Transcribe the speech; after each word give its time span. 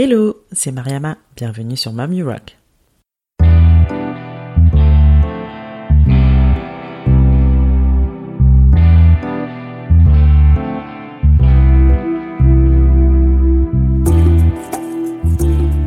Hello, 0.00 0.44
c'est 0.52 0.70
Mariama, 0.70 1.18
bienvenue 1.34 1.76
sur 1.76 1.92
Mamie 1.92 2.22
Rock. 2.22 2.56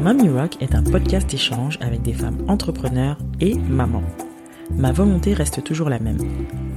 Mamie 0.01 0.27
Rock 0.27 0.57
est 0.59 0.75
un 0.75 0.83
podcast 0.83 1.33
échange 1.33 1.77
avec 1.79 2.01
des 2.01 2.11
femmes 2.11 2.43
entrepreneurs 2.49 3.17
et 3.39 3.55
mamans. 3.55 4.03
Ma 4.71 4.91
volonté 4.91 5.33
reste 5.33 5.63
toujours 5.63 5.87
la 5.87 5.99
même. 5.99 6.19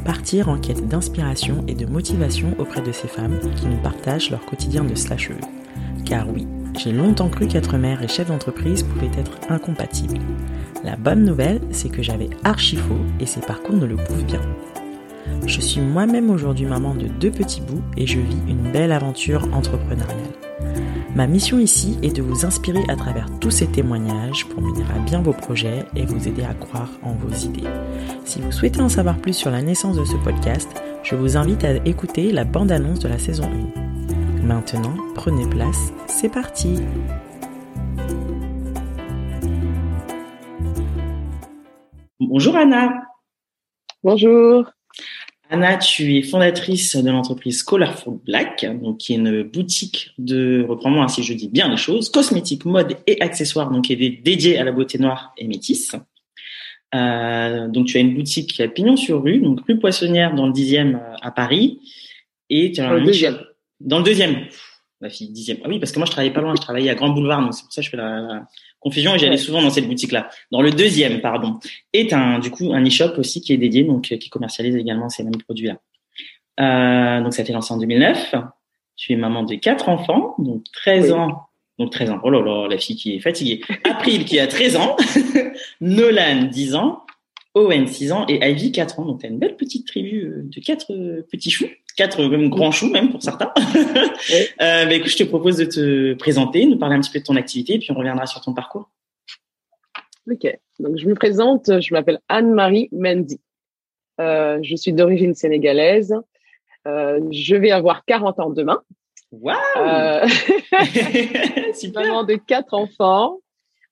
Partir 0.04 0.48
en 0.48 0.60
quête 0.60 0.86
d'inspiration 0.86 1.64
et 1.66 1.74
de 1.74 1.86
motivation 1.86 2.54
auprès 2.60 2.82
de 2.82 2.92
ces 2.92 3.08
femmes 3.08 3.40
qui 3.56 3.66
nous 3.66 3.82
partagent 3.82 4.30
leur 4.30 4.46
quotidien 4.46 4.84
de 4.84 4.94
slasheuse. 4.94 5.34
Car 6.04 6.28
oui, 6.28 6.46
j'ai 6.78 6.92
longtemps 6.92 7.28
cru 7.28 7.46
qu'être 7.46 7.76
mère 7.76 8.02
et 8.02 8.08
chef 8.08 8.28
d'entreprise 8.28 8.82
pouvaient 8.82 9.10
être 9.18 9.38
incompatibles. 9.48 10.18
La 10.82 10.96
bonne 10.96 11.24
nouvelle, 11.24 11.60
c'est 11.70 11.88
que 11.88 12.02
j'avais 12.02 12.30
archi 12.42 12.76
faux 12.76 12.98
et 13.20 13.26
ces 13.26 13.40
parcours 13.40 13.76
ne 13.76 13.86
le 13.86 13.96
prouvent 13.96 14.24
bien. 14.24 14.40
Je 15.46 15.60
suis 15.60 15.80
moi-même 15.80 16.30
aujourd'hui 16.30 16.66
maman 16.66 16.94
de 16.94 17.06
deux 17.06 17.30
petits 17.30 17.60
bouts 17.60 17.82
et 17.96 18.06
je 18.06 18.18
vis 18.18 18.38
une 18.48 18.70
belle 18.72 18.92
aventure 18.92 19.48
entrepreneuriale. 19.52 20.18
Ma 21.14 21.26
mission 21.28 21.58
ici 21.58 21.96
est 22.02 22.16
de 22.16 22.22
vous 22.22 22.44
inspirer 22.44 22.82
à 22.88 22.96
travers 22.96 23.28
tous 23.38 23.52
ces 23.52 23.66
témoignages 23.66 24.46
pour 24.46 24.60
mener 24.60 24.84
à 24.94 24.98
bien 24.98 25.22
vos 25.22 25.32
projets 25.32 25.84
et 25.94 26.04
vous 26.04 26.26
aider 26.26 26.42
à 26.42 26.54
croire 26.54 26.90
en 27.02 27.12
vos 27.12 27.32
idées. 27.32 27.68
Si 28.24 28.40
vous 28.40 28.50
souhaitez 28.50 28.80
en 28.80 28.88
savoir 28.88 29.18
plus 29.18 29.34
sur 29.34 29.50
la 29.50 29.62
naissance 29.62 29.96
de 29.96 30.04
ce 30.04 30.16
podcast, 30.16 30.68
je 31.04 31.14
vous 31.14 31.36
invite 31.36 31.64
à 31.64 31.74
écouter 31.84 32.32
la 32.32 32.44
bande-annonce 32.44 32.98
de 32.98 33.08
la 33.08 33.18
saison 33.18 33.44
1. 33.76 33.93
Maintenant, 34.44 34.94
prenez 35.14 35.48
place, 35.48 35.90
c'est 36.06 36.28
parti 36.28 36.76
Bonjour 42.20 42.54
Anna. 42.54 42.92
Bonjour. 44.02 44.70
Anna, 45.48 45.78
tu 45.78 46.18
es 46.18 46.22
fondatrice 46.22 46.94
de 46.94 47.10
l'entreprise 47.10 47.62
Colorful 47.62 48.18
Black, 48.22 48.66
donc 48.82 48.98
qui 48.98 49.14
est 49.14 49.16
une 49.16 49.44
boutique 49.44 50.10
de, 50.18 50.62
reprends-moi 50.68 51.08
si 51.08 51.22
je 51.22 51.32
dis 51.32 51.48
bien 51.48 51.70
les 51.70 51.78
choses, 51.78 52.10
cosmétiques, 52.10 52.66
mode 52.66 52.98
et 53.06 53.22
accessoires, 53.22 53.70
donc 53.70 53.86
qui 53.86 53.94
est 53.94 54.22
dédiée 54.22 54.58
à 54.58 54.64
la 54.64 54.72
beauté 54.72 54.98
noire 54.98 55.32
et 55.38 55.48
métisse. 55.48 55.92
Euh, 56.94 57.66
donc 57.68 57.86
tu 57.86 57.96
as 57.96 58.00
une 58.00 58.14
boutique 58.14 58.60
a 58.60 58.68
pignon 58.68 58.98
sur 58.98 59.22
rue, 59.22 59.38
donc 59.38 59.60
rue 59.66 59.78
Poissonnière 59.78 60.34
dans 60.34 60.46
le 60.46 60.52
dixième 60.52 60.96
euh, 60.96 61.16
à 61.22 61.30
Paris, 61.30 61.80
et 62.50 62.72
tu 62.72 62.82
as 62.82 62.90
un 62.90 63.02
deuxième. 63.02 63.38
Dans 63.80 63.98
le 63.98 64.04
deuxième. 64.04 64.46
Ma 65.00 65.10
fille, 65.10 65.28
dixième. 65.30 65.58
Ah 65.64 65.68
oui, 65.68 65.78
parce 65.78 65.92
que 65.92 65.98
moi 65.98 66.06
je 66.06 66.12
travaillais 66.12 66.32
pas 66.32 66.40
loin, 66.40 66.54
je 66.56 66.60
travaillais 66.62 66.88
à 66.88 66.94
Grand 66.94 67.10
Boulevard, 67.10 67.42
donc 67.42 67.52
c'est 67.52 67.64
pour 67.64 67.72
ça 67.72 67.80
que 67.82 67.84
je 67.84 67.90
fais 67.90 67.96
la, 67.96 68.20
la 68.20 68.46
confusion 68.80 69.14
et 69.14 69.18
j'allais 69.18 69.32
Ouais. 69.32 69.36
souvent 69.38 69.60
dans 69.60 69.70
cette 69.70 69.86
boutique-là. 69.88 70.30
Dans 70.50 70.62
le 70.62 70.70
deuxième, 70.70 71.20
pardon. 71.20 71.58
T'as 71.92 72.18
un, 72.18 72.38
du 72.38 72.50
coup 72.50 72.72
un 72.72 72.82
e-shop 72.86 73.18
aussi 73.18 73.40
qui 73.42 73.52
est 73.52 73.56
dédié, 73.58 73.82
donc 73.84 74.10
euh, 74.12 74.16
qui 74.16 74.30
commercialise 74.30 74.76
également 74.76 75.08
ces 75.08 75.22
mêmes 75.24 75.36
produits-là. 75.42 75.78
Euh, 76.60 77.22
donc 77.22 77.34
ça 77.34 77.40
a 77.40 77.44
été 77.44 77.52
lancé 77.52 77.74
en 77.74 77.78
2009. 77.78 78.34
Tu 78.96 79.12
es 79.12 79.16
maman 79.16 79.42
de 79.42 79.56
quatre 79.56 79.88
enfants, 79.88 80.36
donc 80.38 80.62
13 80.72 81.06
Oui. 81.06 81.12
ans. 81.12 81.42
Donc 81.78 81.90
13 81.90 82.10
ans. 82.10 82.20
Oh 82.22 82.30
là 82.30 82.40
là, 82.40 82.68
la 82.70 82.78
fille 82.78 82.94
qui 82.96 83.16
est 83.16 83.18
fatiguée. 83.18 83.60
April 83.82 84.24
qui 84.24 84.38
a 84.38 84.46
13 84.46 84.76
ans. 84.76 84.96
Nolan 85.80 86.44
10 86.44 86.76
ans. 86.76 87.00
Owen 87.54 87.86
6 87.86 88.12
ans 88.12 88.26
et 88.28 88.48
Ivy 88.48 88.72
4 88.72 89.00
ans. 89.00 89.04
Donc 89.04 89.20
t'as 89.22 89.28
une 89.28 89.38
belle 89.38 89.56
petite 89.56 89.86
tribu 89.86 90.22
euh, 90.24 90.42
de 90.44 90.60
quatre 90.60 90.92
euh, 90.92 91.26
petits 91.30 91.50
choux. 91.50 91.66
Quatre 91.96 92.24
même 92.24 92.48
grands 92.48 92.72
choux 92.72 92.90
même 92.90 93.10
pour 93.10 93.22
certains. 93.22 93.52
Euh, 94.60 94.86
bah, 94.86 94.94
écoute, 94.94 95.10
je 95.10 95.18
te 95.18 95.24
propose 95.24 95.58
de 95.58 95.64
te 95.64 96.14
présenter, 96.14 96.64
nous 96.64 96.78
parler 96.78 96.96
un 96.96 97.00
petit 97.00 97.10
peu 97.10 97.18
de 97.18 97.24
ton 97.24 97.36
activité, 97.36 97.74
et 97.74 97.78
puis 97.78 97.90
on 97.90 97.94
reviendra 97.94 98.26
sur 98.26 98.40
ton 98.40 98.54
parcours. 98.54 98.88
Ok. 100.30 100.46
Donc, 100.78 100.96
je 100.96 101.06
me 101.06 101.14
présente. 101.14 101.80
Je 101.80 101.92
m'appelle 101.92 102.20
Anne-Marie 102.28 102.88
Mendy. 102.92 103.40
Euh, 104.20 104.58
je 104.62 104.76
suis 104.76 104.92
d'origine 104.92 105.34
sénégalaise. 105.34 106.14
Euh, 106.86 107.20
je 107.30 107.56
vais 107.56 107.70
avoir 107.70 108.04
40 108.04 108.40
ans 108.40 108.50
demain. 108.50 108.82
Waouh 109.32 109.56
Euh, 109.76 110.26
Super 111.74 112.02
maman 112.02 112.24
de 112.24 112.34
quatre 112.36 112.74
enfants. 112.74 113.40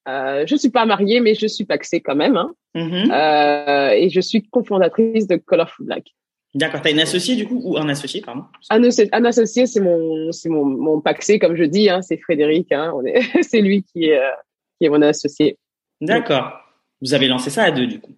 Euh, 0.09 0.45
je 0.47 0.57
suis 0.57 0.71
pas 0.71 0.85
mariée, 0.85 1.21
mais 1.21 1.35
je 1.35 1.47
suis 1.47 1.65
paxée 1.65 2.01
quand 2.01 2.15
même. 2.15 2.37
Hein. 2.37 2.53
Mhm. 2.75 3.11
Euh, 3.11 3.91
et 3.91 4.09
je 4.09 4.21
suis 4.21 4.43
cofondatrice 4.43 5.27
de 5.27 5.37
Colorful 5.37 5.87
Black. 5.87 6.15
D'accord, 6.55 6.83
t'as 6.83 6.91
une 6.91 7.01
associée 7.01 7.35
du 7.35 7.47
coup, 7.47 7.61
ou 7.65 7.79
un 7.79 7.89
associé, 7.89 8.21
pardon? 8.21 8.45
Un, 8.69 8.83
un 8.85 9.25
associé, 9.25 9.67
c'est 9.67 9.81
mon, 9.81 10.31
c'est 10.33 10.51
mon, 10.51 10.67
mon 10.67 11.01
paxé, 11.01 11.39
comme 11.39 11.57
je 11.57 11.65
dis. 11.65 11.89
Hein, 11.89 12.03
c'est 12.03 12.19
Frédéric. 12.19 12.71
Hein, 12.73 12.93
on 12.95 13.05
est, 13.07 13.21
c'est 13.43 13.63
lui 13.63 13.83
qui 13.85 14.05
est, 14.07 14.19
euh, 14.19 14.31
qui 14.79 14.87
est 14.87 14.91
mon 14.91 15.01
associé. 15.01 15.57
D'accord. 16.01 16.53
Vous 17.01 17.15
avez 17.15 17.27
lancé 17.27 17.49
ça 17.51 17.65
à 17.65 17.71
deux 17.71 17.87
du 17.87 18.01
coup? 18.01 18.13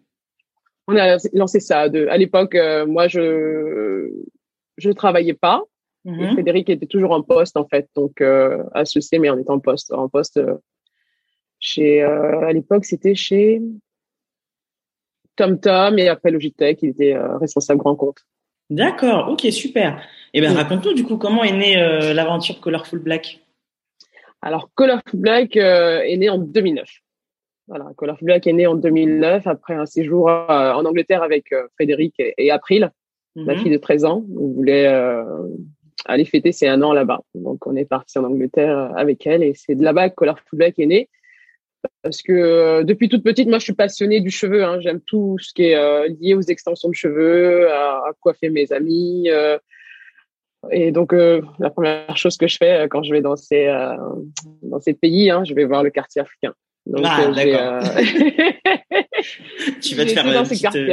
On 0.88 0.96
a 0.96 1.16
lancé 1.32 1.60
ça 1.60 1.80
à 1.82 1.88
deux. 1.88 2.08
À 2.08 2.16
l'époque, 2.16 2.54
euh, 2.56 2.86
moi, 2.86 3.08
je 3.08 4.10
je 4.76 4.90
travaillais 4.90 5.34
pas. 5.34 5.62
Et 6.06 6.10
Mhm. 6.10 6.32
Frédéric 6.34 6.68
était 6.68 6.86
toujours 6.86 7.12
en 7.12 7.22
poste 7.22 7.56
en 7.56 7.66
fait, 7.66 7.88
donc 7.96 8.20
euh, 8.20 8.62
associé, 8.74 9.18
mais 9.18 9.30
on 9.30 9.38
était 9.38 9.50
en 9.50 9.58
poste, 9.60 9.90
en 9.90 10.08
poste 10.10 10.36
euh, 10.36 10.56
chez. 11.60 12.02
à 12.02 12.52
l'époque, 12.52 12.84
c'était 12.84 13.14
chez 13.14 13.62
TomTom 15.36 15.98
et 15.98 16.08
après 16.08 16.30
Logitech, 16.30 16.78
il 16.82 16.90
était 16.90 17.14
euh, 17.14 17.36
responsable 17.38 17.78
grand 17.80 17.96
compte. 17.96 18.18
D'accord, 18.70 19.28
ok, 19.30 19.40
super. 19.50 20.02
Et 20.32 20.40
ben 20.40 20.52
Mm. 20.52 20.56
raconte-nous 20.56 20.94
du 20.94 21.04
coup 21.04 21.16
comment 21.16 21.44
est 21.44 21.52
née 21.56 21.76
euh, 21.78 22.14
l'aventure 22.14 22.60
Colorful 22.60 22.98
Black? 22.98 23.40
Alors 24.42 24.70
Colorful 24.74 25.20
Black 25.20 25.56
euh, 25.56 26.00
est 26.00 26.16
né 26.16 26.28
en 26.28 26.38
2009. 26.38 26.88
Voilà, 27.68 27.86
Colorful 27.96 28.26
Black 28.26 28.46
est 28.46 28.52
né 28.52 28.66
en 28.66 28.74
2009 28.74 29.46
après 29.46 29.74
un 29.74 29.86
séjour 29.86 30.28
euh, 30.28 30.72
en 30.72 30.84
Angleterre 30.84 31.22
avec 31.22 31.54
Frédéric 31.74 32.14
et, 32.18 32.34
et 32.38 32.50
April. 32.50 32.90
ma 33.36 33.54
Mhm. 33.54 33.58
fille 33.60 33.70
de 33.72 33.78
13 33.78 34.04
ans. 34.04 34.24
On 34.38 34.48
voulait 34.48 34.86
aller 36.06 36.24
fêter 36.24 36.52
ses 36.52 36.68
un 36.68 36.82
an 36.82 36.92
là-bas. 36.92 37.20
Donc, 37.34 37.66
on 37.66 37.74
est 37.76 37.84
parti 37.86 38.18
en 38.18 38.24
Angleterre 38.24 38.92
avec 38.96 39.26
elle 39.26 39.42
et 39.42 39.54
c'est 39.54 39.74
de 39.74 39.82
là-bas 39.82 40.10
que 40.10 40.14
Colorful 40.14 40.56
Black 40.58 40.78
est 40.78 40.86
né. 40.86 41.08
Parce 42.02 42.22
que 42.22 42.32
euh, 42.32 42.82
depuis 42.84 43.08
toute 43.08 43.22
petite, 43.24 43.48
moi, 43.48 43.58
je 43.58 43.64
suis 43.64 43.72
passionnée 43.74 44.20
du 44.20 44.30
cheveu. 44.30 44.64
Hein. 44.64 44.80
J'aime 44.80 45.00
tout 45.00 45.36
ce 45.40 45.52
qui 45.54 45.64
est 45.64 45.76
euh, 45.76 46.08
lié 46.20 46.34
aux 46.34 46.40
extensions 46.42 46.88
de 46.88 46.94
cheveux, 46.94 47.70
à, 47.70 48.04
à 48.08 48.12
coiffer 48.20 48.50
mes 48.50 48.72
amis. 48.72 49.28
euh. 49.30 49.58
et 50.70 50.92
donc, 50.92 51.12
la 51.12 51.70
première 51.70 52.16
chose 52.16 52.36
que 52.36 52.46
je 52.46 52.56
fais 52.56 52.86
quand 52.90 53.02
je 53.02 53.12
vais 53.12 53.20
dans 53.22 53.36
ces, 53.36 53.66
dans 54.62 54.80
ces 54.80 54.94
pays, 54.94 55.30
hein, 55.30 55.44
je 55.44 55.54
vais 55.54 55.64
voir 55.64 55.82
le 55.82 55.90
quartier 55.90 56.20
africain. 56.22 56.54
Donc, 56.86 57.04
Ah, 57.06 57.30
d'accord. 57.34 57.80
Tu 59.80 59.94
vas 59.94 60.04
te 60.04 60.10
faire 60.10 60.26
un 60.26 60.44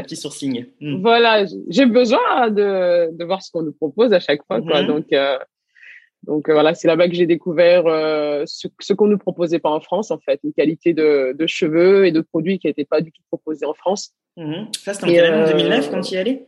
petit, 0.03 0.15
sourcing. 0.15 0.65
Mm. 0.79 1.01
Voilà, 1.01 1.45
j'ai 1.67 1.85
besoin 1.85 2.49
de, 2.49 3.13
de 3.13 3.25
voir 3.25 3.41
ce 3.41 3.51
qu'on 3.51 3.63
nous 3.63 3.73
propose 3.73 4.13
à 4.13 4.19
chaque 4.21 4.45
fois. 4.45 4.61
Quoi. 4.61 4.83
Mhm. 4.83 4.87
Donc, 4.87 5.05
donc 6.23 6.49
euh, 6.49 6.53
voilà, 6.53 6.73
c'est 6.73 6.87
là-bas 6.87 7.07
que 7.07 7.15
j'ai 7.15 7.25
découvert 7.25 7.87
euh, 7.87 8.43
ce, 8.45 8.67
ce 8.79 8.93
qu'on 8.93 9.07
nous 9.07 9.17
proposait 9.17 9.59
pas 9.59 9.69
en 9.71 9.79
France, 9.79 10.11
en 10.11 10.19
fait, 10.19 10.39
une 10.43 10.53
qualité 10.53 10.93
de, 10.93 11.35
de 11.37 11.47
cheveux 11.47 12.05
et 12.05 12.11
de 12.11 12.21
produits 12.21 12.59
qui 12.59 12.67
n'étaient 12.67 12.85
pas 12.85 13.01
du 13.01 13.11
tout 13.11 13.21
proposés 13.27 13.65
en 13.65 13.73
France. 13.73 14.11
Mhm. 14.37 14.67
Ça, 14.83 14.93
c'était 14.93 15.05
en 15.05 15.09
Et, 15.09 15.13
quelle 15.15 15.25
année, 15.25 15.43
en 15.43 15.47
euh, 15.47 15.51
2009 15.53 15.91
quand 15.91 16.01
tu 16.01 16.13
y 16.13 16.17
allais? 16.17 16.45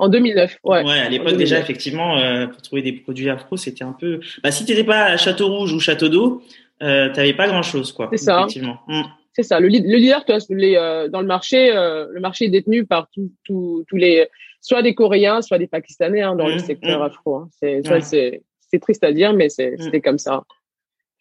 En 0.00 0.08
2009, 0.08 0.58
ouais. 0.64 0.78
à 0.78 1.06
En 1.06 1.08
l'époque 1.10 1.36
déjà 1.36 1.56
2009. 1.56 1.62
effectivement 1.64 2.18
euh, 2.18 2.46
pour 2.46 2.62
trouver 2.62 2.82
des 2.82 2.92
produits 2.92 3.28
afro 3.30 3.56
c'était 3.56 3.82
un 3.82 3.92
peu 3.92 4.20
bah 4.44 4.52
si 4.52 4.64
t'étais 4.64 4.84
pas 4.84 5.06
à 5.06 5.16
Château 5.16 5.48
Rouge 5.48 5.72
ou 5.72 5.80
Château 5.80 6.08
d'Eau 6.08 6.40
euh, 6.84 7.12
t'avais 7.12 7.32
pas 7.34 7.48
grand 7.48 7.64
chose 7.64 7.90
quoi 7.90 8.08
C'est 8.12 8.18
ça. 8.18 8.38
effectivement 8.42 8.78
Mm. 8.86 9.02
C'est 9.32 9.42
ça. 9.44 9.58
Le, 9.60 9.66
le 9.68 9.76
leader, 9.96 10.24
toi, 10.24 10.38
les, 10.50 10.74
euh, 10.76 11.08
dans 11.08 11.20
le 11.20 11.26
marché, 11.26 11.70
euh, 11.76 12.06
le 12.12 12.20
marché 12.20 12.44
est 12.46 12.48
détenu 12.48 12.86
par 12.86 13.08
tous 13.12 13.30
tous 13.44 13.84
tous 13.88 13.96
les, 13.96 14.28
soit 14.60 14.82
des 14.82 14.94
Coréens, 14.94 15.42
soit 15.42 15.58
des 15.58 15.66
Pakistanais 15.68 16.22
hein, 16.22 16.34
dans 16.36 16.46
le 16.48 16.54
Mhm, 16.54 16.58
secteur 16.60 16.98
mhm. 17.00 17.06
afro. 17.06 17.34
hein. 17.36 17.48
C'est 17.60 17.82
ça, 17.84 17.94
Ouais. 17.94 18.00
c'est 18.00 18.42
c'est 18.70 18.78
triste 18.80 19.04
à 19.04 19.12
dire, 19.12 19.32
mais 19.32 19.48
c'est 19.48 19.72
Mhm. 19.72 19.78
c'était 19.80 20.00
comme 20.00 20.18
ça. 20.18 20.42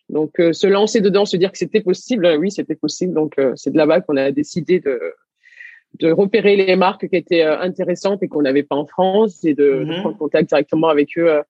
Donc, 0.10 0.40
euh, 0.40 0.54
se 0.54 0.68
lancer 0.68 1.02
dedans, 1.02 1.26
se 1.26 1.36
dire 1.36 1.52
que 1.52 1.58
c'était 1.58 1.82
possible, 1.82 2.26
euh, 2.26 2.38
oui, 2.38 2.50
c'était 2.52 2.76
possible. 2.76 3.14
Donc, 3.14 3.38
euh, 3.40 3.52
c'est 3.56 3.72
de 3.72 3.78
là-bas 3.78 4.02
qu'on 4.02 4.18
a 4.18 4.32
décidé 4.32 4.80
de 4.80 5.00
de 6.00 6.12
repérer 6.12 6.56
les 6.58 6.76
marques 6.76 7.08
qui 7.10 7.16
étaient 7.16 7.44
euh, 7.44 7.60
intéressantes 7.60 8.22
et 8.22 8.28
qu'on 8.28 8.42
n'avait 8.42 8.62
pas 8.64 8.76
en 8.76 8.86
France 8.86 9.44
et 9.46 9.54
de, 9.54 9.64
de 9.64 9.86
Mhm. 9.86 10.02
prendre 10.02 10.18
contact 10.18 10.50
directement 10.50 10.90
avec 10.90 11.18
eux. 11.18 11.42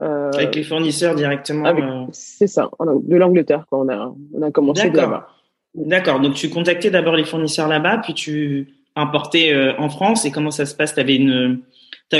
avec 0.00 0.54
les 0.56 0.64
fournisseurs 0.64 1.14
directement 1.14 1.64
avec- 1.66 1.84
c'est 2.12 2.46
ça, 2.48 2.68
de 2.80 3.16
l'Angleterre. 3.16 3.64
quoi. 3.70 3.78
On 3.78 3.88
a 3.88 4.14
on 4.34 4.42
a 4.42 4.50
commencé 4.50 4.90
de 4.90 4.96
là-bas. 4.96 5.28
d'accord 5.74 6.20
donc 6.20 6.34
tu 6.34 6.50
contactais 6.50 6.90
d'abord 6.90 7.16
les 7.16 7.24
fournisseurs 7.24 7.68
là-bas 7.68 7.98
puis 8.04 8.12
tu 8.14 8.68
importais 8.96 9.54
en 9.78 9.88
France 9.88 10.24
et 10.26 10.30
comment 10.30 10.50
ça 10.50 10.66
se 10.66 10.74
passe? 10.74 10.94
T'avais 10.94 11.16
une 11.16 11.62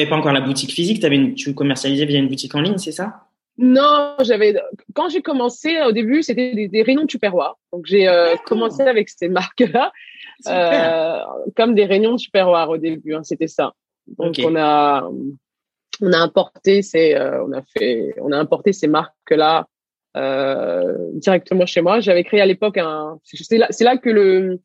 pas 0.08 0.16
encore 0.16 0.32
la 0.32 0.40
boutique 0.40 0.72
physique 0.72 1.00
t'avais 1.00 1.16
une... 1.16 1.34
tu 1.34 1.54
commercialisais 1.54 2.04
via 2.04 2.18
une 2.18 2.28
boutique 2.28 2.54
en 2.54 2.60
ligne 2.60 2.78
c'est 2.78 2.92
ça? 2.92 3.24
Non, 3.56 4.16
j'avais 4.20 4.60
quand 4.94 5.08
j'ai 5.08 5.22
commencé 5.22 5.80
au 5.82 5.92
début, 5.92 6.22
c'était 6.24 6.54
des, 6.54 6.66
des 6.66 6.82
de 6.82 7.06
Tupperware. 7.06 7.56
Donc 7.72 7.86
j'ai 7.86 8.08
euh, 8.08 8.34
commencé 8.46 8.82
avec 8.82 9.08
ces 9.08 9.28
marques-là, 9.28 9.92
euh, 10.48 11.20
comme 11.56 11.74
des 11.74 11.86
de 11.86 12.16
Tupperware 12.16 12.68
au 12.68 12.78
début. 12.78 13.14
Hein, 13.14 13.22
c'était 13.22 13.46
ça. 13.46 13.74
Donc 14.18 14.40
on 14.44 14.56
a 14.56 15.08
on 16.00 16.12
a 16.12 16.18
importé 16.18 16.82
ces 16.82 17.14
euh, 17.14 17.44
on 17.44 17.52
a 17.52 17.62
fait 17.62 18.14
on 18.20 18.32
a 18.32 18.38
importé 18.38 18.72
ces 18.72 18.88
marques-là 18.88 19.68
directement 21.14 21.66
chez 21.66 21.80
moi. 21.80 22.00
J'avais 22.00 22.24
créé 22.24 22.40
à 22.40 22.46
l'époque 22.46 22.78
un. 22.78 23.20
C'est 23.22 23.58
là, 23.58 23.68
là 23.80 23.98
que 23.98 24.10
le, 24.10 24.60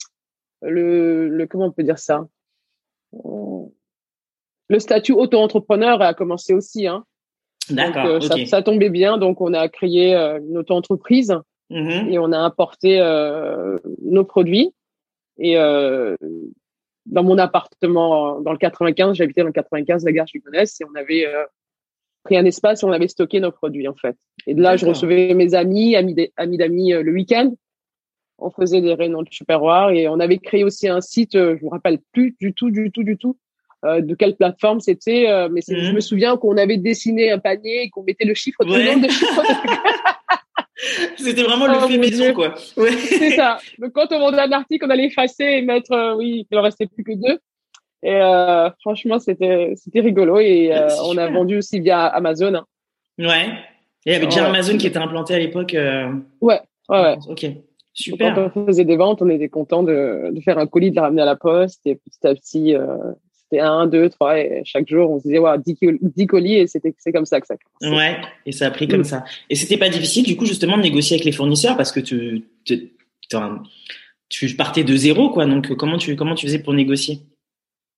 le, 0.64 1.28
le, 1.28 1.48
comment 1.48 1.66
on 1.66 1.72
peut 1.72 1.84
dire 1.84 2.00
ça? 2.00 2.26
Le 4.70 4.80
statut 4.80 5.14
auto-entrepreneur 5.14 6.02
a 6.02 6.14
commencé 6.14 6.54
aussi. 6.54 6.88
Hein. 6.88 7.04
D'accord. 7.70 8.06
Euh, 8.06 8.20
ça, 8.20 8.36
ça, 8.46 8.62
tombait 8.62 8.90
bien, 8.90 9.18
donc 9.18 9.42
on 9.42 9.54
a 9.54 9.68
créé 9.68 10.16
euh, 10.16 10.40
une 10.40 10.58
auto-entreprise 10.58 11.36
Mhm. 11.70 12.10
et 12.10 12.20
on 12.20 12.32
a 12.32 12.38
importé 12.38 13.00
euh, 13.00 13.78
nos 14.02 14.24
produits. 14.24 14.74
Et 15.38 15.58
euh, 15.58 16.16
dans 17.06 17.24
mon 17.24 17.38
appartement, 17.38 18.42
dans 18.42 18.52
le 18.52 18.58
95, 18.58 19.16
j'habitais 19.16 19.42
dans 19.42 19.48
le 19.48 19.54
95, 19.54 20.04
la 20.04 20.12
gare 20.12 20.28
Gigonès, 20.28 20.82
et 20.82 20.86
on 20.86 20.96
avait 20.96 21.26
pris 22.24 22.38
un 22.38 22.46
espace 22.46 22.84
et 22.84 22.86
on 22.86 22.92
avait 22.92 23.08
stocké 23.08 23.40
nos 23.40 23.52
produits 23.52 23.88
en 23.88 23.96
fait. 23.96 24.18
Et 24.48 24.54
de 24.54 24.62
là, 24.62 24.76
je 24.76 24.86
recevais 24.86 25.34
mes 25.34 25.54
amis, 25.54 25.96
amis 25.96 26.58
d'amis 26.58 26.92
le 26.92 27.12
week-end. 27.12 27.54
On 28.38 28.52
faisait 28.52 28.82
des 28.82 28.94
réunions 28.94 29.22
de 29.22 29.30
superroir 29.32 29.92
et 29.92 30.08
on 30.08 30.20
avait 30.20 30.38
créé 30.38 30.64
aussi 30.64 30.88
un 30.88 31.02
site. 31.02 31.34
je 31.34 31.64
me 31.64 31.70
rappelle 31.70 32.00
plus 32.14 32.36
du 32.40 32.54
tout, 32.54 32.72
du 32.72 32.92
tout, 32.92 33.04
du 33.04 33.18
tout 33.18 33.38
euh, 33.86 34.02
de 34.02 34.14
quelle 34.16 34.36
plateforme 34.36 34.80
c'était, 34.80 35.30
euh, 35.30 35.48
mais 35.52 35.62
c'est- 35.62 35.76
Mhm. 35.76 35.84
je 35.84 35.92
me 35.94 36.00
souviens 36.02 36.38
qu'on 36.38 36.58
avait 36.58 36.78
dessiné 36.78 37.32
un 37.32 37.40
panier 37.40 37.84
et 37.84 37.90
qu'on 37.90 38.04
mettait 38.04 38.26
le 38.26 38.34
chiffre, 38.34 38.60
Ouais. 38.66 38.84
le 38.84 38.92
nombre 38.92 39.08
de 39.08 39.12
chiffres. 39.12 39.42
C'était 41.18 41.44
vraiment 41.44 41.68
le 41.68 41.74
Oh, 41.84 41.88
fait 41.88 41.98
maison, 41.98 42.24
Dieu. 42.26 42.34
quoi. 42.34 42.54
Ouais. 42.78 42.92
c'est 42.92 43.32
ça. 43.32 43.58
Donc 43.80 43.92
quand 43.92 44.08
on 44.12 44.20
vendait 44.20 44.40
un 44.40 44.52
article, 44.54 44.86
on 44.88 44.90
allait 44.90 45.08
effacer 45.08 45.44
et 45.44 45.62
mettre, 45.62 45.92
euh, 45.92 46.16
oui, 46.16 46.48
il 46.50 46.58
en 46.58 46.62
restait 46.62 46.88
plus 46.88 47.04
que 47.04 47.12
deux. 47.14 47.38
Et 48.02 48.16
euh, 48.16 48.70
franchement, 48.80 49.20
c'était 49.20 49.74
c'était 49.76 50.00
rigolo 50.00 50.40
et 50.40 50.74
euh, 50.74 50.88
C'est 50.88 51.02
on 51.04 51.18
a 51.18 51.30
vendu 51.30 51.58
aussi 51.58 51.82
via 51.82 52.06
Amazon. 52.06 52.54
hein. 52.56 52.66
Ouais. 53.18 53.48
Et 54.06 54.12
il 54.12 54.14
y 54.14 54.16
avait 54.16 54.28
déjà 54.28 54.44
Ouais. 54.44 54.48
Amazon 54.48 54.78
qui 54.78 54.88
était 54.88 55.00
implanté 55.00 55.34
à 55.36 55.40
l'époque. 55.40 55.74
euh, 55.74 56.10
Ouais, 56.40 56.62
ouais, 56.88 57.02
ouais. 57.02 57.18
Ok. 57.28 57.44
Donc, 57.46 57.58
Super. 57.94 58.34
Quand 58.34 58.52
on 58.62 58.66
faisait 58.68 58.86
des 58.86 58.96
ventes, 58.96 59.22
on 59.22 59.28
était 59.30 59.50
content 59.50 59.84
de, 59.84 60.30
de 60.32 60.40
faire 60.40 60.58
un 60.58 60.68
colis, 60.68 60.92
de 60.92 60.96
le 60.96 61.02
ramener 61.02 61.22
à 61.22 61.26
la 61.26 61.36
poste 61.36 61.82
et 61.86 61.96
petit 61.96 62.26
à 62.26 62.34
petit, 62.34 62.74
euh, 62.76 62.96
c'était 63.50 63.62
un, 63.64 63.88
deux, 63.88 64.10
trois 64.10 64.38
et 64.40 64.62
chaque 64.66 64.88
jour, 64.88 65.10
on 65.12 65.18
se 65.20 65.24
disait, 65.24 65.40
ouais, 65.40 65.58
10, 65.66 65.76
col- 65.78 65.98
10 66.02 66.28
colis 66.28 66.56
et 66.56 66.68
c'était 66.68 66.94
c'est 67.00 67.12
comme 67.12 67.26
ça 67.26 67.42
que 67.42 67.48
ça 67.48 67.56
commençait. 67.80 67.98
Ouais. 67.98 68.18
Et 68.46 68.52
ça 68.52 68.68
a 68.68 68.72
pris 68.72 68.88
comme 68.88 69.02
Mm. 69.02 69.06
ça. 69.06 69.24
Et 69.50 69.56
c'était 69.56 69.78
pas 69.78 69.90
difficile, 69.90 70.24
du 70.26 70.36
coup, 70.38 70.46
justement, 70.46 70.78
de 70.78 70.84
négocier 70.84 71.16
avec 71.16 71.26
les 71.26 71.32
fournisseurs 71.32 71.76
parce 71.78 71.92
que 71.92 72.00
tu, 72.00 72.46
tu, 72.66 72.92
tu 74.30 74.56
partais 74.56 74.84
de 74.84 74.96
zéro, 74.96 75.30
quoi. 75.30 75.46
Donc, 75.46 75.74
comment 75.76 75.98
tu, 75.98 76.16
comment 76.16 76.36
tu 76.36 76.46
faisais 76.46 76.60
pour 76.60 76.74
négocier? 76.74 77.20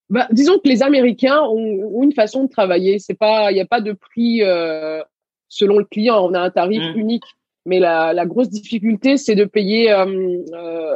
Bah, 0.10 0.28
disons 0.32 0.56
que 0.60 0.68
les 0.68 0.84
Américains 0.84 1.42
ont, 1.42 1.90
ont 1.96 2.04
une 2.04 2.14
façon 2.14 2.44
de 2.44 2.50
travailler. 2.50 3.00
C'est 3.00 3.14
pas, 3.18 3.52
il 3.52 3.56
n'y 3.56 3.62
a 3.62 3.66
pas 3.66 3.82
de 3.82 3.94
prix 3.94 4.42
euh, 4.44 5.02
selon 5.50 5.78
le 5.78 5.86
client. 5.86 6.26
On 6.26 6.34
a 6.34 6.40
un 6.40 6.50
tarif 6.50 6.82
Mm. 6.96 7.00
unique. 7.00 7.24
Mais 7.66 7.80
la, 7.80 8.12
la 8.14 8.26
grosse 8.26 8.50
difficulté, 8.50 9.18
c'est 9.18 9.36
de 9.36 9.46
payer 9.46 9.92
euh, 9.92 10.06
euh, 10.54 10.96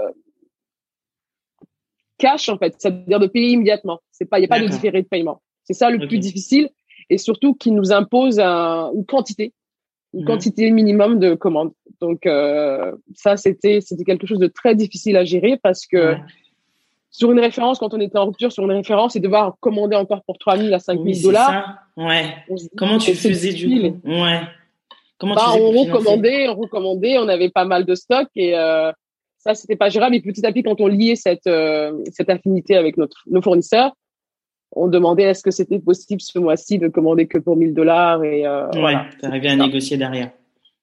cash 2.17 2.49
en 2.49 2.57
fait, 2.57 2.73
c'est-à-dire 2.77 3.19
de 3.19 3.27
payer 3.27 3.49
immédiatement. 3.51 3.99
C'est 4.11 4.25
pas, 4.25 4.37
il 4.39 4.41
n'y 4.41 4.45
a 4.45 4.49
pas 4.49 4.59
de 4.59 4.67
différé 4.67 5.01
de 5.01 5.07
paiement. 5.07 5.41
C'est 5.63 5.73
ça 5.73 5.89
le 5.89 6.07
plus 6.07 6.19
difficile 6.19 6.69
et 7.09 7.17
surtout 7.17 7.53
qui 7.53 7.71
nous 7.71 7.91
impose 7.91 8.39
un- 8.39 8.91
une 8.95 9.05
quantité, 9.05 9.53
une 10.13 10.21
Mhm. 10.21 10.27
quantité 10.27 10.71
minimum 10.71 11.19
de 11.19 11.33
commandes. 11.35 11.71
Donc 12.01 12.21
ça, 13.15 13.37
c'était 13.37 13.79
c'était 13.81 14.03
quelque 14.03 14.27
chose 14.27 14.39
de 14.39 14.47
très 14.47 14.75
difficile 14.75 15.17
à 15.17 15.23
gérer 15.25 15.57
parce 15.61 15.85
que 15.85 16.13
Ouais. 16.13 16.17
sur 17.11 17.31
une 17.31 17.39
référence, 17.39 17.79
quand 17.79 17.93
on 17.93 17.99
était 17.99 18.17
en 18.17 18.25
rupture 18.27 18.51
sur 18.51 18.63
une 18.63 18.71
référence 18.71 19.15
et 19.15 19.19
devoir 19.19 19.55
commander 19.59 19.95
encore 19.95 20.23
pour 20.23 20.37
3 20.37 20.57
000 20.57 20.73
à 20.73 20.79
5 20.79 20.93
000 20.95 21.05
Oui, 21.05 21.15
c'est 21.15 21.23
dollars. 21.23 21.77
Ouais. 21.97 22.35
Comment 22.77 22.97
tu 22.97 23.13
faisais 23.15 23.53
du 23.53 23.67
coup? 23.91 23.99
Ouais. 24.09 24.41
Comment 25.17 25.35
Bah, 25.35 25.51
tu 25.55 25.61
on 25.61 25.71
recommandait, 25.71 26.49
on 26.49 26.55
recommandait, 26.55 27.17
on 27.17 27.27
avait 27.29 27.49
pas 27.49 27.63
mal 27.65 27.85
de 27.85 27.95
stock 27.95 28.27
et 28.35 28.53
euh, 28.57 28.91
ça, 29.45 29.53
c'était 29.53 29.75
pas 29.75 29.89
gérable. 29.89 30.15
Et 30.15 30.21
petit 30.21 30.45
à 30.45 30.51
petit, 30.51 30.63
quand 30.63 30.79
on 30.81 30.87
liait 30.87 31.15
cette, 31.15 31.47
euh, 31.47 31.93
cette 32.11 32.29
affinité 32.29 32.75
avec 32.75 32.97
notre, 32.97 33.21
nos 33.27 33.41
fournisseurs, 33.41 33.91
on 34.71 34.87
demandait 34.87 35.23
est-ce 35.23 35.43
que 35.43 35.51
c'était 35.51 35.79
possible 35.79 36.19
ce 36.21 36.39
mois-ci 36.39 36.79
de 36.79 36.87
commander 36.87 37.27
que 37.27 37.37
pour 37.37 37.55
1000 37.55 37.73
dollars 37.73 38.23
et 38.23 38.45
euh, 38.45 38.65
Ouais, 38.71 38.79
voilà. 38.79 39.05
t'arrivais 39.21 39.49
à 39.49 39.55
négocier 39.55 39.97
derrière. 39.97 40.31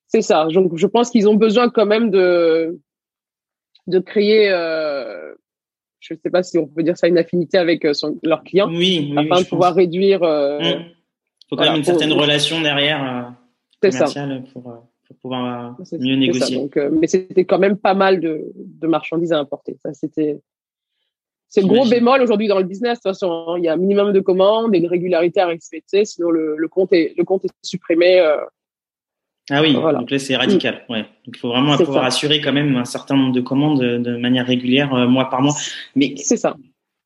C'est 0.06 0.22
ça. 0.22 0.46
Donc, 0.46 0.76
je 0.76 0.86
pense 0.86 1.10
qu'ils 1.10 1.28
ont 1.28 1.34
besoin 1.34 1.68
quand 1.70 1.86
même 1.86 2.10
de, 2.10 2.78
de 3.86 3.98
créer, 3.98 4.50
euh, 4.50 5.34
je 6.00 6.14
sais 6.14 6.30
pas 6.30 6.42
si 6.42 6.56
on 6.58 6.66
peut 6.66 6.82
dire 6.82 6.96
ça, 6.96 7.08
une 7.08 7.18
affinité 7.18 7.58
avec 7.58 7.84
euh, 7.84 7.92
son, 7.94 8.18
leurs 8.22 8.44
clients 8.44 8.68
Oui, 8.70 9.12
afin 9.16 9.42
de 9.42 9.46
pouvoir 9.48 9.70
pense. 9.70 9.78
réduire. 9.78 10.22
euh, 10.22 10.58
Mm. 10.60 10.84
Faut 11.50 11.56
quand 11.56 11.64
voilà, 11.64 11.72
même 11.72 11.80
une 11.80 11.84
pour- 11.84 11.98
certaine 11.98 12.12
relation 12.18 12.60
derrière 12.62 13.34
C'est 13.82 13.90
ça. 13.90 14.06
pour, 14.52 14.88
pour 15.12 15.30
pouvoir 15.30 15.76
mieux 15.78 15.84
ça. 15.84 15.96
négocier. 15.98 16.56
Donc, 16.56 16.76
euh, 16.76 16.90
mais 16.90 17.06
c'était 17.06 17.44
quand 17.44 17.58
même 17.58 17.76
pas 17.76 17.94
mal 17.94 18.20
de, 18.20 18.52
de 18.56 18.86
marchandises 18.86 19.32
à 19.32 19.38
importer. 19.38 19.76
Ça, 19.82 19.92
c'était. 19.92 20.40
C'est 21.48 21.60
le 21.60 21.66
gros 21.66 21.86
bémol 21.86 22.22
aujourd'hui 22.22 22.48
dans 22.48 22.58
le 22.58 22.64
business. 22.64 22.98
De 22.98 23.02
toute 23.02 23.12
façon, 23.12 23.44
hein. 23.48 23.54
il 23.58 23.64
y 23.64 23.68
a 23.68 23.74
un 23.74 23.76
minimum 23.76 24.12
de 24.12 24.20
commandes 24.20 24.74
et 24.74 24.78
une 24.78 24.86
régularité 24.86 25.40
à 25.40 25.46
respecter, 25.46 26.06
sinon 26.06 26.30
le, 26.30 26.56
le 26.56 26.68
compte 26.68 26.92
est 26.94 27.12
le 27.18 27.24
compte 27.24 27.44
est 27.44 27.50
supprimé. 27.62 28.20
euh, 28.20 28.38
Ah 29.50 29.60
oui, 29.60 29.74
Voilà. 29.74 29.98
donc 29.98 30.10
là 30.10 30.18
c'est 30.18 30.34
radical. 30.34 30.84
Ouais. 30.88 31.02
Donc 31.02 31.34
il 31.34 31.36
faut 31.36 31.48
vraiment 31.48 31.76
pouvoir 31.76 32.04
ça. 32.04 32.06
assurer 32.06 32.40
quand 32.40 32.54
même 32.54 32.76
un 32.76 32.86
certain 32.86 33.16
nombre 33.16 33.34
de 33.34 33.42
commandes 33.42 33.80
de, 33.82 33.98
de 33.98 34.16
manière 34.16 34.46
régulière, 34.46 34.94
euh, 34.94 35.06
mois 35.06 35.28
par 35.28 35.42
mois. 35.42 35.52
Mais 35.94 36.14
c'est 36.16 36.38
ça. 36.38 36.56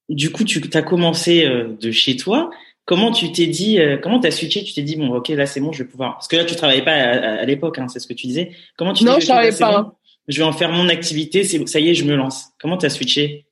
du 0.08 0.30
coup, 0.30 0.44
tu 0.44 0.62
as 0.72 0.82
commencé 0.82 1.44
de 1.80 1.90
chez 1.90 2.14
toi. 2.16 2.50
Comment 2.86 3.10
tu 3.12 3.30
t'es 3.32 3.46
dit, 3.48 3.78
euh, 3.80 3.98
comment 3.98 4.20
t'as 4.20 4.30
switché 4.30 4.62
Tu 4.64 4.72
t'es 4.72 4.82
dit 4.82 4.96
bon, 4.96 5.12
ok, 5.14 5.28
là 5.30 5.44
c'est 5.46 5.60
bon, 5.60 5.72
je 5.72 5.82
vais 5.82 5.88
pouvoir. 5.88 6.14
Parce 6.14 6.28
que 6.28 6.36
là 6.36 6.44
tu 6.44 6.54
travaillais 6.56 6.84
pas 6.84 6.92
à, 6.92 7.10
à- 7.10 7.34
à 7.40 7.44
l'époque, 7.44 7.78
hein, 7.78 7.88
c'est 7.88 7.98
ce 7.98 8.06
que 8.06 8.14
tu 8.14 8.26
disais. 8.28 8.52
Comment 8.78 8.92
tu 8.94 9.04
Non, 9.04 9.18
je 9.20 9.26
travaillais 9.26 9.50
pas. 9.58 9.82
bon, 9.82 9.92
je 10.28 10.38
vais 10.38 10.44
en 10.44 10.52
faire 10.52 10.70
mon 10.72 10.88
activité. 10.88 11.42
C'est 11.44 11.66
ça 11.68 11.80
y 11.80 11.90
est, 11.90 11.94
je 11.94 12.04
me 12.04 12.14
lance. 12.14 12.46
Comment 12.60 12.76
t'as 12.78 12.88
switché? 12.88 13.46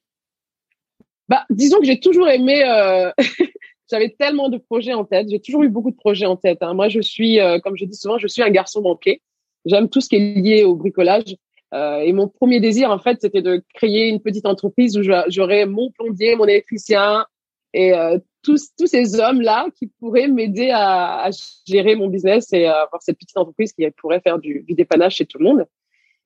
Bah, 1.29 1.45
disons 1.51 1.79
que 1.81 1.87
j'ai 1.87 2.01
toujours 2.01 2.29
aimé. 2.29 2.63
euh, 2.65 3.11
J'avais 3.91 4.11
tellement 4.19 4.49
de 4.49 4.57
projets 4.59 4.95
en 4.95 5.05
tête. 5.05 5.29
J'ai 5.31 5.41
toujours 5.41 5.63
eu 5.63 5.69
beaucoup 5.69 5.91
de 5.91 5.97
projets 5.97 6.27
en 6.27 6.37
tête. 6.37 6.59
hein. 6.63 6.73
Moi, 6.75 6.89
je 6.89 7.01
suis, 7.01 7.39
euh, 7.41 7.59
comme 7.59 7.77
je 7.77 7.85
dis 7.85 7.97
souvent, 7.97 8.19
je 8.19 8.27
suis 8.29 8.43
un 8.43 8.51
garçon 8.51 8.81
manqué. 8.83 9.21
J'aime 9.67 9.89
tout 9.91 10.01
ce 10.01 10.09
qui 10.09 10.17
est 10.17 10.35
lié 10.41 10.65
au 10.65 10.75
bricolage. 10.75 11.37
Euh, 11.75 11.99
et 11.99 12.13
mon 12.13 12.29
premier 12.29 12.61
désir, 12.61 12.91
en 12.91 12.99
fait, 12.99 13.19
c'était 13.21 13.43
de 13.43 13.63
créer 13.75 14.09
une 14.09 14.21
petite 14.21 14.47
entreprise 14.47 14.97
où 14.97 15.03
j'aurais 15.29 15.67
mon 15.67 15.91
plombier, 15.91 16.35
mon 16.37 16.47
électricien 16.47 17.27
et 17.75 17.93
euh, 17.93 18.19
tous, 18.43 18.71
tous 18.79 18.87
ces 18.87 19.19
hommes-là 19.19 19.67
qui 19.76 19.87
pourraient 19.99 20.29
m'aider 20.29 20.71
à, 20.71 21.25
à 21.25 21.31
gérer 21.67 21.97
mon 21.97 22.09
business 22.09 22.53
et 22.53 22.67
à 22.67 22.82
avoir 22.82 23.03
cette 23.03 23.19
petite 23.19 23.37
entreprise 23.37 23.73
qui 23.73 23.91
pourrait 23.91 24.21
faire 24.21 24.38
du, 24.38 24.62
du 24.69 24.75
dépannage 24.75 25.17
chez 25.17 25.26
tout 25.26 25.38
le 25.38 25.44
monde. 25.44 25.67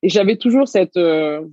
Et 0.02 0.08
j'avais 0.08 0.36
toujours 0.36 0.68
cette, 0.68 0.96
euh, 0.96 1.46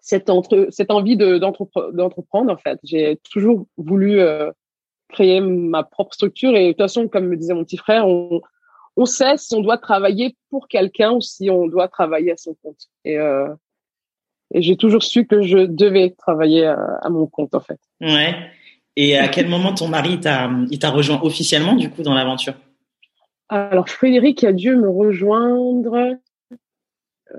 cette, 0.00 0.30
entre, 0.30 0.68
cette 0.70 0.90
envie 0.90 1.16
de- 1.16 1.38
d'entrepre- 1.38 1.92
d'entreprendre, 1.92 2.52
en 2.52 2.56
fait. 2.56 2.78
J'ai 2.82 3.18
toujours 3.30 3.66
voulu 3.76 4.20
euh, 4.20 4.50
créer 5.08 5.40
ma 5.40 5.82
propre 5.82 6.14
structure. 6.14 6.56
Et 6.56 6.66
de 6.66 6.72
toute 6.72 6.78
façon, 6.78 7.08
comme 7.08 7.26
me 7.28 7.36
disait 7.36 7.54
mon 7.54 7.64
petit 7.64 7.76
frère, 7.76 8.06
on, 8.08 8.40
on 8.96 9.04
sait 9.04 9.36
si 9.36 9.54
on 9.54 9.60
doit 9.60 9.78
travailler 9.78 10.36
pour 10.50 10.68
quelqu'un 10.68 11.12
ou 11.12 11.20
si 11.20 11.50
on 11.50 11.66
doit 11.66 11.88
travailler 11.88 12.32
à 12.32 12.36
son 12.36 12.54
compte. 12.62 12.88
Et, 13.04 13.18
euh, 13.18 13.48
et 14.54 14.62
j'ai 14.62 14.76
toujours 14.76 15.02
su 15.02 15.26
que 15.26 15.42
je 15.42 15.58
devais 15.58 16.10
travailler 16.10 16.66
à, 16.66 16.78
à 17.02 17.08
mon 17.10 17.26
compte, 17.26 17.54
en 17.54 17.60
fait. 17.60 17.80
Ouais. 18.00 18.34
Et 18.96 19.16
à 19.16 19.28
quel 19.28 19.48
moment 19.48 19.74
ton 19.74 19.88
mari 19.88 20.20
t'a, 20.20 20.50
il 20.70 20.78
t'a 20.78 20.90
rejoint 20.90 21.20
officiellement 21.22 21.74
du 21.74 21.88
coup 21.90 22.02
dans 22.02 22.14
l'aventure? 22.14 22.54
Alors, 23.48 23.88
Frédéric 23.88 24.44
a 24.44 24.52
dû 24.52 24.74
me 24.74 24.88
rejoindre, 24.88 26.16
euh, 27.34 27.38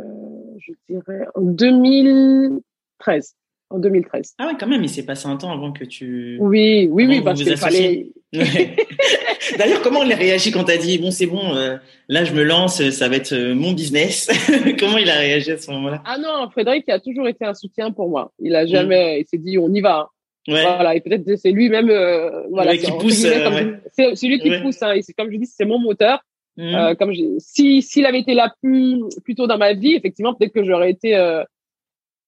je 0.60 0.72
dirais, 0.88 1.26
en 1.34 1.42
2013. 1.42 3.36
En 3.70 3.80
2013. 3.80 4.36
Ah 4.38 4.48
ouais, 4.48 4.54
quand 4.60 4.68
même, 4.68 4.84
il 4.84 4.90
s'est 4.90 5.06
passé 5.06 5.28
un 5.28 5.38
temps 5.38 5.52
avant 5.52 5.72
que 5.72 5.84
tu. 5.84 6.38
Oui, 6.40 6.88
oui, 6.92 7.06
Avant 7.06 7.14
oui, 7.14 7.22
parce 7.22 7.42
qu'il 7.42 7.58
fallait. 7.58 8.12
Ouais. 8.32 8.76
D'ailleurs, 9.58 9.82
comment 9.82 10.04
il 10.04 10.14
a 10.14 10.16
réagi 10.16 10.52
quand 10.52 10.66
t'as 10.66 10.78
dit 10.78 11.00
bon, 11.00 11.10
c'est 11.10 11.26
bon, 11.26 11.56
euh, 11.56 11.78
là 12.08 12.24
je 12.24 12.34
me 12.34 12.44
lance, 12.44 12.88
ça 12.92 13.10
va 13.10 13.16
être 13.16 13.34
euh, 13.34 13.56
mon 13.56 13.74
business. 13.74 14.30
comment 14.80 14.98
il 14.98 15.10
a 15.10 15.16
réagi 15.16 15.52
à 15.52 15.58
ce 15.58 15.72
moment-là? 15.72 16.04
Ah 16.06 16.18
non, 16.20 16.50
Frédéric 16.52 16.88
a 16.90 17.00
toujours 17.00 17.28
été 17.28 17.46
un 17.46 17.56
soutien 17.56 17.92
pour 17.92 18.10
moi. 18.10 18.32
Il 18.40 18.56
a 18.56 18.68
jamais, 18.68 19.22
il 19.22 19.28
s'est 19.28 19.38
dit 19.38 19.58
on 19.58 19.74
y 19.74 19.82
va. 19.82 20.10
Ouais. 20.48 20.62
Voilà, 20.62 20.96
et 20.96 21.02
peut-être 21.02 21.36
c'est 21.38 21.52
lui-même, 21.52 21.90
euh, 21.90 22.44
voilà, 22.50 22.76
qui 22.76 22.92
pousse, 22.92 23.24
euh, 23.26 23.50
ouais. 23.50 24.16
c'est 24.16 24.28
lui 24.28 24.40
qui 24.40 24.50
Ouais. 24.50 24.62
pousse. 24.62 24.82
Hein, 24.84 24.92
et 24.94 25.02
c'est 25.02 25.14
comme 25.14 25.32
je 25.32 25.38
dis, 25.38 25.46
c'est 25.46 25.66
mon 25.66 25.80
moteur. 25.80 26.20
Mhm. 26.58 26.76
Euh, 26.76 26.96
comme 26.96 27.14
si 27.40 27.82
s'il 27.82 28.06
avait 28.06 28.20
été 28.20 28.34
là 28.36 28.54
plus 28.62 29.02
plus 29.24 29.36
tôt 29.36 29.48
dans 29.48 29.58
ma 29.58 29.74
vie, 29.74 29.94
effectivement, 29.96 30.34
peut-être 30.36 30.54
que 30.54 30.64
j'aurais 30.64 30.92
été 30.92 31.16
euh, 31.16 31.44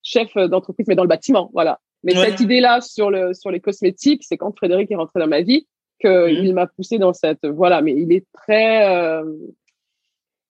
chef 0.02 0.34
d'entreprise, 0.36 0.88
mais 0.88 0.96
dans 0.96 1.04
le 1.04 1.10
bâtiment, 1.10 1.50
voilà. 1.54 1.80
Mais 2.04 2.16
cette 2.16 2.40
idée-là 2.40 2.82
sur 2.82 3.10
le 3.12 3.34
sur 3.34 3.52
les 3.52 3.60
cosmétiques, 3.60 4.24
c'est 4.24 4.38
quand 4.38 4.56
Frédéric 4.56 4.90
est 4.92 4.96
rentré 4.96 5.20
dans 5.20 5.28
ma 5.28 5.42
vie 5.42 5.68
que 6.00 6.28
Mhm. 6.28 6.46
il 6.46 6.54
m'a 6.54 6.68
poussé 6.68 6.98
dans 6.98 7.14
cette 7.14 7.46
voilà. 7.46 7.82
Mais 7.82 7.94
il 7.94 8.12
est 8.14 8.26
très 8.34 8.88
euh, 8.90 9.24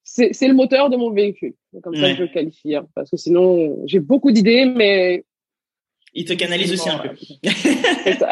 c'est 0.04 0.34
c'est 0.34 0.48
le 0.48 0.54
moteur 0.54 0.90
de 0.90 0.98
mon 0.98 1.10
véhicule, 1.12 1.54
comme 1.84 1.96
ça 1.96 2.14
je 2.14 2.22
le 2.22 2.28
qualifie, 2.28 2.76
hein, 2.76 2.86
parce 2.94 3.10
que 3.10 3.18
sinon 3.18 3.76
j'ai 3.88 4.00
beaucoup 4.00 4.32
d'idées, 4.32 4.66
mais 4.66 5.24
Il 6.18 6.24
te 6.24 6.34
canalise 6.34 6.72
aussi 6.72 6.90
un 6.90 6.98
peu. 6.98 7.10
c'est 7.44 8.18
ça. 8.18 8.30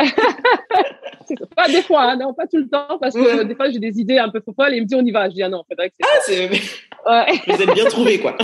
pas 1.56 1.68
des 1.68 1.82
fois, 1.82 2.04
hein, 2.04 2.18
non, 2.18 2.34
pas 2.34 2.48
tout 2.48 2.58
le 2.58 2.70
temps, 2.70 2.98
parce 3.00 3.14
que 3.14 3.44
des 3.44 3.56
fois 3.56 3.70
j'ai 3.70 3.80
des 3.80 4.00
idées 4.00 4.18
un 4.18 4.30
peu 4.30 4.42
folles 4.56 4.74
et 4.74 4.78
il 4.78 4.84
me 4.84 4.88
dit 4.88 4.96
on 4.96 5.06
y 5.06 5.12
va. 5.12 5.30
Je 5.30 5.36
dis 5.36 5.44
ah 5.44 5.50
non, 5.50 5.64
c'est 5.70 5.78
Ah, 6.02 6.08
c'est. 6.26 6.50
Ouais. 6.50 7.40
Vous 7.48 7.62
êtes 7.62 7.74
bien 7.74 7.86
trouvé 7.86 8.20
quoi. 8.20 8.38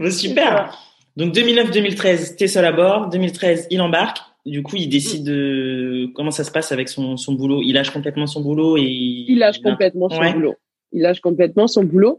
super. 0.10 0.78
Donc 1.16 1.34
2009-2013, 1.34 2.36
t'es 2.36 2.46
seul 2.46 2.64
à 2.64 2.72
bord. 2.72 3.08
2013, 3.10 3.68
il 3.70 3.80
embarque. 3.82 4.18
Du 4.46 4.62
coup, 4.62 4.76
il 4.76 4.88
décide 4.88 5.24
de 5.24 6.08
comment 6.14 6.30
ça 6.30 6.44
se 6.44 6.50
passe 6.50 6.72
avec 6.72 6.88
son, 6.88 7.16
son 7.16 7.32
boulot. 7.32 7.62
Il 7.62 7.74
lâche 7.74 7.90
complètement 7.90 8.26
son 8.26 8.40
boulot 8.40 8.78
et 8.78 8.84
il 8.84 9.38
lâche 9.38 9.60
complètement 9.60 10.08
son 10.08 10.30
boulot. 10.30 10.54
Il 10.92 11.02
lâche 11.02 11.20
complètement 11.20 11.66
son 11.66 11.84
boulot. 11.84 12.16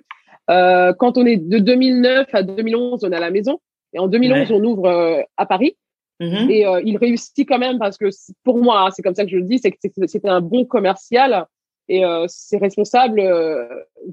Euh, 0.50 0.94
quand 0.94 1.18
on 1.18 1.26
est 1.26 1.38
de 1.38 1.60
2009 1.60 2.28
à 2.34 2.44
2011, 2.44 3.04
on 3.04 3.12
est 3.12 3.16
à 3.16 3.20
la 3.20 3.32
maison. 3.32 3.60
Et 3.94 4.00
en 4.00 4.08
2011, 4.08 4.52
on 4.52 4.64
ouvre 4.64 4.86
euh, 4.86 5.22
à 5.38 5.46
Paris. 5.46 5.78
Mm-hmm. 6.20 6.52
Et 6.52 6.66
euh, 6.66 6.82
il 6.84 6.98
réussit 6.98 7.48
quand 7.48 7.60
même 7.60 7.78
parce 7.78 7.98
que 7.98 8.10
pour 8.44 8.58
moi, 8.58 8.82
hein, 8.82 8.90
c'est 8.92 9.02
comme 9.02 9.16
ça 9.16 9.24
que 9.24 9.32
je 9.32 9.38
le 9.38 9.44
dis, 9.44 9.60
c'est 9.60 9.72
que 9.72 9.78
c'était 10.08 10.30
un 10.30 10.42
bon 10.42 10.66
commercial 10.66 11.46
et 11.90 12.04
euh, 12.04 12.26
ses 12.28 12.58
responsables 12.58 13.22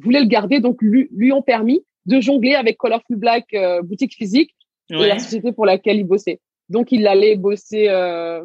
voulaient 0.00 0.20
le 0.20 0.28
garder, 0.28 0.60
donc 0.60 0.80
lui, 0.80 1.08
lui 1.12 1.32
ont 1.32 1.42
permis 1.42 1.84
de 2.06 2.20
jongler 2.20 2.54
avec 2.54 2.76
Colorful 2.76 3.16
Black 3.16 3.56
boutique 3.82 4.14
physique 4.14 4.54
et 4.90 5.06
la 5.06 5.18
société 5.18 5.52
pour 5.52 5.66
laquelle 5.66 5.96
il 5.96 6.04
bossait. 6.04 6.40
Donc 6.68 6.92
il 6.92 7.06
allait 7.06 7.36
bosser 7.36 7.88
euh, 7.88 8.44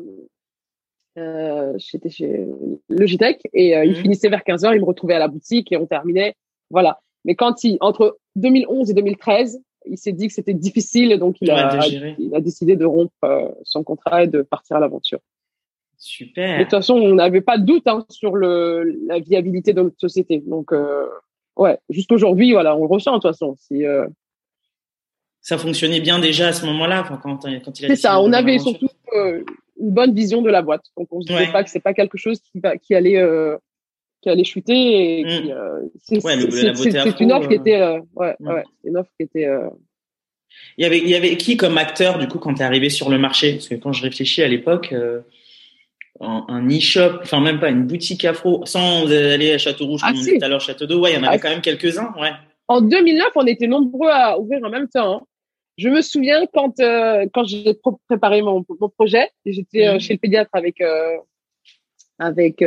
euh, 1.18 1.74
chez 1.78 2.46
Logitech 2.90 3.42
et 3.54 3.70
il 3.70 3.74
mm-hmm. 3.74 3.96
finissait 3.96 4.30
vers 4.30 4.44
15 4.44 4.64
h 4.64 4.76
il 4.76 4.82
me 4.82 4.86
retrouvait 4.86 5.16
à 5.16 5.20
la 5.20 5.28
boutique 5.28 5.72
et 5.72 5.78
on 5.78 5.86
terminait. 5.86 6.36
Voilà. 6.70 7.00
Mais 7.26 7.36
quand 7.36 7.64
il, 7.64 7.78
entre 7.82 8.18
2011 8.36 8.92
et 8.92 8.94
2013, 8.94 9.62
il 9.86 9.98
s'est 9.98 10.12
dit 10.12 10.28
que 10.28 10.34
c'était 10.34 10.54
difficile, 10.54 11.18
donc 11.18 11.38
il, 11.42 11.52
a, 11.52 11.86
il 12.18 12.34
a 12.36 12.42
décidé 12.42 12.76
de 12.76 12.86
rompre 12.86 13.14
euh, 13.24 13.50
son 13.64 13.84
contrat 13.84 14.24
et 14.24 14.28
de 14.28 14.42
partir 14.42 14.78
à 14.78 14.80
l'aventure. 14.80 15.20
Super. 15.98 16.60
de 16.60 16.64
toute 16.64 16.72
façon, 16.72 16.94
on 16.94 17.16
n'avait 17.16 17.42
pas 17.42 17.58
de 17.58 17.66
doute 17.66 17.86
hein, 17.86 18.06
sur 18.10 18.36
le, 18.36 18.98
la 19.06 19.20
viabilité 19.20 19.74
de 19.74 19.82
notre 19.82 20.00
société. 20.00 20.42
Donc, 20.46 20.72
euh, 20.72 21.06
ouais, 21.58 21.78
jusqu'aujourd'hui, 21.90 22.54
voilà, 22.54 22.76
on 22.76 22.84
le 22.84 22.88
ressent 22.88 23.12
de 23.12 23.18
toute 23.18 23.30
façon. 23.30 23.56
Si, 23.60 23.86
euh... 23.86 24.08
Ça 25.42 25.58
fonctionnait 25.58 26.00
bien 26.00 26.20
déjà 26.20 26.48
à 26.48 26.54
ce 26.54 26.66
moment-là, 26.68 27.04
quand, 27.08 27.18
quand 27.18 27.46
il 27.46 27.56
a 27.58 27.88
C'est 27.90 27.96
ça, 27.98 28.22
on 28.22 28.32
avait 28.32 28.60
surtout 28.60 28.88
euh, 29.14 29.44
une 29.78 29.92
bonne 29.92 30.14
vision 30.14 30.42
de 30.42 30.50
la 30.50 30.62
boîte. 30.62 30.84
Donc, 30.96 31.08
on 31.12 31.22
se 31.22 31.28
disait 31.28 31.52
pas 31.52 31.66
que 31.66 31.70
c'est 31.70 31.82
pas 31.82 31.94
quelque 31.94 32.18
chose 32.18 32.40
qui, 32.40 32.60
va, 32.62 32.78
qui 32.78 32.96
allait 32.96 33.18
euh, 33.18 33.58
qui 34.22 34.30
allait 34.30 34.44
chuter 34.44 35.20
et 35.20 35.24
mm. 35.24 35.52
euh, 35.52 35.80
c'est 35.98 37.20
une 37.20 37.32
offre 37.32 37.48
qui 37.48 37.56
était 37.56 37.82
euh, 37.82 38.00
ouais, 38.16 38.36
mm. 38.40 38.48
ouais 38.48 38.64
une 38.84 38.98
offre 38.98 39.12
qui 39.18 39.24
était 39.24 39.46
euh, 39.46 39.70
il 40.78 40.84
y 40.84 40.86
avait 40.86 41.00
il 41.00 41.10
y 41.10 41.16
avait 41.16 41.38
qui 41.38 41.58
comme 41.58 41.78
acteur 41.78 42.18
du 42.18 42.28
coup 42.28 42.40
quand 42.40 42.54
tu 42.56 42.62
es 42.62 42.66
arrivé 42.66 42.90
sur 42.90 43.10
le 43.10 43.18
marché? 43.18 43.54
Parce 43.54 43.68
que 43.70 43.76
quand 43.76 43.94
je 43.94 44.02
réfléchis 44.02 44.42
à 44.42 44.48
l'époque 44.48 44.94
un, 46.22 46.68
e-shop 46.68 47.20
enfin 47.22 47.40
même 47.40 47.60
pas 47.60 47.70
une 47.70 47.88
boutique 47.88 48.26
afro 48.26 48.66
sans 48.66 49.10
aller 49.12 49.54
à 49.54 49.58
Château 49.58 49.86
Rouge 49.86 50.02
ah, 50.04 50.12
comme 50.12 50.20
on 50.20 50.38
tout 50.38 50.46
à 50.46 50.48
l'heure 50.48 50.62
Château 50.62 50.86
d'Eau 50.86 51.02
ouais 51.02 51.12
il 51.12 51.16
y 51.16 51.18
en 51.18 51.24
avait 51.24 51.36
ah, 51.36 51.40
quand 51.40 51.50
même 51.50 51.62
quelques-uns 51.62 52.14
ouais 52.20 52.32
en 52.68 52.82
2009 52.82 53.28
on 53.36 53.46
était 53.46 53.68
nombreux 53.68 54.10
à 54.10 54.38
ouvrir 54.38 54.60
en 54.64 54.70
même 54.70 54.90
temps 54.90 55.20
hein. 55.20 55.22
je 55.78 55.88
me 55.88 56.02
souviens 56.02 56.46
quand 56.54 56.74
quand 57.34 57.46
j'ai 57.46 57.74
préparé 58.10 58.42
mon, 58.42 58.66
mon 58.82 58.90
projet 58.90 59.30
j'étais 59.46 59.96
mm. 59.96 60.00
chez 60.02 60.14
le 60.14 60.20
pédiatre 60.20 60.52
avec 60.54 60.82
avec 62.18 62.62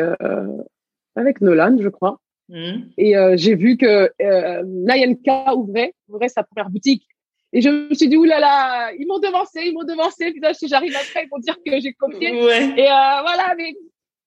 avec 1.16 1.40
Nolan, 1.40 1.76
je 1.80 1.88
crois. 1.88 2.18
Mmh. 2.48 2.72
Et 2.98 3.16
euh, 3.16 3.34
j'ai 3.36 3.54
vu 3.54 3.76
que 3.76 4.10
euh, 4.20 4.62
Nayanka 4.66 5.54
ouvrait, 5.54 5.94
ouvrait 6.08 6.28
sa 6.28 6.42
première 6.42 6.70
boutique. 6.70 7.06
Et 7.54 7.60
je 7.60 7.68
me 7.68 7.94
suis 7.94 8.08
dit, 8.08 8.16
oulala, 8.16 8.40
là 8.40 8.88
là, 8.88 8.92
ils 8.98 9.06
m'ont 9.06 9.18
devancé, 9.18 9.60
ils 9.64 9.74
m'ont 9.74 9.84
devancé. 9.84 10.32
Putain, 10.32 10.54
si 10.54 10.68
j'arrive 10.68 10.96
après, 10.96 11.24
ils 11.24 11.28
vont 11.28 11.38
dire 11.38 11.56
que 11.64 11.80
j'ai 11.80 11.92
copié. 11.92 12.42
Ouais. 12.42 12.64
Et 12.78 12.86
euh, 12.86 13.20
voilà, 13.22 13.54
mais 13.58 13.74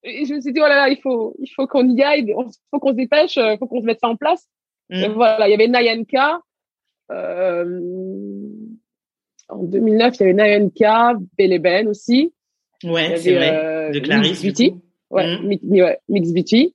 et 0.05 0.25
je 0.25 0.35
me 0.35 0.41
suis 0.41 0.53
dit, 0.53 0.59
oh 0.59 0.67
là 0.67 0.75
là, 0.75 0.89
il 0.89 0.97
faut, 1.01 1.35
il 1.39 1.47
faut 1.47 1.65
qu'on 1.65 1.89
y 1.89 2.03
aille, 2.03 2.25
il 2.27 2.33
faut 2.69 2.79
qu'on 2.79 2.91
se 2.91 2.95
dépêche, 2.95 3.37
il 3.37 3.41
euh, 3.41 3.57
faut 3.57 3.65
qu'on 3.65 3.81
se 3.81 3.85
mette 3.85 3.99
ça 3.99 4.07
en 4.07 4.15
place. 4.15 4.47
Mmh. 4.89 4.95
Et 4.95 5.09
voilà, 5.09 5.47
il 5.47 5.51
y 5.51 5.53
avait 5.55 5.67
Nayanka. 5.67 6.41
Euh, 7.11 7.79
en 9.49 9.63
2009, 9.63 10.13
il 10.15 10.19
y 10.19 10.23
avait 10.23 10.33
Nayanka, 10.33 11.13
Beleben 11.37 11.87
aussi. 11.87 12.33
Ouais, 12.83 13.17
c'est 13.17 13.33
vrai. 13.33 13.51
Euh, 13.51 13.91
de 13.91 13.99
Clarisse. 13.99 14.43
Beauty. 14.43 14.75
Ouais, 15.09 15.37
mmh. 15.37 15.81
ouais, 15.81 15.99
Mix 16.09 16.31
Beauty. 16.31 16.73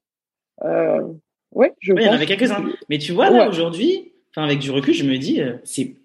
Euh, 0.64 1.00
ouais, 1.52 1.72
je 1.80 1.92
Il 1.94 2.02
y 2.02 2.08
en 2.08 2.12
avait 2.12 2.26
quelques-uns. 2.26 2.64
Mais 2.88 2.98
tu 2.98 3.12
vois, 3.12 3.30
là, 3.30 3.48
aujourd'hui, 3.48 4.12
enfin, 4.30 4.44
avec 4.44 4.58
du 4.58 4.70
recul, 4.70 4.94
je 4.94 5.04
me 5.04 5.16
dis, 5.16 5.40
euh, 5.40 5.54
c'est 5.64 5.96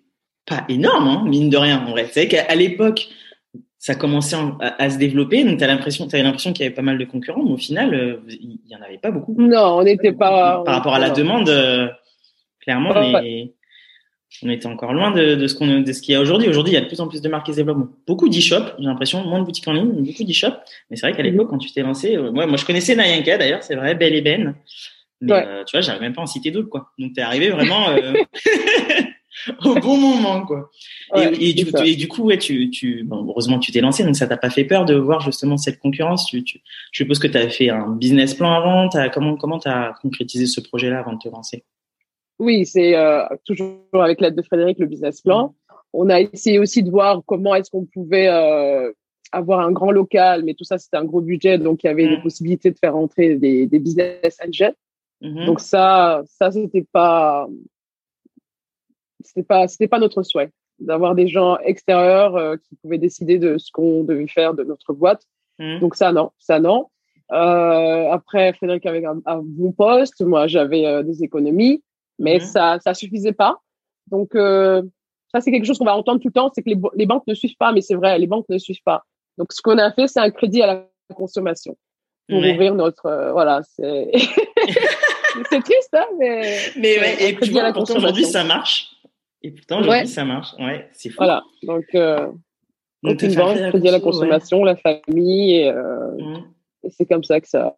pas 0.45 0.65
énorme, 0.69 1.07
hein, 1.07 1.23
mine 1.27 1.49
de 1.49 1.57
rien, 1.57 1.85
en 1.85 1.91
vrai. 1.91 2.07
C'est 2.11 2.27
qu'à 2.27 2.53
l'époque, 2.55 3.09
ça 3.85 3.95
commençait 3.95 4.35
à, 4.59 4.89
se 4.89 4.97
développer, 4.97 5.43
donc 5.43 5.59
t'as 5.59 5.67
l'impression, 5.67 6.07
t'avais 6.07 6.23
l'impression 6.23 6.53
qu'il 6.53 6.63
y 6.63 6.65
avait 6.65 6.73
pas 6.73 6.81
mal 6.81 6.97
de 6.97 7.05
concurrents, 7.05 7.43
mais 7.43 7.51
au 7.51 7.57
final, 7.57 7.93
euh, 7.93 8.17
il 8.27 8.59
y 8.67 8.75
en 8.75 8.81
avait 8.81 8.97
pas 8.97 9.11
beaucoup. 9.11 9.35
Non, 9.37 9.77
on 9.77 9.83
n'était 9.83 10.11
pas. 10.11 10.63
Par 10.63 10.75
rapport 10.75 10.95
à 10.95 10.99
la 10.99 11.11
demande, 11.11 11.49
euh, 11.49 11.87
clairement, 12.61 12.93
mais 13.21 13.53
on 14.43 14.49
était 14.49 14.65
encore 14.65 14.93
loin 14.93 15.11
de, 15.11 15.35
de 15.35 15.47
ce 15.47 15.55
qu'on 15.55 15.81
de 15.81 15.93
ce 15.93 16.01
qu'il 16.01 16.13
y 16.13 16.15
a 16.15 16.21
aujourd'hui. 16.21 16.47
Aujourd'hui, 16.49 16.73
il 16.73 16.75
y 16.75 16.77
a 16.77 16.81
de 16.81 16.87
plus 16.87 16.99
en 16.99 17.07
plus 17.07 17.21
de 17.21 17.29
marques 17.29 17.45
qui 17.45 17.51
se 17.51 17.57
développent. 17.57 17.89
Beaucoup 18.07 18.29
d'e-shops, 18.29 18.75
j'ai 18.79 18.85
l'impression, 18.85 19.23
moins 19.23 19.39
de 19.39 19.45
boutiques 19.45 19.67
en 19.67 19.73
ligne, 19.73 19.91
beaucoup 20.03 20.23
d'e-shops. 20.23 20.57
Mais 20.89 20.97
c'est 20.97 21.07
vrai 21.07 21.15
qu'à 21.15 21.23
l'époque, 21.23 21.49
quand 21.49 21.57
tu 21.57 21.71
t'es 21.71 21.81
lancé, 21.81 22.15
euh, 22.15 22.31
moi, 22.31 22.45
moi, 22.45 22.57
je 22.57 22.65
connaissais 22.65 22.95
Nayanka 22.95 23.37
d'ailleurs, 23.37 23.63
c'est 23.63 23.75
vrai, 23.75 23.95
Belle 23.95 24.15
et 24.15 24.21
Ben. 24.21 24.55
Mais 25.21 25.33
euh, 25.33 25.63
tu 25.63 25.75
vois, 25.75 25.81
j'arrive 25.81 26.01
même 26.01 26.13
pas 26.13 26.21
à 26.21 26.23
en 26.25 26.27
citer 26.27 26.51
d'autres, 26.51 26.69
quoi. 26.69 26.91
Donc, 26.99 27.13
t'es 27.13 27.21
arrivé 27.21 27.49
vraiment 27.49 27.89
euh, 27.89 28.13
au 29.65 29.75
bon 29.75 29.97
moment, 29.97 30.45
quoi. 30.45 30.69
et, 31.15 31.49
et, 31.49 31.53
du, 31.53 31.65
et, 31.83 31.95
du, 31.95 32.07
coup, 32.07 32.23
ouais, 32.23 32.37
tu, 32.37 32.69
tu, 32.69 33.03
bon, 33.03 33.25
heureusement, 33.29 33.59
tu 33.59 33.71
t'es 33.71 33.81
lancé, 33.81 34.03
donc 34.03 34.15
ça 34.15 34.27
t'a 34.27 34.37
pas 34.37 34.49
fait 34.49 34.65
peur 34.65 34.85
de 34.85 34.95
voir 34.95 35.21
justement 35.21 35.57
cette 35.57 35.79
concurrence. 35.79 36.25
Tu, 36.25 36.43
tu, 36.43 36.61
je 36.91 37.03
suppose 37.03 37.19
que 37.19 37.27
tu 37.27 37.37
avais 37.37 37.49
fait 37.49 37.69
un 37.69 37.91
business 37.91 38.33
plan 38.33 38.53
avant. 38.53 38.89
As, 38.89 39.09
comment, 39.09 39.37
comment 39.37 39.59
t'as 39.59 39.93
concrétisé 40.01 40.45
ce 40.45 40.59
projet-là 40.59 40.99
avant 40.99 41.13
de 41.13 41.19
te 41.19 41.29
lancer? 41.29 41.63
Oui, 42.39 42.65
c'est 42.65 42.95
euh, 42.95 43.23
toujours 43.45 43.77
avec 43.93 44.19
l'aide 44.21 44.35
de 44.35 44.41
Frédéric 44.41 44.79
le 44.79 44.87
business 44.87 45.21
plan. 45.21 45.55
On 45.93 46.09
a 46.09 46.19
essayé 46.19 46.59
aussi 46.59 46.83
de 46.83 46.89
voir 46.89 47.21
comment 47.25 47.55
est-ce 47.55 47.71
qu'on 47.71 47.85
pouvait 47.85 48.27
euh, 48.27 48.91
avoir 49.31 49.61
un 49.61 49.71
grand 49.71 49.91
local, 49.91 50.43
mais 50.43 50.53
tout 50.53 50.63
ça 50.63 50.77
c'était 50.77 50.97
un 50.97 51.05
gros 51.05 51.21
budget, 51.21 51.57
donc 51.57 51.83
il 51.83 51.87
y 51.87 51.89
avait 51.89 52.07
des 52.07 52.17
mm. 52.17 52.23
possibilités 52.23 52.71
de 52.71 52.77
faire 52.77 52.95
entrer 52.95 53.35
des, 53.35 53.65
des 53.67 53.79
business 53.79 54.37
angels. 54.45 54.75
Mm-hmm. 55.21 55.45
Donc 55.45 55.59
ça, 55.61 56.23
ça 56.25 56.51
c'était 56.51 56.85
pas, 56.91 57.47
c'était 59.21 59.43
pas, 59.43 59.67
c'était 59.67 59.87
pas 59.87 59.99
notre 59.99 60.23
souhait 60.23 60.51
d'avoir 60.79 61.15
des 61.15 61.27
gens 61.27 61.57
extérieurs 61.59 62.35
euh, 62.35 62.57
qui 62.57 62.75
pouvaient 62.75 62.97
décider 62.97 63.39
de 63.39 63.57
ce 63.57 63.71
qu'on 63.71 64.03
devait 64.03 64.27
faire 64.27 64.53
de 64.53 64.63
notre 64.63 64.93
boîte. 64.93 65.23
Mm. 65.59 65.79
Donc 65.79 65.95
ça 65.95 66.11
non, 66.11 66.31
ça 66.37 66.59
non. 66.59 66.89
Euh, 67.31 68.11
après, 68.11 68.53
Frédéric 68.53 68.85
avait 68.85 69.05
un, 69.05 69.19
un, 69.25 69.41
bon 69.41 69.71
poste, 69.71 70.21
moi 70.21 70.47
j'avais 70.47 70.85
euh, 70.85 71.01
des 71.01 71.23
économies 71.23 71.81
mais 72.19 72.39
ça 72.39 72.79
ça 72.79 72.93
suffisait 72.93 73.33
pas. 73.33 73.57
Donc 74.07 74.35
euh, 74.35 74.81
ça 75.31 75.41
c'est 75.41 75.51
quelque 75.51 75.65
chose 75.65 75.77
qu'on 75.77 75.85
va 75.85 75.95
entendre 75.95 76.21
tout 76.21 76.29
le 76.29 76.33
temps, 76.33 76.51
c'est 76.53 76.63
que 76.63 76.69
les, 76.69 76.79
les, 76.95 77.05
banques 77.05 77.27
ne 77.27 77.33
suivent 77.33 77.57
pas, 77.57 77.71
mais 77.71 77.81
c'est 77.81 77.95
vrai, 77.95 78.17
les 78.19 78.27
banques 78.27 78.47
ne 78.49 78.57
suivent 78.57 78.83
pas. 78.83 79.03
Donc 79.37 79.51
ce 79.51 79.61
qu'on 79.61 79.77
a 79.77 79.91
fait, 79.91 80.07
c'est 80.07 80.19
un 80.19 80.31
crédit 80.31 80.61
à 80.61 80.67
la 80.67 80.87
consommation 81.15 81.75
pour 82.27 82.39
ouvrir 82.39 82.75
notre 82.75 83.05
euh, 83.05 83.31
voilà, 83.31 83.61
c'est 83.63 84.11
c'est 85.49 85.61
triste 85.61 85.93
hein, 85.93 86.05
mais 86.17 86.57
mais 86.77 86.99
ouais, 86.99 87.29
et 87.29 87.35
tu 87.35 87.51
vois, 87.51 87.71
pourtant 87.73 87.97
aujourd'hui 87.97 88.25
ça 88.25 88.43
marche. 88.43 88.91
Et 89.41 89.51
pourtant 89.51 89.79
aujourd'hui 89.81 90.07
ça 90.07 90.25
marche. 90.25 90.53
Ouais, 90.59 90.89
c'est 90.93 91.09
fou. 91.09 91.17
Voilà. 91.17 91.43
Donc 91.63 91.85
euh, 91.93 92.27
donc 93.03 93.21
une 93.21 93.35
banque, 93.35 93.57
crédit 93.69 93.87
à 93.89 93.91
la 93.91 93.99
consommation, 93.99 94.63
la 94.63 94.75
famille 94.75 95.55
et, 95.55 95.69
euh, 95.69 96.37
et 96.83 96.89
c'est 96.89 97.05
comme 97.05 97.23
ça 97.23 97.39
que 97.39 97.47
ça 97.47 97.75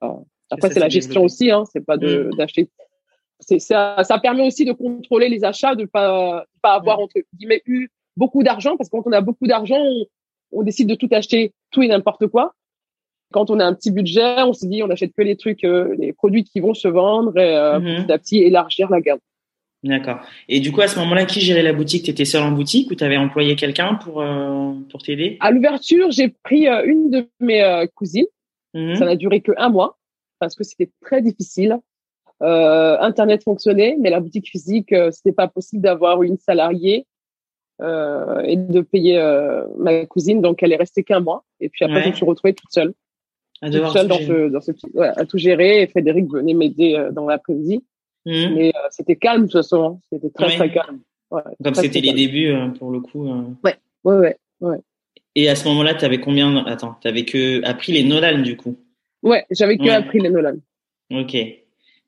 après 0.50 0.70
c'est 0.70 0.80
la 0.80 0.90
gestion 0.90 1.24
aussi 1.24 1.52
hein, 1.52 1.64
c'est 1.72 1.86
pas 1.86 1.98
de 1.98 2.24
mhm. 2.24 2.36
d'acheter 2.38 2.70
ça, 3.40 4.04
ça 4.04 4.20
permet 4.20 4.46
aussi 4.46 4.66
de 4.66 4.74
contrôler 4.74 5.30
les 5.30 5.44
achats, 5.44 5.76
de 5.76 5.86
pas 5.86 6.46
pas 6.62 6.74
avoir 6.74 7.00
entre 7.00 7.20
guillemets 7.36 7.62
eu 7.66 7.90
beaucoup 8.16 8.44
d'argent 8.44 8.76
parce 8.78 8.90
que 8.90 8.98
quand 8.98 9.08
on 9.08 9.12
a 9.12 9.22
beaucoup 9.22 9.48
d'argent, 9.48 9.80
on, 10.52 10.64
décide 10.64 10.90
de 10.90 10.96
tout 10.96 11.10
acheter, 11.12 11.54
tout 11.72 11.84
et 11.84 11.88
n'importe 11.88 12.28
quoi. 12.28 12.54
Quand 13.32 13.50
on 13.50 13.60
a 13.60 13.66
un 13.66 13.74
petit 13.74 13.92
budget, 13.92 14.42
on 14.42 14.54
se 14.54 14.66
dit 14.66 14.82
on 14.84 14.90
achète 14.90 15.14
que 15.16 15.22
les 15.22 15.36
trucs, 15.36 15.64
euh, 15.64 15.96
les 15.98 16.14
produits 16.14 16.44
qui 16.44 16.60
vont 16.60 16.74
se 16.74 16.88
vendre 16.88 17.38
et 17.38 17.56
euh, 17.56 17.80
mhm. 17.80 18.06
petit 18.06 18.12
à 18.12 18.18
petit 18.18 18.38
élargir 18.40 18.90
la 18.90 19.02
gamme. 19.02 19.20
D'accord. 19.84 20.20
Et 20.50 20.60
du 20.60 20.72
coup, 20.72 20.82
à 20.82 20.88
ce 20.88 20.98
moment-là, 21.00 21.26
qui 21.26 21.40
gérait 21.40 21.62
la 21.62 21.72
boutique? 21.72 22.04
Tu 22.04 22.10
étais 22.10 22.26
seule 22.26 22.42
en 22.42 22.52
boutique 22.52 22.90
ou 22.90 22.96
tu 22.96 23.04
avais 23.04 23.18
employé 23.18 23.56
quelqu'un 23.56 23.94
pour, 23.96 24.22
euh, 24.22 24.74
pour 24.90 25.04
t'aider? 25.04 25.38
À 25.40 25.52
l'ouverture, 25.52 26.10
j'ai 26.10 26.30
pris 26.30 26.68
une 26.68 27.12
de 27.12 27.30
mes 27.40 27.86
cousines. 27.94 28.26
Mhm. 28.74 28.96
Ça 28.96 29.06
n'a 29.06 29.16
duré 29.16 29.42
que 29.42 29.52
un 29.58 29.70
mois 29.70 29.98
parce 30.40 30.56
que 30.56 30.64
c'était 30.64 30.90
très 31.02 31.22
difficile. 31.22 31.80
Euh, 32.44 32.98
Internet 33.00 33.44
fonctionnait, 33.44 33.98
mais 34.00 34.10
la 34.10 34.20
boutique 34.20 34.50
physique, 34.50 34.94
euh, 34.94 35.12
c'était 35.12 35.32
pas 35.32 35.48
possible 35.48 35.82
d'avoir 35.82 36.22
une 36.24 36.38
salariée 36.38 37.08
euh, 37.82 38.42
et 38.42 38.56
de 38.56 38.82
payer 38.82 39.18
euh, 39.18 39.66
ma 39.78 40.06
cousine. 40.06 40.42
Donc, 40.42 40.62
elle 40.62 40.72
est 40.72 40.78
restée 40.78 41.04
qu'un 41.04 41.20
mois. 41.20 41.44
Et 41.60 41.70
puis 41.70 41.86
après, 41.86 42.04
je 42.04 42.10
me 42.10 42.14
suis 42.14 42.26
retrouvée 42.26 42.54
toute 42.54 42.72
seule. 42.72 42.94
À 43.62 43.72
toute 43.72 43.88
seule 43.88 44.08
dans 44.08 44.20
ce, 44.20 44.50
dans 44.50 44.62
ce 44.62 44.72
ouais, 44.94 45.12
à 45.16 45.26
tout 45.26 45.38
gérer. 45.38 45.82
Et 45.82 45.88
Frédéric 45.88 46.30
venait 46.32 46.54
m'aider 46.54 46.96
euh, 46.96 47.12
dans 47.12 47.26
l'après-midi. 47.26 47.84
Mmh. 48.26 48.54
Mais 48.56 48.74
c'était 48.92 49.16
calme 49.16 49.44
de 49.44 49.48
toute 49.48 49.54
façon. 49.54 49.84
Hein. 49.84 50.00
C'était 50.12 50.30
très, 50.30 50.56
très 50.56 50.72
calme. 50.72 51.00
Ouais, 51.32 51.42
Comme 51.64 51.76
c'était 51.76 52.02
les 52.02 52.14
débuts, 52.14 52.54
pour 52.78 52.92
le 52.92 53.00
coup. 53.00 53.28
Ouais, 53.64 53.76
ouais, 54.04 54.16
ouais. 54.16 54.38
ouais. 54.62 54.78
Et 55.36 55.50
à 55.50 55.56
ce 55.56 55.68
moment-là, 55.68 55.94
tu 55.94 56.04
avais 56.04 56.20
combien 56.20 56.66
Attends, 56.66 56.96
tu 57.02 57.08
avais 57.08 57.26
que 57.26 57.64
appris 57.64 57.92
les 57.92 58.04
Nolan 58.04 58.40
du 58.40 58.58
coup? 58.58 58.76
Ouais, 59.24 59.46
j'avais 59.52 59.78
que 59.78 59.90
appris 59.90 60.20
les 60.20 60.30
Nolan. 60.30 60.56
Ok. 61.12 61.36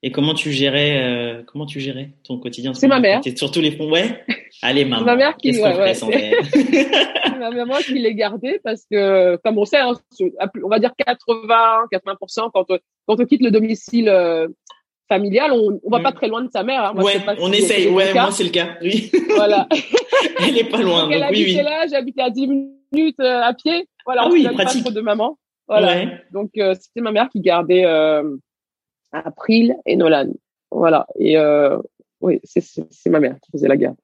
Et 0.01 0.11
comment 0.11 0.33
tu 0.33 0.51
gérais 0.51 0.97
euh, 1.03 1.43
comment 1.45 1.65
tu 1.65 1.79
gérais 1.81 2.11
ton 2.23 2.37
quotidien 2.39 2.73
C'est 2.73 2.87
ma 2.87 2.99
mère. 3.01 3.21
Sur 3.35 3.51
tous 3.51 3.59
les 3.59 3.71
fonds. 3.71 3.91
Ouais. 3.91 4.23
Allez 4.61 4.85
maman. 4.85 5.03
ma 5.05 5.15
mère 5.17 5.35
qui- 5.37 5.51
qu'on 5.51 5.63
ouais, 5.63 5.77
ouais. 5.77 5.93
C'est 5.93 6.35
ma 7.39 7.51
maman 7.51 7.75
qui 7.77 7.99
les 7.99 8.15
gardait 8.15 8.59
parce 8.63 8.85
que, 8.89 9.35
comme 9.43 9.57
on 9.57 9.65
sait, 9.65 9.77
hein, 9.79 9.93
on 10.63 10.69
va 10.69 10.79
dire 10.79 10.91
80, 11.05 11.87
80%, 11.91 12.49
quand 12.53 12.65
on, 12.69 12.79
quand 13.07 13.19
on 13.19 13.25
quitte 13.25 13.41
le 13.43 13.51
domicile 13.51 14.07
euh, 14.09 14.47
familial, 15.09 15.51
on, 15.51 15.79
on 15.83 15.89
va 15.89 15.99
Mm. 15.99 16.03
pas 16.03 16.11
très 16.13 16.27
loin 16.29 16.43
de 16.43 16.49
sa 16.51 16.63
mère. 16.63 16.83
Hein. 16.85 16.93
Moi, 16.95 17.03
Ouais, 17.03 17.19
pas 17.19 17.35
on 17.39 17.51
si 17.51 17.59
essaye. 17.59 17.87
Ouais, 17.89 18.13
moi 18.13 18.31
c'est 18.31 18.43
le 18.45 18.51
cas. 18.51 18.77
Oui. 18.81 19.11
Voilà. 19.35 19.67
Elle 20.47 20.57
est 20.57 20.69
pas 20.69 20.81
loin. 20.81 21.03
Donc, 21.03 21.13
elle 21.13 21.21
donc 21.21 21.29
oui, 21.31 21.43
oui. 21.45 21.55
là, 21.55 21.85
j'habitais 21.91 22.21
à 22.21 22.29
10 22.29 22.47
minutes 22.47 23.19
euh, 23.19 23.41
à 23.41 23.53
pied. 23.53 23.87
Voilà, 24.05 24.23
Ah 24.25 24.29
oui, 24.31 24.43
pas 24.43 24.53
pratique. 24.53 24.83
trop 24.83 24.93
de 24.93 25.01
maman. 25.01 25.37
Voilà. 25.67 25.87
Ouais. 25.87 26.07
Donc, 26.33 26.51
euh, 26.57 26.73
c'était 26.79 27.01
ma 27.01 27.11
mère 27.11 27.27
qui 27.29 27.41
gardait 27.41 27.85
euh, 27.85 28.23
April 29.11 29.75
et 29.85 29.95
Nolan. 29.95 30.29
Voilà. 30.71 31.07
Et 31.17 31.37
euh, 31.37 31.77
oui, 32.21 32.39
c'est 32.43 33.09
ma 33.09 33.19
mère 33.19 33.37
qui 33.41 33.51
faisait 33.51 33.67
la 33.67 33.77
garde. 33.77 33.97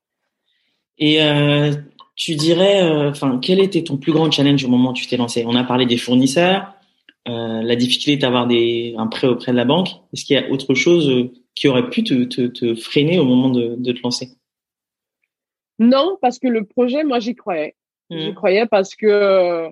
Et 0.98 1.22
euh, 1.22 1.72
tu 2.16 2.36
dirais, 2.36 2.82
euh, 2.84 3.10
enfin, 3.10 3.40
quel 3.42 3.60
était 3.60 3.84
ton 3.84 3.98
plus 3.98 4.14
grand 4.14 4.32
challenge 4.32 4.64
au 4.64 4.70
moment 4.70 4.92
où 4.92 4.94
tu 4.94 5.08
t'es 5.08 5.18
lancé? 5.18 5.44
On 5.46 5.56
a 5.56 5.64
parlé 5.64 5.86
des 5.86 5.98
fournisseurs, 5.98 6.74
la 7.26 7.76
difficulté 7.76 8.18
d'avoir 8.18 8.48
des 8.48 8.94
un 8.98 9.08
prêt 9.08 9.28
auprès 9.28 9.52
de 9.52 9.58
la 9.58 9.66
banque. 9.66 9.90
Est-ce 10.14 10.26
qu'il 10.26 10.36
y 10.36 10.40
a 10.40 10.50
autre 10.52 10.74
chose 10.76 11.30
qui 11.56 11.68
aurait 11.68 11.90
pu 11.90 12.04
te, 12.04 12.24
te, 12.26 12.48
te 12.48 12.76
freiner 12.76 13.20
au 13.20 13.26
moment 13.26 13.50
de, 13.50 13.76
de 13.78 13.92
te 13.92 14.02
lancer? 14.04 14.30
Non, 15.80 16.18
parce 16.22 16.40
que 16.40 16.48
le 16.48 16.64
projet, 16.66 17.04
moi, 17.04 17.20
j'y 17.20 17.36
croyais. 17.36 17.76
J'y 18.10 18.28
Mhm. 18.30 18.36
croyais 18.36 18.66
parce 18.68 18.96
que 18.96 19.70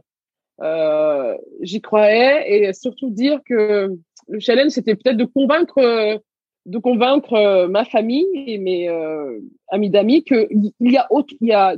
euh, 0.61 1.37
j'y 1.61 1.81
croyais 1.81 2.67
et 2.67 2.73
surtout 2.73 3.11
dire 3.11 3.39
que 3.45 3.89
le 4.27 4.39
challenge, 4.39 4.71
c'était 4.71 4.95
peut-être 4.95 5.17
de 5.17 5.25
convaincre, 5.25 5.77
euh, 5.79 6.17
de 6.65 6.77
convaincre 6.77 7.33
euh, 7.33 7.67
ma 7.67 7.85
famille 7.85 8.25
et 8.47 8.57
mes 8.57 8.87
euh, 8.89 9.39
amis 9.69 9.89
d'amis 9.89 10.23
qu'il 10.23 10.71
y 10.79 10.97
a 10.97 11.07
autre, 11.11 11.33
il 11.41 11.47
y 11.47 11.53
a 11.53 11.75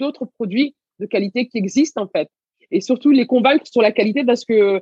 d'autres 0.00 0.24
produits 0.24 0.74
de 0.98 1.06
qualité 1.06 1.46
qui 1.46 1.58
existent 1.58 2.02
en 2.02 2.08
fait. 2.08 2.28
Et 2.70 2.80
surtout 2.80 3.10
les 3.10 3.26
convaincre 3.26 3.66
sur 3.66 3.82
la 3.82 3.92
qualité 3.92 4.24
parce 4.24 4.44
que, 4.44 4.80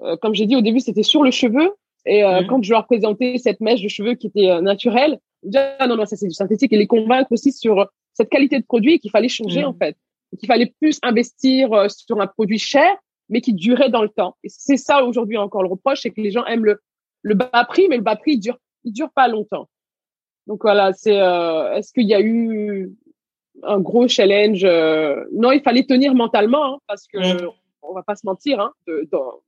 euh, 0.00 0.16
comme 0.16 0.34
j'ai 0.34 0.46
dit 0.46 0.56
au 0.56 0.62
début, 0.62 0.80
c'était 0.80 1.02
sur 1.02 1.22
le 1.22 1.30
cheveu. 1.30 1.72
Et 2.06 2.24
euh, 2.24 2.40
Mhm. 2.40 2.46
quand 2.46 2.62
je 2.62 2.72
leur 2.72 2.86
présentais 2.86 3.36
cette 3.38 3.60
mèche 3.60 3.82
de 3.82 3.88
cheveux 3.88 4.14
qui 4.14 4.28
était 4.28 4.48
euh, 4.50 4.60
naturelle, 4.62 5.18
ils 5.42 5.50
disaient, 5.50 5.74
ah 5.78 5.86
non, 5.86 5.96
non, 5.96 6.06
ça 6.06 6.16
c'est 6.16 6.26
du 6.26 6.32
synthétique. 6.34 6.72
Et 6.72 6.78
les 6.78 6.86
convaincre 6.86 7.30
aussi 7.32 7.52
sur 7.52 7.86
cette 8.14 8.30
qualité 8.30 8.58
de 8.58 8.64
produit 8.64 8.98
qu'il 8.98 9.10
fallait 9.10 9.28
changer 9.28 9.60
Mhm. 9.60 9.68
en 9.68 9.74
fait. 9.74 9.96
Qu'il 10.38 10.46
fallait 10.46 10.72
plus 10.80 10.98
investir 11.02 11.72
euh, 11.72 11.88
sur 11.88 12.20
un 12.20 12.26
produit 12.26 12.58
cher, 12.58 12.90
mais 13.28 13.40
qui 13.40 13.52
durait 13.52 13.90
dans 13.90 14.02
le 14.02 14.08
temps. 14.08 14.36
Et 14.44 14.48
c'est 14.48 14.76
ça 14.76 15.04
aujourd'hui 15.04 15.36
encore 15.36 15.62
le 15.62 15.68
reproche, 15.68 16.00
c'est 16.02 16.10
que 16.10 16.20
les 16.20 16.30
gens 16.30 16.44
aiment 16.46 16.64
le, 16.64 16.80
le 17.22 17.34
bas 17.34 17.64
prix, 17.68 17.86
mais 17.88 17.96
le 17.96 18.02
bas 18.02 18.16
prix, 18.16 18.32
il 18.32 18.40
dure, 18.40 18.58
il 18.84 18.92
dure 18.92 19.10
pas 19.10 19.28
longtemps. 19.28 19.68
Donc 20.46 20.62
voilà, 20.62 20.92
c'est, 20.94 21.20
euh, 21.20 21.72
est-ce 21.74 21.92
qu'il 21.92 22.08
y 22.08 22.14
a 22.14 22.20
eu 22.20 22.90
un 23.64 23.80
gros 23.80 24.08
challenge 24.08 24.64
euh, 24.64 25.24
Non, 25.32 25.52
il 25.52 25.60
fallait 25.60 25.84
tenir 25.84 26.14
mentalement, 26.14 26.64
hein, 26.74 26.78
parce 26.86 27.06
que 27.06 27.18
Mhm. 27.44 27.50
on 27.82 27.92
va 27.92 28.02
pas 28.02 28.14
se 28.16 28.24
mentir. 28.24 28.60
Hein, 28.60 28.72
de- 28.86 29.06
dans 29.12 29.40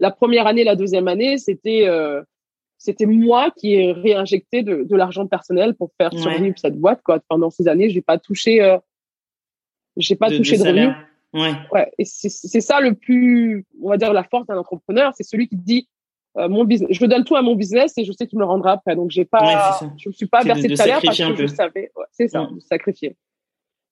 la 0.00 0.10
première 0.10 0.46
année, 0.46 0.64
la 0.64 0.76
deuxième 0.76 1.08
année, 1.08 1.38
c'était 1.38 1.86
euh, 1.86 2.22
c'était 2.76 3.06
moi 3.06 3.52
qui 3.56 3.74
ai 3.74 3.92
réinjecté 3.92 4.62
de, 4.64 4.82
de 4.82 4.96
l'argent 4.96 5.26
personnel 5.28 5.74
pour 5.76 5.90
faire 5.96 6.12
Ouais. 6.12 6.18
survivre 6.20 6.58
cette 6.58 6.76
boîte. 6.78 7.00
Quoi. 7.04 7.20
Pendant 7.28 7.48
ces 7.48 7.68
années, 7.68 7.88
j'ai 7.88 8.02
pas 8.02 8.18
touché, 8.18 8.60
euh, 8.60 8.76
j'ai 9.96 10.16
pas 10.16 10.30
De- 10.30 10.36
touché 10.38 10.58
de 10.58 10.64
de, 10.64 10.68
revenus. 10.68 10.90
Ouais. 11.34 11.52
Ouais, 11.72 11.90
et 11.98 12.04
c'est 12.04 12.28
c'est 12.28 12.60
ça 12.60 12.80
le 12.80 12.94
plus, 12.94 13.64
on 13.82 13.88
va 13.88 13.96
dire, 13.96 14.12
la 14.12 14.24
force 14.24 14.46
d'un 14.46 14.58
entrepreneur, 14.58 15.12
c'est 15.16 15.22
celui 15.22 15.48
qui 15.48 15.56
dit 15.56 15.88
euh, 16.36 16.48
mon 16.48 16.64
business, 16.64 16.90
je 16.92 17.06
donne 17.06 17.24
tout 17.24 17.36
à 17.36 17.42
mon 17.42 17.54
business 17.54 17.92
et 17.96 18.04
je 18.04 18.12
sais 18.12 18.26
qu'il 18.26 18.38
me 18.38 18.42
le 18.44 18.48
rendra 18.48 18.72
après. 18.72 18.96
Donc 18.96 19.10
j'ai 19.10 19.24
pas, 19.24 19.78
je 19.98 20.08
me 20.08 20.12
suis 20.14 20.26
pas 20.26 20.42
versé 20.42 20.62
de, 20.64 20.68
de 20.68 20.74
salaire 20.76 21.00
parce 21.02 21.18
que 21.18 21.36
je 21.36 21.46
savais, 21.46 21.90
ouais, 21.96 22.04
c'est 22.10 22.28
ça, 22.28 22.48
de 22.52 22.60
sacrifier. 22.60 23.16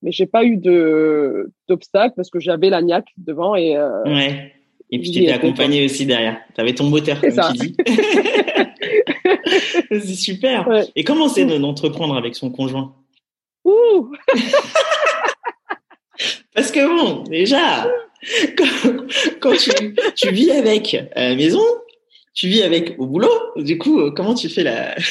Mais 0.03 0.13
j'ai 0.13 0.27
pas 0.27 0.45
eu 0.45 0.57
de 0.57 1.53
d'obstacle 1.69 2.15
parce 2.17 2.31
que 2.31 2.41
j'avais 2.41 2.71
la 2.71 2.81
niaque 2.83 3.09
devant 3.19 3.55
et 3.55 3.77
euh, 3.77 4.03
Ouais. 4.05 4.53
Et 4.93 4.99
puis 4.99 5.07
J'y 5.07 5.13
tu 5.13 5.19
étais 5.19 5.27
étais, 5.27 5.35
accompagné 5.47 5.85
aussi 5.85 6.05
derrière. 6.05 6.41
Tu 6.55 6.61
avais 6.61 6.75
ton 6.75 6.89
moteur, 6.91 7.21
comme 7.21 7.31
ça. 7.31 7.53
tu 7.53 7.59
dis. 7.69 7.77
c'est 9.91 10.01
super. 10.15 10.69
Et 10.97 11.05
comment 11.05 11.29
c'est 11.29 11.45
de- 11.45 11.59
d'entreprendre 11.59 12.17
avec 12.17 12.35
son 12.35 12.51
conjoint? 12.51 12.95
Ouh, 13.65 14.11
Parce 16.61 16.73
que 16.73 16.87
bon, 16.87 17.23
déjà, 17.25 17.89
quand, 18.57 19.05
quand 19.41 19.57
tu, 19.57 19.95
tu 20.15 20.31
vis 20.31 20.51
avec 20.51 20.95
à 21.15 21.31
la 21.31 21.35
maison, 21.37 21.63
tu 22.35 22.49
vis 22.49 22.63
avec 22.63 22.95
au 22.99 23.07
boulot, 23.07 23.31
du 23.57 23.79
coup, 23.79 24.01
euh, 24.01 24.11
comment 24.15 24.35
tu 24.35 24.49
fais 24.49 24.63
la... 24.63 24.95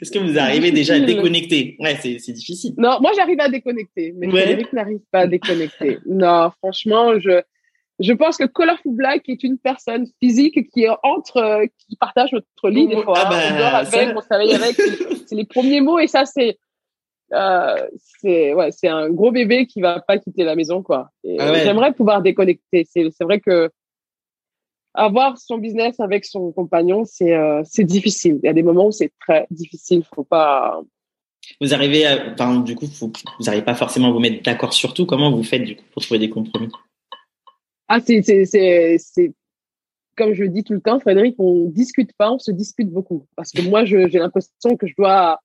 Est-ce 0.00 0.10
que 0.10 0.18
vous 0.18 0.38
arrivez 0.38 0.70
déjà 0.70 0.94
à 0.94 1.00
déconnecter? 1.00 1.76
Ouais, 1.80 1.98
c'est 2.00 2.18
c'est 2.18 2.32
difficile. 2.32 2.72
Non, 2.78 2.96
moi 3.02 3.10
j'arrive 3.14 3.40
à 3.40 3.48
déconnecter, 3.50 4.14
mais 4.16 4.26
Ouais. 4.26 4.40
Frédéric 4.42 4.72
n'arrive 4.72 5.00
pas 5.12 5.20
à 5.20 5.26
déconnecter. 5.26 5.98
non, 6.06 6.50
franchement, 6.58 7.18
je 7.20 7.42
je 7.98 8.12
pense 8.12 8.36
que 8.38 8.44
Colorful 8.44 8.94
Black 8.94 9.22
est 9.28 9.42
une 9.42 9.58
personne 9.58 10.06
physique 10.22 10.58
qui 10.72 10.84
est 10.84 10.90
entre, 11.02 11.38
euh, 11.38 11.66
qui 11.88 11.96
partage 11.96 12.30
notre 12.32 12.68
lit 12.70 12.86
des 12.88 12.94
Oh, 12.96 13.02
fois. 13.02 13.14
ah 13.18 13.28
bah, 13.30 13.38
on 13.52 13.58
dort 13.58 13.74
avec, 13.74 13.90
ça- 13.92 14.14
on 14.16 14.20
se 14.20 14.26
réveille 14.30 14.54
avec. 14.54 14.76
c'est 15.26 15.34
les 15.34 15.44
premiers 15.46 15.80
mots 15.82 15.98
et 15.98 16.06
ça 16.06 16.24
c'est 16.26 16.56
euh, 17.32 17.88
c'est 18.20 18.54
ouais, 18.54 18.70
c'est 18.70 18.88
un 18.88 19.10
gros 19.10 19.32
bébé 19.32 19.66
qui 19.66 19.80
va 19.80 20.00
pas 20.00 20.18
quitter 20.18 20.44
la 20.44 20.54
maison 20.54 20.82
quoi. 20.82 21.10
Et, 21.24 21.36
Ah 21.38 21.52
ouais. 21.52 21.64
J'aimerais 21.64 21.92
pouvoir 21.92 22.22
déconnecter. 22.22 22.86
C'est 22.90 23.08
c'est 23.10 23.24
vrai 23.24 23.40
que 23.40 23.70
avoir 24.94 25.36
son 25.38 25.58
business 25.58 26.00
avec 26.00 26.24
son 26.24 26.52
compagnon, 26.52 27.04
c'est 27.04 27.34
euh, 27.34 27.62
c'est 27.64 27.84
difficile. 27.84 28.40
Il 28.42 28.46
y 28.46 28.50
a 28.50 28.54
des 28.54 28.62
moments 28.62 28.86
où 28.86 28.92
c'est 28.92 29.12
très 29.20 29.46
difficile. 29.50 30.02
Faut 30.14 30.24
pas 30.24 30.80
Vous 31.60 31.74
arrivez 31.74 32.06
à... 32.06 32.32
Enfin, 32.32 32.60
du 32.60 32.74
coup, 32.74 32.86
vous 32.86 33.12
n'arrivez 33.44 33.64
pas 33.64 33.74
forcément 33.74 34.08
à 34.08 34.12
vous 34.12 34.20
mettre 34.20 34.42
d'accord 34.42 34.72
sur 34.72 34.94
tout. 34.94 35.06
Comment 35.06 35.30
vous 35.30 35.42
faites, 35.42 35.64
du 35.64 35.76
coup, 35.76 35.84
pour 35.92 36.02
trouver 36.02 36.18
des 36.18 36.30
compromis? 36.30 36.68
Ah, 37.88 38.00
c'est, 38.00 38.22
c'est, 38.22 38.44
c'est, 38.46 38.96
c'est, 38.98 39.32
comme 40.16 40.32
je 40.32 40.42
le 40.42 40.48
dis 40.48 40.64
tout 40.64 40.72
le 40.72 40.80
temps, 40.80 40.98
Frédéric, 40.98 41.36
on 41.38 41.68
discute 41.68 42.12
pas, 42.16 42.32
on 42.32 42.38
se 42.38 42.50
dispute 42.50 42.88
beaucoup. 42.88 43.26
Parce 43.36 43.52
que 43.52 43.62
moi, 43.62 43.84
j'ai 43.84 44.08
l'impression 44.08 44.76
que 44.76 44.86
je 44.86 44.94
dois 44.96 45.40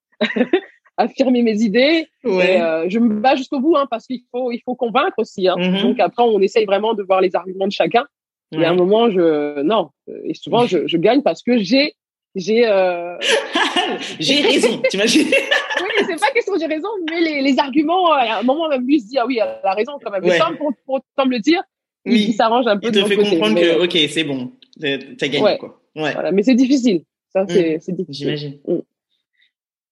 affirmer 0.97 1.41
mes 1.43 1.61
idées. 1.61 2.07
Et, 2.25 2.29
euh, 2.61 2.85
je 2.89 2.99
me 2.99 3.19
bats 3.19 3.35
jusqu'au 3.35 3.59
bout, 3.59 3.75
hein, 3.75 3.87
parce 3.89 4.05
qu'il 4.07 4.21
faut, 4.31 4.51
il 4.51 4.59
faut 4.63 4.75
convaincre 4.75 5.17
aussi. 5.17 5.47
Hein. 5.47 5.55
Mhm. 5.57 5.81
Donc 5.81 5.99
après, 5.99 6.23
on 6.23 6.39
essaye 6.39 6.65
vraiment 6.65 6.93
de 6.93 7.03
voir 7.03 7.21
les 7.21 7.35
arguments 7.35 7.67
de 7.67 7.71
chacun. 7.71 8.05
Et 8.53 8.65
à 8.65 8.71
un 8.71 8.75
moment, 8.75 9.09
je, 9.09 9.61
non. 9.61 9.91
Et 10.25 10.33
souvent, 10.33 10.65
je, 10.67 10.85
je 10.85 10.97
gagne 10.97 11.21
parce 11.21 11.41
que 11.41 11.57
j'ai, 11.59 11.93
j'ai, 12.35 12.67
euh... 12.67 13.15
J'ai 14.19 14.41
raison, 14.41 14.81
t'imagines 14.89 15.27
oui, 15.81 15.87
mais 15.99 16.05
c'est 16.07 16.19
pas 16.19 16.31
question 16.31 16.53
j'ai 16.59 16.65
raison, 16.67 16.87
mais 17.09 17.19
les, 17.19 17.41
les 17.41 17.59
arguments, 17.59 18.11
euh, 18.13 18.17
à 18.19 18.39
un 18.39 18.43
moment, 18.43 18.69
même 18.69 18.85
lui 18.85 19.01
se 19.01 19.07
dit, 19.07 19.17
ah 19.17 19.25
oui, 19.25 19.39
elle 19.41 19.59
a 19.63 19.73
raison 19.73 19.93
quand 20.01 20.11
même. 20.11 20.21
Mais 20.23 20.37
sans 20.37 20.55
pour, 20.55 20.71
pour 20.85 20.95
autant 20.95 21.25
me 21.27 21.31
le 21.31 21.39
dire, 21.39 21.61
il, 22.05 22.13
Oui. 22.13 22.25
il 22.29 22.33
s'arrange 22.33 22.67
un 22.67 22.77
peu 22.77 22.87
Il 22.87 22.93
te 22.93 23.05
fait 23.05 23.15
côté. 23.15 23.29
comprendre 23.31 23.55
Mais- 23.55 23.61
que, 23.61 23.83
ok, 23.83 24.09
c'est 24.09 24.23
bon, 24.23 24.51
t'as 24.79 25.27
gagné, 25.27 25.41
Ouais. 25.43 25.57
quoi. 25.57 25.81
Ouais. 25.95 26.13
Voilà, 26.13 26.31
mais 26.31 26.43
c'est 26.43 26.55
difficile. 26.55 27.03
Ça, 27.33 27.45
c'est, 27.47 27.79
c'est 27.81 27.91
difficile. 27.93 28.25
J'imagine. 28.25 28.59
Mm. 28.67 28.79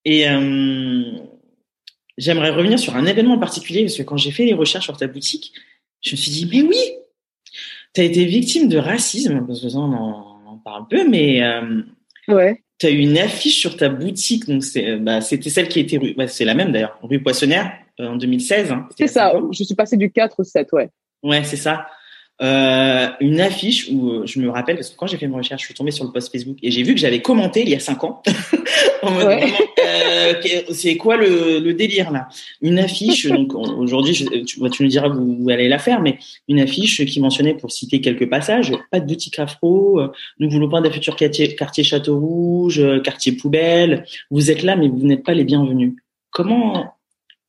Et 0.06 0.30
euh, 0.30 1.04
j'aimerais 2.18 2.50
revenir 2.52 2.80
sur 2.80 2.96
un 2.96 3.06
événement 3.06 3.36
en 3.36 3.40
particulier 3.40 3.82
parce 3.84 3.98
que 3.98 4.04
quand 4.04 4.18
j'ai 4.18 4.32
fait 4.32 4.46
les 4.46 4.54
recherches 4.54 4.86
sur 4.86 4.98
ta 4.98 5.08
boutique, 5.08 5.54
je 6.02 6.12
me 6.12 6.16
suis 6.18 6.32
dit 6.32 6.48
mais 6.52 6.62
oui, 6.62 6.78
tu 7.94 8.02
as 8.02 8.04
été 8.06 8.26
victime 8.26 8.70
de 8.70 8.78
racisme 8.78 9.46
parce 9.46 9.62
que 9.62 9.70
ça 9.70 9.78
on 9.78 9.92
en, 9.94 10.42
on 10.46 10.50
en 10.52 10.58
parle 10.58 10.88
peu, 10.90 11.08
mais 11.08 11.44
euh, 11.44 11.82
Ouais. 12.28 12.62
tu 12.80 12.86
as 12.86 12.92
eu 12.92 13.00
une 13.00 13.18
affiche 13.18 13.60
sur 13.60 13.76
ta 13.76 13.90
boutique 13.90 14.46
donc 14.48 14.64
c'est 14.64 14.98
bah, 14.98 15.20
c'était 15.22 15.50
celle 15.50 15.68
qui 15.68 15.80
était 15.80 15.98
rue, 15.98 16.14
bah, 16.16 16.28
c'est 16.28 16.46
la 16.46 16.54
même 16.54 16.72
d'ailleurs, 16.72 16.98
rue 17.02 17.22
Poissonnière 17.22 17.72
euh, 18.00 18.08
en 18.10 18.16
2016. 18.16 18.72
Hein, 18.72 18.88
C'est 18.98 19.08
ça. 19.08 19.34
Je 19.52 19.64
suis 19.64 19.76
passée 19.76 19.98
du 19.98 20.12
4 20.12 20.40
au 20.40 20.44
7, 20.44 20.68
ouais. 20.74 20.90
Ouais, 21.24 21.44
c'est 21.44 21.58
ça. 21.58 21.88
Euh, 22.42 23.10
une 23.20 23.42
affiche 23.42 23.90
où 23.92 24.12
euh, 24.12 24.26
je 24.26 24.40
me 24.40 24.50
rappelle 24.50 24.78
parce 24.78 24.90
que 24.90 24.96
quand 24.96 25.08
j'ai 25.08 25.18
fait 25.18 25.28
mes 25.28 25.36
recherches, 25.36 25.62
je 25.64 25.66
suis 25.66 25.74
tombée 25.74 25.92
sur 25.92 26.06
le 26.06 26.12
post 26.12 26.32
Facebook 26.32 26.56
et 26.64 26.72
j'ai 26.72 26.84
vu 26.84 26.94
que 26.94 27.00
j'avais 27.00 27.22
commenté 27.22 27.64
il 27.64 27.70
y 27.70 27.76
a 27.76 27.80
cinq 27.80 28.04
ans. 28.06 28.22
en 29.02 29.12
mode, 29.12 29.26
Ouais. 29.28 29.44
euh, 29.86 30.34
c'est 30.72 30.96
quoi 30.96 31.18
le, 31.18 31.60
le 31.60 31.74
délire 31.74 32.12
là? 32.12 32.30
Une 32.62 32.80
affiche. 32.80 33.28
donc 33.30 33.54
on- 33.56 33.78
aujourd'hui, 33.80 34.14
tu, 34.46 34.60
bah, 34.62 34.70
tu 34.70 34.84
nous 34.84 34.90
diras 34.90 35.10
où, 35.10 35.38
où 35.44 35.50
allez 35.50 35.68
la 35.68 35.80
faire, 35.80 36.00
mais 36.02 36.18
une 36.48 36.62
affiche 36.62 37.06
qui 37.06 37.20
mentionnait, 37.20 37.56
pour 37.56 37.72
citer 37.72 38.00
quelques 38.00 38.30
passages, 38.30 38.72
pas 38.90 39.02
de 39.02 39.06
boutique 39.06 39.38
afro. 39.38 40.00
euh, 40.00 40.08
nous 40.40 40.50
voulons 40.50 40.70
pas 40.70 40.80
d'un 40.80 40.92
futur 40.92 41.18
quartier, 41.18 41.56
quartier 41.56 41.84
Château 41.84 42.18
Rouge, 42.20 42.80
euh, 42.80 43.02
quartier 43.02 43.34
poubelle. 43.34 44.06
Vous 44.32 44.50
êtes 44.50 44.64
là, 44.64 44.78
mais 44.78 44.88
vous 44.88 45.06
n'êtes 45.06 45.24
pas 45.24 45.34
les 45.34 45.44
bienvenus. 45.44 45.94
Comment 46.32 46.94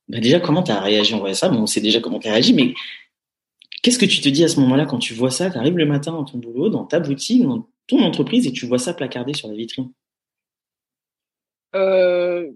bah 0.09 0.19
déjà, 0.19 0.41
comment 0.41 0.65
tu 0.65 0.73
as 0.73 0.81
réagi? 0.81 1.15
En 1.15 1.21
voyant 1.21 1.35
ça 1.37 1.49
Bon, 1.49 1.61
on 1.61 1.67
sait 1.67 1.81
déjà 1.81 2.01
comment 2.01 2.19
tu 2.19 2.27
as 2.27 2.33
réagi, 2.33 2.53
mais 2.55 2.75
qu'est-ce 3.83 3.99
que 3.99 4.07
tu 4.07 4.21
te 4.21 4.29
dis 4.29 4.45
à 4.45 4.49
ce 4.49 4.61
moment-là 4.61 4.87
quand 4.87 4.99
tu 4.99 5.15
vois 5.15 5.31
ça? 5.31 5.51
Tu 5.51 5.59
arrives 5.59 5.77
le 5.79 5.87
matin 5.87 6.13
dans 6.13 6.25
ton 6.25 6.39
boulot, 6.39 6.69
dans 6.69 6.85
ta 6.85 7.01
boutique, 7.01 7.43
dans 7.43 7.67
ton 7.87 8.01
entreprise, 8.03 8.47
et 8.47 8.53
tu 8.53 8.67
vois 8.67 8.79
ça 8.79 8.95
placardé 8.95 9.35
sur 9.35 9.49
la 9.49 9.55
vitrine? 9.55 9.91
Euh, 11.75 12.51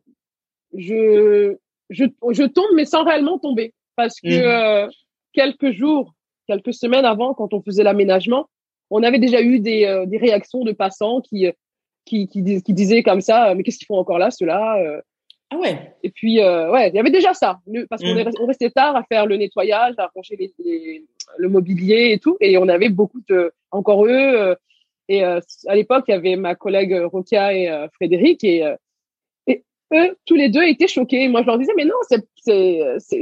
je, 0.76 1.56
je, 1.90 2.04
je 2.30 2.42
tombe, 2.44 2.70
mais 2.74 2.84
sans 2.84 3.04
réellement 3.04 3.38
tomber. 3.38 3.72
Parce 3.96 4.20
que 4.20 4.28
Mhm. 4.28 4.86
euh, 4.86 4.88
quelques 5.32 5.72
jours, 5.72 6.14
quelques 6.46 6.74
semaines 6.74 7.04
avant, 7.04 7.34
quand 7.34 7.54
on 7.54 7.62
faisait 7.62 7.84
l'aménagement, 7.84 8.48
on 8.90 9.02
avait 9.02 9.18
déjà 9.18 9.40
eu 9.40 9.60
des, 9.60 9.84
euh, 9.84 10.04
des 10.06 10.18
réactions 10.18 10.64
de 10.64 10.72
passants 10.72 11.20
qui, 11.20 11.46
qui, 12.04 12.26
qui, 12.28 12.62
qui 12.62 12.74
disaient 12.74 13.02
comme 13.02 13.20
ça, 13.20 13.54
mais 13.54 13.62
qu'est-ce 13.62 13.78
qu'ils 13.78 13.86
font 13.86 13.98
encore 13.98 14.18
là, 14.18 14.30
ceux-là 14.30 15.00
Ah 15.54 15.58
ouais. 15.58 15.94
Et 16.02 16.10
puis, 16.10 16.40
ouais, 16.40 16.88
il 16.88 16.94
y 16.94 16.98
avait 16.98 17.10
déjà 17.10 17.32
ça, 17.34 17.60
parce 17.88 18.02
qu'on 18.02 18.14
Mm. 18.14 18.30
on 18.40 18.46
restait 18.46 18.70
tard 18.70 18.96
à 18.96 19.04
faire 19.04 19.26
le 19.26 19.36
nettoyage, 19.36 19.94
à 19.98 20.10
ranger 20.14 20.36
les, 20.36 20.52
les- 20.64 21.04
le 21.38 21.48
mobilier 21.48 22.10
et 22.12 22.18
tout, 22.18 22.36
et 22.40 22.58
on 22.58 22.68
avait 22.68 22.88
beaucoup 22.88 23.20
de, 23.28 23.52
encore 23.70 24.04
eux. 24.06 24.10
euh, 24.10 24.54
et 25.08 25.22
euh, 25.24 25.38
à 25.68 25.74
l'époque, 25.76 26.04
il 26.08 26.12
y 26.12 26.14
avait 26.14 26.36
ma 26.36 26.54
collègue 26.54 26.94
Rokia 27.12 27.52
et 27.54 27.68
euh, 27.70 27.86
Frédéric, 27.94 28.42
et, 28.42 28.64
euh, 28.64 28.74
et 29.46 29.62
eux, 29.92 30.16
tous 30.26 30.34
les 30.34 30.48
deux 30.48 30.62
étaient 30.64 30.88
choqués. 30.88 31.28
Moi, 31.28 31.42
je 31.42 31.46
leur 31.46 31.58
disais, 31.58 31.72
mais 31.76 31.84
non, 31.84 31.94
c'est 32.08 32.22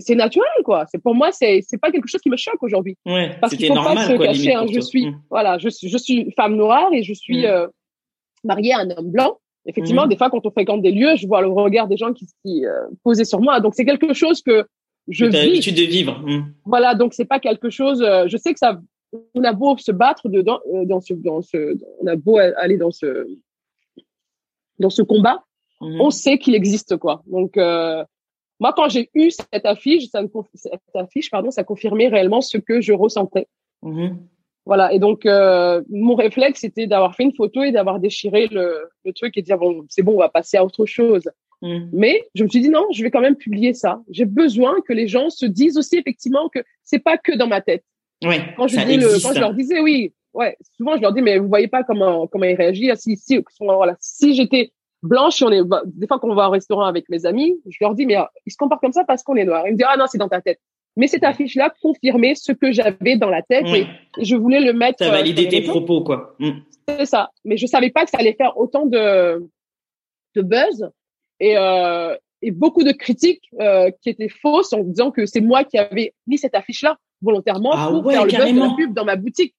c'est 0.00 0.14
naturel, 0.14 0.48
quoi. 0.64 0.84
C'est 0.90 1.02
pour 1.02 1.14
moi, 1.14 1.32
c'est 1.32 1.60
c'est 1.62 1.78
pas 1.80 1.90
quelque 1.90 2.08
chose 2.08 2.20
qui 2.20 2.30
me 2.30 2.36
choque 2.36 2.62
aujourd'hui. 2.62 2.96
Ouais. 3.06 3.30
Parce 3.40 3.54
qu'il 3.56 3.66
faut 3.66 3.74
pas 3.74 3.82
normal, 3.82 4.08
se 4.10 4.16
quoi, 4.16 4.26
cacher. 4.26 4.54
hein. 4.54 4.66
Je 4.72 4.80
suis, 4.80 5.06
Mm. 5.06 5.20
voilà, 5.30 5.58
je 5.58 5.68
suis, 5.68 5.88
je 5.88 5.98
suis 5.98 6.30
femme 6.32 6.56
noire 6.56 6.90
et 6.92 7.02
je 7.02 7.12
suis 7.14 7.42
Mm. 7.42 7.46
euh, 7.46 7.66
mariée 8.44 8.72
à 8.74 8.78
un 8.78 8.90
homme 8.90 9.10
blanc. 9.10 9.38
Effectivement, 9.66 10.06
Mm. 10.06 10.08
des 10.08 10.16
fois, 10.16 10.28
quand 10.30 10.44
on 10.44 10.50
fréquente 10.50 10.82
des 10.82 10.90
lieux, 10.92 11.14
je 11.16 11.26
vois 11.26 11.40
le 11.40 11.48
regard 11.48 11.86
des 11.88 11.96
gens 11.96 12.12
qui, 12.12 12.26
qui 12.44 12.66
euh, 12.66 12.86
posaient 13.04 13.24
sur 13.24 13.40
moi. 13.40 13.60
Donc, 13.60 13.74
c'est 13.74 13.84
quelque 13.84 14.12
chose 14.12 14.42
que 14.42 14.66
je 15.08 15.26
vis. 15.26 15.32
l'habitude 15.32 15.76
de 15.76 15.82
vivre. 15.82 16.18
Mm. 16.20 16.52
Voilà, 16.64 16.94
donc 16.94 17.14
c'est 17.14 17.24
pas 17.24 17.38
quelque 17.40 17.70
chose. 17.70 18.02
euh, 18.02 18.26
je 18.28 18.36
sais 18.36 18.52
que 18.52 18.58
ça. 18.58 18.80
On 19.34 19.44
a 19.44 19.52
beau 19.52 19.76
se 19.76 19.92
battre 19.92 20.28
dedans, 20.28 20.60
euh, 20.74 20.84
dans 20.86 21.00
ce, 21.00 21.12
dans 21.14 21.42
ce, 21.42 21.76
on 22.00 22.06
a 22.06 22.16
beau 22.16 22.38
aller 22.38 22.76
dans 22.78 22.90
ce, 22.90 23.26
dans 24.78 24.90
ce 24.90 25.02
combat, 25.02 25.44
Mhm. 25.80 26.00
on 26.00 26.10
sait 26.10 26.38
qu'il 26.38 26.54
existe 26.54 26.96
quoi. 26.96 27.22
Donc 27.26 27.56
euh, 27.58 28.04
moi, 28.58 28.72
quand 28.74 28.88
j'ai 28.88 29.10
eu 29.14 29.30
cette 29.30 29.66
affiche, 29.66 30.06
ça 30.08 30.22
me 30.22 30.28
conf- 30.28 30.46
cette 30.54 30.72
affiche, 30.94 31.30
pardon, 31.30 31.50
ça 31.50 31.62
confirmait 31.64 32.08
réellement 32.08 32.40
ce 32.40 32.56
que 32.58 32.80
je 32.80 32.92
ressentais. 32.92 33.48
Voilà. 34.64 34.92
Et 34.92 34.98
donc, 34.98 35.26
euh, 35.26 35.82
mon 35.90 36.14
réflexe, 36.14 36.60
c'était 36.60 36.86
d'avoir 36.86 37.14
fait 37.14 37.24
une 37.24 37.34
photo 37.34 37.62
et 37.62 37.72
d'avoir 37.72 37.98
déchiré 37.98 38.46
le, 38.48 38.88
le 39.04 39.12
truc 39.12 39.36
et 39.36 39.40
de 39.40 39.46
dire, 39.46 39.58
bon, 39.58 39.84
c'est 39.88 40.02
bon, 40.02 40.14
on 40.14 40.18
va 40.18 40.28
passer 40.28 40.56
à 40.56 40.64
autre 40.64 40.86
chose. 40.86 41.28
Mhm. 41.62 41.90
Mais 41.92 42.24
je 42.34 42.44
me 42.44 42.48
suis 42.48 42.60
dit, 42.60 42.68
non, 42.68 42.86
je 42.92 43.02
vais 43.02 43.10
quand 43.10 43.20
même 43.20 43.36
publier 43.36 43.72
ça. 43.72 44.00
J'ai 44.10 44.24
besoin 44.24 44.76
que 44.86 44.92
les 44.92 45.08
gens 45.08 45.30
se 45.30 45.46
disent 45.46 45.78
aussi, 45.78 45.96
effectivement, 45.96 46.48
que 46.48 46.60
c'est 46.84 46.98
pas 46.98 47.16
que 47.16 47.32
dans 47.36 47.46
ma 47.46 47.60
tête. 47.60 47.84
Ouais. 48.24 48.40
Quand 48.56 48.68
je, 48.68 48.76
ça 48.76 48.84
dis 48.84 48.96
le, 48.96 49.06
quand 49.22 49.32
je 49.32 49.40
leur 49.40 49.54
disais, 49.54 49.80
oui, 49.80 50.12
ouais, 50.34 50.56
souvent, 50.76 50.96
je 50.96 51.02
leur 51.02 51.12
dis, 51.12 51.22
mais 51.22 51.38
vous 51.38 51.48
voyez 51.48 51.68
pas 51.68 51.82
comment, 51.82 52.26
comment 52.26 52.44
ils 52.44 52.54
réagissent. 52.54 53.00
Si, 53.00 53.16
si, 53.16 53.42
voilà, 53.60 53.96
si 54.00 54.34
j'étais 54.34 54.72
blanche, 55.02 55.42
on 55.42 55.50
est, 55.50 55.64
bah, 55.64 55.82
des 55.84 56.06
fois, 56.06 56.18
quand 56.18 56.28
on 56.28 56.34
va 56.34 56.48
au 56.48 56.52
restaurant 56.52 56.84
avec 56.84 57.08
mes 57.08 57.26
amis, 57.26 57.54
je 57.68 57.78
leur 57.80 57.94
dis, 57.94 58.06
mais 58.06 58.14
ah, 58.14 58.30
ils 58.46 58.52
se 58.52 58.56
comportent 58.56 58.80
comme 58.80 58.92
ça 58.92 59.04
parce 59.04 59.22
qu'on 59.22 59.36
est 59.36 59.44
noir. 59.44 59.66
Ils 59.66 59.72
me 59.72 59.76
disent, 59.76 59.86
ah 59.88 59.96
non, 59.96 60.06
c'est 60.06 60.18
dans 60.18 60.28
ta 60.28 60.40
tête. 60.40 60.60
Mais 60.96 61.06
cette 61.06 61.24
affiche-là 61.24 61.72
confirmait 61.80 62.34
ce 62.34 62.52
que 62.52 62.70
j'avais 62.72 63.16
dans 63.16 63.30
la 63.30 63.42
tête 63.42 63.64
Ouais. 63.64 63.86
et 64.18 64.24
je 64.24 64.36
voulais 64.36 64.60
le 64.60 64.72
mettre. 64.72 64.98
Ça 65.04 65.14
euh, 65.14 65.22
les 65.22 65.34
tes 65.34 65.62
propos, 65.62 66.02
quoi. 66.02 66.34
Mm. 66.38 66.50
C'est 66.88 67.06
ça. 67.06 67.30
Mais 67.44 67.56
je 67.56 67.66
savais 67.66 67.90
pas 67.90 68.04
que 68.04 68.10
ça 68.10 68.18
allait 68.18 68.34
faire 68.34 68.56
autant 68.58 68.84
de, 68.86 69.48
de 70.34 70.42
buzz 70.42 70.90
et, 71.40 71.56
euh, 71.56 72.14
et 72.42 72.50
beaucoup 72.50 72.82
de 72.82 72.92
critiques 72.92 73.44
euh, 73.60 73.90
qui 74.02 74.10
étaient 74.10 74.28
fausses 74.28 74.72
en 74.72 74.82
disant 74.82 75.10
que 75.10 75.24
c'est 75.26 75.40
moi 75.40 75.64
qui 75.64 75.78
avais 75.78 76.12
mis 76.26 76.38
cette 76.38 76.54
affiche-là 76.54 76.98
volontairement 77.22 77.70
Ah 77.72 77.88
pour 77.90 78.04
ouais, 78.04 78.14
faire 78.14 78.24
le 78.24 78.30
buzz 78.30 78.52
de 78.54 78.58
la 78.60 78.74
pub 78.76 78.94
dans 78.94 79.04
ma 79.04 79.16
boutique. 79.16 79.54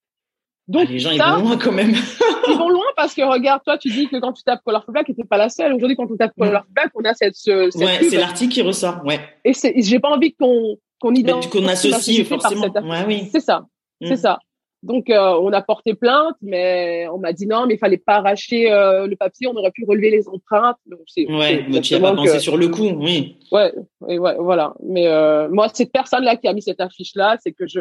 Donc 0.67 0.85
Ah, 0.87 0.91
les 0.91 0.99
gens, 0.99 1.11
ils 1.11 1.19
vont 1.21 1.43
loin 1.49 1.57
quand 1.57 1.71
même. 1.71 1.91
ils 2.47 2.57
vont 2.57 2.69
loin 2.69 2.85
parce 2.95 3.13
que 3.13 3.21
regarde, 3.21 3.61
toi, 3.65 3.77
tu 3.77 3.89
dis 3.89 4.07
que 4.07 4.17
quand 4.17 4.31
tu 4.33 4.43
tapes 4.43 4.61
Colorful 4.63 4.93
Black, 4.93 5.07
t'es 5.07 5.23
pas 5.25 5.37
la 5.37 5.49
seule. 5.49 5.73
Aujourd'hui, 5.73 5.97
quand 5.97 6.09
on 6.09 6.15
tape 6.15 6.31
Colorful 6.37 6.71
Black, 6.73 6.91
on 6.95 7.03
a 7.03 7.13
cette, 7.13 7.35
ce- 7.35 7.69
cette 7.69 7.81
Ouais, 7.81 8.09
c'est 8.09 8.17
l'article 8.17 8.53
qui 8.53 8.61
ressort. 8.61 9.01
Ouais. 9.05 9.19
Et 9.43 9.53
j'ai 9.81 9.99
pas 9.99 10.09
envie 10.09 10.33
qu'on 10.33 10.77
qu'on 11.03 11.13
identifie 11.15 11.49
qu'on 11.49 11.67
associe 11.67 12.25
forcément. 12.27 12.67
Ouais, 12.67 13.03
oui. 13.05 13.29
C'est 13.31 13.41
ça. 13.41 13.65
Mm. 14.01 14.07
C'est 14.07 14.15
ça. 14.17 14.39
Donc, 14.83 15.09
euh, 15.09 15.37
on 15.41 15.51
a 15.53 15.61
porté 15.61 15.93
plainte, 15.93 16.35
mais 16.41 17.07
on 17.13 17.17
m'a 17.17 17.31
dit 17.31 17.47
non, 17.47 17.65
mais 17.67 17.75
il 17.75 17.77
fallait 17.77 17.97
pas 17.97 18.15
arracher 18.15 18.69
euh, 18.71 19.07
le 19.07 19.15
papier, 19.15 19.47
on 19.47 19.55
aurait 19.55 19.71
pu 19.71 19.85
relever 19.87 20.09
les 20.09 20.27
empreintes. 20.27 20.75
Donc, 20.85 20.99
c'est, 21.07 21.25
Ouais, 21.31 21.65
mais 21.69 21.79
tu 21.81 21.95
as 21.95 21.99
pas 22.01 22.13
pensé 22.13 22.33
que- 22.33 22.39
sur 22.39 22.57
le 22.57 22.67
coup, 22.67 22.89
oui. 22.89 23.37
Ouais, 23.51 23.73
ouais, 24.01 24.17
ouais, 24.17 24.35
voilà. 24.39 24.73
Mais 24.83 25.07
euh, 25.07 25.47
moi, 25.49 25.69
cette 25.73 25.91
personne-là 25.93 26.35
qui 26.37 26.47
a 26.47 26.53
mis 26.53 26.61
cette 26.61 26.81
affiche-là, 26.81 27.37
c'est 27.41 27.51
que 27.53 27.65
je 27.67 27.79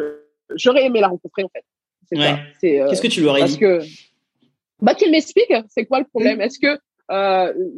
j'aurais 0.55 0.85
aimé 0.85 0.99
la 1.01 1.07
rencontrer 1.07 1.43
en 1.43 1.49
fait. 1.49 1.63
C'est 2.09 2.17
Ouais. 2.17 2.35
Qu'est-ce 2.89 3.01
que 3.01 3.07
tu 3.07 3.21
lui 3.21 3.27
aurais 3.27 3.39
parce 3.41 3.53
dit 3.53 3.59
que 3.59 3.79
bah 4.81 4.93
qu'il 4.93 5.09
m'explique, 5.11 5.53
c'est 5.69 5.85
quoi 5.85 5.99
le 5.99 6.05
problème? 6.05 6.37
Mm. 6.37 6.41
Est-ce 6.41 6.59
que 6.59 6.77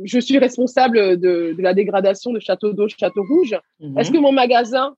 je 0.04 0.20
suis 0.20 0.38
responsable 0.38 1.20
de, 1.20 1.54
de 1.58 1.62
la 1.62 1.74
dégradation 1.74 2.32
de 2.32 2.40
Château 2.40 2.74
d'eau, 2.74 2.88
Château 2.90 3.24
Rouge? 3.30 3.56
Mhm. 3.80 3.98
Est-ce 3.98 4.12
que 4.12 4.18
mon 4.20 4.32
magasin, 4.32 4.96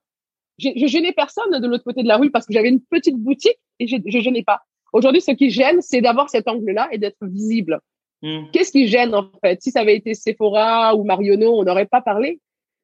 j'ai- 0.58 0.78
je 0.78 0.88
gênais 0.88 1.14
personne 1.14 1.60
de 1.60 1.68
l'autre 1.68 1.84
côté 1.84 2.04
de 2.04 2.08
la 2.08 2.18
rue 2.18 2.32
parce 2.32 2.46
que 2.46 2.54
j'avais 2.54 2.70
une 2.70 2.82
petite 2.82 3.18
boutique 3.18 3.60
et 3.80 3.88
je, 3.88 3.98
je 4.06 4.20
gênais 4.20 4.44
pas. 4.44 4.62
Aujourd'hui, 4.94 5.22
ce 5.22 5.32
qui 5.32 5.50
gêne, 5.50 5.82
c'est 5.82 6.02
d'avoir 6.02 6.30
cet 6.30 6.48
angle-là 6.48 6.88
et 6.92 6.98
d'être 6.98 7.18
visible. 7.22 7.80
Mhm. 8.22 8.50
Qu'est-ce 8.52 8.72
qui 8.72 8.88
gêne 8.88 9.14
en 9.14 9.30
fait? 9.44 9.62
Si 9.62 9.72
ça 9.72 9.82
avait 9.82 9.96
été 9.96 10.14
Sephora 10.16 10.96
ou 10.96 11.04
Marionneau, 11.04 11.60
on 11.60 11.64
n'aurait 11.64 11.86
pas 11.86 12.02
parlé. 12.02 12.40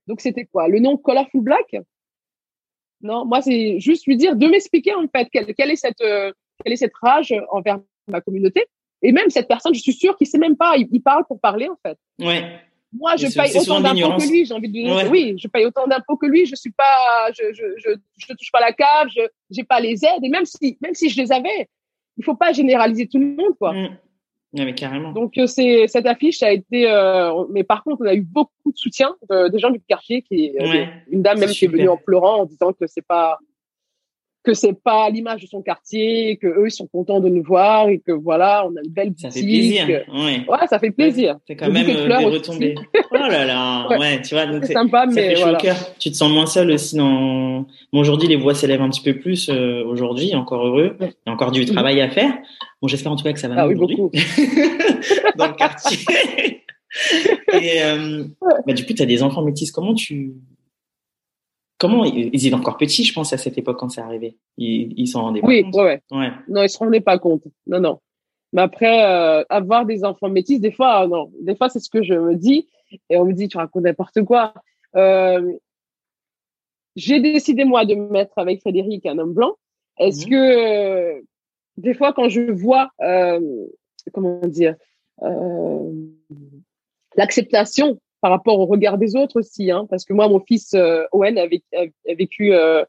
Donc 0.08 0.22
c'était 0.22 0.46
quoi? 0.46 0.68
Le 0.68 0.80
nom 0.80 0.98
Colorful 0.98 1.42
Black? 1.42 1.76
Non, 3.02 3.26
moi 3.26 3.42
c'est 3.42 3.80
juste 3.80 4.06
lui 4.06 4.16
dire 4.16 4.36
de 4.36 4.48
m'expliquer 4.48 4.94
en 4.94 5.08
fait 5.08 5.28
quelle, 5.32 5.54
quelle 5.56 5.72
est 5.72 5.76
cette 5.76 6.02
euh, 6.02 6.32
quelle 6.64 6.74
est 6.74 6.78
cette 6.78 6.96
rage 7.02 7.34
envers 7.52 7.80
ma 8.08 8.22
communauté. 8.22 8.66
Et 9.02 9.12
même 9.12 9.30
cette 9.30 9.48
personne, 9.48 9.74
je 9.74 9.82
suis 9.82 9.94
sûre 9.94 10.16
qu'il 10.18 10.28
sait 10.28 10.38
même 10.38 10.56
pas. 10.56 10.78
Il, 10.78 10.88
il 10.92 11.02
parle 11.02 11.26
pour 11.26 11.40
parler 11.40 11.68
en 11.68 11.78
fait. 11.86 11.98
Ouais. 12.20 12.60
Moi, 12.96 13.16
je 13.18 13.28
paye 13.28 13.58
autant 13.60 13.80
d'impôts 13.82 14.18
que 14.18 14.30
lui. 14.30 14.46
J'ai 14.46 14.54
envie 14.54 14.70
de 14.70 14.74
lui 14.74 14.92
Ouais. 14.92 15.08
oui, 15.10 15.36
je 15.38 15.48
paye 15.48 15.66
autant 15.66 15.88
d'impôts 15.88 16.18
que 16.18 16.26
lui. 16.28 16.46
Je 16.46 16.56
suis 16.56 16.72
pas, 16.72 17.32
je, 17.38 17.54
je, 17.54 17.64
je, 17.78 17.90
je 18.18 18.28
touche 18.34 18.52
pas 18.52 18.60
la 18.62 18.72
cave. 18.74 19.08
Je, 19.16 19.22
j'ai 19.50 19.64
pas 19.64 19.80
les 19.80 20.04
aides. 20.06 20.24
Et 20.24 20.30
même 20.30 20.46
si, 20.46 20.78
même 20.82 20.94
si 20.94 21.10
je 21.10 21.20
les 21.22 21.32
avais, 21.32 21.70
il 22.18 22.24
faut 22.24 22.36
pas 22.36 22.52
généraliser 22.54 23.08
tout 23.08 23.18
le 23.20 23.36
monde, 23.36 23.58
quoi. 23.58 23.72
Ouais, 23.74 24.66
mais 24.66 24.76
carrément. 24.76 25.12
Donc 25.14 25.36
euh, 25.40 25.48
c'est 25.48 25.88
cette 25.88 26.06
affiche 26.06 26.44
a 26.44 26.52
été, 26.52 26.88
euh, 26.88 27.32
mais 27.50 27.64
par 27.64 27.84
contre, 27.84 28.04
on 28.04 28.06
a 28.08 28.14
eu 28.14 28.22
beaucoup 28.22 28.52
de 28.72 28.78
soutien 28.78 29.16
de- 29.28 29.48
des 29.48 29.58
gens 29.58 29.72
du 29.72 29.80
quartier, 29.80 30.22
qui 30.22 30.56
euh, 30.60 30.70
Ouais. 30.70 30.90
une 31.10 31.24
dame 31.24 31.40
même 31.40 31.50
qui 31.50 31.66
est 31.66 31.68
venue 31.68 31.90
en 31.90 31.98
pleurant 31.98 32.42
en 32.42 32.46
disant 32.46 32.72
que 32.72 32.86
c'est 32.86 33.02
pas 33.06 33.40
que 34.44 34.54
c'est 34.54 34.74
pas 34.74 35.10
l'image 35.10 35.42
de 35.42 35.48
son 35.48 35.62
quartier, 35.62 36.32
et 36.32 36.38
que 36.38 36.48
eux 36.48 36.68
ils 36.68 36.72
sont 36.72 36.88
contents 36.88 37.20
de 37.22 37.30
nous 37.30 37.44
voir 37.44 37.88
et 37.90 38.00
que 38.00 38.12
voilà, 38.12 38.66
on 38.68 38.76
a 38.76 38.82
une 38.84 38.92
belle 38.92 39.14
Ça 39.18 39.30
boutique. 39.30 39.42
fait 39.44 39.48
plaisir. 39.48 40.04
Ouais. 40.14 40.46
Ouais, 40.50 40.68
ça 40.70 40.80
fait 40.80 40.92
plaisir. 40.92 41.38
C'est 41.48 41.56
quand 41.56 41.68
Le 41.68 41.72
même 41.74 41.90
euh, 41.90 42.18
des 42.20 42.26
retombées. 42.26 42.76
Oh 43.12 43.16
là 43.30 43.46
là, 43.46 43.88
Ouais. 43.90 43.98
ouais, 44.00 44.22
tu 44.22 44.34
vois, 44.36 44.46
donc 44.48 44.66
C'est 44.66 44.74
sympa, 44.74 45.06
ça 45.08 45.14
mais 45.14 45.36
fait 45.36 45.42
voilà. 45.42 45.58
cœur. 45.60 45.76
Tu 46.00 46.12
te 46.12 46.16
sens 46.16 46.32
moins 46.32 46.46
seul 46.48 46.72
aussi 46.72 46.96
dans. 46.98 47.62
Bon, 47.94 48.00
aujourd'hui, 48.00 48.28
les 48.28 48.36
voix 48.36 48.54
s'élèvent 48.56 48.82
un 48.82 48.90
petit 48.90 49.02
peu 49.04 49.18
plus 49.20 49.50
euh, 49.50 49.84
aujourd'hui, 49.86 50.34
encore 50.36 50.66
heureux. 50.66 50.98
Il 51.00 51.06
y 51.28 51.30
a 51.30 51.32
encore 51.32 51.52
du 51.52 51.66
travail 51.66 52.02
à 52.02 52.10
faire. 52.10 52.34
Bon, 52.82 52.88
j'espère 52.88 53.12
en 53.12 53.16
tout 53.16 53.24
cas 53.24 53.34
que 53.34 53.40
ça 53.40 53.48
va 53.48 53.56
Ah 53.58 53.68
oui, 53.68 53.76
beaucoup. 53.76 54.12
dans 55.38 55.48
le 55.48 55.54
quartier. 55.54 55.98
Et 57.54 57.82
euh, 57.84 58.24
bah, 58.68 58.74
du 58.74 58.86
coup, 58.86 58.94
tu 58.94 59.02
as 59.02 59.06
des 59.06 59.24
enfants 59.24 59.42
métis. 59.44 59.72
Comment 59.72 59.94
tu 59.94 60.34
Comment 61.88 62.06
ils 62.06 62.48
étaient 62.48 62.56
encore 62.56 62.78
petits, 62.78 63.04
je 63.04 63.14
pense, 63.14 63.34
à 63.34 63.38
cette 63.38 63.58
époque 63.58 63.78
quand 63.80 63.90
c'est 63.90 64.02
arrivé. 64.02 64.38
Ils 64.58 64.94
ils 64.98 65.08
s'en 65.08 65.22
rendaient 65.24 65.42
pas 65.42 65.48
Oui, 65.48 65.64
compte. 65.64 65.76
ouais, 65.76 66.02
ouais. 66.12 66.18
Ouais. 66.18 66.32
Non, 66.48 66.64
ils 66.64 66.70
se 66.70 66.78
rendaient 66.78 67.02
pas 67.02 67.20
compte. 67.20 67.44
Non, 67.68 67.80
non. 67.80 68.00
Mais 68.54 68.62
après, 68.62 69.04
euh, 69.06 69.44
avoir 69.50 69.86
des 69.86 70.04
enfants 70.04 70.30
métis, 70.30 70.60
des 70.60 70.72
fois, 70.72 70.90
ah 71.00 71.08
non. 71.08 71.32
Des 71.42 71.56
fois, 71.56 71.70
c'est 71.70 71.80
ce 71.80 71.90
que 71.90 72.04
je 72.04 72.14
me 72.14 72.36
dis. 72.36 72.68
Et 73.10 73.18
on 73.18 73.26
me 73.26 73.34
dit, 73.34 73.48
tu 73.48 73.58
racontes 73.58 73.84
n'importe 73.84 74.22
quoi. 74.24 74.54
Euh, 74.96 75.52
j'ai 76.96 77.20
décidé, 77.20 77.66
moi, 77.66 77.86
de 77.86 77.96
me 77.96 78.08
mettre 78.10 78.34
avec 78.38 78.62
Frédéric, 78.62 79.06
un 79.08 79.18
homme 79.18 79.34
blanc. 79.34 79.54
Est-ce 79.98 80.26
Mhm. 80.26 80.30
que, 80.32 80.36
euh, 81.18 81.22
des 81.78 81.94
fois, 81.96 82.14
quand 82.14 82.30
je 82.30 82.52
vois, 82.52 82.90
euh, 83.02 83.40
comment 84.14 84.40
dire, 84.46 84.76
euh, 85.24 85.92
l'acceptation 87.16 88.00
par 88.24 88.32
rapport 88.32 88.58
au 88.58 88.66
regard 88.66 88.98
des 88.98 89.18
autres 89.18 89.42
aussi, 89.42 89.70
hein, 89.70 89.86
parce 89.90 90.06
que 90.06 90.14
moi, 90.14 90.30
mon 90.30 90.40
fils 90.40 90.74
euh, 90.76 91.04
Owen 91.12 91.38
a 91.38 91.46
vécu, 91.46 91.66
a 91.74 92.14
vécu 92.14 92.54
euh, 92.54 92.86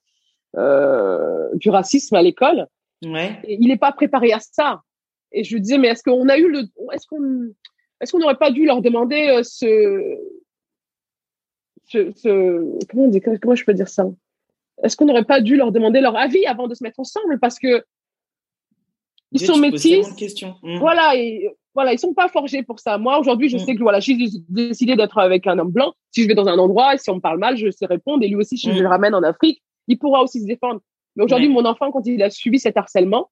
euh, 0.56 1.48
du 1.54 1.70
racisme 1.70 2.14
à 2.14 2.22
l'école. 2.22 2.68
Ouais. 3.04 3.40
Et 3.42 3.58
il 3.60 3.66
n'est 3.66 3.76
pas 3.76 3.90
préparé 3.90 4.32
à 4.32 4.38
ça. 4.38 4.82
Et 5.32 5.42
je 5.42 5.52
lui 5.52 5.60
disais, 5.60 5.76
mais 5.76 5.88
est-ce 5.88 6.04
qu'on 6.04 6.28
a 6.28 6.38
eu 6.38 6.48
le, 6.48 6.60
est-ce 6.92 7.08
qu'on, 7.08 7.52
est-ce 8.00 8.12
qu'on 8.12 8.20
n'aurait 8.20 8.36
pas 8.36 8.52
dû 8.52 8.64
leur 8.64 8.80
demander 8.80 9.26
euh, 9.26 9.42
ce, 9.42 10.16
ce, 11.86 12.12
ce, 12.12 12.86
comment 12.88 13.06
on 13.06 13.08
dit, 13.08 13.20
comment 13.20 13.56
je 13.56 13.64
peux 13.64 13.74
dire 13.74 13.88
ça? 13.88 14.06
Est-ce 14.84 14.96
qu'on 14.96 15.06
n'aurait 15.06 15.24
pas 15.24 15.40
dû 15.40 15.56
leur 15.56 15.72
demander 15.72 16.00
leur 16.00 16.16
avis 16.16 16.46
avant 16.46 16.68
de 16.68 16.76
se 16.76 16.84
mettre 16.84 17.00
ensemble? 17.00 17.40
Parce 17.40 17.58
que 17.58 17.84
ils 19.32 19.40
sont 19.40 19.56
métis. 19.56 20.08
de 20.08 20.14
questions. 20.14 20.54
Mm. 20.62 20.78
Voilà, 20.78 21.16
et 21.16 21.50
voilà, 21.74 21.92
ils 21.92 21.98
sont 21.98 22.14
pas 22.14 22.28
forgés 22.28 22.62
pour 22.62 22.78
ça. 22.80 22.98
Moi, 22.98 23.18
aujourd'hui, 23.18 23.48
je 23.48 23.56
Mm. 23.56 23.60
sais 23.60 23.74
que 23.74 23.82
voilà, 23.82 23.98
j'ai 24.00 24.16
décidé 24.48 24.94
d'être 24.96 25.18
avec 25.18 25.46
un 25.46 25.58
homme 25.58 25.72
blanc. 25.72 25.92
Si 26.12 26.22
je 26.22 26.28
vais 26.28 26.34
dans 26.34 26.46
un 26.48 26.58
endroit 26.58 26.94
et 26.94 26.98
si 26.98 27.10
on 27.10 27.16
me 27.16 27.20
parle 27.20 27.38
mal, 27.38 27.56
je 27.56 27.70
sais 27.70 27.86
répondre. 27.86 28.22
Et 28.24 28.28
lui 28.28 28.36
aussi, 28.36 28.56
si 28.56 28.68
Mm. 28.70 28.74
je 28.76 28.82
le 28.82 28.88
ramène 28.88 29.14
en 29.14 29.22
Afrique, 29.22 29.62
il 29.88 29.98
pourra 29.98 30.22
aussi 30.22 30.40
se 30.40 30.46
défendre. 30.46 30.80
Mais 31.16 31.24
aujourd'hui, 31.24 31.48
Ouais. 31.48 31.54
mon 31.54 31.64
enfant, 31.64 31.90
quand 31.90 32.06
il 32.06 32.22
a 32.22 32.30
subi 32.30 32.58
cet 32.58 32.76
harcèlement, 32.76 33.30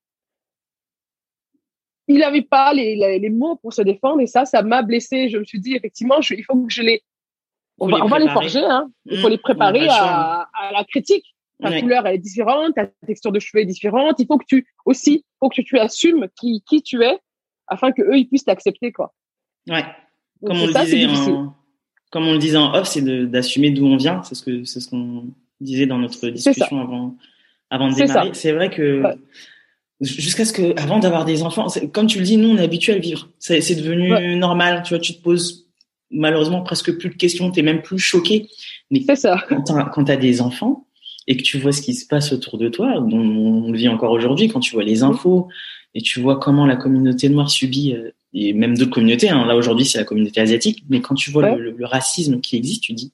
il 2.09 2.19
n'avait 2.19 2.43
pas 2.43 2.75
les, 2.75 2.97
les, 2.97 3.19
les 3.19 3.31
mots 3.31 3.57
pour 3.57 3.73
se 3.73 3.83
défendre 3.83 4.21
et 4.21 4.27
ça, 4.27 4.45
ça 4.45 4.63
m'a 4.63 4.83
blessé. 4.83 5.29
Je 5.29 5.39
me 5.39 5.45
suis 5.45 5.61
dit, 5.61 5.75
effectivement, 5.75 6.21
je- 6.21 6.35
il 6.35 6.45
faut 6.45 6.57
que 6.57 6.73
je 6.73 6.83
les, 6.83 7.03
on 7.79 7.87
va, 7.89 7.97
les 7.99 8.03
on 8.03 8.07
va 8.07 8.19
les 8.19 8.25
préparer. 8.27 8.49
forger, 8.49 8.65
hein. 8.65 8.91
Il 9.07 9.19
Mm. 9.19 9.21
faut 9.23 9.29
les 9.29 9.35
On 9.35 9.37
n'a 9.37 9.43
préparer 9.43 9.89
à 9.89 10.49
la 10.73 10.85
critique. 10.85 11.25
ta 11.61 11.81
couleur 11.81 12.05
elle 12.09 12.17
est 12.17 12.19
différente, 12.19 12.75
ta 12.75 12.87
texture 13.07 13.31
de 13.31 13.39
cheveux 13.39 13.63
est 13.63 13.67
différente. 13.67 14.17
Il 14.19 14.27
faut 14.27 14.37
que 14.37 14.45
tu 14.49 14.67
aussi, 14.85 15.25
faut 15.39 15.49
que 15.49 15.63
tu 15.63 15.79
assumes 15.79 16.27
qui 16.39 16.61
qui 16.69 16.83
tu 16.83 17.03
es 17.05 17.21
afin 17.67 17.93
que 17.93 18.03
eux 18.03 18.17
ils 18.17 18.27
puissent 18.27 18.45
t'accepter 18.45 18.93
quoi. 18.93 19.15
Ouais. 19.69 19.85
comme 20.45 20.59
on 20.61 20.67
le 20.67 20.73
disait 20.73 21.07
en, 21.07 21.55
comme 22.11 22.27
on 22.27 22.33
le 22.33 22.39
disait 22.39 22.59
en 22.59 22.75
off, 22.75 22.89
c'est 22.89 23.03
d'assumer 23.27 23.71
d'où 23.71 23.87
on 23.87 23.97
vient. 23.97 24.23
C'est 24.23 24.35
ce 24.35 24.43
que 24.43 24.65
c'est 24.65 24.81
ce 24.81 24.89
qu'on 24.89 25.29
disait 25.61 25.87
dans 25.87 25.99
notre 25.99 26.29
discussion 26.29 26.81
avant 26.81 27.17
avant 27.71 27.89
de 27.89 27.95
démarrer. 27.95 28.31
C'est 28.35 28.53
vrai 28.53 28.71
que 28.71 29.03
jusqu'à 30.01 30.45
ce 30.45 30.53
que 30.53 30.79
avant 30.79 30.99
d'avoir 30.99 31.25
des 31.25 31.43
enfants, 31.43 31.69
comme 31.93 32.07
tu 32.07 32.19
le 32.19 32.25
dis, 32.25 32.37
nous 32.37 32.51
on 32.51 32.59
est 32.59 32.63
habitué 32.63 32.93
à 32.93 32.97
le 32.97 33.01
vivre. 33.01 33.29
C'est 33.39 33.75
devenu 33.75 34.37
normal. 34.37 34.83
Tu 34.85 34.91
vois, 34.91 34.99
tu 34.99 35.15
te 35.15 35.23
poses 35.23 35.69
malheureusement 36.11 36.63
presque 36.63 36.97
plus 36.99 37.09
de 37.09 37.15
questions. 37.15 37.51
T'es 37.51 37.63
même 37.63 37.81
plus 37.81 37.99
choqué. 37.99 38.49
Mais 38.91 39.03
ça. 39.17 39.43
quand 39.49 40.05
tu 40.05 40.13
as 40.13 40.17
des 40.17 40.43
enfants 40.43 40.87
et 41.27 41.37
que 41.37 41.43
tu 41.43 41.59
vois 41.59 41.73
ce 41.73 41.81
qui 41.81 41.95
se 41.95 42.07
passe 42.07 42.33
autour 42.33 42.59
de 42.59 42.69
toi, 42.69 42.95
on 42.99 43.71
le 43.71 43.79
vit 43.79 43.89
encore 43.89 44.11
aujourd'hui, 44.11 44.49
quand 44.49 44.61
tu 44.61 44.75
vois 44.75 44.85
les 44.85 45.03
infos 45.03 45.49
et 45.95 46.03
tu 46.03 46.21
vois 46.21 46.39
comment 46.39 46.67
la 46.67 46.77
communauté 46.77 47.29
noire 47.29 47.51
subit 47.51 47.95
euh, 47.95 48.11
et 48.35 48.53
même 48.53 48.77
d'autres 48.77 48.91
communautés. 48.93 49.29
Hein. 49.29 49.45
Là 49.47 49.57
aujourd'hui, 49.57 49.85
c'est 49.85 49.99
la 49.99 50.05
communauté 50.05 50.41
asiatique, 50.41 50.85
mais 50.89 51.01
quand 51.01 51.15
tu 51.15 51.31
vois 51.31 51.55
le, 51.55 51.77
racisme 51.85 52.41
qui 52.41 52.57
existe, 52.57 52.83
tu 52.83 52.93
dis 52.93 53.13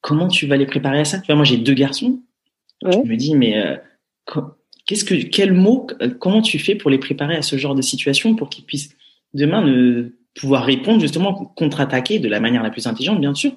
comment 0.00 0.28
tu 0.28 0.46
vas 0.46 0.56
les 0.56 0.66
préparer 0.66 1.00
à 1.00 1.04
ça? 1.04 1.18
Tu 1.18 1.26
vois, 1.26 1.36
moi 1.36 1.44
j'ai 1.44 1.56
deux 1.56 1.74
garçons. 1.74 2.20
Je 2.82 2.98
me 2.98 3.16
dis 3.16 3.34
mais 3.34 3.56
euh, 3.58 3.76
qu'est-ce 4.86 5.04
que 5.04 5.14
quel 5.14 5.52
mot 5.52 5.86
euh, 6.02 6.10
comment 6.10 6.42
tu 6.42 6.58
fais 6.58 6.74
pour 6.74 6.90
les 6.90 6.98
préparer 6.98 7.36
à 7.36 7.42
ce 7.42 7.56
genre 7.56 7.74
de 7.74 7.82
situation 7.82 8.34
pour 8.34 8.50
qu'ils 8.50 8.64
puissent 8.64 8.94
demain 9.32 9.62
ne 9.62 10.12
pouvoir 10.34 10.64
répondre 10.64 11.00
justement 11.00 11.32
contre-attaquer 11.32 12.18
de 12.18 12.28
la 12.28 12.40
manière 12.40 12.62
la 12.62 12.70
plus 12.70 12.86
intelligente 12.86 13.20
bien 13.20 13.34
sûr. 13.34 13.52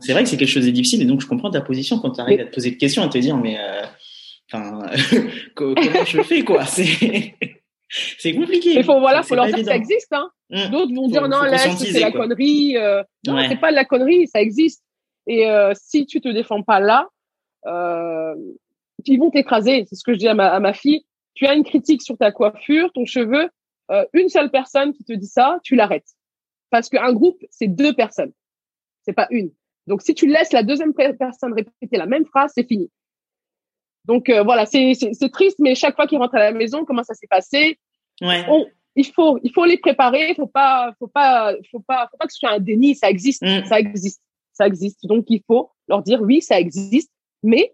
C'est 0.00 0.12
vrai 0.12 0.24
que 0.24 0.28
c'est 0.28 0.36
quelque 0.36 0.48
chose 0.48 0.64
de 0.64 0.70
difficile 0.70 1.02
et 1.02 1.04
donc 1.04 1.20
je 1.20 1.26
comprends 1.26 1.50
ta 1.50 1.60
position 1.60 1.98
quand 1.98 2.10
tu 2.10 2.20
arrives 2.20 2.40
à 2.40 2.44
te 2.44 2.54
poser 2.54 2.70
des 2.70 2.78
questions 2.78 3.02
à 3.02 3.08
te 3.08 3.18
dire 3.18 3.36
mais 3.36 3.58
euh, 3.58 3.82
enfin 4.52 4.86
comment 5.54 6.04
je 6.04 6.22
fais 6.22 6.44
quoi? 6.44 6.64
C'est 6.66 7.34
c'est 8.18 8.34
compliqué. 8.34 8.74
Il 8.74 8.84
faut 8.84 9.00
voilà, 9.00 9.22
faut 9.22 9.34
leur 9.34 9.46
dire 9.46 9.56
que 9.56 9.64
ça 9.64 9.76
existe. 9.76 10.12
Hein. 10.12 10.30
Mmh. 10.50 10.70
D'autres 10.70 10.94
vont 10.94 11.08
dire 11.08 11.28
non, 11.28 11.42
là, 11.42 11.58
c'est 11.58 12.00
la 12.00 12.12
connerie. 12.12 12.76
Euh, 12.76 13.02
non, 13.26 13.36
c'est 13.48 13.60
pas 13.60 13.70
de 13.70 13.76
la 13.76 13.84
connerie, 13.84 14.26
ça 14.28 14.40
existe. 14.40 14.82
Et 15.26 15.48
euh, 15.48 15.72
si 15.74 16.06
tu 16.06 16.20
te 16.20 16.28
défends 16.28 16.62
pas 16.62 16.80
là, 16.80 17.08
euh, 17.66 18.34
ils 19.04 19.18
vont 19.18 19.30
t'écraser. 19.30 19.84
C'est 19.88 19.96
ce 19.96 20.04
que 20.04 20.12
je 20.12 20.18
dis 20.18 20.28
à 20.28 20.34
ma, 20.34 20.48
à 20.48 20.60
ma 20.60 20.72
fille. 20.72 21.04
Tu 21.34 21.46
as 21.46 21.54
une 21.54 21.64
critique 21.64 22.02
sur 22.02 22.18
ta 22.18 22.32
coiffure, 22.32 22.92
ton 22.92 23.04
cheveu. 23.04 23.48
Euh, 23.90 24.04
une 24.12 24.28
seule 24.28 24.50
personne 24.50 24.92
qui 24.92 25.04
te 25.04 25.12
dit 25.12 25.26
ça, 25.26 25.58
tu 25.62 25.74
l'arrêtes. 25.74 26.08
Parce 26.70 26.88
qu'un 26.88 27.12
groupe, 27.12 27.42
c'est 27.50 27.68
deux 27.68 27.92
personnes. 27.94 28.32
C'est 29.02 29.12
pas 29.12 29.26
une. 29.30 29.50
Donc, 29.86 30.02
si 30.02 30.14
tu 30.14 30.26
laisses 30.26 30.52
la 30.52 30.62
deuxième 30.62 30.94
personne 30.94 31.52
répéter 31.52 31.96
la 31.96 32.06
même 32.06 32.24
phrase, 32.24 32.52
c'est 32.54 32.66
fini. 32.66 32.90
Donc 34.04 34.28
euh, 34.28 34.42
voilà, 34.42 34.66
c'est 34.66 34.94
triste, 35.32 35.58
mais 35.58 35.74
chaque 35.74 35.94
fois 35.94 36.06
qu'ils 36.06 36.18
rentrent 36.18 36.34
à 36.34 36.50
la 36.50 36.52
maison, 36.52 36.84
comment 36.84 37.04
ça 37.04 37.14
s'est 37.14 37.28
passé? 37.28 37.78
Ouais. 38.20 38.44
Il 38.94 39.06
faut 39.06 39.38
il 39.42 39.52
faut 39.52 39.64
les 39.64 39.78
préparer, 39.78 40.34
faut 40.34 40.46
pas 40.46 40.92
faut 40.98 41.06
pas 41.06 41.54
faut 41.70 41.80
pas 41.80 42.08
faut 42.10 42.16
pas 42.18 42.26
que 42.26 42.32
ce 42.32 42.38
soit 42.38 42.50
un 42.50 42.58
déni, 42.58 42.94
ça 42.94 43.08
existe, 43.08 43.42
mm. 43.42 43.64
ça 43.64 43.78
existe, 43.78 44.20
ça 44.52 44.66
existe. 44.66 45.06
Donc 45.06 45.26
il 45.28 45.42
faut 45.46 45.70
leur 45.88 46.02
dire 46.02 46.20
oui, 46.20 46.42
ça 46.42 46.60
existe, 46.60 47.10
mais 47.42 47.72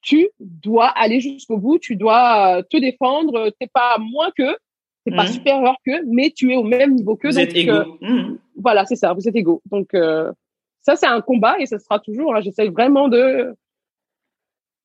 tu 0.00 0.28
dois 0.38 0.86
aller 0.86 1.20
jusqu'au 1.20 1.58
bout, 1.58 1.78
tu 1.78 1.96
dois 1.96 2.62
te 2.70 2.76
défendre, 2.76 3.50
t'es 3.60 3.66
pas 3.66 3.98
moins 3.98 4.30
que, 4.36 4.56
t'es 5.04 5.14
pas 5.14 5.24
mm. 5.24 5.32
supérieur 5.32 5.76
que, 5.84 6.04
mais 6.06 6.30
tu 6.30 6.52
es 6.52 6.56
au 6.56 6.62
même 6.62 6.94
niveau 6.94 7.16
que. 7.16 7.28
Vous 7.28 7.38
êtes 7.38 7.54
égaux. 7.54 7.72
Euh, 7.72 8.08
mm. 8.08 8.38
Voilà, 8.56 8.86
c'est 8.86 8.96
ça, 8.96 9.12
vous 9.12 9.28
êtes 9.28 9.36
égaux. 9.36 9.60
Donc 9.66 9.92
euh, 9.94 10.32
ça 10.80 10.96
c'est 10.96 11.06
un 11.06 11.20
combat 11.20 11.58
et 11.58 11.66
ça 11.66 11.78
sera 11.78 11.98
toujours. 11.98 12.34
Hein, 12.34 12.40
J'essaye 12.40 12.68
vraiment 12.68 13.08
de 13.08 13.54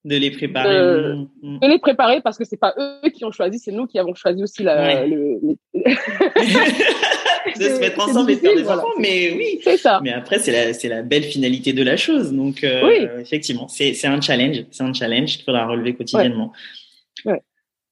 de 0.04 0.16
les 0.16 0.32
préparer. 0.32 0.74
De, 0.74 1.28
mm. 1.42 1.60
les 1.62 1.80
préparer 1.80 2.22
parce 2.22 2.38
que 2.38 2.46
c'est 2.46 2.58
pas 2.58 2.74
eux 2.78 3.10
qui 3.10 3.24
ont 3.26 3.32
choisi, 3.32 3.60
c'est 3.60 3.72
nous 3.72 3.88
qui 3.88 4.00
avons 4.00 4.16
choisi 4.16 4.44
aussi 4.44 4.64
la, 4.64 5.06
le. 5.06 5.40
de 7.58 7.64
se 7.64 7.80
mettre 7.80 8.00
ensemble 8.08 8.32
et 8.32 8.36
de 8.36 8.42
faire 8.42 8.56
des 8.56 8.68
enfants, 8.68 8.88
mais 9.00 9.34
oui. 9.36 9.60
C'est 9.64 9.78
ça. 9.78 10.00
Mais 10.04 10.14
après, 10.14 10.40
c'est 10.40 10.52
la, 10.52 10.74
c'est 10.74 10.90
la 10.90 11.02
belle 11.02 11.24
finalité 11.24 11.74
de 11.74 11.84
la 11.84 11.98
chose. 11.98 12.34
Donc, 12.34 12.64
euh, 12.64 12.88
oui. 12.88 13.08
effectivement, 13.20 13.68
c'est, 13.68 13.94
c'est 13.94 14.08
un 14.08 14.22
challenge. 14.22 14.66
C'est 14.72 14.84
un 14.84 14.94
challenge 14.94 15.38
qu'il 15.38 15.46
faudra 15.46 15.66
relever 15.66 15.94
quotidiennement. 15.94 16.52
Ouais. 17.26 17.42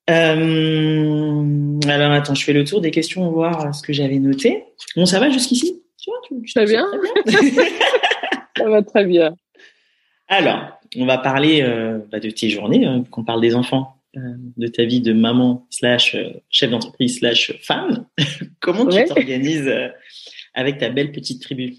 Euh, 0.09 1.79
alors, 1.87 2.11
attends, 2.11 2.35
je 2.35 2.43
fais 2.43 2.53
le 2.53 2.63
tour 2.63 2.81
des 2.81 2.91
questions, 2.91 3.29
voir 3.31 3.73
ce 3.75 3.83
que 3.83 3.93
j'avais 3.93 4.17
noté. 4.19 4.63
Bon, 4.95 5.05
ça 5.05 5.19
va 5.19 5.29
jusqu'ici? 5.29 5.83
Tu 6.01 6.09
vois, 6.09 6.19
tu, 6.23 6.53
très 6.53 6.65
bien. 6.65 6.87
Très 7.25 7.51
bien. 7.51 7.63
ça 8.57 8.69
va 8.69 8.81
très 8.81 9.05
bien. 9.05 9.35
Alors, 10.31 10.79
on 10.95 11.07
va 11.07 11.17
parler 11.17 11.63
euh, 11.63 11.99
bah, 12.11 12.19
de 12.19 12.29
tes 12.29 12.49
journées, 12.49 12.85
hein, 12.85 13.03
qu'on 13.09 13.23
parle 13.23 13.41
des 13.41 13.55
enfants, 13.55 13.95
euh, 14.15 14.35
de 14.57 14.67
ta 14.67 14.85
vie 14.85 15.01
de 15.01 15.11
maman 15.11 15.65
slash 15.71 16.13
euh, 16.13 16.29
chef 16.51 16.69
d'entreprise 16.69 17.17
slash 17.17 17.51
femme. 17.63 18.05
Comment 18.59 18.85
tu 18.85 19.03
t'organises 19.05 19.71
avec 20.53 20.77
ta 20.77 20.89
belle 20.89 21.11
petite 21.11 21.41
tribu? 21.41 21.77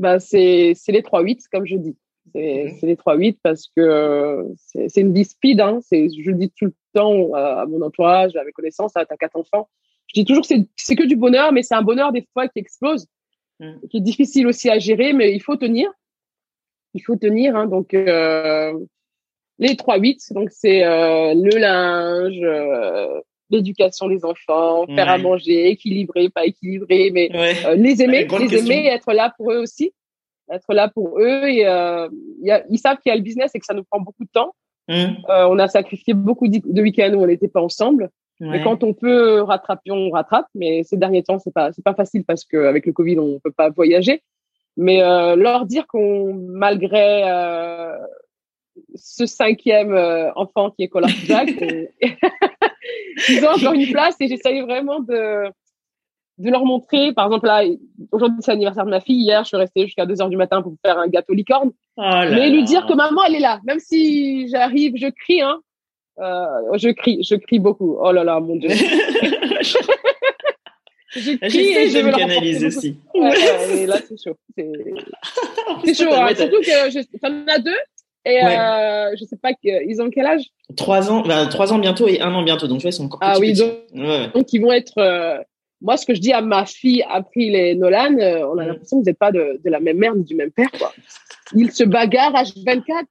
Bah, 0.00 0.18
c'est 0.18 0.74
les 0.88 1.00
3-8, 1.00 1.44
comme 1.52 1.64
je 1.64 1.76
dis. 1.76 1.96
C'est 2.32 2.82
mhm. 2.82 2.88
les 2.88 2.96
3-8 2.96 3.36
parce 3.40 3.68
que 3.76 4.44
c'est 4.56 5.00
une 5.00 5.14
vie 5.14 5.24
speed. 5.24 5.60
Hein. 5.60 5.78
Je 5.92 6.30
le 6.30 6.36
dis 6.36 6.50
tout 6.50 6.64
le 6.64 6.74
temps 6.92 7.32
à 7.34 7.66
mon 7.66 7.82
entourage, 7.82 8.34
à 8.34 8.42
mes 8.42 8.50
connaissances, 8.50 8.96
à 8.96 9.06
ta 9.06 9.16
quatre 9.16 9.36
enfants. 9.36 9.68
Je 10.08 10.20
dis 10.20 10.24
toujours 10.24 10.44
que 10.44 10.54
c'est 10.74 10.96
que 10.96 11.06
du 11.06 11.14
bonheur, 11.14 11.52
mais 11.52 11.62
c'est 11.62 11.74
un 11.76 11.82
bonheur 11.82 12.10
des 12.10 12.26
fois 12.32 12.48
qui 12.48 12.58
explose, 12.58 13.06
mhm. 13.60 13.78
qui 13.88 13.98
est 13.98 14.00
difficile 14.00 14.48
aussi 14.48 14.68
à 14.70 14.80
gérer, 14.80 15.12
mais 15.12 15.32
il 15.32 15.40
faut 15.40 15.54
tenir 15.54 15.92
il 16.94 17.00
faut 17.00 17.16
tenir. 17.16 17.56
Hein, 17.56 17.66
donc 17.66 17.92
euh, 17.92 18.72
les 19.58 19.74
3-8, 19.74 20.32
donc 20.32 20.48
c'est 20.50 20.84
euh, 20.84 21.34
le 21.34 21.58
linge, 21.58 22.40
euh, 22.42 23.20
l'éducation 23.50 24.08
des 24.08 24.24
enfants, 24.24 24.86
faire 24.86 25.08
à 25.08 25.18
manger, 25.18 25.68
équilibré, 25.68 26.28
pas 26.28 26.46
équilibré, 26.46 27.10
mais 27.12 27.28
les 27.76 28.02
aimer, 28.02 28.26
les 28.26 28.56
aimer, 28.56 28.86
être 28.86 29.12
là 29.12 29.32
pour 29.36 29.52
eux 29.52 29.58
aussi, 29.58 29.92
être 30.50 30.72
là 30.72 30.88
pour 30.88 31.20
eux. 31.20 31.48
Et 31.48 31.60
y 31.60 31.64
a, 31.66 32.64
ils 32.70 32.78
savent 32.78 32.98
qu'il 32.98 33.10
y 33.10 33.12
a 33.12 33.16
le 33.16 33.22
business 33.22 33.52
et 33.54 33.58
que 33.58 33.66
ça 33.66 33.74
nous 33.74 33.84
prend 33.84 34.00
beaucoup 34.00 34.24
de 34.24 34.30
temps. 34.32 34.54
Mmh. 34.86 35.24
on 35.28 35.58
a 35.58 35.66
sacrifié 35.66 36.12
beaucoup 36.12 36.46
de 36.46 36.82
week-ends 36.82 37.14
où 37.14 37.22
on 37.22 37.26
n'était 37.26 37.48
pas 37.48 37.62
ensemble. 37.62 38.10
Mais 38.40 38.62
quand 38.62 38.82
on 38.82 38.92
peut 38.92 39.42
rattraper, 39.42 39.92
on 39.92 40.10
rattrape. 40.10 40.46
Mais 40.54 40.82
ces 40.82 40.96
derniers 40.96 41.22
temps, 41.22 41.38
c'est 41.38 41.54
pas 41.54 41.72
c'est 41.72 41.84
pas 41.84 41.94
facile 41.94 42.24
parce 42.24 42.44
qu'avec 42.44 42.84
le 42.86 42.92
Covid, 42.92 43.18
on 43.18 43.38
peut 43.38 43.52
pas 43.52 43.70
voyager. 43.70 44.22
Mais 44.76 45.02
euh, 45.02 45.36
leur 45.36 45.66
dire 45.66 45.86
qu'on, 45.86 46.34
malgré 46.34 47.22
euh, 47.30 47.96
ce 48.94 49.26
cinquième 49.26 49.94
euh, 49.94 50.32
enfant 50.34 50.70
qui 50.70 50.82
est 50.82 50.88
Color 50.88 51.10
Jack, 51.26 51.48
ils 53.28 53.44
ont 53.44 53.50
encore 53.50 53.74
une 53.74 53.90
place 53.92 54.16
et 54.20 54.28
j'essaye 54.28 54.60
vraiment 54.60 55.00
de, 55.00 55.48
de 56.38 56.50
leur 56.50 56.64
montrer. 56.64 57.12
Par 57.12 57.26
exemple, 57.26 57.46
là, 57.46 57.62
aujourd'hui, 58.10 58.38
c'est 58.40 58.52
l'anniversaire 58.52 58.84
de 58.84 58.90
ma 58.90 59.00
fille. 59.00 59.22
Hier, 59.22 59.42
je 59.44 59.48
suis 59.48 59.56
restée 59.56 59.86
jusqu'à 59.86 60.06
2 60.06 60.20
heures 60.20 60.28
du 60.28 60.36
matin 60.36 60.62
pour 60.62 60.74
faire 60.84 60.98
un 60.98 61.08
gâteau 61.08 61.34
licorne. 61.34 61.70
Oh 61.96 62.02
mais 62.30 62.50
lui 62.50 62.64
dire 62.64 62.86
que 62.86 62.94
maman, 62.94 63.22
elle 63.26 63.36
est 63.36 63.40
là. 63.40 63.60
Même 63.64 63.78
si 63.78 64.48
j'arrive, 64.48 64.94
je 64.96 65.08
crie, 65.08 65.42
hein. 65.42 65.60
Euh, 66.20 66.78
je 66.78 66.90
crie, 66.90 67.24
je 67.28 67.34
crie 67.34 67.58
beaucoup. 67.58 67.96
Oh 68.00 68.12
là 68.12 68.24
là, 68.24 68.38
mon 68.40 68.56
Dieu. 68.56 68.70
J'essaie 71.16 72.02
de 72.02 72.06
me 72.06 72.16
canaliser 72.16 72.66
aussi. 72.66 72.96
Ouais, 73.14 73.86
là, 73.86 73.96
c'est 74.08 74.22
chaud. 74.22 74.36
C'est 74.56 75.94
chaud. 75.94 76.12
Hein. 76.12 76.34
Surtout 76.34 76.60
que 76.60 77.18
t'en 77.18 77.46
as 77.46 77.58
deux. 77.58 77.72
Et 78.26 78.42
euh, 78.42 79.14
je 79.18 79.24
sais 79.24 79.36
pas 79.36 79.50
ils 79.62 80.00
ont 80.00 80.08
quel 80.08 80.26
âge? 80.26 80.44
Trois 80.76 81.10
ans, 81.10 81.20
bah, 81.20 81.46
trois 81.46 81.72
ans 81.72 81.78
bientôt 81.78 82.08
et 82.08 82.20
un 82.22 82.32
an 82.34 82.42
bientôt. 82.42 82.66
Donc, 82.66 82.78
tu 82.78 82.82
vois, 82.84 82.90
ils 82.90 82.94
sont 82.94 83.04
encore 83.04 83.20
ah, 83.22 83.38
oui, 83.38 83.52
donc, 83.52 83.74
donc, 84.32 84.52
ils 84.52 84.60
vont 84.60 84.72
être. 84.72 84.98
Euh, 84.98 85.38
moi, 85.82 85.98
ce 85.98 86.06
que 86.06 86.14
je 86.14 86.20
dis 86.20 86.32
à 86.32 86.40
ma 86.40 86.64
fille 86.64 87.04
après 87.10 87.44
les 87.44 87.74
Nolan, 87.74 88.16
euh, 88.18 88.46
on 88.46 88.56
a 88.56 88.64
mm. 88.64 88.68
l'impression 88.68 88.96
que 88.96 89.02
vous 89.02 89.10
n'êtes 89.10 89.18
pas 89.18 89.30
de, 89.30 89.60
de, 89.62 89.70
la 89.70 89.80
même 89.80 89.98
mère 89.98 90.14
ni 90.14 90.24
du 90.24 90.34
même 90.34 90.50
père, 90.50 90.70
quoi. 90.78 90.94
Ils 91.54 91.70
se 91.70 91.84
bagarrent 91.84 92.32
H24. 92.32 93.04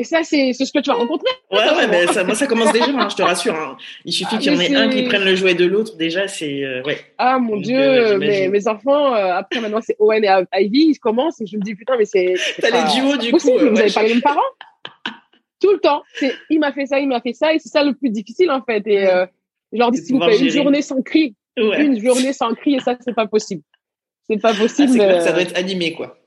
Et 0.00 0.04
ça, 0.04 0.22
c'est 0.22 0.52
ce 0.52 0.72
que 0.72 0.78
tu 0.78 0.90
vas 0.90 0.96
rencontrer. 0.96 1.28
Ouais, 1.50 1.58
ouais, 1.58 1.88
mais 1.88 2.06
ça, 2.06 2.22
moi, 2.22 2.36
ça 2.36 2.46
commence 2.46 2.72
déjà, 2.72 2.86
hein, 2.86 3.08
je 3.10 3.16
te 3.16 3.22
rassure. 3.22 3.56
Hein. 3.56 3.76
Il 4.04 4.12
suffit 4.12 4.36
ah, 4.36 4.38
qu'il 4.38 4.52
y 4.52 4.56
en 4.56 4.60
ait 4.60 4.74
un 4.76 4.88
qui 4.88 5.02
prenne 5.02 5.24
le 5.24 5.34
jouet 5.34 5.54
de 5.54 5.64
l'autre. 5.64 5.96
Déjà, 5.96 6.28
c'est. 6.28 6.62
Euh, 6.62 6.84
ouais. 6.84 7.00
Ah, 7.18 7.40
mon 7.40 7.56
Dieu, 7.56 7.76
euh, 7.76 8.16
mes, 8.16 8.46
mes, 8.46 8.68
enfants, 8.68 9.12
euh, 9.12 9.32
après, 9.32 9.60
maintenant, 9.60 9.80
c'est 9.82 9.96
Owen 9.98 10.24
et 10.24 10.62
Ivy, 10.62 10.90
ils 10.90 10.98
commencent 11.00 11.40
et 11.40 11.46
je 11.46 11.56
me 11.56 11.62
dis, 11.62 11.74
putain, 11.74 11.96
mais 11.98 12.04
c'est. 12.04 12.34
T'as 12.60 12.70
les 12.70 12.94
duos, 12.94 13.16
du 13.16 13.32
possible, 13.32 13.58
coup. 13.58 13.70
Vous 13.70 13.80
avez 13.80 13.90
pas 13.90 14.04
les 14.04 14.10
mêmes 14.10 14.22
parents 14.22 14.40
Tout 15.60 15.72
le 15.72 15.80
temps. 15.80 16.04
C'est, 16.14 16.32
il 16.48 16.60
m'a 16.60 16.72
fait 16.72 16.86
ça, 16.86 17.00
il 17.00 17.08
m'a 17.08 17.20
fait 17.20 17.32
ça. 17.32 17.52
Et 17.52 17.58
c'est 17.58 17.68
ça 17.68 17.82
le 17.82 17.92
plus 17.92 18.10
difficile, 18.10 18.52
en 18.52 18.62
fait. 18.62 18.86
Et 18.86 19.04
je 19.72 19.78
leur 19.78 19.90
dis, 19.90 19.98
s'il 19.98 20.14
vous 20.14 20.24
plaît, 20.24 20.38
une 20.38 20.50
journée 20.50 20.82
sans 20.82 21.02
cri. 21.02 21.34
Une 21.56 22.00
journée 22.00 22.32
sans 22.32 22.54
cri, 22.54 22.76
et 22.76 22.80
ça, 22.80 22.96
c'est 23.00 23.16
pas 23.16 23.26
possible. 23.26 23.62
C'est 24.30 24.40
pas 24.40 24.54
possible. 24.54 25.00
Ah, 25.00 25.20
ça 25.22 25.32
doit 25.32 25.42
être 25.42 25.58
animé, 25.58 25.94
quoi. 25.94 26.18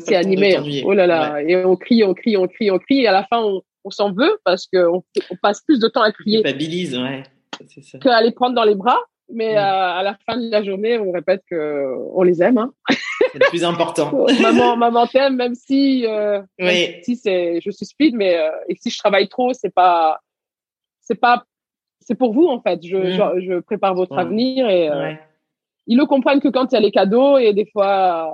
C'est 0.00 0.16
animé. 0.16 0.56
Hein. 0.56 0.64
Oh 0.84 0.92
là 0.92 1.06
là. 1.06 1.42
Et 1.42 1.56
on 1.64 1.76
crie, 1.76 2.04
on 2.04 2.14
crie, 2.14 2.36
on 2.36 2.48
crie, 2.48 2.70
on 2.70 2.78
crie. 2.78 3.00
Et 3.00 3.06
à 3.06 3.12
la 3.12 3.24
fin, 3.24 3.42
on, 3.42 3.62
on 3.84 3.90
s'en 3.90 4.12
veut 4.12 4.38
parce 4.44 4.66
qu'on 4.66 5.02
on 5.30 5.36
passe 5.42 5.60
plus 5.62 5.78
de 5.78 5.88
temps 5.88 6.02
à 6.02 6.12
crier. 6.12 6.42
Culpabilise, 6.42 6.96
ouais. 6.96 7.22
Qu'à 8.00 8.22
les 8.22 8.32
prendre 8.32 8.54
dans 8.54 8.64
les 8.64 8.74
bras. 8.74 8.98
mais 9.32 9.56
à 9.56 10.02
la 10.02 10.16
fin 10.26 10.36
de 10.36 10.50
la 10.50 10.62
journée, 10.62 10.98
on 10.98 11.12
répète 11.12 11.42
que 11.48 11.94
on 12.12 12.22
les 12.22 12.42
aime. 12.42 12.58
Hein. 12.58 12.72
C'est 13.32 13.38
le 13.38 13.48
plus 13.48 13.64
important. 13.64 14.26
maman, 14.42 14.76
maman 14.76 15.06
t'aime, 15.06 15.36
même 15.36 15.54
si, 15.54 16.06
euh, 16.06 16.42
oui. 16.58 16.96
si 17.02 17.16
c'est, 17.16 17.60
je 17.60 17.70
suis 17.70 17.86
speed, 17.86 18.14
mais 18.14 18.36
euh, 18.36 18.50
et 18.68 18.76
si 18.80 18.90
je 18.90 18.98
travaille 18.98 19.28
trop, 19.28 19.52
c'est 19.52 19.72
pas, 19.72 20.20
c'est 21.00 21.14
pas, 21.14 21.44
c'est 22.00 22.14
pour 22.14 22.32
vous 22.32 22.46
en 22.46 22.60
fait. 22.60 22.84
Je, 22.84 22.96
mm. 22.96 23.40
je, 23.40 23.60
prépare 23.60 23.94
votre 23.94 24.18
avenir 24.18 24.68
et 24.68 24.90
euh, 24.90 25.12
ils 25.86 25.96
ne 25.96 26.04
comprennent 26.04 26.40
que 26.40 26.48
quand 26.48 26.70
il 26.70 26.74
y 26.74 26.78
a 26.78 26.80
les 26.80 26.90
cadeaux 26.90 27.38
et 27.38 27.52
des 27.52 27.66
fois 27.66 28.32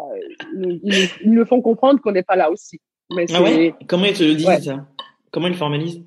ils, 0.55 1.11
ils, 1.23 1.31
me 1.31 1.45
font 1.45 1.61
comprendre 1.61 2.01
qu'on 2.01 2.13
n'est 2.13 2.23
pas 2.23 2.37
là 2.37 2.51
aussi. 2.51 2.81
Mais 3.15 3.27
ah 3.33 3.43
ouais 3.43 3.75
Comment 3.87 4.05
ils 4.05 4.15
te 4.15 4.23
le 4.23 4.35
disent 4.35 4.65
ça? 4.65 4.87
Comment 5.31 5.47
ils 5.47 5.53
le 5.53 5.57
formalisent? 5.57 6.03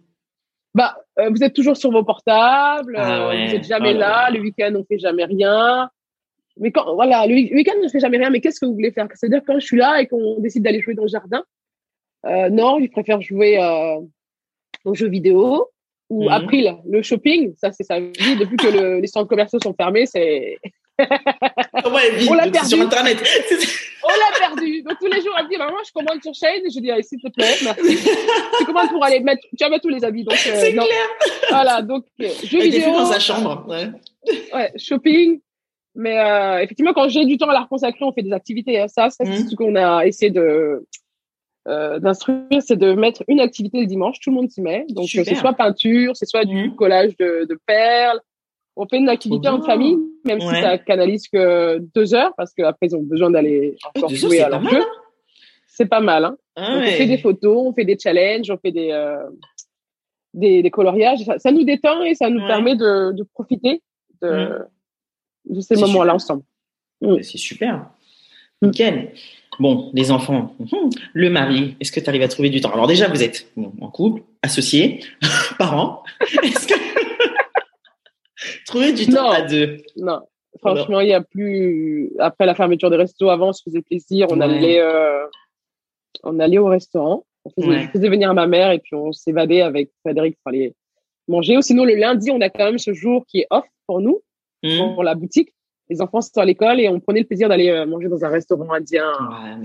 Bah, 0.74 0.98
euh, 1.20 1.30
vous 1.30 1.44
êtes 1.44 1.54
toujours 1.54 1.76
sur 1.76 1.92
vos 1.92 2.04
portables, 2.04 2.96
ah 2.98 3.30
euh, 3.30 3.46
vous 3.46 3.56
êtes 3.56 3.68
jamais 3.68 3.94
oh 3.94 4.00
là. 4.00 4.30
Le 4.30 4.40
week-end 4.40 4.74
on 4.76 4.86
fait 4.86 5.00
jamais 5.00 5.26
rien. 5.26 5.90
Mais 6.58 6.72
quand 6.72 6.94
voilà, 6.96 7.26
le 7.28 7.34
week-end 7.34 7.74
on 7.84 7.90
fait 7.90 8.00
jamais 8.00 8.18
rien. 8.18 8.30
Mais 8.30 8.40
qu'est-ce 8.40 8.60
que 8.60 8.66
vous 8.66 8.74
voulez 8.74 8.92
faire? 8.92 9.08
C'est-à-dire 9.14 9.42
quand 9.46 9.60
je 9.60 9.66
suis 9.66 9.78
là 9.78 10.02
et 10.02 10.08
qu'on 10.08 10.40
décide 10.40 10.64
d'aller 10.64 10.80
jouer 10.80 10.94
dans 10.94 11.04
le 11.04 11.10
jardin, 11.10 11.44
euh, 12.26 12.50
non, 12.50 12.80
ils 12.80 12.90
préfèrent 12.90 13.22
jouer 13.22 13.62
euh, 13.62 14.00
aux 14.86 14.94
jeux 14.94 15.10
vidéo 15.10 15.70
ou. 16.10 16.30
April, 16.30 16.78
le 16.90 17.02
shopping. 17.02 17.54
Ça 17.58 17.72
c'est 17.72 17.84
sa 17.84 18.00
vie. 18.00 18.38
Depuis 18.40 18.58
que 18.58 18.68
le, 18.68 19.00
les 19.00 19.08
centres 19.08 19.28
commerciaux 19.28 19.60
sont 19.62 19.74
fermés, 19.74 20.06
c'est 20.06 20.58
on 22.30 22.34
l'a 22.34 22.50
perdu. 22.50 22.70
Sur 22.70 22.82
Internet. 22.82 23.18
on 24.04 24.08
l'a 24.08 24.40
perdu. 24.40 24.84
Donc 24.84 24.98
tous 25.00 25.08
les 25.08 25.22
jours, 25.22 25.34
elle 25.40 25.48
dit, 25.48 25.58
maman, 25.58 25.78
je 25.86 25.92
commande 25.92 26.22
sur 26.22 26.34
Shane. 26.34 26.62
Je 26.66 26.80
dis, 26.80 26.90
s'il 27.04 27.22
te 27.22 27.30
plaît, 27.30 27.56
merci. 27.64 27.98
tu 28.58 28.66
commandes 28.66 28.90
pour 28.90 29.04
aller 29.04 29.20
mettre, 29.20 29.42
tu 29.42 29.64
vas 29.64 29.70
mettre 29.70 29.84
tous 29.84 29.90
les 29.90 30.04
habits. 30.04 30.24
Donc, 30.24 30.34
euh, 30.34 30.56
c'est 30.56 30.74
clair. 30.74 30.86
Voilà, 31.50 31.82
donc, 31.82 32.06
euh, 32.22 32.28
jeux 32.44 32.62
vidéo. 32.62 32.92
dans 32.92 33.06
sa 33.06 33.20
chambre. 33.20 33.66
Ouais. 33.68 33.90
ouais 34.54 34.72
shopping. 34.78 35.40
Mais 35.96 36.18
euh, 36.20 36.60
effectivement, 36.60 36.94
quand 36.94 37.10
j'ai 37.10 37.26
du 37.26 37.38
temps 37.38 37.50
à 37.50 37.54
la 37.54 37.68
consacrer, 37.70 38.04
on 38.06 38.14
fait 38.14 38.24
des 38.24 38.32
activités. 38.32 38.80
Hein. 38.80 38.88
Ça, 38.88 39.10
c'est 39.10 39.26
mmh. 39.26 39.50
ce 39.50 39.56
qu'on 39.56 39.76
a 39.76 40.06
essayé 40.06 40.32
de 40.32 40.86
euh, 41.68 42.00
d'instruire, 42.00 42.62
c'est 42.62 42.78
de 42.78 42.94
mettre 42.94 43.24
une 43.28 43.40
activité 43.40 43.82
le 43.82 43.86
dimanche. 43.86 44.20
Tout 44.20 44.32
le 44.32 44.38
monde 44.38 44.50
s'y 44.50 44.62
met. 44.62 44.86
Donc, 44.90 45.10
c'est 45.10 45.36
soit 45.36 45.54
peinture, 45.54 46.16
c'est 46.16 46.26
soit 46.26 46.46
du 46.46 46.70
mmh. 46.70 46.76
collage 46.76 47.18
de, 47.18 47.46
de 47.48 47.60
perles, 47.66 48.20
on 48.76 48.88
fait 48.88 48.98
une 48.98 49.10
activité 49.10 49.50
en 49.50 49.62
famille, 49.62 49.98
même 50.26 50.40
si 50.40 50.48
ça 50.48 50.78
canalise 50.78 51.28
que 51.28 51.80
deux 51.94 52.14
heures, 52.14 52.34
parce 52.38 52.54
qu'après 52.54 52.88
ils 52.88 52.96
ont 52.96 53.04
besoin 53.04 53.30
d'aller 53.30 53.76
encore 53.96 54.10
jouer 54.10 54.42
à 54.42 54.50
leur 54.50 54.64
jeu. 54.64 54.82
Hein. 54.82 54.86
C'est 55.68 55.88
pas 55.88 56.00
mal. 56.00 56.26
Hein. 56.26 56.38
Ah 56.56 56.78
on 56.78 56.84
fait 56.84 57.08
des 57.08 57.18
photos, 57.18 57.58
on 57.58 57.74
fait 57.74 57.86
des 57.86 57.98
challenges, 57.98 58.50
on 58.50 58.58
fait 58.58 58.72
des 58.72 58.92
euh, 58.92 59.24
des, 60.34 60.62
des, 60.62 60.70
coloriages. 60.70 61.20
Ça, 61.38 61.52
nous 61.52 61.64
détend 61.64 62.04
et 62.04 62.16
ça 62.16 62.30
nous 62.30 62.46
permet 62.48 62.76
de, 62.76 63.12
de 63.14 63.24
profiter 63.24 63.82
de, 64.22 64.60
mm. 65.50 65.56
de 65.56 65.62
ces 65.62 65.76
moments-là 65.76 66.16
ensemble. 66.16 66.44
Mm. 67.02 67.22
C'est 67.22 67.38
super. 67.38 67.90
Nickel. 68.62 69.12
Bon, 69.60 69.92
les 69.94 70.12
enfants, 70.12 70.56
hum, 70.60 70.90
le 71.14 71.30
mari, 71.30 71.76
est-ce 71.80 71.92
que 71.92 72.00
tu 72.00 72.10
arrives 72.10 72.22
à 72.22 72.28
trouver 72.28 72.50
du 72.50 72.62
temps? 72.62 72.72
Alors 72.72 72.88
déjà, 72.88 73.08
vous 73.10 73.22
êtes 73.22 73.52
en 73.58 73.90
couple, 73.90 74.24
associés, 74.42 75.02
parents. 75.58 76.04
Est-ce 76.42 76.68
que 76.68 76.91
Trouver 78.72 78.94
du 78.94 79.08
temps 79.08 79.30
à 79.30 79.42
deux. 79.42 79.78
Non. 79.98 80.22
Franchement, 80.60 81.00
il 81.00 81.10
y 81.10 81.14
a 81.14 81.22
plus. 81.22 82.12
Après 82.20 82.46
la 82.46 82.56
fermeture 82.56 82.90
des 82.90 82.98
restos, 82.98 83.30
avant, 83.30 83.50
on 83.50 83.54
se 83.54 83.64
faisait 83.64 83.82
plaisir. 83.82 84.28
On 84.32 84.42
allait, 84.42 84.82
euh... 84.82 85.26
on 86.24 86.40
allait 86.40 86.58
au 86.58 86.68
restaurant. 86.68 87.26
On 87.46 87.50
faisait, 87.50 87.88
faisais 87.88 88.10
venir 88.10 88.34
ma 88.34 88.48
mère 88.48 88.72
et 88.72 88.80
puis 88.80 88.96
on 88.96 89.12
s'évadait 89.12 89.62
avec 89.62 89.92
Frédéric 90.04 90.38
pour 90.44 90.50
aller 90.50 90.76
manger. 91.28 91.58
Ou 91.58 91.62
sinon, 91.62 91.86
le 91.86 91.96
lundi, 91.96 92.32
on 92.32 92.42
a 92.42 92.50
quand 92.50 92.66
même 92.66 92.78
ce 92.78 92.94
jour 92.94 93.26
qui 93.28 93.40
est 93.40 93.48
off 93.50 93.66
pour 93.88 94.02
nous, 94.02 94.22
mmh. 94.64 94.94
pour 94.94 95.04
la 95.04 95.16
boutique. 95.16 95.50
Les 95.90 96.02
enfants 96.02 96.22
sont 96.22 96.40
à 96.40 96.46
l'école 96.46 96.80
et 96.80 96.88
on 96.88 97.00
prenait 97.00 97.22
le 97.22 97.26
plaisir 97.26 97.50
d'aller 97.50 97.70
euh, 97.70 97.86
manger 97.86 98.08
dans 98.08 98.24
un 98.24 98.30
restaurant 98.30 98.72
indien 98.72 99.12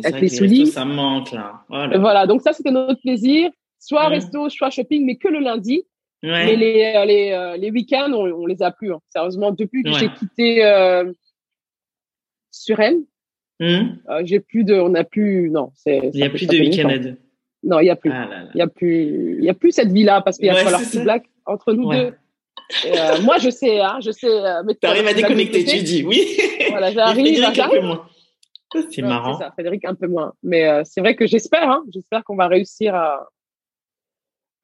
avec 0.04 0.20
les 0.20 0.28
souliers. 0.28 0.66
Ça 0.66 0.84
manque 0.84 1.32
là. 1.32 1.64
Voilà, 1.68 2.26
donc 2.26 2.42
ça 2.42 2.52
c'était 2.52 2.70
notre 2.70 3.00
plaisir. 3.00 3.50
Soit 3.78 4.08
mmh. 4.08 4.12
resto, 4.12 4.48
soit 4.48 4.70
shopping, 4.70 5.04
mais 5.04 5.16
que 5.16 5.28
le 5.28 5.40
lundi. 5.40 5.84
Mais 6.26 6.56
les, 6.56 6.94
euh, 6.96 7.04
les, 7.04 7.32
euh, 7.32 7.56
les 7.56 7.70
week-ends, 7.70 8.10
on, 8.12 8.26
on, 8.32 8.46
les 8.46 8.62
a 8.62 8.70
plus. 8.70 8.92
Hein. 8.92 9.00
Sérieusement, 9.08 9.52
depuis 9.52 9.82
que 9.82 9.92
j'ai 9.92 10.08
quitté 10.08 10.64
euh, 10.64 11.12
Suresnes, 12.50 13.04
mmh. 13.60 13.64
euh, 13.64 14.22
j'ai 14.24 14.40
plus 14.40 14.64
de, 14.64 14.74
on 14.74 14.90
n'a 14.90 15.04
plus, 15.04 15.50
non, 15.50 15.70
c'est. 15.74 16.10
Il 16.12 16.20
n'y 16.20 16.24
a 16.24 16.30
plus 16.30 16.46
de 16.46 16.58
week-end. 16.58 17.14
Non, 17.62 17.80
il 17.80 17.84
n'y 17.84 17.90
a 17.90 17.96
plus. 17.96 18.10
Ah 18.12 18.28
il 18.54 18.58
y 18.58 18.62
a 18.62 18.66
plus, 18.66 19.36
il 19.38 19.44
y 19.44 19.48
a 19.48 19.54
plus 19.54 19.72
cette 19.72 19.92
vie-là 19.92 20.20
parce 20.20 20.38
qu'il 20.38 20.46
y 20.46 20.50
a 20.50 20.54
falloir 20.56 20.80
plus 20.80 21.02
black 21.02 21.24
entre 21.46 21.72
nous 21.72 21.90
deux. 21.92 22.12
Euh, 22.86 23.20
moi, 23.22 23.38
je 23.38 23.48
sais, 23.48 23.80
hein, 23.80 23.98
je 24.00 24.10
sais. 24.10 24.28
T'arrives 24.80 25.06
à 25.06 25.14
déconnecter, 25.14 25.64
tu 25.64 25.82
dis, 25.82 26.02
oui. 26.02 26.36
Voilà, 26.70 26.90
j'arrive. 26.92 27.36
C'est 28.90 29.02
marrant. 29.02 29.38
C'est 29.38 29.44
ça, 29.44 29.52
Frédéric 29.52 29.84
un 29.84 29.94
peu 29.94 30.08
moins. 30.08 30.32
Mais 30.42 30.84
c'est 30.84 31.00
vrai 31.00 31.14
que 31.14 31.26
j'espère, 31.26 31.70
hein, 31.70 31.84
j'espère 31.92 32.24
qu'on 32.24 32.36
va 32.36 32.48
réussir 32.48 32.94
à, 32.96 33.28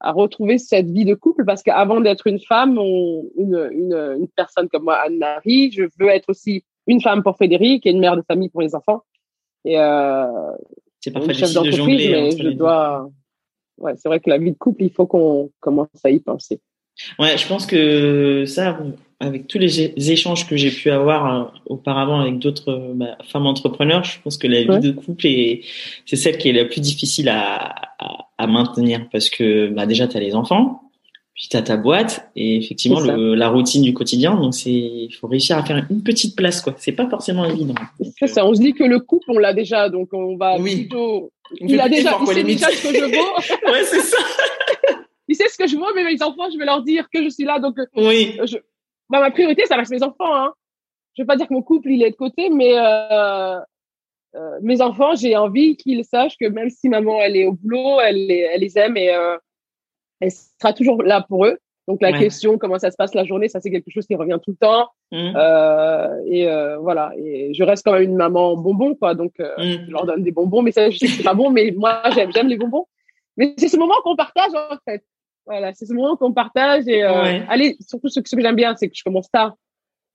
à 0.02 0.12
retrouver 0.12 0.58
cette 0.58 0.90
vie 0.90 1.04
de 1.04 1.14
couple 1.14 1.44
parce 1.44 1.62
qu'avant 1.62 2.00
d'être 2.00 2.26
une 2.26 2.40
femme, 2.40 2.76
on, 2.76 3.24
une, 3.36 3.68
une, 3.72 4.16
une, 4.20 4.28
personne 4.28 4.68
comme 4.68 4.84
moi, 4.84 4.96
Anne-Marie, 4.96 5.70
je 5.72 5.84
veux 5.98 6.08
être 6.08 6.28
aussi 6.28 6.64
une 6.88 7.00
femme 7.00 7.22
pour 7.22 7.36
Frédéric 7.36 7.86
et 7.86 7.90
une 7.90 8.00
mère 8.00 8.16
de 8.16 8.22
famille 8.22 8.48
pour 8.48 8.62
les 8.62 8.74
enfants. 8.74 9.02
Et 9.64 9.78
euh, 9.78 10.26
c'est 11.00 11.12
pas 11.12 11.20
facile 11.20 11.62
de 11.62 11.70
jongler. 11.70 12.08
Mais 12.10 12.30
je 12.36 12.48
dois. 12.48 13.08
Ouais, 13.78 13.94
c'est 13.96 14.08
vrai 14.08 14.20
que 14.20 14.28
la 14.28 14.38
vie 14.38 14.52
de 14.52 14.58
couple, 14.58 14.82
il 14.82 14.92
faut 14.92 15.06
qu'on 15.06 15.50
commence 15.60 15.88
à 16.04 16.10
y 16.10 16.18
penser. 16.18 16.60
Ouais, 17.18 17.38
je 17.38 17.46
pense 17.46 17.64
que 17.64 18.44
ça, 18.44 18.78
avec 19.22 19.46
tous 19.46 19.58
les 19.58 20.11
échanges 20.11 20.48
que 20.48 20.56
j'ai 20.56 20.70
pu 20.70 20.90
avoir 20.90 21.32
euh, 21.32 21.44
auparavant 21.66 22.20
avec 22.20 22.40
d'autres 22.40 22.72
euh, 22.72 22.92
bah, 22.92 23.16
femmes 23.24 23.46
entrepreneurs, 23.46 24.02
je 24.02 24.20
pense 24.20 24.37
que 24.37 24.48
la 24.48 24.62
vie 24.62 24.80
de 24.80 24.90
couple 24.90 25.28
est 25.28 25.61
c'est 26.06 26.16
celle 26.16 26.38
qui 26.38 26.48
est 26.48 26.52
la 26.52 26.64
plus 26.64 26.80
difficile 26.80 27.28
à, 27.28 27.72
à, 28.00 28.26
à 28.37 28.46
maintenir 28.48 29.08
parce 29.12 29.30
que 29.30 29.68
bah, 29.68 29.87
déjà 29.87 30.08
tu 30.08 30.16
as 30.16 30.20
les 30.20 30.35
enfants, 30.35 30.82
puis 31.35 31.46
tu 31.48 31.56
as 31.56 31.62
ta 31.62 31.76
boîte 31.76 32.30
et 32.35 32.56
effectivement 32.56 32.98
le, 32.98 33.37
la 33.37 33.48
routine 33.48 33.82
du 33.82 33.94
quotidien 33.94 34.35
donc 34.35 34.54
c'est 34.54 34.72
il 34.72 35.12
faut 35.12 35.28
réussir 35.28 35.56
à 35.56 35.64
faire 35.64 35.87
une 35.88 36.02
petite 36.02 36.35
place 36.35 36.61
quoi. 36.61 36.74
C'est 36.78 36.90
pas 36.90 37.08
forcément 37.08 37.44
évident. 37.44 37.74
C'est 38.18 38.26
ça, 38.26 38.44
on 38.44 38.54
se 38.54 38.61
dit 38.61 38.72
que 38.72 38.85
le 38.85 38.98
couple 38.98 39.26
on 39.28 39.38
l'a 39.38 39.54
déjà 39.54 39.88
donc 39.88 40.08
on 40.12 40.37
va 40.37 40.58
plutôt 40.58 41.30
il 41.61 41.78
a 41.80 41.88
déjà 41.88 42.18
il 42.20 42.26
sait 42.26 42.42
déjà 42.42 42.68
ce 42.70 42.88
que 42.88 42.92
je 42.92 43.04
vaux. 43.04 43.70
ouais, 43.72 43.85
c'est 43.85 44.00
ça. 44.00 44.18
il 45.28 45.37
sait 45.37 45.48
ce 45.48 45.56
que 45.56 45.68
je 45.68 45.76
vaux 45.76 45.94
mais 45.94 46.02
mes 46.02 46.20
enfants 46.24 46.50
je 46.52 46.58
vais 46.58 46.66
leur 46.66 46.82
dire 46.82 47.06
que 47.08 47.22
je 47.22 47.28
suis 47.28 47.44
là 47.44 47.61
donc 47.61 47.76
oui. 47.96 48.37
je, 48.44 48.56
bah, 49.12 49.20
ma 49.20 49.31
priorité, 49.31 49.66
ça 49.66 49.77
reste 49.77 49.92
mes 49.92 50.03
enfants. 50.03 50.35
Hein. 50.35 50.55
Je 51.14 51.22
veux 51.22 51.27
pas 51.27 51.37
dire 51.37 51.46
que 51.46 51.53
mon 51.53 51.62
couple 51.62 51.90
il 51.90 52.03
est 52.03 52.11
de 52.11 52.16
côté, 52.16 52.48
mais 52.48 52.72
euh, 52.77 53.61
euh, 54.35 54.59
mes 54.62 54.81
enfants, 54.81 55.14
j'ai 55.14 55.37
envie 55.37 55.77
qu'ils 55.77 56.05
sachent 56.05 56.38
que 56.38 56.48
même 56.48 56.70
si 56.70 56.88
maman 56.88 57.20
elle 57.20 57.37
est 57.37 57.44
au 57.44 57.53
boulot, 57.53 58.01
elle 58.01 58.27
les, 58.27 58.48
elle 58.53 58.62
les 58.62 58.79
aime 58.79 58.96
et 58.96 59.14
euh, 59.14 59.37
elle 60.20 60.31
sera 60.31 60.72
toujours 60.72 61.03
là 61.03 61.20
pour 61.20 61.44
eux. 61.44 61.59
Donc 61.88 62.01
la 62.01 62.12
question 62.12 62.59
comment 62.59 62.79
ça 62.79 62.90
se 62.90 62.96
passe 62.96 63.12
la 63.12 63.25
journée, 63.25 63.48
ça 63.48 63.61
c'est 63.61 63.70
quelque 63.70 63.90
chose 63.90 64.07
qui 64.07 64.14
revient 64.14 64.38
tout 64.42 64.53
le 64.53 64.57
temps. 64.57 64.88
Mmh. 65.11 65.33
Euh, 65.37 66.22
et 66.27 66.48
euh, 66.48 66.79
voilà. 66.79 67.12
Et 67.18 67.53
je 67.53 67.64
reste 67.64 67.85
quand 67.85 67.92
même 67.92 68.05
une 68.05 68.16
maman 68.16 68.57
bonbon 68.57 68.94
quoi, 68.94 69.14
donc 69.14 69.33
euh, 69.40 69.53
mmh. 69.59 69.87
je 69.87 69.90
leur 69.90 70.07
donne 70.07 70.22
des 70.22 70.31
bonbons, 70.31 70.62
mais 70.62 70.72
ça 70.72 70.88
je 70.88 70.96
sais 70.96 71.07
que 71.07 71.12
c'est 71.12 71.22
pas 71.22 71.35
bon, 71.35 71.51
mais 71.51 71.75
moi 71.77 72.03
j'aime 72.14 72.33
j'aime 72.33 72.48
les 72.48 72.57
bonbons. 72.57 72.87
Mais 73.37 73.53
c'est 73.59 73.68
ce 73.68 73.77
moment 73.77 73.96
qu'on 74.05 74.16
partage 74.16 74.53
en 74.55 74.77
fait. 74.88 75.05
Voilà, 75.46 75.72
c'est 75.74 75.87
ce 75.87 75.92
moment 75.92 76.16
qu'on 76.16 76.33
partage 76.33 76.87
et 76.87 77.02
euh, 77.02 77.40
allez, 77.48 77.76
surtout 77.81 78.09
ce, 78.09 78.20
ce 78.24 78.37
que 78.37 78.42
j'aime 78.42 78.57
bien, 78.57 78.76
c'est 78.76 78.88
que 78.88 78.94
je 78.96 79.02
commence 79.02 79.31
tard 79.31 79.55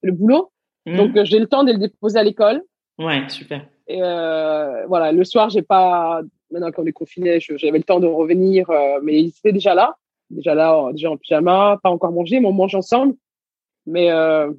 le 0.01 0.11
boulot, 0.11 0.51
mmh. 0.85 0.95
donc 0.95 1.17
euh, 1.17 1.25
j'ai 1.25 1.39
le 1.39 1.47
temps 1.47 1.63
de 1.63 1.73
le 1.73 1.79
déposer 1.79 2.17
à 2.19 2.23
l'école. 2.23 2.61
Ouais, 2.97 3.27
super. 3.29 3.65
Et 3.87 4.01
euh, 4.01 4.85
voilà, 4.87 5.11
le 5.11 5.23
soir, 5.23 5.49
j'ai 5.49 5.61
pas, 5.61 6.21
maintenant 6.51 6.71
qu'on 6.71 6.85
est 6.85 6.91
confiné, 6.91 7.39
j'avais 7.39 7.77
le 7.77 7.83
temps 7.83 7.99
de 7.99 8.07
revenir, 8.07 8.69
euh, 8.69 8.99
mais 9.03 9.21
ils 9.21 9.29
étaient 9.29 9.53
déjà 9.53 9.73
là, 9.75 9.95
déjà 10.29 10.55
là, 10.55 10.91
déjà 10.91 11.11
en 11.11 11.17
pyjama, 11.17 11.79
pas 11.81 11.89
encore 11.89 12.11
mangé, 12.11 12.39
mais 12.39 12.47
on 12.47 12.53
mange 12.53 12.75
ensemble. 12.75 13.15
Mais 13.85 14.11
euh, 14.11 14.51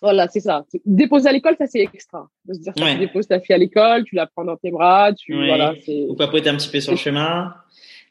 voilà, 0.00 0.28
c'est 0.28 0.40
ça. 0.40 0.64
Déposer 0.84 1.28
à 1.28 1.32
l'école, 1.32 1.56
ça 1.56 1.66
c'est 1.66 1.80
extra. 1.80 2.28
De 2.44 2.54
se 2.54 2.60
dire, 2.60 2.72
ouais. 2.76 2.92
tu 2.92 2.98
déposes 3.00 3.26
ta 3.26 3.40
fille 3.40 3.54
à 3.54 3.58
l'école, 3.58 4.04
tu 4.04 4.14
la 4.14 4.26
prends 4.26 4.44
dans 4.44 4.56
tes 4.56 4.70
bras, 4.70 5.12
tu 5.12 5.34
voilà, 5.34 5.74
c'est. 5.84 6.06
Ou 6.08 6.14
papoter 6.14 6.48
un 6.48 6.56
petit 6.56 6.70
peu 6.70 6.80
sur 6.80 6.92
le 6.92 6.98
chemin. 6.98 7.54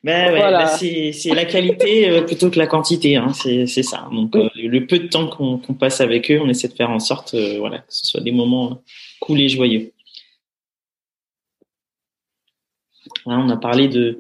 Ben 0.04 0.34
ouais, 0.34 0.40
voilà. 0.40 0.66
ben 0.66 1.14
c'est 1.14 1.30
la 1.30 1.46
qualité 1.46 2.10
euh, 2.10 2.22
plutôt 2.24 2.50
que 2.50 2.58
la 2.58 2.66
quantité, 2.66 3.18
hein, 3.18 3.34
c'est 3.34 3.68
ça. 3.68 4.10
Donc 4.12 4.36
euh, 4.36 4.50
le 4.56 4.88
peu 4.88 4.98
de 4.98 5.08
temps 5.08 5.28
qu'on 5.28 5.60
qu 5.60 5.74
passe 5.74 6.02
avec 6.02 6.32
eux, 6.32 6.40
on 6.42 6.50
essaie 6.50 6.68
de 6.68 6.74
faire 6.74 6.90
en 6.90 7.00
sorte, 7.00 7.36
euh, 7.36 7.60
voilà, 7.60 7.80
que 7.80 7.94
ce 7.94 8.08
soit 8.08 8.22
des 8.22 8.32
moments 8.32 8.82
cool 9.20 9.42
et 9.42 9.50
joyeux. 9.50 9.94
Là, 13.28 13.38
on 13.38 13.50
a 13.50 13.58
parlé 13.58 13.88
de, 13.88 14.20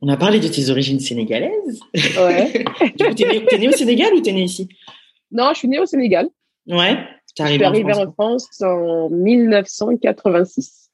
on 0.00 0.08
a 0.08 0.16
parlé 0.16 0.40
de 0.40 0.48
tes 0.48 0.70
origines 0.70 1.00
sénégalaises. 1.00 1.80
Ouais. 1.94 2.64
t'es 3.14 3.28
né, 3.28 3.58
né, 3.58 3.68
au 3.68 3.72
Sénégal 3.72 4.14
ou 4.14 4.20
t'es 4.20 4.32
né 4.32 4.44
ici? 4.44 4.68
Non, 5.30 5.50
je 5.52 5.58
suis 5.58 5.68
née 5.68 5.78
au 5.78 5.86
Sénégal. 5.86 6.30
Ouais. 6.66 6.96
Es 7.38 7.42
arrivé 7.42 7.58
je 7.58 7.58
suis 7.58 7.64
arrivée 7.64 7.94
en 7.94 8.10
France 8.12 8.48
en 8.62 9.10
1986. 9.10 10.87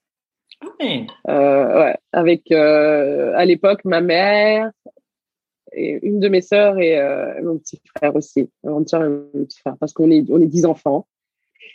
Euh, 1.29 1.81
ouais. 1.81 1.97
Avec 2.13 2.51
euh, 2.51 3.33
à 3.35 3.45
l'époque 3.45 3.85
ma 3.85 4.01
mère 4.01 4.71
et 5.73 5.99
une 6.03 6.21
de 6.21 6.29
mes 6.29 6.41
sœurs 6.41 6.79
et 6.79 6.99
euh, 6.99 7.43
mon 7.43 7.59
petit 7.59 7.81
frère 7.97 8.15
aussi, 8.15 8.51
mon 8.63 8.83
petit 8.85 9.61
frère, 9.61 9.77
parce 9.79 9.93
qu'on 9.93 10.11
est 10.11 10.25
on 10.31 10.41
est 10.41 10.47
dix 10.47 10.65
enfants. 10.67 11.07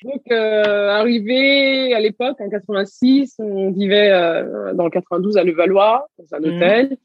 Donc 0.04 0.22
euh, 0.32 0.90
arrivé 0.90 1.94
à 1.94 2.00
l'époque 2.00 2.40
en 2.40 2.50
86, 2.50 3.36
on 3.40 3.72
vivait 3.72 4.12
euh, 4.12 4.74
dans 4.74 4.86
le 4.86 4.90
92 4.90 5.38
à 5.38 5.44
Levallois 5.44 6.08
dans 6.18 6.38
un 6.38 6.40
mmh. 6.40 6.56
hôtel. 6.56 6.98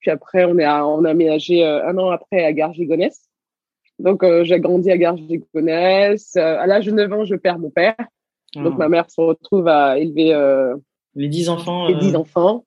Puis 0.00 0.10
après 0.10 0.44
on 0.44 0.58
est 0.58 0.66
on 0.66 1.04
a 1.04 1.10
aménagé 1.10 1.64
euh, 1.64 1.86
un 1.86 1.96
an 1.98 2.10
après 2.10 2.44
à 2.44 2.52
Garges-Gonesse. 2.52 3.28
Donc 3.98 4.24
j'ai 4.42 4.58
grandi 4.58 4.90
à 4.90 4.96
Garges-Gonesse. 4.96 6.36
à 6.36 6.66
l'âge 6.66 6.86
de 6.86 6.90
9 6.90 7.12
ans, 7.12 7.24
je 7.24 7.36
perds 7.36 7.60
mon 7.60 7.70
père. 7.70 7.94
Donc 8.54 8.72
ah. 8.74 8.78
ma 8.78 8.88
mère 8.88 9.08
se 9.08 9.20
retrouve 9.20 9.68
à 9.68 9.98
élever 9.98 10.34
les 11.14 11.28
dix 11.28 11.48
enfants. 11.48 11.88
Les 11.88 11.94
dix 11.94 12.16
enfants. 12.16 12.64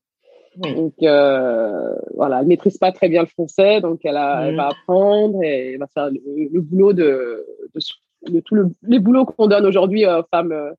Donc 0.58 0.94
euh, 1.04 1.96
voilà, 2.14 2.40
elle 2.42 2.48
maîtrise 2.48 2.78
pas 2.78 2.92
très 2.92 3.10
bien 3.10 3.22
le 3.22 3.28
français, 3.28 3.82
donc 3.82 4.00
elle, 4.04 4.16
a, 4.16 4.48
elle 4.48 4.54
mmh. 4.54 4.58
va 4.58 4.68
apprendre 4.68 5.44
et 5.44 5.74
elle 5.74 5.80
va 5.80 5.88
faire 5.88 6.10
le, 6.10 6.62
boulot 6.62 6.94
de, 6.94 7.46
de, 7.74 8.32
de 8.32 8.40
tous 8.40 8.56
les 8.84 9.00
boulots 9.00 9.26
qu'on 9.26 9.48
donne 9.48 9.66
aujourd'hui 9.66 10.06
aux 10.06 10.24
femmes. 10.32 10.52
Euh, 10.52 10.72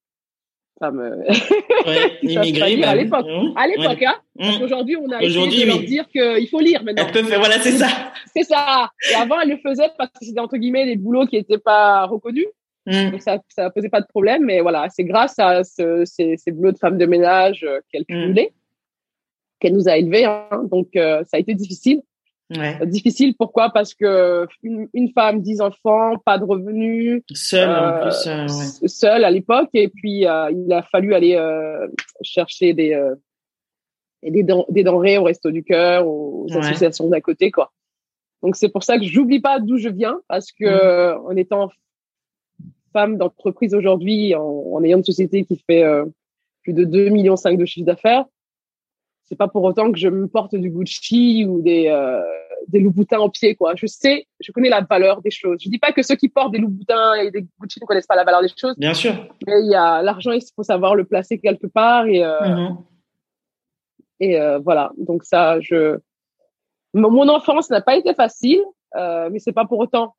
femmes 0.78 1.00
euh, 1.00 1.24
ouais, 1.86 2.18
immigrées 2.22 2.82
à 2.82 2.88
bah 2.88 2.94
l'époque 2.94 3.26
mmh. 3.26 3.56
à 3.56 3.66
l'époque 3.66 4.02
hein 4.02 4.14
mmh. 4.38 4.62
aujourd'hui 4.62 4.96
on 4.96 5.10
a 5.10 5.22
essayé 5.22 5.64
de 5.64 5.68
leur 5.68 5.78
dire 5.78 6.06
qu'il 6.08 6.46
faut 6.50 6.60
lire 6.60 6.84
maintenant 6.84 7.06
voilà 7.38 7.58
c'est 7.60 7.72
ça 7.78 7.86
c'est 8.34 8.42
ça 8.42 8.90
et 9.10 9.14
avant 9.14 9.40
elle 9.40 9.48
le 9.48 9.56
faisait 9.56 9.88
parce 9.96 10.10
que 10.10 10.26
c'était 10.26 10.38
entre 10.38 10.58
guillemets 10.58 10.84
des 10.84 10.96
boulots 10.96 11.24
qui 11.24 11.36
n'étaient 11.36 11.56
pas 11.56 12.04
reconnus 12.04 12.44
donc 12.86 13.20
ça 13.20 13.38
ça 13.48 13.70
posait 13.70 13.88
pas 13.88 14.00
de 14.00 14.06
problème 14.06 14.44
mais 14.44 14.60
voilà 14.60 14.88
c'est 14.90 15.04
grâce 15.04 15.38
à 15.38 15.64
ce, 15.64 16.04
ces, 16.04 16.36
ces 16.36 16.52
boulots 16.52 16.72
de 16.72 16.78
femmes 16.78 16.98
de 16.98 17.06
ménage 17.06 17.66
qu'elle 17.90 18.04
cumulait 18.04 18.52
qu'elle 19.60 19.74
nous 19.74 19.88
a 19.88 19.96
élevés. 19.96 20.24
Hein. 20.24 20.64
donc, 20.70 20.96
euh, 20.96 21.22
ça 21.24 21.36
a 21.36 21.40
été 21.40 21.54
difficile. 21.54 22.02
Ouais. 22.56 22.78
difficile, 22.86 23.34
pourquoi? 23.36 23.70
Parce 23.70 23.92
que 23.92 24.46
une, 24.62 25.10
femme, 25.12 25.42
dix 25.42 25.60
enfants, 25.60 26.16
pas 26.24 26.38
de 26.38 26.44
revenus. 26.44 27.22
Seule, 27.32 27.68
en 27.68 28.02
plus. 28.02 28.26
Euh, 28.28 28.46
ouais. 28.46 28.88
Seule 28.88 29.24
à 29.24 29.30
l'époque. 29.30 29.70
Et 29.74 29.88
puis, 29.88 30.26
euh, 30.26 30.52
il 30.52 30.72
a 30.72 30.82
fallu 30.82 31.12
aller 31.14 31.36
chercher 32.22 32.72
des, 32.72 32.96
des, 34.22 34.44
des, 34.68 34.84
denrées 34.84 35.18
au 35.18 35.24
Resto 35.24 35.50
du 35.50 35.64
Cœur, 35.64 36.06
aux 36.06 36.46
associations 36.56 37.08
d'à 37.08 37.20
côté, 37.20 37.50
quoi. 37.50 37.72
Donc, 38.42 38.54
c'est 38.54 38.68
pour 38.68 38.84
ça 38.84 38.96
que 38.96 39.04
j'oublie 39.04 39.40
pas 39.40 39.58
d'où 39.58 39.78
je 39.78 39.88
viens, 39.88 40.20
parce 40.28 40.52
que 40.52 41.16
en 41.16 41.34
étant 41.34 41.70
femme 42.92 43.16
d'entreprise 43.16 43.74
aujourd'hui, 43.74 44.34
en, 44.34 44.42
en, 44.42 44.82
ayant 44.84 44.98
une 44.98 45.04
société 45.04 45.44
qui 45.44 45.62
fait 45.66 45.84
plus 46.62 46.72
de 46.72 46.84
2,5 46.84 47.10
millions 47.10 47.34
de 47.34 47.64
chiffre 47.64 47.86
d'affaires, 47.86 48.24
c'est 49.28 49.36
pas 49.36 49.48
pour 49.48 49.64
autant 49.64 49.90
que 49.90 49.98
je 49.98 50.08
me 50.08 50.28
porte 50.28 50.54
du 50.54 50.70
Gucci 50.70 51.44
ou 51.48 51.60
des 51.60 51.88
euh, 51.88 52.22
des 52.68 52.80
Louboutins 52.80 53.18
en 53.18 53.28
pied 53.28 53.54
quoi. 53.54 53.74
Je 53.76 53.86
sais, 53.86 54.26
je 54.40 54.52
connais 54.52 54.68
la 54.68 54.82
valeur 54.82 55.20
des 55.20 55.30
choses. 55.30 55.58
Je 55.62 55.68
dis 55.68 55.78
pas 55.78 55.92
que 55.92 56.02
ceux 56.02 56.16
qui 56.16 56.28
portent 56.28 56.52
des 56.52 56.58
Louboutins 56.58 57.14
et 57.14 57.30
des 57.30 57.46
Gucci 57.60 57.80
ne 57.80 57.86
connaissent 57.86 58.06
pas 58.06 58.16
la 58.16 58.24
valeur 58.24 58.42
des 58.42 58.48
choses. 58.56 58.76
Bien 58.76 58.94
sûr. 58.94 59.12
Mais 59.46 59.60
il 59.62 59.70
y 59.70 59.74
a 59.74 60.02
l'argent, 60.02 60.32
il 60.32 60.42
faut 60.54 60.62
savoir 60.62 60.94
le 60.94 61.04
placer 61.04 61.38
quelque 61.38 61.66
part 61.66 62.06
et 62.06 62.24
euh, 62.24 62.40
mm-hmm. 62.40 62.76
et 64.20 64.40
euh, 64.40 64.58
voilà. 64.58 64.92
Donc 64.96 65.24
ça, 65.24 65.60
je 65.60 65.98
mon 66.94 67.28
enfance 67.28 67.68
n'a 67.68 67.82
pas 67.82 67.96
été 67.96 68.14
facile, 68.14 68.62
euh, 68.96 69.28
mais 69.30 69.38
c'est 69.38 69.52
pas 69.52 69.66
pour 69.66 69.80
autant 69.80 70.14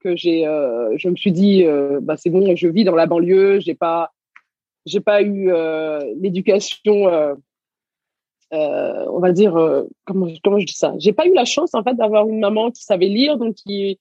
que 0.00 0.16
j'ai 0.16 0.46
euh, 0.46 0.96
je 0.96 1.08
me 1.08 1.16
suis 1.16 1.32
dit 1.32 1.64
euh, 1.64 2.00
bah 2.00 2.16
c'est 2.16 2.30
bon, 2.30 2.54
je 2.54 2.68
vis 2.68 2.84
dans 2.84 2.94
la 2.94 3.06
banlieue, 3.06 3.60
j'ai 3.60 3.74
pas 3.74 4.12
j'ai 4.86 5.00
pas 5.00 5.22
eu 5.22 5.50
l'éducation 6.20 7.06
euh, 8.52 9.04
on 9.08 9.20
va 9.20 9.30
dire, 9.30 9.52
comment, 10.04 10.26
comment 10.42 10.58
je 10.58 10.66
dis 10.66 10.74
ça? 10.74 10.94
J'ai 10.98 11.12
pas 11.12 11.26
eu 11.26 11.34
la 11.34 11.44
chance 11.44 11.74
en 11.74 11.84
fait 11.84 11.94
d'avoir 11.94 12.26
une 12.28 12.40
maman 12.40 12.72
qui 12.72 12.82
savait 12.82 13.06
lire, 13.06 13.36
donc 13.36 13.54
qui, 13.54 13.98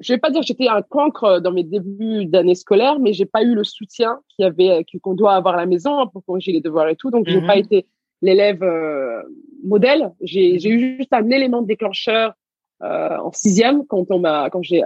je 0.00 0.12
vais 0.12 0.18
pas 0.18 0.30
dire 0.30 0.40
que 0.40 0.46
j'étais 0.46 0.68
un 0.68 0.82
cancre 0.82 1.40
dans 1.40 1.50
mes 1.50 1.64
débuts 1.64 2.26
d'année 2.26 2.54
scolaire, 2.54 3.00
mais 3.00 3.12
j'ai 3.12 3.26
pas 3.26 3.42
eu 3.42 3.54
le 3.54 3.64
soutien 3.64 4.20
qu'il 4.28 4.44
y 4.44 4.46
avait, 4.46 4.84
qu'on 5.02 5.14
doit 5.14 5.34
avoir 5.34 5.54
à 5.54 5.58
la 5.58 5.66
maison 5.66 6.06
pour 6.08 6.24
corriger 6.24 6.52
les 6.52 6.60
devoirs 6.60 6.88
et 6.88 6.96
tout, 6.96 7.10
donc 7.10 7.26
j'ai 7.28 7.40
pas 7.40 7.56
mhm. 7.56 7.62
été 7.62 7.86
l'élève 8.22 8.62
euh, 8.62 9.22
modèle. 9.64 10.12
J'ai, 10.20 10.58
j'ai 10.58 10.70
eu 10.70 10.96
juste 10.98 11.12
un 11.12 11.28
élément 11.30 11.62
déclencheur 11.62 12.34
en 12.80 13.32
sixième 13.32 13.86
quand 13.86 14.10
on 14.10 14.18
m'a, 14.18 14.50
quand 14.50 14.62
j'ai, 14.62 14.82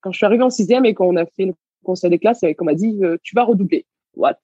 quand 0.00 0.12
je 0.12 0.16
suis 0.18 0.26
arrivée 0.26 0.44
en 0.44 0.50
sixième 0.50 0.84
et 0.84 0.94
qu'on 0.94 1.16
a 1.16 1.26
fait 1.26 1.46
le 1.46 1.54
conseil 1.84 2.10
des 2.10 2.18
classes 2.18 2.42
et 2.42 2.54
qu'on 2.54 2.64
m'a 2.64 2.74
dit 2.74 3.00
tu 3.22 3.34
vas 3.34 3.44
redoubler 3.44 3.86
what? 4.16 4.38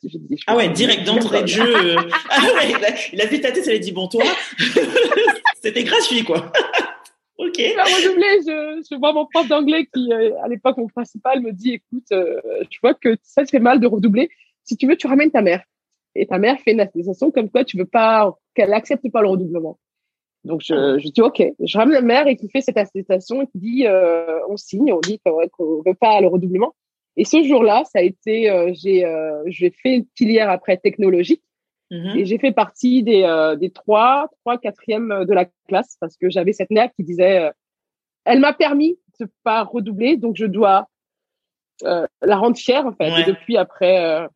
Ah 0.46 0.56
ouais, 0.56 0.68
direct 0.70 1.04
d'entrée 1.04 1.42
de 1.42 1.46
jeu. 1.46 1.62
Euh. 1.62 1.96
ah 2.30 2.40
ouais, 2.42 2.72
il 3.12 3.20
a, 3.20 3.26
vu 3.26 3.40
ta 3.40 3.52
tête, 3.52 3.66
il 3.66 3.72
a 3.72 3.78
dit 3.78 3.92
bon 3.92 4.08
toi, 4.08 4.24
c'était 5.62 5.84
gratuit 5.84 6.24
quoi. 6.24 6.52
ok. 7.38 7.56
Je, 7.56 8.82
je, 8.90 8.98
vois 8.98 9.12
mon 9.12 9.26
prof 9.26 9.48
d'anglais 9.48 9.86
qui, 9.92 10.12
euh, 10.12 10.32
à 10.42 10.48
l'époque, 10.48 10.76
mon 10.76 10.88
principal 10.88 11.40
me 11.40 11.52
dit, 11.52 11.74
écoute, 11.74 12.10
euh, 12.12 12.40
je 12.70 12.78
vois 12.80 12.94
que 12.94 13.16
ça 13.22 13.44
te 13.44 13.50
fait 13.50 13.58
mal 13.58 13.80
de 13.80 13.86
redoubler. 13.86 14.30
Si 14.64 14.76
tu 14.76 14.86
veux, 14.86 14.96
tu 14.96 15.06
ramènes 15.06 15.30
ta 15.30 15.42
mère. 15.42 15.62
Et 16.14 16.26
ta 16.26 16.38
mère 16.38 16.58
fait 16.60 16.72
une 16.72 16.80
attestation 16.80 17.30
comme 17.30 17.50
quoi 17.50 17.64
tu 17.64 17.76
veux 17.76 17.84
pas, 17.84 18.34
qu'elle 18.54 18.72
accepte 18.72 19.10
pas 19.10 19.22
le 19.22 19.28
redoublement. 19.28 19.78
Donc 20.48 20.62
je, 20.64 20.98
je 20.98 21.08
dis 21.08 21.20
ok, 21.20 21.42
je 21.60 21.78
ramène 21.78 21.94
la 21.94 22.00
mère 22.02 22.26
et 22.26 22.34
qui 22.36 22.48
fait 22.48 22.62
cette 22.62 22.78
attestation 22.78 23.42
et 23.42 23.46
qui 23.46 23.58
dit 23.58 23.86
on 24.48 24.56
signe, 24.56 24.92
on 24.92 25.00
dit 25.00 25.20
qu'on 25.20 25.82
veut 25.86 25.94
pas 25.94 26.20
le 26.20 26.26
redoublement. 26.26 26.74
Et 27.18 27.24
ce 27.24 27.42
jour-là, 27.42 27.82
ça 27.84 27.98
a 27.98 28.02
été, 28.02 28.48
euh, 28.48 28.70
j'ai, 28.74 29.04
euh, 29.04 29.42
j'ai 29.46 29.70
fait 29.70 29.96
une 29.96 30.06
filière 30.16 30.48
après 30.50 30.76
technologique 30.76 31.42
mm-hmm. 31.90 32.16
et 32.16 32.24
j'ai 32.24 32.38
fait 32.38 32.52
partie 32.52 33.02
des, 33.02 33.24
euh, 33.24 33.56
des 33.56 33.70
trois, 33.70 34.28
trois 34.40 34.56
quatrièmes 34.56 35.24
de 35.26 35.34
la 35.34 35.46
classe 35.66 35.96
parce 36.00 36.16
que 36.16 36.30
j'avais 36.30 36.52
cette 36.52 36.70
mère 36.70 36.90
qui 36.94 37.02
disait, 37.02 37.50
elle 38.24 38.38
m'a 38.38 38.52
permis 38.52 39.00
de 39.18 39.26
pas 39.42 39.64
redoubler, 39.64 40.16
donc 40.16 40.36
je 40.36 40.46
dois 40.46 40.86
la 41.82 42.36
rendre 42.36 42.56
fière 42.56 42.86
en 42.86 42.92
fait. 42.92 43.20
Et 43.20 43.24
depuis 43.24 43.56
après, 43.56 44.28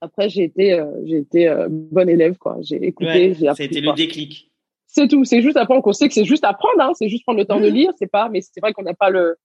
après 0.00 0.28
j'ai 0.28 0.42
été, 0.42 0.84
j'ai 1.04 1.18
été 1.18 1.66
bonne 1.68 2.08
élève 2.08 2.36
quoi. 2.36 2.56
J'ai 2.62 2.84
écouté, 2.84 3.34
j'ai 3.34 3.46
appris. 3.46 3.64
C'était 3.64 3.80
le 3.80 3.94
déclic. 3.94 4.51
C'est 4.94 5.08
tout. 5.08 5.24
C'est 5.24 5.40
juste 5.40 5.56
apprendre 5.56 5.82
qu'on 5.82 5.92
sait 5.92 6.06
que 6.06 6.14
c'est 6.14 6.26
juste 6.26 6.44
apprendre. 6.44 6.80
Hein. 6.80 6.92
C'est 6.94 7.08
juste 7.08 7.24
prendre 7.24 7.38
le 7.38 7.46
temps 7.46 7.58
de 7.58 7.66
mm-hmm. 7.66 7.72
lire. 7.72 7.92
C'est 7.98 8.10
pas, 8.10 8.28
mais 8.28 8.42
c'est 8.42 8.60
vrai 8.60 8.74
qu'on 8.74 8.82
n'a 8.82 8.94
pas 8.94 9.10
le 9.10 9.36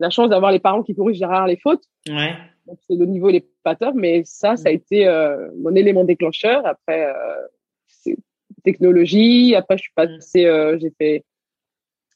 la 0.00 0.10
chance 0.10 0.30
d'avoir 0.30 0.50
les 0.50 0.58
parents 0.58 0.82
qui 0.82 0.94
corrigent 0.94 1.20
derrière 1.20 1.46
les 1.46 1.58
fautes. 1.58 1.84
Ouais. 2.08 2.34
Donc 2.66 2.78
c'est 2.88 2.96
le 2.96 3.04
niveau 3.04 3.28
il 3.28 3.36
est 3.36 3.46
pas 3.62 3.76
top, 3.76 3.94
mais 3.94 4.22
ça, 4.24 4.56
ça 4.56 4.70
a 4.70 4.72
été 4.72 5.06
euh, 5.06 5.50
mon 5.62 5.74
élément 5.74 6.04
déclencheur. 6.04 6.66
Après, 6.66 7.04
euh, 7.06 7.46
c'est 7.86 8.16
technologie. 8.64 9.54
Après, 9.54 9.76
je 9.76 9.82
suis 9.82 9.92
passée, 9.94 10.46
euh, 10.46 10.78
j'ai 10.80 10.90
fait 10.98 11.24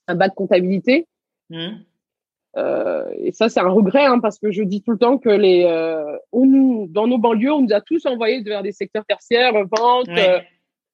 un 0.07 0.14
bac 0.14 0.30
de 0.30 0.34
comptabilité. 0.34 1.07
Mmh. 1.51 1.68
Euh, 2.57 3.05
et 3.18 3.32
ça, 3.32 3.51
c'est 3.51 3.61
un 3.61 3.68
regret 3.68 4.07
hein, 4.07 4.18
parce 4.20 4.39
que 4.39 4.51
je 4.51 4.62
dis 4.62 4.82
tout 4.82 4.93
le 4.93 4.99
temps 4.99 5.18
que 5.18 5.28
les, 5.28 5.64
euh, 5.64 6.16
nous, 6.32 6.86
dans 6.89 7.07
nos 7.07 7.18
banlieues, 7.18 7.53
on 7.53 7.61
nous 7.61 7.74
a 7.74 7.82
tous 7.82 8.07
envoyés 8.07 8.43
vers 8.43 8.62
des 8.62 8.72
secteurs 8.72 9.05
tertiaires, 9.05 9.53
vente, 9.53 10.09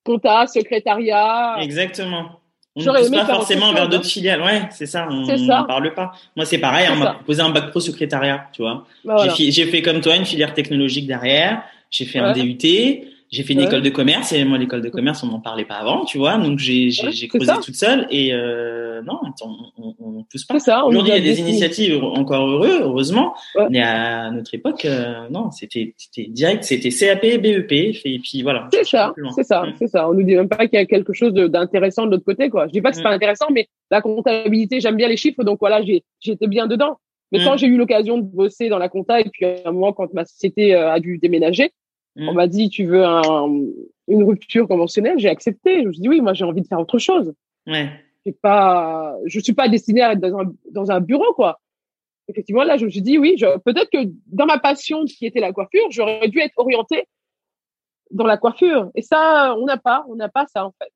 compta, 0.04 0.46
secrétariat. 0.46 1.56
Exactement. 1.60 2.40
On 2.76 2.82
ne 2.82 2.98
pousse 2.98 3.10
pas 3.10 3.24
forcément 3.24 3.72
vers 3.72 3.88
d'autres 3.88 4.06
filiales. 4.06 4.42
Ouais, 4.42 4.62
c'est 4.70 4.86
ça. 4.86 5.06
On 5.08 5.22
n'en 5.22 5.64
parle 5.64 5.94
pas. 5.94 6.12
Moi, 6.34 6.44
c'est 6.44 6.58
pareil. 6.58 6.88
On 6.92 6.96
m'a 6.96 7.12
proposé 7.12 7.40
un 7.40 7.50
bac 7.50 7.70
pro 7.70 7.80
secrétariat, 7.80 8.48
tu 8.52 8.62
vois. 8.62 8.84
Bah, 9.04 9.28
j'ai 9.36 9.66
fait 9.66 9.82
comme 9.82 10.00
toi 10.00 10.16
une 10.16 10.26
filière 10.26 10.54
technologique 10.54 11.06
derrière. 11.06 11.62
J'ai 11.90 12.04
fait 12.04 12.18
un 12.18 12.32
DUT. 12.32 13.04
J'ai 13.34 13.42
fait 13.42 13.54
une 13.54 13.62
école 13.62 13.82
de 13.82 13.90
commerce 13.90 14.32
et 14.32 14.44
moi 14.44 14.58
l'école 14.58 14.80
de 14.80 14.88
commerce 14.88 15.24
on 15.24 15.26
n'en 15.26 15.40
parlait 15.40 15.64
pas 15.64 15.74
avant, 15.74 16.04
tu 16.04 16.18
vois. 16.18 16.38
Donc 16.38 16.60
j'ai 16.60 16.90
j'ai 16.90 17.26
creusé 17.26 17.52
toute 17.64 17.74
seule 17.74 18.06
et 18.08 18.32
euh, 18.32 19.02
non, 19.02 19.18
on, 19.42 19.94
on, 19.98 20.22
pousse 20.30 20.44
pas. 20.44 20.84
Aujourd'hui 20.84 21.10
il 21.10 21.16
y 21.16 21.18
a 21.18 21.20
des 21.20 21.40
initiatives 21.40 22.02
encore 22.02 22.46
heureux, 22.46 22.78
heureusement. 22.82 23.34
Mais 23.70 23.82
à 23.82 24.30
notre 24.30 24.54
époque, 24.54 24.84
euh, 24.84 25.28
non, 25.30 25.50
c'était 25.50 25.94
c'était 25.96 26.28
direct, 26.30 26.62
c'était 26.62 26.90
CAP, 26.90 27.22
BEP 27.42 27.72
et 27.72 28.20
puis 28.22 28.42
voilà. 28.42 28.68
C'est 28.72 28.84
ça, 28.84 29.12
c'est 29.34 29.42
ça, 29.42 29.64
c'est 29.80 29.88
ça. 29.88 30.08
On 30.08 30.14
nous 30.14 30.22
dit 30.22 30.36
même 30.36 30.48
pas 30.48 30.68
qu'il 30.68 30.78
y 30.78 30.82
a 30.82 30.86
quelque 30.86 31.12
chose 31.12 31.32
d'intéressant 31.34 32.06
de 32.06 32.12
l'autre 32.12 32.24
côté 32.24 32.50
quoi. 32.50 32.68
Je 32.68 32.72
dis 32.72 32.82
pas 32.82 32.90
que 32.90 32.96
c'est 32.96 33.02
pas 33.02 33.10
intéressant, 33.10 33.46
mais 33.50 33.66
la 33.90 34.00
comptabilité 34.00 34.78
j'aime 34.78 34.96
bien 34.96 35.08
les 35.08 35.16
chiffres 35.16 35.42
donc 35.42 35.58
voilà 35.58 35.82
j'ai 35.82 36.04
j'étais 36.20 36.46
bien 36.46 36.68
dedans. 36.68 36.98
Mais 37.32 37.42
quand 37.42 37.56
j'ai 37.56 37.66
eu 37.66 37.76
l'occasion 37.76 38.18
de 38.18 38.22
bosser 38.22 38.68
dans 38.68 38.78
la 38.78 38.88
compta 38.88 39.20
et 39.20 39.28
puis 39.28 39.44
à 39.44 39.56
un 39.64 39.72
moment 39.72 39.92
quand 39.92 40.12
ma 40.14 40.24
société 40.24 40.76
euh, 40.76 40.92
a 40.92 41.00
dû 41.00 41.18
déménager, 41.18 41.72
on 42.16 42.32
mm. 42.32 42.36
m'a 42.36 42.46
dit, 42.46 42.68
tu 42.68 42.84
veux 42.84 43.04
un, 43.04 43.22
une 44.08 44.22
rupture 44.22 44.68
conventionnelle? 44.68 45.18
J'ai 45.18 45.28
accepté. 45.28 45.82
Je 45.82 45.88
me 45.88 45.92
suis 45.92 46.02
dit, 46.02 46.08
oui, 46.08 46.20
moi, 46.20 46.34
j'ai 46.34 46.44
envie 46.44 46.62
de 46.62 46.66
faire 46.66 46.80
autre 46.80 46.98
chose. 46.98 47.34
Ouais. 47.66 47.90
Pas, 48.40 49.16
je 49.26 49.38
suis 49.40 49.52
pas 49.52 49.68
destinée 49.68 50.02
à 50.02 50.12
être 50.12 50.20
dans 50.20 50.38
un, 50.38 50.52
dans 50.70 50.90
un 50.90 51.00
bureau, 51.00 51.34
quoi. 51.34 51.60
Effectivement, 52.28 52.64
là, 52.64 52.78
je 52.78 52.86
me 52.86 52.90
suis 52.90 53.02
dit, 53.02 53.18
oui, 53.18 53.36
peut-être 53.64 53.90
que 53.90 54.10
dans 54.26 54.46
ma 54.46 54.58
passion 54.58 55.04
qui 55.04 55.26
était 55.26 55.40
la 55.40 55.52
coiffure, 55.52 55.84
j'aurais 55.90 56.28
dû 56.28 56.38
être 56.38 56.54
orientée 56.56 57.06
dans 58.10 58.24
la 58.24 58.38
coiffure. 58.38 58.90
Et 58.94 59.02
ça, 59.02 59.54
on 59.58 59.66
n'a 59.66 59.76
pas, 59.76 60.06
on 60.08 60.14
n'a 60.14 60.30
pas 60.30 60.46
ça, 60.46 60.64
en 60.64 60.72
fait. 60.80 60.90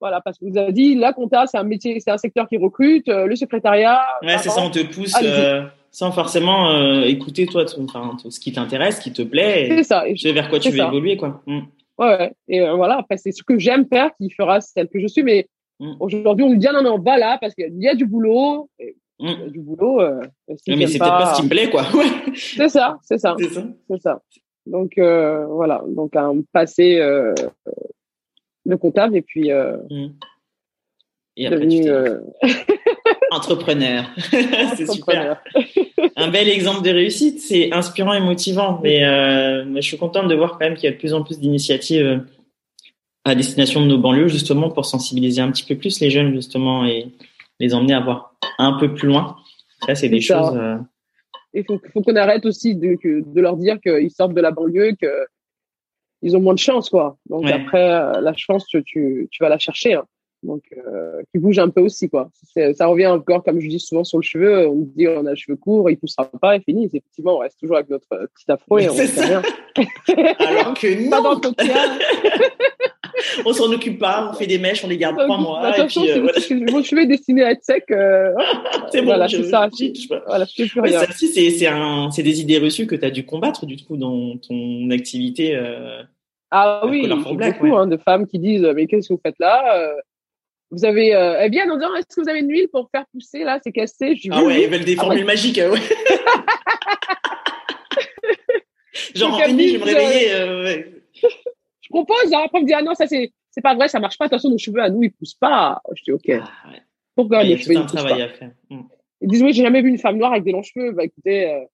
Voilà, 0.00 0.20
parce 0.20 0.38
que 0.38 0.46
vous 0.46 0.56
avez 0.56 0.72
dit, 0.72 0.94
la 0.94 1.12
compta, 1.12 1.46
c'est 1.46 1.58
un 1.58 1.64
métier, 1.64 2.00
c'est 2.00 2.10
un 2.10 2.18
secteur 2.18 2.48
qui 2.48 2.56
recrute, 2.56 3.08
euh, 3.08 3.26
le 3.26 3.36
secrétariat. 3.36 4.00
Ouais, 4.22 4.38
c'est 4.38 4.48
ça, 4.48 4.62
on 4.62 4.70
te 4.70 4.82
pousse 4.82 5.14
euh, 5.22 5.62
sans 5.90 6.10
forcément 6.10 6.70
euh, 6.70 7.02
écouter 7.02 7.46
toi, 7.46 7.64
enfin, 7.78 8.16
ce 8.28 8.40
qui 8.40 8.52
t'intéresse, 8.52 8.96
ce 8.96 9.02
qui 9.02 9.12
te 9.12 9.22
plaît. 9.22 9.68
C'est 9.68 9.84
ça. 9.84 10.04
Et 10.06 10.32
vers 10.32 10.48
quoi 10.48 10.58
tu 10.58 10.70
veux 10.70 10.78
évoluer, 10.78 11.16
quoi. 11.16 11.42
Mm. 11.46 11.60
Ouais, 11.98 12.18
ouais. 12.18 12.32
Et 12.48 12.60
voilà, 12.60 12.98
après, 12.98 13.18
c'est 13.18 13.32
ce 13.32 13.42
que 13.42 13.58
j'aime 13.58 13.86
faire 13.86 14.10
qui 14.18 14.30
fera 14.30 14.60
celle 14.60 14.88
que 14.88 14.98
je 14.98 15.06
suis, 15.06 15.22
mais 15.22 15.46
Mm. 15.80 15.94
Aujourd'hui, 15.98 16.44
on 16.44 16.50
nous 16.50 16.56
dit 16.56 16.66
ah, 16.68 16.72
non, 16.72 16.82
non, 16.82 16.98
va 16.98 17.18
là 17.18 17.38
parce 17.40 17.54
qu'il 17.54 17.82
y 17.82 17.88
a 17.88 17.94
du 17.94 18.06
boulot. 18.06 18.70
Mm. 19.18 19.26
Y 19.26 19.42
a 19.42 19.48
du 19.48 19.60
boulot. 19.60 20.00
Euh, 20.00 20.20
mais 20.68 20.86
c'est 20.86 20.98
peut-être 20.98 21.18
pas 21.18 21.34
ce 21.34 21.40
qui 21.40 21.44
me 21.44 21.50
plaît, 21.50 21.70
quoi. 21.70 21.84
c'est 22.34 22.68
ça, 22.68 22.98
c'est 23.02 23.18
ça. 23.18 23.34
C'est 23.88 24.00
ça. 24.00 24.20
Donc, 24.66 24.92
voilà. 24.96 25.82
Donc, 25.88 26.14
un 26.14 26.42
passé 26.52 27.00
de 28.70 28.76
comptable 28.76 29.16
et 29.16 29.22
puis. 29.22 29.50
Mm. 29.50 30.08
Et 31.36 31.46
après, 31.46 31.58
devenu, 31.58 31.90
entrepreneur. 33.30 34.04
c'est 34.76 34.90
super. 34.90 35.40
Un 36.16 36.28
bel 36.28 36.48
exemple 36.48 36.82
de 36.82 36.90
réussite. 36.90 37.40
C'est 37.40 37.72
inspirant 37.72 38.14
et 38.14 38.20
motivant. 38.20 38.80
Mais 38.82 39.00
je 39.00 39.80
suis 39.80 39.98
contente 39.98 40.28
de 40.28 40.34
voir 40.34 40.52
quand 40.52 40.60
même 40.60 40.74
qu'il 40.74 40.84
y 40.84 40.88
a 40.88 40.92
de 40.92 40.98
plus 40.98 41.14
en 41.14 41.22
plus 41.22 41.38
d'initiatives 41.38 42.24
à 43.24 43.34
destination 43.34 43.82
de 43.82 43.86
nos 43.86 43.98
banlieues, 43.98 44.28
justement, 44.28 44.70
pour 44.70 44.86
sensibiliser 44.86 45.40
un 45.40 45.50
petit 45.50 45.64
peu 45.64 45.76
plus 45.76 46.00
les 46.00 46.10
jeunes, 46.10 46.34
justement, 46.34 46.86
et 46.86 47.08
les 47.58 47.74
emmener 47.74 47.94
à 47.94 48.00
voir 48.00 48.34
un 48.58 48.72
peu 48.78 48.94
plus 48.94 49.08
loin. 49.08 49.36
Ça, 49.86 49.94
c'est 49.94 50.08
des 50.08 50.20
choses. 50.20 50.56
Euh, 50.56 50.76
Il 51.54 51.64
faut, 51.64 51.80
faut 51.92 52.02
qu'on 52.02 52.16
arrête 52.16 52.46
aussi 52.46 52.74
de, 52.74 52.96
de 53.02 53.40
leur 53.40 53.56
dire 53.56 53.78
qu'ils 53.80 54.10
sortent 54.10 54.34
de 54.34 54.40
la 54.40 54.50
banlieue, 54.50 54.94
que 55.00 55.06
ils 56.22 56.36
ont 56.36 56.40
moins 56.40 56.54
de 56.54 56.58
chance, 56.58 56.90
quoi. 56.90 57.16
Donc 57.28 57.50
après, 57.50 57.90
euh, 57.90 58.20
la 58.20 58.34
chance, 58.34 58.66
tu, 58.66 58.82
tu, 58.84 59.28
vas 59.40 59.48
la 59.48 59.58
chercher. 59.58 59.94
Hein. 59.94 60.04
Donc, 60.42 60.62
euh, 60.74 61.20
qui 61.32 61.38
bouge 61.38 61.58
un 61.58 61.68
peu 61.68 61.82
aussi, 61.82 62.08
quoi. 62.08 62.30
Ça 62.74 62.86
revient 62.86 63.08
encore, 63.08 63.44
comme 63.44 63.60
je 63.60 63.68
dis 63.68 63.78
souvent, 63.78 64.04
sur 64.04 64.18
le 64.18 64.22
cheveu. 64.22 64.68
On 64.68 64.88
dit 64.96 65.06
on 65.06 65.26
a 65.26 65.30
le 65.30 65.36
cheveu 65.36 65.56
court, 65.56 65.90
il 65.90 65.98
poussera 65.98 66.24
pas 66.40 66.56
et 66.56 66.60
fini. 66.60 66.86
Effectivement, 66.86 67.36
on 67.36 67.38
reste 67.38 67.60
toujours 67.60 67.76
avec 67.76 67.90
notre 67.90 68.08
petit 68.08 68.50
afro 68.50 68.78
et 68.78 68.88
on 68.88 68.94
ne 68.94 69.02
fait 69.02 69.24
rien. 69.24 69.42
Alors 70.38 70.74
que 70.74 71.02
non. 71.02 71.10
Pas 71.10 71.20
dans 71.20 71.40
ton 71.40 71.52
cas. 71.52 71.64
on 73.44 73.52
s'en 73.52 73.70
occupe 73.72 73.98
pas, 73.98 74.30
on 74.30 74.34
fait 74.34 74.46
des 74.46 74.58
mèches, 74.58 74.84
on 74.84 74.88
les 74.88 74.96
garde 74.96 75.16
trois 75.16 75.38
mois. 75.38 75.60
Attention, 75.60 76.04
et 76.04 76.20
puis, 76.32 76.54
euh, 76.54 76.66
mon 76.70 76.82
cheveu 76.82 77.02
est 77.02 77.06
destiné 77.06 77.42
à 77.42 77.52
être 77.52 77.62
sec. 77.62 77.84
Euh, 77.90 78.32
c'est 78.92 79.00
bon, 79.00 79.06
voilà, 79.06 79.28
c'est 79.28 79.44
ça. 79.44 79.68
voilà, 80.26 80.44
je 80.44 80.64
plus 80.64 80.80
rien. 80.80 81.00
Ça 81.00 81.12
c'est 81.12 81.50
c'est 81.50 81.66
un, 81.66 82.10
c'est 82.10 82.22
des 82.22 82.40
idées 82.40 82.58
reçues 82.58 82.86
que 82.86 82.96
tu 82.96 83.04
as 83.04 83.10
dû 83.10 83.24
combattre 83.24 83.66
du 83.66 83.76
coup 83.76 83.96
dans 83.96 84.36
ton 84.38 84.90
activité. 84.90 85.54
Euh, 85.54 86.02
ah 86.50 86.86
oui, 86.86 87.08
beaucoup 87.08 87.76
hein, 87.76 87.86
de 87.86 87.96
femmes 87.96 88.26
qui 88.26 88.38
disent 88.38 88.68
mais 88.74 88.86
qu'est-ce 88.86 89.08
que 89.08 89.14
vous 89.14 89.20
faites 89.24 89.38
là 89.38 89.76
euh, 89.76 89.94
vous 90.70 90.84
avez 90.84 91.14
euh, 91.14 91.40
eh 91.42 91.48
bien 91.48 91.70
en 91.70 91.76
disant 91.76 91.94
est-ce 91.94 92.14
que 92.14 92.20
vous 92.22 92.28
avez 92.28 92.40
une 92.40 92.50
huile 92.50 92.68
pour 92.68 92.90
faire 92.90 93.06
pousser 93.12 93.44
là 93.44 93.60
c'est 93.62 93.72
cassé? 93.72 94.16
Je 94.16 94.22
dis, 94.22 94.28
ah 94.30 94.42
ouais 94.42 94.64
ils 94.64 94.70
veulent 94.70 94.84
des 94.84 94.96
ah 94.98 95.02
formules 95.02 95.24
magiques 95.24 95.58
ouais. 95.58 95.80
genre 99.14 99.34
en 99.34 99.48
nuit 99.52 99.68
je 99.68 99.74
vais 99.74 99.78
me 99.78 99.84
réveiller 99.84 100.32
euh, 100.32 100.82
je 101.22 101.88
propose 101.88 102.32
hein, 102.32 102.42
après 102.44 102.60
me 102.60 102.66
dit 102.66 102.74
ah 102.74 102.82
non 102.82 102.94
ça 102.94 103.06
c'est 103.06 103.32
c'est 103.50 103.62
pas 103.62 103.74
vrai 103.74 103.88
ça 103.88 104.00
marche 104.00 104.16
pas. 104.16 104.26
Attention 104.26 104.50
nos 104.50 104.58
cheveux 104.58 104.80
à 104.80 104.90
nous 104.90 105.02
ils 105.02 105.12
poussent 105.12 105.34
pas. 105.34 105.80
Je 105.94 106.04
dis 106.04 106.12
ok. 106.12 106.30
Ah, 106.30 106.70
ouais. 106.70 106.82
pourquoi 107.14 107.42
les 107.42 107.58
cheveux 107.58 107.76
un 107.76 107.84
travail 107.84 108.22
à 108.22 108.28
faire. 108.28 108.52
Hmm. 108.70 108.82
ils 109.20 109.28
disent 109.28 109.42
oui 109.42 109.52
j'ai 109.52 109.62
jamais 109.62 109.82
vu 109.82 109.88
une 109.88 109.98
femme 109.98 110.16
noire 110.16 110.32
avec 110.32 110.44
des 110.44 110.52
longs 110.52 110.62
cheveux. 110.62 110.92
Bah 110.92 111.04
écoutez 111.04 111.50
euh, 111.50 111.64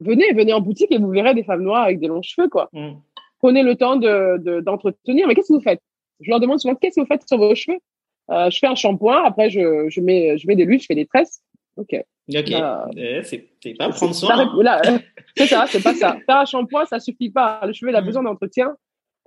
venez 0.00 0.32
venez 0.32 0.52
en 0.52 0.60
boutique 0.60 0.90
et 0.90 0.98
vous 0.98 1.10
verrez 1.10 1.34
des 1.34 1.44
femmes 1.44 1.62
noires 1.62 1.84
avec 1.84 2.00
des 2.00 2.08
longs 2.08 2.22
cheveux 2.22 2.48
quoi. 2.48 2.68
Hmm. 2.72 2.94
prenez 3.38 3.62
le 3.62 3.76
temps 3.76 3.96
de 3.96 4.60
d'entretenir. 4.60 5.28
Mais 5.28 5.34
qu'est-ce 5.34 5.48
que 5.48 5.54
vous 5.54 5.60
faites? 5.60 5.80
Je 6.20 6.30
leur 6.30 6.40
demande 6.40 6.60
souvent 6.60 6.74
qu'est-ce 6.74 6.96
que 6.96 7.00
vous 7.00 7.06
faites 7.06 7.26
sur 7.26 7.38
vos 7.38 7.54
cheveux? 7.54 7.78
Euh, 8.30 8.50
je 8.50 8.58
fais 8.58 8.66
un 8.66 8.74
shampoing, 8.74 9.24
après 9.24 9.50
je, 9.50 9.88
je 9.88 10.00
mets 10.00 10.38
je 10.38 10.46
mets 10.46 10.56
des 10.56 10.64
luttes, 10.64 10.82
je 10.82 10.86
fais 10.86 10.94
des 10.94 11.06
tresses. 11.06 11.42
Ok. 11.76 11.94
Ok. 12.28 12.52
Euh, 12.52 12.86
eh, 12.96 13.22
c'est 13.22 13.74
pas 13.74 13.88
prendre 13.90 14.14
soin. 14.14 14.38
Hein. 14.38 14.98
c'est 15.36 15.46
ça, 15.46 15.66
c'est 15.68 15.82
pas 15.82 15.94
ça. 15.94 16.16
Faire 16.26 16.36
un 16.36 16.44
shampoing, 16.44 16.84
ça 16.86 17.00
suffit 17.00 17.30
pas. 17.30 17.60
Le 17.66 17.72
cheveu, 17.72 17.90
il 17.90 17.96
a 17.96 18.00
mm. 18.00 18.06
besoin 18.06 18.22
d'entretien. 18.22 18.74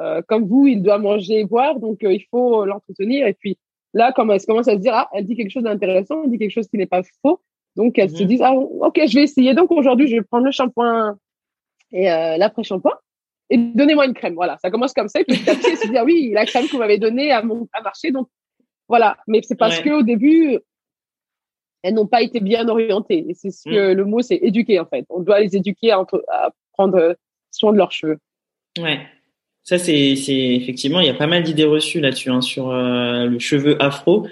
Euh, 0.02 0.22
comme 0.28 0.46
vous, 0.46 0.68
il 0.68 0.82
doit 0.82 0.98
manger 0.98 1.40
et 1.40 1.46
boire, 1.46 1.80
donc 1.80 2.04
euh, 2.04 2.14
il 2.14 2.26
faut 2.30 2.66
l'entretenir. 2.66 3.28
Et 3.28 3.34
puis 3.34 3.58
là, 3.94 4.12
comme 4.12 4.32
elle 4.32 4.42
commence 4.46 4.68
à 4.68 4.74
se 4.74 4.80
dire, 4.80 4.94
ah, 4.94 5.10
elle 5.14 5.26
dit 5.26 5.36
quelque 5.36 5.52
chose 5.52 5.64
d'intéressant, 5.64 6.24
elle 6.24 6.32
dit 6.32 6.38
quelque 6.38 6.52
chose 6.52 6.68
qui 6.68 6.78
n'est 6.78 6.86
pas 6.86 7.02
faux. 7.22 7.42
Donc 7.76 7.98
elle 7.98 8.10
se 8.10 8.24
mm. 8.24 8.28
dit, 8.28 8.40
ah, 8.42 8.54
ok, 8.54 9.02
je 9.08 9.16
vais 9.16 9.24
essayer. 9.24 9.54
Donc 9.54 9.72
aujourd'hui, 9.72 10.08
je 10.08 10.16
vais 10.16 10.22
prendre 10.22 10.46
le 10.46 10.52
shampoing 10.52 11.18
et 11.92 12.12
euh, 12.12 12.38
l'après-shampoing 12.38 12.94
et 13.50 13.58
donnez-moi 13.58 14.06
une 14.06 14.14
crème. 14.14 14.36
Voilà, 14.36 14.58
ça 14.62 14.72
commence 14.72 14.94
comme 14.94 15.08
ça. 15.08 15.20
Et 15.20 15.24
puis 15.24 15.38
petit 15.38 15.50
à 15.50 15.56
petit, 15.56 15.68
elle 15.72 15.78
se 15.78 15.88
dit, 15.88 15.98
ah 15.98 16.04
oui, 16.04 16.32
la 16.34 16.46
crème 16.46 16.66
que 16.66 16.72
vous 16.72 16.80
m'avez 16.80 16.98
donnée 16.98 17.32
a, 17.32 17.40
a 17.40 17.82
marché, 17.82 18.12
donc 18.12 18.28
voilà, 18.88 19.18
mais 19.28 19.42
c'est 19.42 19.56
parce 19.56 19.80
que 19.80 19.90
au 19.90 20.04
début, 20.04 20.60
elles 21.86 21.94
n'ont 21.94 22.08
pas 22.08 22.22
été 22.22 22.40
bien 22.40 22.68
orientées. 22.68 23.26
Et 23.30 23.34
c'est 23.34 23.52
ce 23.52 23.70
que 23.70 23.94
mm. 23.94 23.98
le 23.98 24.06
mot, 24.06 24.22
c'est 24.22 24.38
éduquer 24.42 24.80
en 24.80 24.86
fait. 24.86 25.06
On 25.10 25.22
doit 25.22 25.40
les 25.40 25.56
éduquer 25.56 25.92
à, 25.92 26.06
prendre 26.74 27.16
soin 27.52 27.72
de 27.72 27.78
leurs 27.78 27.92
cheveux. 27.92 28.18
Ouais. 28.80 29.00
Ça, 29.64 29.78
c'est, 29.78 30.16
c'est 30.16 30.34
effectivement, 30.34 31.00
il 31.00 31.08
y 31.08 31.10
a 31.10 31.16
pas 31.16 31.28
mal 31.28 31.44
d'idées 31.44 31.64
reçues 31.64 32.00
là-dessus 32.00 32.30
hein, 32.30 32.42
sur 32.42 32.70
euh, 32.70 33.26
le 33.26 33.40
cheveu 33.40 33.82
afro. 33.82 34.28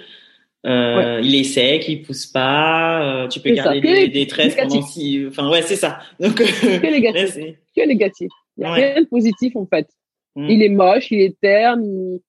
Euh, 0.66 1.20
Il 1.22 1.34
est 1.34 1.44
sec, 1.44 1.88
il 1.88 2.02
pousse 2.02 2.26
pas. 2.26 3.24
Euh, 3.24 3.28
tu 3.28 3.40
peux 3.40 3.50
garder 3.50 3.80
des, 3.80 4.08
des, 4.08 4.26
tresses 4.26 4.56
pendant 4.56 4.82
si. 4.82 5.24
Enfin, 5.28 5.50
ouais, 5.50 5.62
c'est 5.62 5.76
ça. 5.76 6.00
Donc, 6.20 6.36
que 6.36 6.90
négatif. 6.90 7.36
que 7.76 7.86
négatif. 7.86 8.30
Il 8.56 8.60
n'y 8.60 8.66
a 8.66 8.72
rien 8.72 9.00
de 9.00 9.06
positif 9.06 9.56
en 9.56 9.66
fait. 9.66 9.88
Mm. 10.36 10.50
Il 10.50 10.62
est 10.62 10.68
moche, 10.68 11.10
il 11.10 11.20
est 11.20 11.38
terne. 11.40 11.84
Il... 11.84 12.20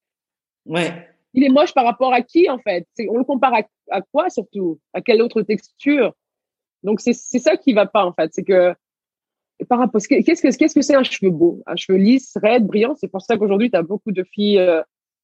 Ouais 0.65 1.07
il 1.35 1.43
est 1.43 1.49
moche 1.49 1.73
par 1.73 1.85
rapport 1.85 2.13
à 2.13 2.21
qui 2.21 2.49
en 2.49 2.57
fait? 2.57 2.87
On 3.09 3.17
le 3.17 3.23
compare 3.23 3.53
à, 3.91 4.01
quoi 4.01 4.29
surtout? 4.29 4.79
À 4.93 5.01
quelle 5.01 5.21
autre 5.21 5.41
texture? 5.41 6.13
Donc 6.83 7.01
c'est 7.01 7.13
ça 7.13 7.57
qui 7.57 7.73
va 7.73 7.85
pas 7.85 8.05
en 8.05 8.13
fait, 8.13 8.31
c'est 8.33 8.43
que 8.43 8.73
par 9.69 9.79
rapport 9.79 10.01
qu'est-ce 10.01 10.41
que 10.41 10.57
qu'est-ce 10.57 10.75
que 10.75 10.81
c'est 10.81 10.95
un 10.95 11.03
cheveu 11.03 11.31
beau? 11.31 11.61
Un 11.67 11.75
cheveu 11.75 11.97
lisse, 11.97 12.33
raide, 12.41 12.65
brillant? 12.65 12.95
C'est 12.95 13.07
pour 13.07 13.21
ça 13.21 13.37
qu'aujourd'hui 13.37 13.69
tu 13.69 13.77
as 13.77 13.83
beaucoup 13.83 14.11
de 14.11 14.23
filles 14.23 14.59
euh, 14.59 14.81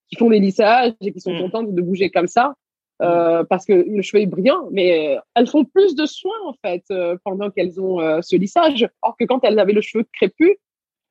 qui 0.10 0.18
font 0.18 0.30
des 0.30 0.40
lissages 0.40 0.94
et 1.02 1.14
qui 1.14 1.20
sont 1.20 1.34
mm. 1.34 1.40
contentes 1.40 1.74
de 1.74 1.82
bouger 1.82 2.10
comme 2.10 2.28
ça. 2.28 2.56
Euh, 3.02 3.42
mm. 3.42 3.46
parce 3.48 3.66
que 3.66 3.74
le 3.74 4.02
cheveu 4.02 4.22
est 4.22 4.28
brillant, 4.28 4.68
mais 4.72 5.16
euh, 5.16 5.20
elles 5.36 5.48
font 5.48 5.66
plus 5.66 5.96
de 5.96 6.06
soins 6.06 6.40
en 6.46 6.54
fait 6.66 6.84
pendant 7.24 7.50
qu'elles 7.52 7.80
ont 7.80 8.00
ce 8.22 8.36
lissage. 8.36 8.88
Or 9.02 9.16
que 9.18 9.26
quand 9.26 9.44
elles 9.44 9.60
avaient 9.60 9.74
le 9.74 9.82
cheveu 9.82 10.06
crépus, 10.14 10.56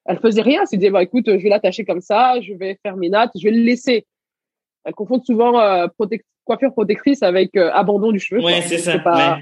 elles 0.07 0.18
faisaient 0.18 0.42
rien. 0.42 0.62
Elles 0.62 0.78
disaient 0.78 0.90
bah 0.90 1.03
écoute, 1.03 1.26
je 1.26 1.42
vais 1.42 1.48
l'attacher 1.48 1.84
comme 1.84 2.01
ça, 2.01 2.40
je 2.40 2.55
vais 2.55 2.78
faire 2.82 2.96
mes 2.96 3.09
nattes, 3.09 3.32
je 3.36 3.44
vais 3.44 3.55
le 3.55 3.62
laisser 3.62 4.07
elles 4.84 4.94
confondent 4.94 5.24
souvent 5.24 5.58
euh, 5.58 5.86
coiffure 6.44 6.72
protectrice 6.72 7.22
avec 7.22 7.56
euh, 7.56 7.70
abandon 7.72 8.12
du 8.12 8.18
cheveu. 8.18 8.42
Ouais, 8.42 8.62
c'est 8.62 8.78
ça. 8.78 8.92
C'est 8.92 9.02
pas, 9.02 9.38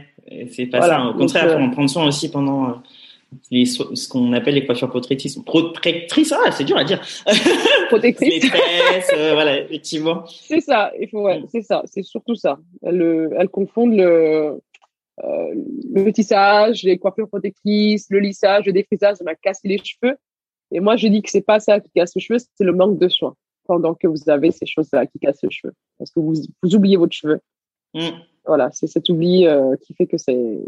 c'est 0.51 0.66
pas 0.66 0.82
ça. 0.82 1.07
Au 1.07 1.14
contraire, 1.14 1.57
on 1.59 1.68
euh, 1.68 1.70
prend 1.70 1.89
soin 1.89 2.07
aussi 2.07 2.30
pendant 2.30 2.82
les, 3.51 3.66
ce 3.66 4.09
qu'on 4.09 4.32
appelle 4.32 4.55
les 4.55 4.66
coiffures 4.66 4.89
protectrices. 4.89 5.39
Protectrices, 5.39 6.32
ah, 6.32 6.51
c'est 6.51 6.64
dur 6.64 6.76
à 6.76 6.84
dire. 6.84 7.01
Protectrices. 7.89 8.43
les 8.43 8.49
tresses, 8.49 9.12
voilà, 9.14 9.61
effectivement. 9.61 10.24
C'est 10.26 10.61
ça. 10.61 10.93
Il 11.01 11.09
faut, 11.09 11.22
ouais, 11.22 11.41
mm. 11.41 11.47
c'est 11.51 11.62
ça. 11.62 11.82
C'est 11.84 12.03
surtout 12.03 12.34
ça. 12.34 12.59
Elles, 12.82 13.30
elles 13.39 13.49
confondent 13.49 13.97
le, 13.97 14.61
euh, 15.24 15.55
le 15.95 16.12
tissage, 16.12 16.82
les 16.84 16.99
coiffures 16.99 17.28
protectrices, 17.28 18.07
le 18.11 18.20
lissage, 18.20 18.66
le 18.66 18.72
défrisage, 18.72 19.16
ça 19.16 19.24
m'a 19.24 19.34
cassé 19.34 19.66
les 19.68 19.78
cheveux. 19.78 20.16
Et 20.70 20.80
moi, 20.80 20.97
je 20.97 21.09
dis 21.09 21.22
que 21.22 21.30
c'est 21.30 21.45
pas 21.45 21.61
ça 21.61 21.80
qui 21.80 21.91
casse 21.91 22.14
les 22.14 22.20
cheveux, 22.20 22.39
c'est 22.39 22.64
le 22.64 22.72
manque 22.72 22.99
de 22.99 23.09
soins 23.09 23.34
pendant 23.69 23.95
que 23.95 24.09
vous 24.09 24.29
avez 24.29 24.51
ces 24.51 24.66
choses-là 24.66 25.07
qui 25.07 25.21
cassent 25.21 25.45
le 25.45 25.51
cheveu. 25.51 25.73
Parce 25.99 26.11
que 26.11 26.19
vous, 26.19 26.35
vous 26.62 26.75
oubliez 26.75 26.97
votre 26.97 27.12
cheveu. 27.12 27.41
Mm. 27.95 28.09
Voilà, 28.45 28.71
c'est 28.73 28.89
cet 28.89 29.09
oubli 29.11 29.47
euh, 29.47 29.77
qui 29.83 29.95
fait 29.95 30.07
que 30.07 30.19
c'est 30.19 30.59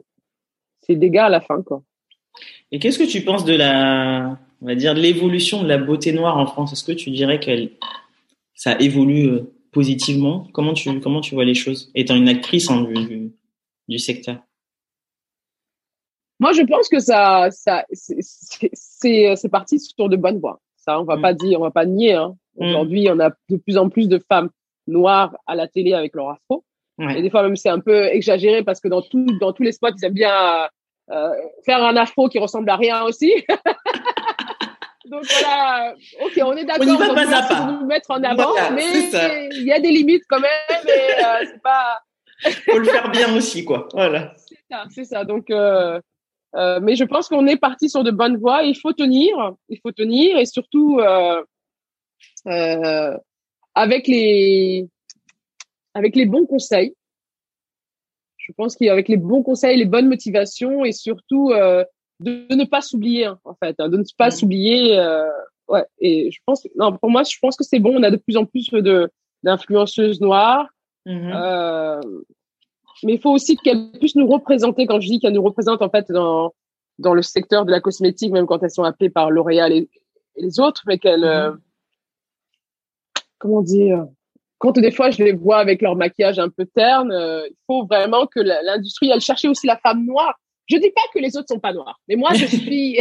c'est 0.82 0.94
dégâts 0.94 1.18
à 1.18 1.28
la 1.28 1.40
fin, 1.40 1.62
quoi. 1.62 1.82
Et 2.70 2.78
qu'est-ce 2.78 2.98
que 2.98 3.10
tu 3.10 3.22
penses 3.22 3.44
de 3.44 3.54
la, 3.54 4.38
on 4.62 4.66
va 4.66 4.74
dire, 4.74 4.94
l'évolution 4.94 5.62
de 5.62 5.68
la 5.68 5.78
beauté 5.78 6.12
noire 6.12 6.38
en 6.38 6.46
France? 6.46 6.72
Est-ce 6.72 6.84
que 6.84 6.92
tu 6.92 7.10
dirais 7.10 7.40
qu'elle, 7.40 7.72
ça 8.54 8.78
évolue 8.78 9.28
euh, 9.28 9.52
positivement? 9.72 10.46
Comment 10.52 10.72
tu, 10.72 11.00
comment 11.00 11.20
tu 11.20 11.34
vois 11.34 11.44
les 11.44 11.54
choses, 11.54 11.90
étant 11.94 12.16
une 12.16 12.28
actrice 12.28 12.70
hein, 12.70 12.82
du, 12.82 13.32
du, 13.88 13.98
secteur? 13.98 14.38
Moi, 16.38 16.52
je 16.52 16.62
pense 16.62 16.88
que 16.88 17.00
ça, 17.00 17.48
ça, 17.50 17.84
c'est 17.92 19.50
parti 19.50 19.78
sur 19.78 20.08
de 20.08 20.16
bonnes 20.16 20.38
voies. 20.38 20.60
Ça, 20.80 21.00
on 21.00 21.04
va 21.04 21.16
mm. 21.16 21.22
pas 21.22 21.34
dire, 21.34 21.60
on 21.60 21.64
va 21.64 21.70
pas 21.70 21.86
nier. 21.86 22.14
Hein. 22.14 22.34
Mm. 22.56 22.64
Aujourd'hui, 22.68 23.08
on 23.10 23.20
a 23.20 23.30
de 23.48 23.56
plus 23.56 23.78
en 23.78 23.88
plus 23.88 24.08
de 24.08 24.20
femmes 24.28 24.50
noires 24.86 25.36
à 25.46 25.54
la 25.54 25.68
télé 25.68 25.94
avec 25.94 26.14
leur 26.14 26.30
afro. 26.30 26.64
Et 27.08 27.22
des 27.22 27.30
fois 27.30 27.42
même 27.42 27.56
c'est 27.56 27.70
un 27.70 27.80
peu 27.80 28.04
exagéré 28.08 28.62
parce 28.62 28.78
que 28.78 28.88
dans 28.88 29.00
tout, 29.00 29.24
dans 29.40 29.54
tous 29.54 29.62
les 29.62 29.72
spots, 29.72 29.88
ils 29.96 30.04
aiment 30.04 30.12
bien 30.12 30.68
euh, 31.10 31.30
faire 31.64 31.82
un 31.82 31.96
afro 31.96 32.28
qui 32.28 32.38
ressemble 32.38 32.68
à 32.68 32.76
rien 32.76 33.04
aussi. 33.04 33.32
Donc 35.10 35.24
voilà, 35.24 35.94
ok, 36.22 36.40
on 36.44 36.56
est 36.56 36.64
d'accord. 36.64 36.86
On 36.86 36.96
va 36.96 37.14
pas 37.14 37.36
à 37.36 37.48
pas. 37.48 37.72
nous 37.72 37.86
mettre 37.86 38.10
en 38.10 38.22
avant, 38.22 38.52
mais 38.74 38.84
il 39.52 39.64
y 39.64 39.72
a 39.72 39.80
des 39.80 39.90
limites 39.90 40.22
quand 40.28 40.38
même. 40.38 40.50
Et 40.86 41.24
euh, 41.24 41.46
c'est 41.46 41.62
pas. 41.62 42.00
Faut 42.70 42.78
le 42.78 42.84
faire 42.84 43.10
bien 43.10 43.34
aussi, 43.34 43.64
quoi. 43.64 43.88
Voilà. 43.92 44.34
C'est 44.36 44.58
ça, 44.70 44.84
c'est 44.90 45.04
ça. 45.04 45.24
Donc, 45.24 45.50
euh, 45.50 46.00
euh, 46.56 46.80
mais 46.82 46.96
je 46.96 47.04
pense 47.04 47.28
qu'on 47.28 47.46
est 47.46 47.56
parti 47.56 47.88
sur 47.88 48.02
de 48.02 48.10
bonnes 48.10 48.36
voies. 48.36 48.64
Il 48.64 48.76
faut 48.76 48.92
tenir, 48.92 49.54
il 49.68 49.78
faut 49.80 49.92
tenir, 49.92 50.36
et 50.36 50.46
surtout 50.46 50.98
euh, 50.98 51.42
euh, 52.46 53.16
avec 53.74 54.06
les 54.06 54.88
avec 55.94 56.16
les 56.16 56.26
bons 56.26 56.46
conseils. 56.46 56.94
Je 58.38 58.52
pense 58.52 58.74
qu'avec 58.74 59.08
les 59.08 59.16
bons 59.16 59.42
conseils, 59.42 59.78
les 59.78 59.84
bonnes 59.84 60.08
motivations 60.08 60.84
et 60.84 60.92
surtout 60.92 61.50
euh, 61.50 61.84
de, 62.18 62.46
ne 62.54 62.64
pas 62.64 62.80
s'oublier 62.80 63.26
hein, 63.26 63.38
en 63.44 63.54
fait, 63.54 63.76
hein, 63.78 63.88
de 63.88 63.98
ne 63.98 64.04
pas 64.16 64.30
s'oublier. 64.30 64.98
Euh, 64.98 65.28
ouais. 65.68 65.84
Et 66.00 66.30
je 66.32 66.38
pense, 66.44 66.66
non, 66.76 66.96
pour 66.96 67.10
moi, 67.10 67.22
je 67.22 67.36
pense 67.40 67.56
que 67.56 67.64
c'est 67.64 67.78
bon. 67.78 67.96
On 67.96 68.02
a 68.02 68.10
de 68.10 68.16
plus 68.16 68.36
en 68.36 68.44
plus 68.44 68.70
de 68.70 69.08
d'influenceuses 69.42 70.20
noires. 70.20 70.68
Mhm. 71.06 72.00
Euh, 73.04 73.06
mais 73.06 73.14
il 73.14 73.20
faut 73.20 73.30
aussi 73.30 73.56
qu'elles 73.56 73.90
puissent 73.92 74.16
nous 74.16 74.26
représenter. 74.26 74.86
Quand 74.86 75.00
je 75.00 75.08
dis 75.08 75.20
qu'elles 75.20 75.32
nous 75.32 75.42
représentent 75.42 75.82
en 75.82 75.90
fait 75.90 76.10
dans 76.10 76.52
dans 76.98 77.14
le 77.14 77.22
secteur 77.22 77.64
de 77.64 77.70
la 77.70 77.80
cosmétique, 77.80 78.32
même 78.32 78.46
quand 78.46 78.62
elles 78.62 78.70
sont 78.70 78.84
appelées 78.84 79.10
par 79.10 79.30
L'Oréal 79.30 79.72
et, 79.72 79.88
et 80.36 80.42
les 80.42 80.60
autres, 80.60 80.82
mais 80.86 80.98
qu'elles 80.98 81.24
euh, 81.24 81.52
comment 83.38 83.62
dire 83.62 84.06
quand 84.58 84.72
des 84.78 84.90
fois 84.90 85.10
je 85.10 85.24
les 85.24 85.32
vois 85.32 85.58
avec 85.58 85.80
leur 85.80 85.96
maquillage 85.96 86.38
un 86.38 86.50
peu 86.50 86.66
terne, 86.66 87.10
euh, 87.12 87.46
il 87.48 87.56
faut 87.66 87.86
vraiment 87.86 88.26
que 88.26 88.40
l'industrie 88.40 89.10
elle 89.10 89.20
cherche 89.20 89.44
aussi 89.46 89.66
la 89.66 89.78
femme 89.78 90.04
noire. 90.04 90.38
Je 90.66 90.76
dis 90.76 90.90
pas 90.90 91.02
que 91.12 91.18
les 91.18 91.36
autres 91.36 91.48
sont 91.48 91.58
pas 91.58 91.72
noirs, 91.72 91.98
mais 92.08 92.16
moi 92.16 92.34
je 92.34 92.44
suis 92.56 92.98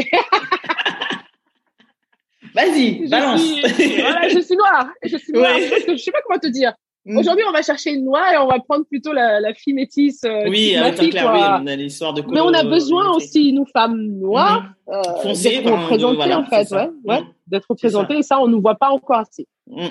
Vas-y, 2.56 3.06
je 3.06 3.10
balance. 3.10 3.42
suis 3.42 4.02
voilà, 4.02 4.28
je 4.30 4.40
suis 4.40 4.56
noire, 4.56 4.90
je 5.04 5.18
suis 5.18 5.34
noire. 5.34 5.54
Ouais. 5.56 5.70
Parce 5.70 5.84
que 5.84 5.92
je 5.98 6.02
sais 6.02 6.12
pas 6.12 6.22
comment 6.26 6.40
te 6.40 6.48
dire. 6.48 6.74
Mm. 7.06 7.18
Aujourd'hui, 7.18 7.44
on 7.48 7.52
va 7.54 7.62
chercher 7.62 7.92
une 7.92 8.06
noire 8.06 8.32
et 8.34 8.38
on 8.38 8.48
va 8.48 8.60
prendre 8.60 8.86
plutôt 8.86 9.14
la, 9.14 9.40
la 9.40 9.54
fille 9.54 9.74
métisse. 9.74 10.24
euh, 10.26 10.50
oui, 10.50 10.76
temps 10.78 10.92
fille, 11.02 11.10
clair, 11.12 11.32
oui, 11.34 11.40
on 11.64 11.68
a 11.68 11.76
l'histoire 11.76 12.14
de 12.14 12.22
Mais 12.30 12.42
on 12.42 12.54
a 12.54 12.64
besoin 12.64 13.10
aussi, 13.12 13.54
nous 13.54 13.66
femmes 13.66 14.02
noires, 14.20 14.66
euh, 14.90 15.02
Foncées, 15.24 15.62
d'être 15.62 15.72
représentées 15.72 16.16
voilà, 16.18 16.40
en 16.40 16.46
fait, 16.46 16.70
ouais, 16.72 16.90
ouais, 17.06 17.22
Mm. 17.22 17.26
d'être 17.48 17.62
ça. 17.64 17.68
représentées. 17.70 18.18
Et 18.18 18.22
ça, 18.24 18.40
on 18.42 18.48
ne 18.48 18.52
nous 18.52 18.62
voit 18.62 18.76
pas 18.76 18.90
encore 18.90 19.20
assez. 19.20 19.48
Mm. 19.68 19.88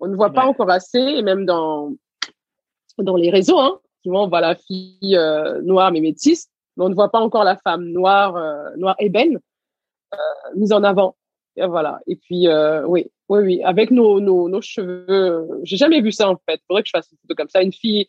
On 0.00 0.06
ne 0.06 0.14
voit 0.16 0.30
pas 0.32 0.44
encore 0.46 0.70
assez, 0.70 0.98
et 0.98 1.22
même 1.22 1.44
dans 1.46 1.92
dans 2.98 3.16
les 3.16 3.30
réseaux, 3.30 3.58
hein. 3.58 3.78
Souvent, 4.04 4.24
on 4.24 4.28
voit 4.28 4.40
la 4.40 4.54
fille 4.54 5.16
euh, 5.16 5.60
noire 5.62 5.90
mais 5.92 6.00
métisse, 6.00 6.48
mais 6.76 6.84
on 6.84 6.88
ne 6.88 6.94
voit 6.94 7.10
pas 7.10 7.20
encore 7.20 7.42
la 7.44 7.56
femme 7.56 7.84
noire, 7.86 8.36
euh, 8.36 8.76
noire 8.76 8.94
ébène 9.00 9.38
euh, 10.14 10.16
mise 10.56 10.72
en 10.72 10.82
avant. 10.84 11.16
Et 11.60 11.66
voilà. 11.66 12.00
Et 12.06 12.16
puis, 12.16 12.46
euh, 12.48 12.84
oui, 12.86 13.06
oui, 13.28 13.40
oui, 13.40 13.62
avec 13.64 13.90
nos 13.90 14.20
nos, 14.20 14.48
nos 14.48 14.60
cheveux, 14.60 15.04
euh, 15.08 15.42
j'ai 15.64 15.76
jamais 15.76 16.00
vu 16.00 16.12
ça 16.12 16.28
en 16.30 16.36
fait. 16.48 16.60
Faudrait 16.66 16.82
que 16.82 16.88
je 16.88 16.96
fasse 16.96 17.10
une 17.10 17.18
photo 17.22 17.34
comme 17.36 17.48
ça, 17.48 17.62
une 17.62 17.72
fille, 17.72 18.06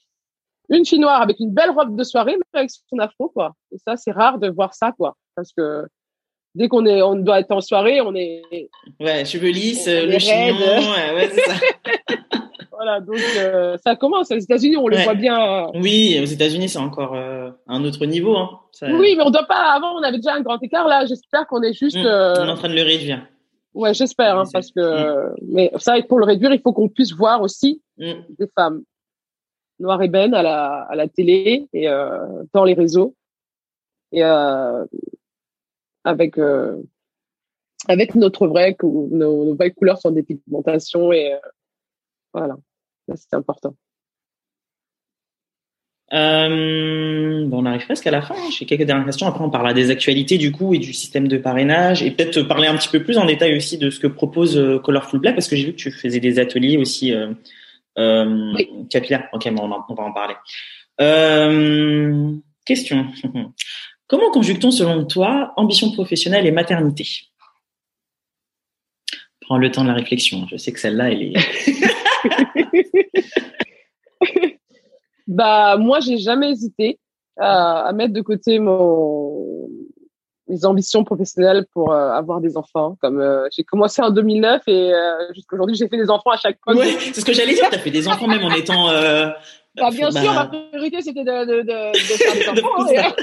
une 0.70 0.86
fille 0.86 1.00
noire 1.00 1.22
avec 1.22 1.40
une 1.40 1.52
belle 1.52 1.72
robe 1.72 1.96
de 1.98 2.04
soirée, 2.04 2.36
mais 2.38 2.60
avec 2.60 2.70
son 2.70 3.00
afro, 3.00 3.30
quoi. 3.30 3.54
Et 3.72 3.78
ça, 3.86 3.98
c'est 3.98 4.12
rare 4.12 4.38
de 4.40 4.50
voir 4.50 4.74
ça, 4.74 4.92
quoi, 4.92 5.16
parce 5.36 5.52
que 5.52 5.86
dès 6.56 6.68
qu'on 6.68 6.86
est, 6.86 7.02
on 7.02 7.16
doit 7.16 7.40
être 7.40 7.52
en 7.52 7.62
soirée, 7.62 8.02
on 8.02 8.14
est, 8.16 8.42
Ouais, 9.00 9.26
cheveux 9.26 9.50
lisses, 9.50 9.88
euh, 9.88 10.06
le 10.06 10.20
chignon, 10.20 10.56
raide. 10.58 10.84
ouais, 10.84 11.16
ouais, 11.16 11.30
c'est 11.34 11.42
ça. 11.42 11.54
voilà. 12.72 13.00
Donc, 13.02 13.18
euh, 13.38 13.78
ça 13.84 13.96
commence. 13.96 14.32
Aux 14.32 14.38
États-Unis, 14.38 14.78
on 14.78 14.88
le 14.88 14.98
voit 14.98 15.14
bien. 15.16 15.66
euh, 15.66 15.72
Oui, 15.76 16.20
aux 16.22 16.26
États-Unis, 16.26 16.70
c'est 16.70 16.80
encore 16.80 17.14
euh, 17.16 17.50
un 17.68 17.84
autre 17.84 18.06
niveau. 18.06 18.36
Hein. 18.38 18.60
Ça- 18.72 18.88
Oui, 18.92 19.16
mais 19.18 19.24
on 19.24 19.30
doit 19.32 19.46
pas. 19.48 19.74
Avant, 19.74 19.94
on 20.00 20.04
avait 20.04 20.18
déjà 20.18 20.34
un 20.34 20.42
grand 20.42 20.62
écart. 20.62 20.88
Là, 20.88 21.06
j'espère 21.06 21.46
qu'on 21.48 21.62
est 21.62 21.74
juste. 21.74 21.98
Euh, 21.98 22.36
On 22.40 22.48
est 22.48 22.52
en 22.52 22.56
train 22.56 22.70
de 22.70 22.76
le 22.76 22.84
réduire. 22.84 23.26
Ouais, 23.80 23.94
j'espère, 23.94 24.38
hein, 24.38 24.44
parce 24.54 24.72
que. 24.72 24.82
Mais 25.42 25.72
ça, 25.78 25.96
pour 26.08 26.20
le 26.20 26.26
réduire, 26.26 26.54
il 26.54 26.62
faut 26.62 26.74
qu'on 26.74 26.90
puisse 26.90 27.14
voir 27.14 27.42
aussi 27.42 27.82
Mm. 27.98 28.14
des 28.40 28.48
femmes 28.56 28.84
noires 29.80 30.02
et 30.02 30.08
belles 30.08 30.34
à 30.34 30.42
la 30.42 30.82
à 30.84 30.96
la 30.96 31.08
télé 31.08 31.68
et 31.74 31.90
euh, 31.90 32.44
dans 32.54 32.64
les 32.64 32.74
réseaux 32.74 33.14
et 34.12 34.24
euh, 34.24 34.86
avec 36.06 36.38
euh, 36.38 36.82
avec 37.88 38.16
notre 38.16 38.48
vrai 38.48 38.76
cou- 38.76 39.10
nos, 39.12 39.46
nos 39.46 39.56
vraies 39.56 39.72
couleurs 39.72 39.98
sans 40.00 40.12
dépigmentation 40.12 41.12
et 41.12 41.34
euh, 41.34 41.40
voilà, 42.34 42.56
c'est 43.16 43.34
important. 43.34 43.74
Euh, 46.12 47.46
bon, 47.46 47.62
on 47.62 47.66
arrive 47.66 47.86
presque 47.86 48.08
à 48.08 48.12
la 48.12 48.22
fin. 48.22 48.36
J'ai 48.58 48.66
quelques 48.66 48.84
dernières 48.84 49.06
questions. 49.06 49.28
Après, 49.28 49.44
on 49.44 49.50
parlera 49.50 49.74
des 49.74 49.92
actualités 49.92 50.38
du 50.40 50.52
coup 50.52 50.74
et 50.74 50.80
du 50.80 50.92
système 50.94 51.28
de 51.28 51.38
parrainage 51.38 52.02
et 52.02 52.10
peut-être 52.12 52.42
parler 52.44 52.68
un 52.68 52.76
petit 52.76 52.90
peu 52.90 53.04
plus 53.04 53.18
en 53.18 53.26
détail 53.26 53.56
aussi 53.56 53.78
de 53.78 53.90
ce 53.90 54.00
que 54.00 54.08
propose 54.08 54.58
euh, 54.58 54.80
Colorful 54.80 55.20
Black 55.20 55.36
parce 55.36 55.48
que 55.48 55.56
j'ai 55.56 55.66
vu 55.66 55.72
que 55.74 55.78
tu 55.78 55.92
faisais 55.92 56.20
des 56.20 56.40
ateliers 56.40 56.78
aussi 56.78 57.14
euh, 57.14 57.32
euh, 58.00 58.54
Oui. 58.56 58.70
capillaires. 58.90 59.28
Ok, 59.34 59.48
bon, 59.54 59.64
on, 59.64 59.72
en- 59.72 59.86
on 59.88 59.94
va 59.94 60.04
en 60.04 60.12
parler. 60.14 60.34
Euh, 61.02 62.34
question. 62.66 63.06
Comment 64.08 64.32
conjugue-t-on 64.32 64.72
selon 64.72 65.06
toi 65.06 65.54
ambition 65.58 65.92
professionnelle 65.92 66.48
et 66.48 66.52
maternité? 66.52 67.08
Prends 69.42 69.58
le 69.60 69.70
temps 69.72 69.84
de 69.84 69.90
la 69.90 69.94
réflexion. 69.96 70.48
Je 70.50 70.58
sais 70.58 70.72
que 70.72 70.80
celle-là, 70.80 71.12
elle 71.12 71.22
est. 71.24 71.34
Bah 75.30 75.78
moi, 75.78 76.00
j'ai 76.02 76.18
jamais 76.18 76.52
hésité 76.52 77.00
à, 77.38 77.84
à 77.88 77.94
mettre 77.94 78.14
de 78.14 78.22
côté 78.22 78.60
mon 78.60 79.70
mes 80.50 80.66
ambitions 80.66 81.04
professionnelles 81.04 81.68
pour 81.74 81.94
euh, 81.94 82.12
avoir 82.12 82.42
des 82.42 82.58
enfants. 82.58 82.98
Comme 83.02 83.22
euh, 83.22 83.48
j'ai 83.56 83.64
commencé 83.64 84.02
en 84.02 84.10
2009 84.10 84.64
et 84.68 84.94
euh, 84.94 85.32
jusqu'à 85.36 85.56
aujourd'hui, 85.56 85.76
j'ai 85.76 85.88
fait 85.88 85.98
des 85.98 86.10
enfants 86.10 86.32
à 86.32 86.38
chaque 86.38 86.58
fois. 86.64 86.74
Ouais, 86.76 86.98
c'est 87.00 87.22
ce 87.22 87.26
que 87.26 87.34
j'allais 87.34 87.54
dire. 87.54 87.70
T'as 87.70 87.78
fait 87.78 87.92
des 87.92 88.08
enfants 88.08 88.28
même 88.28 88.44
en 88.44 88.52
étant. 88.52 88.90
Euh, 88.90 89.30
Bah, 89.76 89.90
bien 89.92 90.10
bah, 90.10 90.22
sûr, 90.22 90.34
ma 90.34 90.46
priorité 90.48 91.02
c'était 91.02 91.24
de, 91.24 91.46
de, 91.46 91.62
de, 91.62 91.92
de 91.94 92.18
faire 92.18 92.34
des 92.34 92.40
de 92.62 92.66
enfants. 92.66 92.84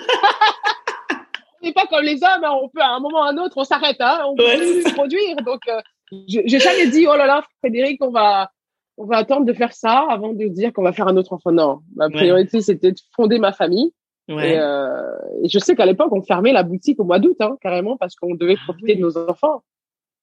on 1.63 1.67
n'est 1.67 1.73
pas 1.73 1.87
comme 1.91 2.05
les 2.05 2.23
hommes, 2.23 2.45
hein, 2.45 2.53
on 2.63 2.69
peut 2.69 2.81
à 2.81 2.91
un 2.91 3.01
moment 3.01 3.19
ou 3.19 3.23
à 3.23 3.31
un 3.31 3.37
autre, 3.39 3.55
on 3.57 3.65
s'arrête, 3.65 3.97
hein, 4.01 4.21
on 4.29 4.37
peut 4.37 4.45
Ouais, 4.45 4.93
produire. 4.95 5.37
Donc, 5.45 5.61
euh, 5.69 5.81
j'ai 6.29 6.61
jamais 6.61 6.87
dit, 6.87 7.07
oh 7.09 7.17
là 7.17 7.27
là, 7.27 7.43
Frédéric, 7.59 7.99
on 8.05 8.11
va, 8.11 8.51
on 8.99 9.05
va 9.07 9.17
attendre 9.19 9.45
de 9.47 9.53
faire 9.53 9.73
ça 9.73 10.07
avant 10.09 10.33
de 10.33 10.47
dire 10.47 10.73
qu'on 10.73 10.83
va 10.83 10.93
faire 10.93 11.09
un 11.09 11.17
autre 11.17 11.33
enfant. 11.33 11.53
Non, 11.53 11.81
ma 11.95 12.09
priorité 12.11 12.61
c'était 12.61 12.93
de 12.93 12.99
fonder 13.15 13.39
ma 13.39 13.53
famille. 13.53 13.93
Ouais. 14.29 14.55
Et, 14.55 14.59
euh, 14.59 15.17
et 15.43 15.49
je 15.49 15.59
sais 15.61 15.77
qu'à 15.77 15.87
l'époque, 15.87 16.11
on 16.13 16.21
fermait 16.23 16.53
la 16.53 16.65
boutique 16.65 16.99
au 16.99 17.05
mois 17.05 17.21
d'août, 17.21 17.37
hein, 17.41 17.57
carrément, 17.61 17.97
parce 17.97 18.17
qu'on 18.17 18.35
devait 18.35 18.57
profiter 18.57 18.95
oui. 18.95 18.97
de 18.97 19.03
nos 19.03 19.17
enfants. 19.29 19.63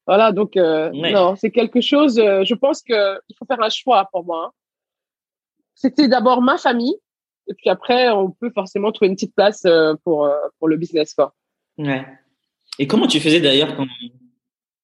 Voilà, 0.05 0.33
donc 0.33 0.57
euh, 0.57 0.91
Ouais. 0.91 1.13
non, 1.13 1.37
c'est 1.37 1.51
quelque 1.51 1.79
chose. 1.79 2.19
euh, 2.19 2.43
je 2.43 2.53
pense 2.53 2.81
que 2.81 3.17
il 3.29 3.35
faut 3.37 3.45
faire 3.45 3.61
un 3.61 3.69
choix 3.69 4.09
pour 4.11 4.25
moi. 4.25 4.47
hein. 4.47 4.51
C'était 5.75 6.09
d'abord 6.09 6.41
ma 6.41 6.57
famille, 6.57 6.95
et 7.47 7.53
puis 7.53 7.69
après, 7.69 8.09
on 8.09 8.29
peut 8.31 8.51
forcément 8.53 8.91
trouver 8.91 9.07
une 9.09 9.15
petite 9.15 9.35
place 9.35 9.63
euh, 9.65 9.93
pour 10.03 10.25
euh, 10.25 10.35
pour 10.59 10.67
le 10.67 10.75
business, 10.75 11.13
quoi. 11.13 11.33
Ouais. 11.77 12.05
Et 12.79 12.87
comment 12.87 13.07
tu 13.07 13.19
faisais 13.21 13.39
d'ailleurs 13.39 13.73
quand, 13.77 13.85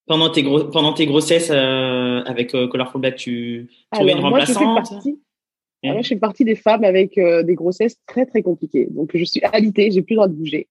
pendant 0.09 0.29
tes 0.31 0.41
gros, 0.41 0.65
pendant 0.65 0.91
tes 0.91 1.05
grossesses 1.05 1.51
euh, 1.51 2.23
avec 2.25 2.55
euh, 2.55 2.67
Colorful 2.67 2.99
Black, 2.99 3.15
tu 3.15 3.69
trouvais 3.91 4.11
une 4.11 4.17
Alors 4.17 4.31
moi, 4.31 4.39
je 4.39 4.51
fais 4.51 4.53
remplaçante 4.65 4.89
partie. 4.99 5.21
Alors, 5.83 6.01
je 6.01 6.07
fais 6.09 6.15
partie 6.17 6.43
des 6.43 6.55
femmes 6.55 6.83
avec 6.83 7.17
euh, 7.19 7.43
des 7.43 7.53
grossesses 7.53 7.95
très 8.07 8.25
très 8.25 8.41
compliquées. 8.41 8.87
Donc 8.89 9.11
je 9.13 9.23
suis 9.23 9.41
alitée, 9.43 9.91
j'ai 9.91 10.01
plus 10.01 10.13
le 10.13 10.17
droit 10.17 10.27
de 10.27 10.33
bouger. 10.33 10.67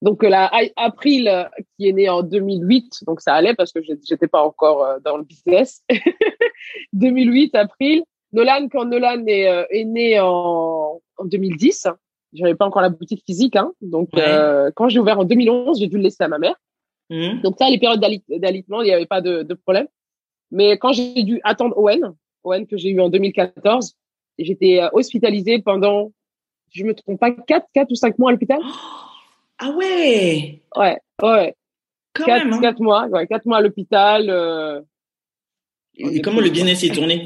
Donc 0.00 0.22
euh, 0.22 0.28
la 0.28 0.50
April 0.76 1.50
qui 1.76 1.88
est 1.88 1.92
née 1.92 2.08
en 2.08 2.22
2008, 2.22 3.00
donc 3.08 3.20
ça 3.20 3.34
allait 3.34 3.54
parce 3.54 3.72
que 3.72 3.80
j'étais 3.82 4.28
pas 4.28 4.42
encore 4.42 4.84
euh, 4.84 4.98
dans 5.04 5.16
le 5.16 5.24
business. 5.24 5.82
2008 6.92 7.54
April. 7.56 8.02
Nolan 8.32 8.68
quand 8.70 8.84
Nolan 8.84 9.24
est, 9.26 9.48
euh, 9.48 9.64
est 9.70 9.84
né 9.84 10.20
en, 10.20 11.00
en 11.16 11.24
2010, 11.24 11.88
j'avais 12.34 12.54
pas 12.54 12.66
encore 12.66 12.82
la 12.82 12.90
boutique 12.90 13.24
physique, 13.26 13.56
hein. 13.56 13.72
Donc 13.80 14.10
Ouais. 14.14 14.22
euh, 14.22 14.70
quand 14.76 14.88
j'ai 14.88 15.00
ouvert 15.00 15.18
en 15.18 15.24
2011, 15.24 15.80
j'ai 15.80 15.88
dû 15.88 15.96
le 15.96 16.04
laisser 16.04 16.22
à 16.22 16.28
ma 16.28 16.38
mère. 16.38 16.54
Mhm. 17.10 17.40
Donc 17.42 17.56
ça, 17.58 17.68
les 17.70 17.78
périodes 17.78 18.00
d'alitement, 18.28 18.82
il 18.82 18.86
n'y 18.86 18.92
avait 18.92 19.06
pas 19.06 19.20
de, 19.20 19.42
de 19.42 19.54
problème. 19.54 19.86
Mais 20.50 20.78
quand 20.78 20.92
j'ai 20.92 21.22
dû 21.22 21.40
attendre 21.44 21.76
Owen, 21.78 22.14
Owen 22.44 22.66
que 22.66 22.76
j'ai 22.76 22.90
eu 22.90 23.00
en 23.00 23.08
2014, 23.08 23.94
j'étais 24.38 24.80
euh, 24.80 24.88
hospitalisée 24.92 25.60
pendant, 25.60 26.12
je 26.72 26.84
me 26.84 26.94
trompe 26.94 27.18
pas, 27.20 27.30
4, 27.30 27.66
4 27.74 27.90
ou 27.90 27.94
5 27.94 28.18
mois 28.18 28.30
à 28.30 28.32
l'hôpital. 28.32 28.60
Ah 29.60 29.70
ouais, 29.72 30.62
Ouais, 30.76 30.98
ouais. 31.20 31.54
quand 32.14 32.24
4, 32.26 32.44
même. 32.44 32.52
hein. 32.64 32.74
mois, 32.78 33.06
ouais, 33.08 33.26
4 33.26 33.44
mois 33.46 33.56
à 33.56 33.60
l'hôpital. 33.60 34.30
Euh... 34.30 34.80
Et 35.96 36.20
comment 36.20 36.40
le 36.40 36.48
business 36.50 36.84
est 36.84 36.94
tourné? 36.94 37.24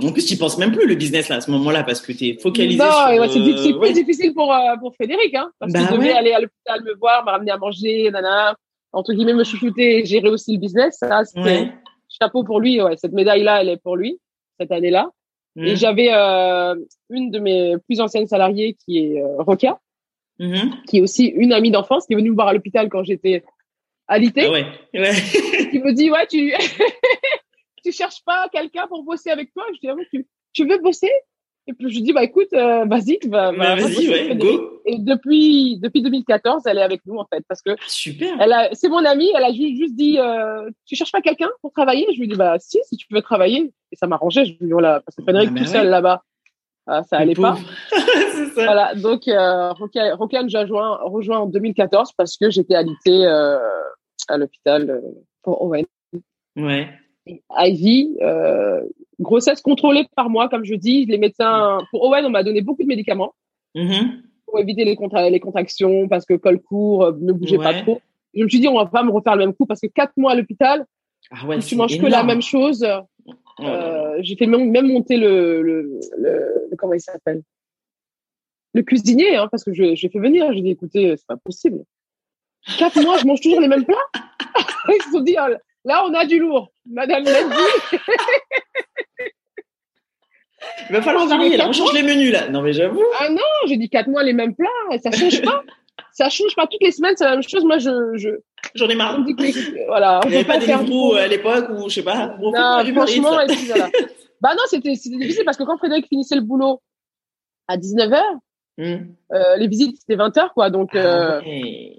En 0.00 0.10
plus, 0.12 0.24
tu 0.24 0.38
penses 0.38 0.56
même 0.56 0.72
plus 0.72 0.86
le 0.88 0.94
business 0.94 1.28
là 1.28 1.36
à 1.36 1.40
ce 1.42 1.50
moment-là 1.50 1.82
parce 1.84 2.00
que 2.00 2.12
tu 2.12 2.28
es 2.28 2.38
focalisé 2.38 2.78
Non, 2.78 2.90
sur. 2.90 3.20
ouais, 3.20 3.28
c'est 3.28 3.38
euh, 3.38 3.72
plus 3.72 3.78
ouais. 3.80 3.92
difficile 3.92 4.32
pour, 4.32 4.50
euh, 4.50 4.76
pour 4.80 4.94
Frédéric, 4.94 5.34
hein, 5.34 5.50
parce 5.58 5.72
Bah 5.74 5.80
qu'il 5.80 5.88
devait 5.98 6.06
ouais. 6.12 6.12
aller 6.16 6.32
à 6.32 6.40
l'hôpital 6.40 6.82
me 6.84 6.94
voir, 6.94 7.22
me 7.26 7.30
ramener 7.32 7.50
à 7.50 7.58
manger, 7.58 8.10
nana, 8.10 8.56
entre 8.94 9.12
guillemets, 9.12 9.34
me 9.34 9.44
chouchouter 9.44 9.98
et 9.98 10.04
gérer 10.04 10.28
aussi 10.28 10.52
le 10.54 10.58
business. 10.60 10.96
Ça, 11.00 11.22
Ouais. 11.36 11.70
chapeau 12.08 12.44
pour 12.44 12.60
lui. 12.60 12.80
Ouais, 12.80 12.96
cette 12.96 13.12
médaille-là, 13.12 13.60
elle 13.62 13.68
est 13.68 13.76
pour 13.82 13.96
lui, 13.96 14.18
cette 14.58 14.72
année-là. 14.72 15.10
Et 15.56 15.70
Mhm. 15.72 15.76
j'avais 15.76 16.08
euh, 16.12 16.74
une 17.10 17.30
de 17.30 17.38
mes 17.38 17.76
plus 17.86 18.00
anciennes 18.00 18.26
salariées 18.26 18.74
qui 18.84 18.98
est 18.98 19.22
euh, 19.22 19.36
Rokia, 19.42 19.78
Mhm. 20.40 20.82
qui 20.88 20.98
est 20.98 21.00
aussi 21.00 21.26
une 21.26 21.52
amie 21.52 21.70
d'enfance, 21.70 22.06
qui 22.06 22.12
est 22.14 22.16
venue 22.16 22.30
me 22.30 22.34
voir 22.34 22.48
à 22.48 22.52
l'hôpital 22.52 22.88
quand 22.88 23.04
j'étais 23.04 23.44
alitée, 24.08 24.46
Ah 24.46 24.50
ouais. 24.50 24.66
Ouais. 24.94 25.12
qui 25.70 25.78
me 25.78 25.92
dit 25.92 26.10
ouais 26.10 26.26
tu 26.26 26.52
tu 27.84 27.92
cherches 27.92 28.22
pas 28.24 28.48
quelqu'un 28.52 28.86
pour 28.88 29.02
bosser 29.04 29.30
avec 29.30 29.52
toi? 29.52 29.64
Je 29.74 29.78
dis 29.80 29.88
ah 29.88 29.94
tu 30.10 30.26
tu 30.52 30.66
veux 30.66 30.78
bosser? 30.78 31.10
Et 31.66 31.72
puis 31.72 31.88
je 31.90 32.00
dis 32.00 32.12
bah 32.12 32.22
écoute 32.22 32.52
euh, 32.52 32.84
vas-y 32.84 33.18
Bah, 33.26 33.50
va- 33.52 33.74
va 33.74 33.74
Vas-y, 33.76 34.08
ouais, 34.08 34.24
Frédéric. 34.26 34.58
go. 34.58 34.80
Et 34.84 34.98
depuis 34.98 35.78
depuis 35.78 36.02
2014 36.02 36.62
elle 36.66 36.78
est 36.78 36.82
avec 36.82 37.00
nous 37.06 37.16
en 37.16 37.24
fait 37.24 37.42
parce 37.48 37.62
que 37.62 37.70
Super. 37.86 38.36
elle 38.40 38.52
a 38.52 38.68
c'est 38.72 38.88
mon 38.90 39.04
amie, 39.04 39.30
elle 39.34 39.44
a 39.44 39.52
juste, 39.52 39.76
juste 39.76 39.94
dit 39.94 40.18
euh, 40.18 40.68
tu 40.86 40.94
cherches 40.94 41.12
pas 41.12 41.22
quelqu'un 41.22 41.48
pour 41.62 41.72
travailler? 41.72 42.06
Je 42.14 42.20
lui 42.20 42.28
dis 42.28 42.36
bah 42.36 42.56
si 42.58 42.78
si 42.84 42.96
tu 42.98 43.06
veux 43.10 43.22
travailler 43.22 43.72
et 43.92 43.96
ça 43.96 44.06
m'arrangeait. 44.06 44.44
Je 44.44 44.50
lui 44.52 44.66
dis 44.66 44.72
voilà 44.72 45.00
parce 45.00 45.16
que 45.16 45.22
Frédéric 45.22 45.48
Ah, 45.50 45.54
bah 45.54 45.60
tout 45.60 45.66
seul 45.66 45.88
là-bas 45.88 46.22
ah, 46.86 47.02
ça 47.04 47.16
allait 47.16 47.34
pas. 47.34 47.52
pauvre. 47.52 47.66
c'est 48.34 48.46
ça. 48.48 48.64
Voilà, 48.66 48.94
donc 48.94 49.26
euh, 49.26 49.72
Rokia, 49.72 50.42
nous 50.42 50.54
a 50.54 50.60
rejoint, 50.60 50.98
rejoint 51.04 51.38
en 51.38 51.46
2014 51.46 52.12
parce 52.12 52.36
que 52.36 52.50
j'étais 52.50 52.74
alitée 52.74 53.24
euh, 53.24 53.56
à 54.28 54.36
l'hôpital 54.36 54.90
euh, 54.90 55.00
pour 55.42 55.62
Owen. 55.62 55.86
Ouais. 56.56 56.90
Ivy, 57.56 58.18
euh, 58.20 58.82
grossesse 59.20 59.60
contrôlée 59.60 60.06
par 60.16 60.28
moi, 60.30 60.48
comme 60.48 60.64
je 60.64 60.74
dis. 60.74 61.04
Les 61.06 61.18
médecins, 61.18 61.78
pour 61.90 62.02
Owen, 62.04 62.24
on 62.26 62.30
m'a 62.30 62.42
donné 62.42 62.60
beaucoup 62.62 62.82
de 62.82 62.88
médicaments 62.88 63.34
Mhm. 63.74 64.22
pour 64.46 64.58
éviter 64.60 64.84
les, 64.84 64.94
contra- 64.96 65.28
les 65.30 65.40
contractions 65.40 66.08
parce 66.08 66.24
que 66.26 66.34
col 66.34 66.60
court, 66.60 67.04
euh, 67.04 67.12
ne 67.20 67.32
bougez 67.32 67.58
pas 67.58 67.74
trop. 67.82 68.00
Je 68.34 68.42
me 68.44 68.48
suis 68.48 68.60
dit, 68.60 68.68
on 68.68 68.74
va 68.76 68.86
pas 68.86 69.02
me 69.02 69.10
refaire 69.10 69.36
le 69.36 69.44
même 69.46 69.54
coup 69.54 69.66
parce 69.66 69.80
que 69.80 69.86
quatre 69.88 70.12
mois 70.16 70.32
à 70.32 70.34
l'hôpital, 70.34 70.84
Ah 71.30 71.46
ouais, 71.46 71.58
tu 71.60 71.74
manges 71.76 71.98
que 71.98 72.06
la 72.06 72.22
même 72.24 72.42
chose. 72.42 72.84
Euh, 73.60 74.16
j'ai 74.20 74.36
fait 74.36 74.46
même, 74.46 74.70
même 74.70 74.88
monter 74.88 75.16
le, 75.16 75.62
le, 75.62 75.82
le, 76.18 76.66
le- 76.70 76.76
comment 76.76 76.94
il 76.94 77.00
s'appelle? 77.00 77.42
Le 78.72 78.82
cuisinier 78.82 79.36
hein, 79.36 79.46
parce 79.50 79.62
que 79.62 79.72
je 79.72 79.94
j'ai 79.94 80.08
fait 80.08 80.18
venir 80.18 80.52
j'ai 80.52 80.60
dit 80.60 80.70
écoutez 80.70 81.16
c'est 81.16 81.26
pas 81.28 81.36
possible 81.36 81.84
quatre 82.76 83.00
mois 83.04 83.18
je 83.18 83.24
mange 83.24 83.40
toujours 83.40 83.60
les 83.60 83.68
mêmes 83.68 83.84
plats? 83.84 83.94
Ils 84.88 85.02
se 85.04 85.10
sont 85.12 85.20
dit 85.20 85.36
oh, 85.38 85.54
là 85.84 86.04
on 86.08 86.14
a 86.14 86.24
du 86.26 86.38
lourd 86.38 86.72
madame 86.90 87.24
l'a 87.24 87.42
dit 87.44 87.98
Il 90.88 90.94
va 90.94 91.02
falloir 91.02 91.26
varier, 91.26 91.56
là. 91.58 91.68
On 91.68 91.72
change 91.72 91.92
les 91.92 92.02
menus, 92.02 92.32
là. 92.32 92.48
Non, 92.48 92.62
mais 92.62 92.72
j'avoue. 92.72 93.02
ah 93.20 93.28
non 93.28 93.42
j'ai 93.66 93.76
dit 93.76 93.88
quatre 93.90 94.08
mois 94.08 94.22
les 94.22 94.32
mêmes 94.32 94.54
plats 94.54 94.68
et 94.92 94.98
ça 94.98 95.10
change 95.10 95.42
pas 95.42 95.62
ça 96.12 96.28
change 96.30 96.54
pas 96.56 96.66
toutes 96.66 96.82
les 96.82 96.90
semaines 96.92 97.14
c'est 97.16 97.24
la 97.24 97.32
même 97.32 97.42
chose 97.42 97.64
moi 97.64 97.78
je 97.78 97.90
je 98.16 98.30
J'en 98.74 98.88
ai 98.88 98.94
marre. 98.94 99.22
dit 99.24 99.34
que 99.36 99.86
voilà 99.86 100.20
on 100.24 100.28
Il 100.28 100.30
n'y 100.30 100.36
avait 100.36 100.44
peut 100.44 100.52
pas 100.52 100.58
des 100.58 100.66
Deliveroo 100.66 101.12
du- 101.12 101.18
à 101.18 101.26
l'époque 101.28 101.66
ou 101.70 101.88
je 101.88 101.94
sais 101.96 102.02
pas. 102.02 102.36
Non, 102.40 102.50
pas 102.52 102.82
franchement, 102.84 103.36
là. 103.36 103.44
et 103.44 103.48
puis 103.48 103.66
voilà. 103.66 103.90
bah 104.40 104.54
non, 104.54 104.62
c'était 104.68 104.94
c'était 104.94 105.16
difficile 105.16 105.44
parce 105.44 105.56
que 105.58 105.64
quand 105.64 105.76
Frédéric 105.76 106.06
finissait 106.08 106.34
le 106.36 106.40
boulot 106.42 106.80
à 107.68 107.76
19h, 107.76 108.20
Hmm. 108.76 109.14
euh, 109.32 109.54
les 109.56 109.68
visites 109.68 109.98
c'était 110.00 110.16
20h 110.16 110.48
quoi, 110.52 110.68
donc 110.68 110.96
euh, 110.96 111.38
Ah 111.40 111.46
ouais. 111.46 111.96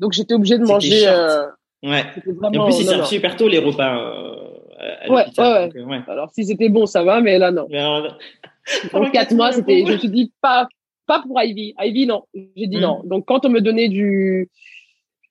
donc 0.00 0.12
j'étais 0.12 0.34
obligée 0.34 0.58
de 0.58 0.64
manger. 0.64 1.06
euh, 1.06 1.46
Ouais. 1.82 2.04
Et 2.26 2.32
vraiment. 2.32 2.62
en 2.64 2.66
plus, 2.66 2.80
ils 2.80 2.86
servent 2.86 3.06
super 3.06 3.36
tôt 3.36 3.48
les 3.48 3.58
repas 3.58 3.96
euh, 3.98 5.08
Ouais, 5.08 5.24
l'hôpital. 5.24 5.52
ouais, 5.52 5.66
donc, 5.66 5.76
euh, 5.76 5.84
ouais. 5.84 6.00
Alors 6.08 6.30
si 6.32 6.44
c'était 6.44 6.68
bon, 6.68 6.86
ça 6.86 7.02
va, 7.02 7.20
mais 7.20 7.38
là 7.38 7.50
non. 7.50 7.66
Mais 7.70 7.78
alors, 7.78 8.16
quatre 8.90 9.10
quatre 9.12 9.34
mois, 9.34 9.46
mois, 9.46 9.52
c'était. 9.52 9.84
Je 9.86 9.92
me 9.92 9.98
suis 9.98 10.08
dit 10.08 10.32
pas 10.40 10.68
pas 11.06 11.20
pour 11.22 11.40
Ivy. 11.42 11.74
Ivy 11.80 12.06
non, 12.06 12.24
j'ai 12.34 12.66
dit 12.66 12.76
Mm. 12.76 12.80
non. 12.80 13.00
Donc 13.04 13.24
quand 13.26 13.44
on 13.46 13.48
me 13.48 13.60
donnait 13.60 13.88
du 13.88 14.48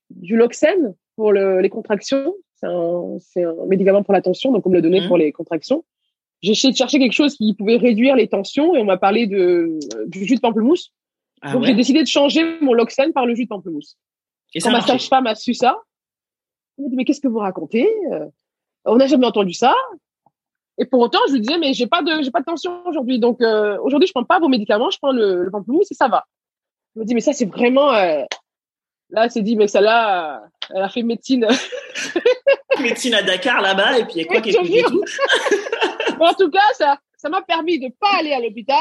du 0.10 0.36
Loxène 0.38 0.96
pour 1.16 1.32
le, 1.34 1.60
les 1.62 1.70
contractions, 1.70 2.34
c'est 2.56 2.68
un 2.68 3.18
c'est 3.20 3.44
un 3.44 3.66
médicament 3.68 4.04
pour 4.04 4.14
la 4.14 4.22
tension, 4.22 4.52
donc 4.52 4.66
on 4.66 4.70
me 4.70 4.76
le 4.76 4.82
donnait 4.82 5.02
Mm. 5.02 5.08
pour 5.08 5.18
les 5.18 5.32
contractions. 5.32 5.84
J'ai 6.42 6.52
essayé 6.52 6.72
de 6.72 6.78
chercher 6.78 7.00
quelque 7.00 7.14
chose 7.14 7.36
qui 7.36 7.54
pouvait 7.56 7.78
réduire 7.78 8.16
les 8.16 8.28
tensions 8.28 8.76
et 8.76 8.80
on 8.80 8.86
m'a 8.86 8.98
parlé 8.98 9.28
de 9.28 9.80
du 10.08 10.26
jus 10.26 10.36
de 10.36 10.40
pamplemousse. 10.42 10.92
Ah 11.42 11.54
donc 11.54 11.62
ouais. 11.62 11.68
j'ai 11.70 11.74
décidé 11.76 12.02
de 12.02 12.08
changer 12.08 12.44
mon 12.62 12.74
Loxène 12.74 13.12
par 13.14 13.26
le 13.26 13.34
jus 13.36 13.44
de 13.44 13.50
pamplemousse. 13.50 13.98
Et 14.54 14.60
Quand 14.60 14.70
ça 14.70 14.72
ma 14.72 14.82
sage-femme 14.82 15.28
a 15.28 15.36
su 15.36 15.54
ça, 15.54 15.78
m'a 16.84 16.90
dit 16.90 16.96
mais 16.96 17.06
qu'est-ce 17.06 17.22
que 17.22 17.28
vous 17.28 17.40
racontez 17.40 17.90
Euh, 18.12 18.26
On 18.86 18.96
n'a 18.98 19.08
jamais 19.08 19.26
entendu 19.26 19.54
ça. 19.54 19.74
Et 20.78 20.86
pour 20.86 21.00
autant, 21.00 21.20
je 21.28 21.34
lui 21.34 21.42
disais 21.42 21.58
mais 21.58 21.74
j'ai 21.74 21.88
pas 21.88 22.02
de 22.04 22.22
j'ai 22.22 22.32
pas 22.32 22.40
de 22.40 22.46
tension 22.46 22.86
aujourd'hui, 22.88 23.20
donc 23.20 23.42
euh, 23.42 23.78
aujourd'hui 23.82 24.08
je 24.08 24.14
prends 24.14 24.24
pas 24.24 24.40
vos 24.40 24.48
médicaments, 24.48 24.90
je 24.92 24.98
prends 25.00 25.12
le, 25.12 25.44
le 25.44 25.50
pamplemousse 25.52 25.92
et 25.92 25.96
ça 25.96 26.08
va. 26.08 26.26
Elle 26.96 27.02
me 27.02 27.06
dit 27.08 27.16
mais 27.16 27.22
ça 27.22 27.34
c'est 27.34 27.46
vraiment 27.46 27.92
euh... 27.94 28.24
là 29.10 29.28
s'est 29.30 29.42
dit 29.42 29.56
mais 29.56 29.68
celle-là 29.68 30.36
euh, 30.44 30.48
elle 30.76 30.84
a 30.84 30.90
fait 30.90 31.02
médecine. 31.04 31.48
Médecine 32.80 33.16
à 33.16 33.24
Dakar 33.24 33.62
là-bas 33.62 33.98
et 33.98 34.06
puis 34.06 34.24
quoi 34.28 34.36
Oui, 34.38 34.42
qu'il 34.44 34.54
je 34.54 34.58
écoute 34.60 34.72
jure. 34.72 34.78
et 34.78 34.92
tout. 34.92 36.16
Bon, 36.20 36.28
en 36.28 36.34
tout 36.34 36.50
cas 36.52 36.60
ça 36.74 37.00
ça 37.18 37.30
m'a 37.30 37.42
permis 37.42 37.80
de 37.80 37.88
pas 38.00 38.10
aller 38.20 38.34
à 38.34 38.40
l'hôpital, 38.40 38.78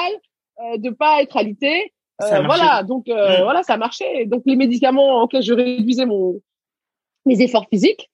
euh, 0.61 0.77
de 0.77 0.91
pas 0.91 1.23
être 1.23 1.37
alité. 1.39 1.93
Euh, 2.23 2.27
Ça 2.27 2.37
a 2.37 2.43
voilà, 2.43 2.83
donc 2.83 3.09
euh, 3.09 3.41
Mm. 3.41 3.43
voilà, 3.45 3.63
ça 3.63 3.79
marchait. 3.79 4.27
Donc 4.27 4.43
les 4.45 4.57
médicaments, 4.57 5.23
ok, 5.23 5.41
je 5.41 5.55
réduisais 5.55 6.05
mon 6.05 6.41
mes 7.27 7.41
efforts 7.43 7.67
physiques, 7.71 8.11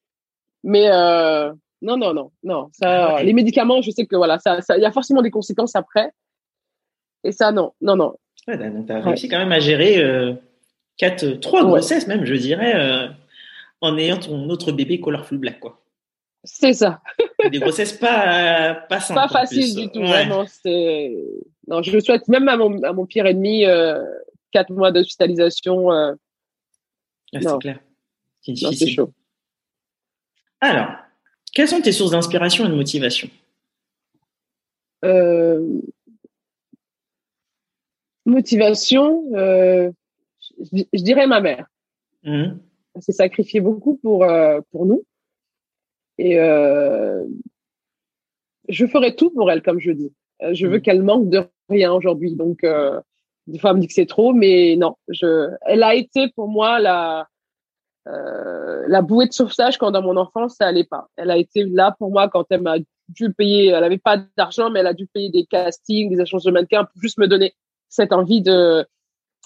mais 0.64 0.88
euh, 0.90 1.52
non, 1.82 1.96
non, 1.96 2.12
non, 2.14 2.30
non. 2.42 2.68
Ça, 2.72 3.06
Ah 3.10 3.14
ouais. 3.16 3.24
les 3.24 3.32
médicaments, 3.32 3.82
je 3.82 3.90
sais 3.90 4.06
que 4.06 4.16
voilà, 4.16 4.38
ça, 4.38 4.60
ça, 4.62 4.76
il 4.76 4.82
y 4.82 4.86
a 4.86 4.92
forcément 4.92 5.22
des 5.22 5.30
conséquences 5.30 5.76
après. 5.76 6.10
Et 7.24 7.32
ça, 7.32 7.52
non, 7.52 7.72
non, 7.80 7.96
non. 7.96 8.16
Ouais, 8.48 8.56
donc 8.56 8.86
t'as 8.86 8.96
Ouais. 8.96 9.00
réussi 9.02 9.28
quand 9.28 9.38
même 9.38 9.52
à 9.52 9.60
gérer 9.60 9.98
euh, 10.02 10.34
quatre, 10.96 11.26
trois 11.40 11.64
grossesses 11.64 12.06
même, 12.08 12.24
je 12.24 12.34
dirais, 12.34 12.74
euh, 12.74 13.08
en 13.80 13.96
ayant 13.98 14.18
ton 14.18 14.48
autre 14.50 14.72
bébé 14.72 15.00
Colorful 15.00 15.38
Black, 15.38 15.60
quoi. 15.60 15.78
C'est 16.44 16.72
ça. 16.72 17.00
Des 17.52 17.60
grossesses 17.60 17.92
pas 17.92 18.74
pas 18.88 18.98
simples. 19.00 19.20
Pas 19.20 19.26
en 19.26 19.28
facile 19.28 19.60
plus. 19.62 19.76
du 19.76 19.90
tout, 19.92 20.00
vraiment. 20.00 20.44
C'est 20.46 21.16
non, 21.68 21.82
je 21.82 22.00
souhaite 22.00 22.26
même 22.26 22.48
à 22.48 22.56
mon 22.56 22.82
à 22.82 22.92
mon 22.92 23.06
pire 23.06 23.26
ennemi 23.26 23.64
quatre 24.50 24.72
mois 24.72 24.90
d'hospitalisation. 24.90 25.88
C'est 27.32 27.58
clair. 27.60 27.78
C'est 28.43 28.53
non, 28.62 28.70
difficile. 28.70 28.95
chaud. 28.95 29.12
Alors, 30.61 30.88
quelles 31.55 31.68
sont 31.68 31.80
tes 31.80 31.93
sources 31.93 32.11
d'inspiration 32.12 32.66
et 32.66 32.68
de 32.68 32.74
motivation? 32.74 33.28
Euh, 35.05 35.80
motivation, 38.24 39.24
euh, 39.34 39.90
je, 40.72 40.82
je 40.93 41.03
dirais 41.03 41.26
ma 41.26 41.40
mère. 41.40 41.66
Mhm. 42.24 42.61
Elle 42.95 43.03
s'est 43.03 43.12
sacrifiée 43.12 43.61
beaucoup 43.61 43.97
pour 43.97 44.24
euh, 44.24 44.61
pour 44.70 44.86
nous 44.86 45.03
et 46.18 46.38
euh, 46.38 47.24
je 48.68 48.86
ferai 48.86 49.16
tout 49.16 49.30
pour 49.30 49.51
elle 49.51 49.62
comme 49.62 49.80
je 49.80 49.90
dis. 49.90 50.12
Euh, 50.43 50.55
Je 50.55 50.66
veux 50.66 50.76
Mhm. 50.76 50.82
qu'elle 50.82 51.03
manque 51.03 51.28
de 51.30 51.43
rien 51.68 51.93
aujourd'hui. 51.93 52.34
Donc 52.34 52.62
euh, 52.64 53.01
des 53.47 53.59
fois 53.59 53.70
elle 53.70 53.76
me 53.76 53.80
dit 53.80 53.88
que 53.88 53.95
c'est 53.95 54.07
trop, 54.07 54.32
mais 54.32 54.76
non. 54.76 54.97
Je, 55.09 55.51
elle 55.62 55.82
a 55.82 55.95
été 55.95 56.28
pour 56.28 56.49
moi 56.49 56.78
la 56.78 57.26
euh, 58.09 58.84
la 58.88 59.03
bouée 59.03 59.26
de 59.26 59.32
sauvetage 59.32 59.78
quand 59.78 59.90
dans 59.92 60.03
mon 60.03 60.16
enfance 60.16 60.57
ça 60.57 60.66
allait 60.66 60.84
pas. 60.84 61.09
Elle 61.16 61.30
a 61.30 61.36
été 61.36 61.64
là 61.64 61.94
pour 61.98 62.11
moi 62.11 62.28
quand 62.28 62.44
elle 62.50 62.62
m'a 62.62 62.76
dû 63.09 63.32
payer. 63.32 63.68
Elle 63.68 63.84
avait 63.84 63.98
pas 63.98 64.18
d'argent, 64.36 64.70
mais 64.70 64.80
elle 64.80 64.86
a 64.86 64.94
dû 64.94 65.07
payer 65.07 65.30
des 65.30 65.44
castings, 65.44 66.14
des 66.14 66.20
échanges 66.20 66.44
de 66.44 66.50
mannequins 66.50 66.84
pour 66.84 67.00
juste 67.00 67.18
me 67.18 67.28
donner 67.28 67.55
cette 67.88 68.12
envie 68.12 68.42
de 68.42 68.86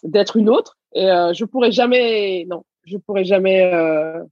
d'être 0.03 0.37
une 0.37 0.49
autre. 0.49 0.79
Et 0.95 1.11
euh, 1.11 1.33
je 1.33 1.45
pourrais 1.45 1.73
jamais, 1.73 2.47
non, 2.49 2.65
je 2.85 2.97
pourrais 2.97 3.25
jamais 3.25 3.73
euh, 3.73 4.23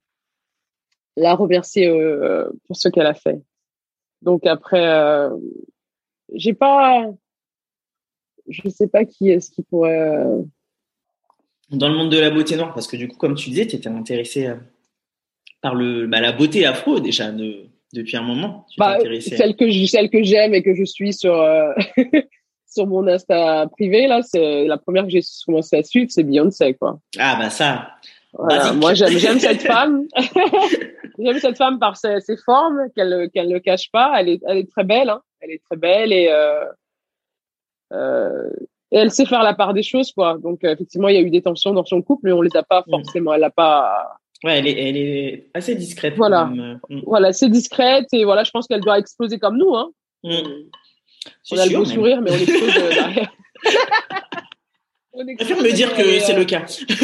la 1.15 1.35
remercier 1.35 1.87
euh, 1.87 2.49
pour 2.67 2.75
ce 2.75 2.89
qu'elle 2.89 3.05
a 3.05 3.13
fait. 3.13 3.41
Donc 4.21 4.45
après, 4.45 4.87
euh, 4.87 5.29
j'ai 6.33 6.53
pas, 6.53 7.07
je 8.47 8.67
sais 8.69 8.87
pas 8.87 9.05
qui 9.05 9.29
est-ce 9.29 9.51
qui 9.51 9.63
pourrait. 9.63 10.25
Dans 11.71 11.89
le 11.89 11.95
monde 11.95 12.11
de 12.11 12.19
la 12.19 12.29
beauté 12.29 12.55
noire, 12.55 12.73
parce 12.73 12.87
que 12.87 12.95
du 12.97 13.07
coup, 13.07 13.17
comme 13.17 13.35
tu 13.35 13.49
disais, 13.49 13.65
tu 13.67 13.75
étais 13.75 13.89
intéressée 13.89 14.47
euh, 14.47 14.55
par 15.61 15.73
le, 15.75 16.05
bah, 16.07 16.21
la 16.21 16.31
beauté 16.31 16.65
afro 16.65 16.99
déjà 16.99 17.31
de- 17.31 17.65
depuis 17.93 18.17
un 18.17 18.21
moment. 18.21 18.65
Tu 18.69 18.75
bah, 18.79 18.97
celle 19.19 19.55
que 19.55 19.69
je- 19.71 19.85
celle 19.85 20.09
que 20.09 20.21
j'aime 20.23 20.53
et 20.53 20.61
que 20.61 20.75
je 20.75 20.83
suis 20.83 21.13
sur 21.13 21.33
euh, 21.41 21.73
sur 22.67 22.85
mon 22.87 23.07
Insta 23.07 23.67
privé 23.71 24.05
là, 24.07 24.21
c'est 24.21 24.65
la 24.65 24.77
première 24.77 25.03
que 25.05 25.09
j'ai 25.09 25.21
commencé 25.45 25.77
à 25.77 25.83
suivre, 25.83 26.11
c'est 26.11 26.23
Beyoncé 26.23 26.73
quoi. 26.75 26.99
Ah 27.17 27.37
bah 27.39 27.49
ça. 27.49 27.91
Voilà, 28.33 28.73
moi 28.73 28.93
j'aime 28.93 29.17
j'aime 29.17 29.39
cette 29.39 29.61
femme. 29.73 30.05
j'aime 31.19 31.39
cette 31.39 31.57
femme 31.57 31.79
par 31.79 31.95
ses, 31.97 32.19
ses 32.19 32.35
formes 32.37 32.89
qu'elle 32.95 33.29
qu'elle 33.33 33.47
ne 33.47 33.59
cache 33.59 33.89
pas. 33.91 34.13
Elle 34.19 34.29
est 34.29 34.41
elle 34.47 34.57
est 34.57 34.69
très 34.69 34.83
belle. 34.83 35.09
Hein. 35.09 35.21
Elle 35.39 35.51
est 35.51 35.63
très 35.63 35.77
belle 35.77 36.11
et 36.11 36.27
euh, 36.29 36.65
euh, 37.93 38.49
et 38.95 38.99
elle 38.99 39.11
sait 39.11 39.25
faire 39.25 39.43
la 39.43 39.53
part 39.53 39.73
des 39.73 39.83
choses 39.83 40.11
quoi. 40.13 40.37
Donc 40.41 40.63
euh, 40.63 40.71
effectivement 40.71 41.09
il 41.09 41.15
y 41.15 41.17
a 41.17 41.21
eu 41.21 41.29
des 41.29 41.41
tensions 41.41 41.73
dans 41.73 41.83
son 41.83 42.01
couple 42.01 42.21
mais 42.27 42.31
on 42.31 42.41
les 42.41 42.55
a 42.55 42.63
pas 42.63 42.83
Mm. 42.87 42.91
forcément. 42.91 43.33
Elle 43.33 43.43
a 43.43 43.49
pas. 43.49 44.17
Ouais, 44.43 44.59
elle 44.59 44.67
est, 44.67 44.89
elle 44.89 44.97
est 44.97 45.47
assez 45.53 45.75
discrète. 45.75 46.13
Voilà. 46.15 46.45
Mm. 46.45 46.79
Voilà 47.05 47.33
c'est 47.33 47.49
discrète 47.49 48.07
et 48.13 48.23
voilà 48.23 48.43
je 48.45 48.51
pense 48.51 48.67
qu'elle 48.67 48.79
doit 48.81 48.97
exploser 48.97 49.37
comme 49.37 49.57
nous 49.57 49.75
hein. 49.75 49.89
Mm. 50.23 50.37
On 51.51 51.57
a 51.57 51.65
le 51.65 51.75
beau 51.77 51.83
sourire 51.85 52.21
mais 52.21 52.31
on 52.31 52.35
explose 52.35 52.77
euh, 52.77 52.89
derrière. 52.89 53.31
On 55.17 55.25
explose 55.27 55.63
me 55.63 55.71
dire 55.71 55.95
que 55.95 56.19
c'est 56.19 56.35
le 56.35 56.43
cas. 56.43 56.65
Il 56.89 56.95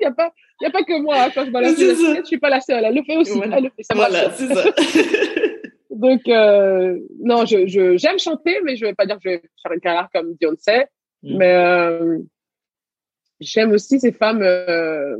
y 0.00 0.04
a 0.04 0.10
pas 0.10 0.32
il 0.60 0.64
y 0.64 0.66
a 0.66 0.70
pas 0.70 0.82
que 0.82 1.00
moi 1.00 1.14
hein, 1.22 1.30
quand 1.32 1.44
je 1.46 1.50
balance 1.50 1.78
la 1.78 2.20
je 2.20 2.24
suis 2.24 2.38
pas 2.38 2.50
la 2.50 2.60
seule. 2.60 2.84
Elle 2.84 2.94
le 2.96 3.02
fait 3.04 3.16
aussi. 3.16 3.36
Voilà. 3.36 3.58
Elle 3.58 3.64
le 3.64 3.70
fait. 3.70 3.82
Ça. 3.84 3.94
Voilà, 3.94 4.30
c'est 4.32 4.52
ça. 4.52 4.64
Donc 5.90 6.28
euh, 6.28 6.98
non, 7.18 7.44
je 7.46 7.66
je 7.66 7.96
j'aime 7.96 8.18
chanter, 8.18 8.60
mais 8.64 8.76
je 8.76 8.86
vais 8.86 8.94
pas 8.94 9.06
dire 9.06 9.16
que 9.16 9.22
je 9.24 9.28
vais 9.30 9.42
faire 9.62 9.72
une 9.72 9.80
carrière 9.80 10.08
comme 10.14 10.34
Beyoncé. 10.34 10.84
Mm. 11.22 11.36
Mais 11.36 11.52
euh, 11.52 12.18
j'aime 13.40 13.72
aussi 13.72 13.98
ces 13.98 14.12
femmes 14.12 14.42
euh, 14.42 15.16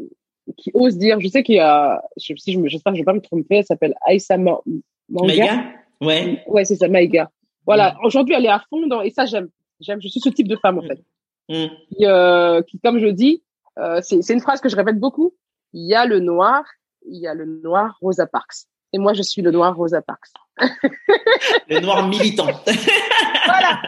qui 0.56 0.70
osent 0.74 0.96
dire. 0.96 1.20
Je 1.20 1.28
sais 1.28 1.42
qu'il 1.42 1.56
y 1.56 1.60
a, 1.60 2.02
je, 2.16 2.34
si 2.36 2.52
je 2.52 2.58
me, 2.60 2.68
j'espère 2.68 2.92
que 2.92 2.98
je 2.98 3.02
vais 3.02 3.06
pas 3.06 3.14
me 3.14 3.20
tromper. 3.20 3.56
Elle 3.56 3.64
s'appelle 3.64 3.94
Aïssa 4.06 4.36
Ma- 4.38 4.60
Manga. 5.08 5.26
Maïga 5.26 5.64
Ouais. 6.00 6.42
Ouais, 6.46 6.64
c'est 6.64 6.76
ça, 6.76 6.88
Maïga. 6.88 7.30
Voilà. 7.66 7.98
Aujourd'hui, 8.04 8.34
elle 8.34 8.46
est 8.46 8.48
à 8.48 8.62
fond 8.70 8.86
dans 8.86 9.02
et 9.02 9.10
ça 9.10 9.26
j'aime. 9.26 9.48
J'aime. 9.80 10.00
Je 10.00 10.08
suis 10.08 10.20
ce 10.20 10.28
type 10.28 10.48
de 10.48 10.56
femme 10.56 10.78
en 10.78 10.82
fait. 10.82 11.00
Mm. 11.48 11.66
Qui, 11.88 12.06
euh, 12.06 12.62
qui 12.62 12.78
comme 12.78 13.00
je 13.00 13.08
dis, 13.08 13.42
euh, 13.78 14.00
c'est 14.02 14.22
c'est 14.22 14.34
une 14.34 14.40
phrase 14.40 14.60
que 14.60 14.68
je 14.68 14.76
répète 14.76 14.98
beaucoup. 14.98 15.34
Il 15.72 15.86
y 15.86 15.94
a 15.94 16.06
le 16.06 16.20
noir, 16.20 16.64
il 17.06 17.20
y 17.20 17.26
a 17.26 17.34
le 17.34 17.44
noir 17.44 17.98
Rosa 18.00 18.26
Parks. 18.26 18.66
Et 18.92 18.98
moi, 18.98 19.12
je 19.14 19.22
suis 19.22 19.42
le 19.42 19.50
noir 19.50 19.76
Rosa 19.76 20.02
Parks. 20.02 20.30
Le 21.68 21.80
noir 21.80 22.06
militant. 22.08 22.46
voilà. 23.46 23.82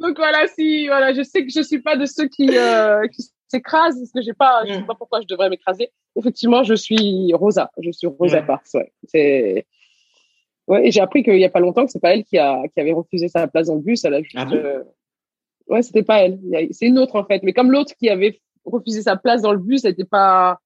Donc 0.00 0.16
voilà, 0.16 0.46
si 0.48 0.86
voilà, 0.86 1.12
je 1.14 1.22
sais 1.22 1.44
que 1.44 1.50
je 1.52 1.62
suis 1.62 1.80
pas 1.80 1.96
de 1.96 2.06
ceux 2.06 2.28
qui, 2.28 2.56
euh, 2.56 3.06
qui 3.08 3.24
s'écrasent 3.48 3.98
parce 3.98 4.12
que 4.12 4.22
j'ai 4.22 4.32
pas, 4.34 4.62
je 4.66 4.72
sais 4.74 4.80
Mm. 4.80 4.86
pas 4.86 4.94
pourquoi 4.94 5.20
je 5.20 5.26
devrais 5.26 5.48
m'écraser. 5.50 5.90
Effectivement, 6.16 6.62
je 6.62 6.74
suis 6.74 7.32
Rosa, 7.34 7.70
je 7.82 7.90
suis 7.90 8.06
Rosa 8.06 8.38
Ouais. 8.40 8.46
Parks. 8.46 8.66
Ouais, 8.74 8.92
c'est 9.04 9.66
Ouais, 10.68 10.88
et 10.88 10.90
j'ai 10.90 11.00
appris 11.00 11.22
qu'il 11.22 11.38
y 11.38 11.44
a 11.44 11.48
pas 11.50 11.60
longtemps 11.60 11.84
que 11.86 11.92
c'est 11.92 12.00
pas 12.00 12.12
elle 12.14 12.24
qui 12.24 12.38
a 12.38 12.60
qui 12.74 12.80
avait 12.80 12.92
refusé 12.92 13.28
sa 13.28 13.46
place 13.46 13.68
dans 13.68 13.74
le 13.74 13.80
bus. 13.80 14.04
Elle 14.04 14.14
a 14.14 14.22
juste, 14.22 14.36
Ah 14.38 14.44
bon? 14.46 14.56
euh, 14.56 14.82
Ouais, 15.68 15.82
c'était 15.82 16.02
pas 16.02 16.22
elle. 16.22 16.38
C'est 16.72 16.86
une 16.86 16.98
autre 16.98 17.16
en 17.16 17.24
fait. 17.24 17.42
Mais 17.42 17.52
comme 17.52 17.70
l'autre 17.70 17.94
qui 17.98 18.08
avait 18.08 18.40
refusé 18.64 19.02
sa 19.02 19.16
place 19.16 19.42
dans 19.42 19.52
le 19.52 19.58
bus, 19.58 19.82
c'était 19.82 20.04
pas. 20.04 20.58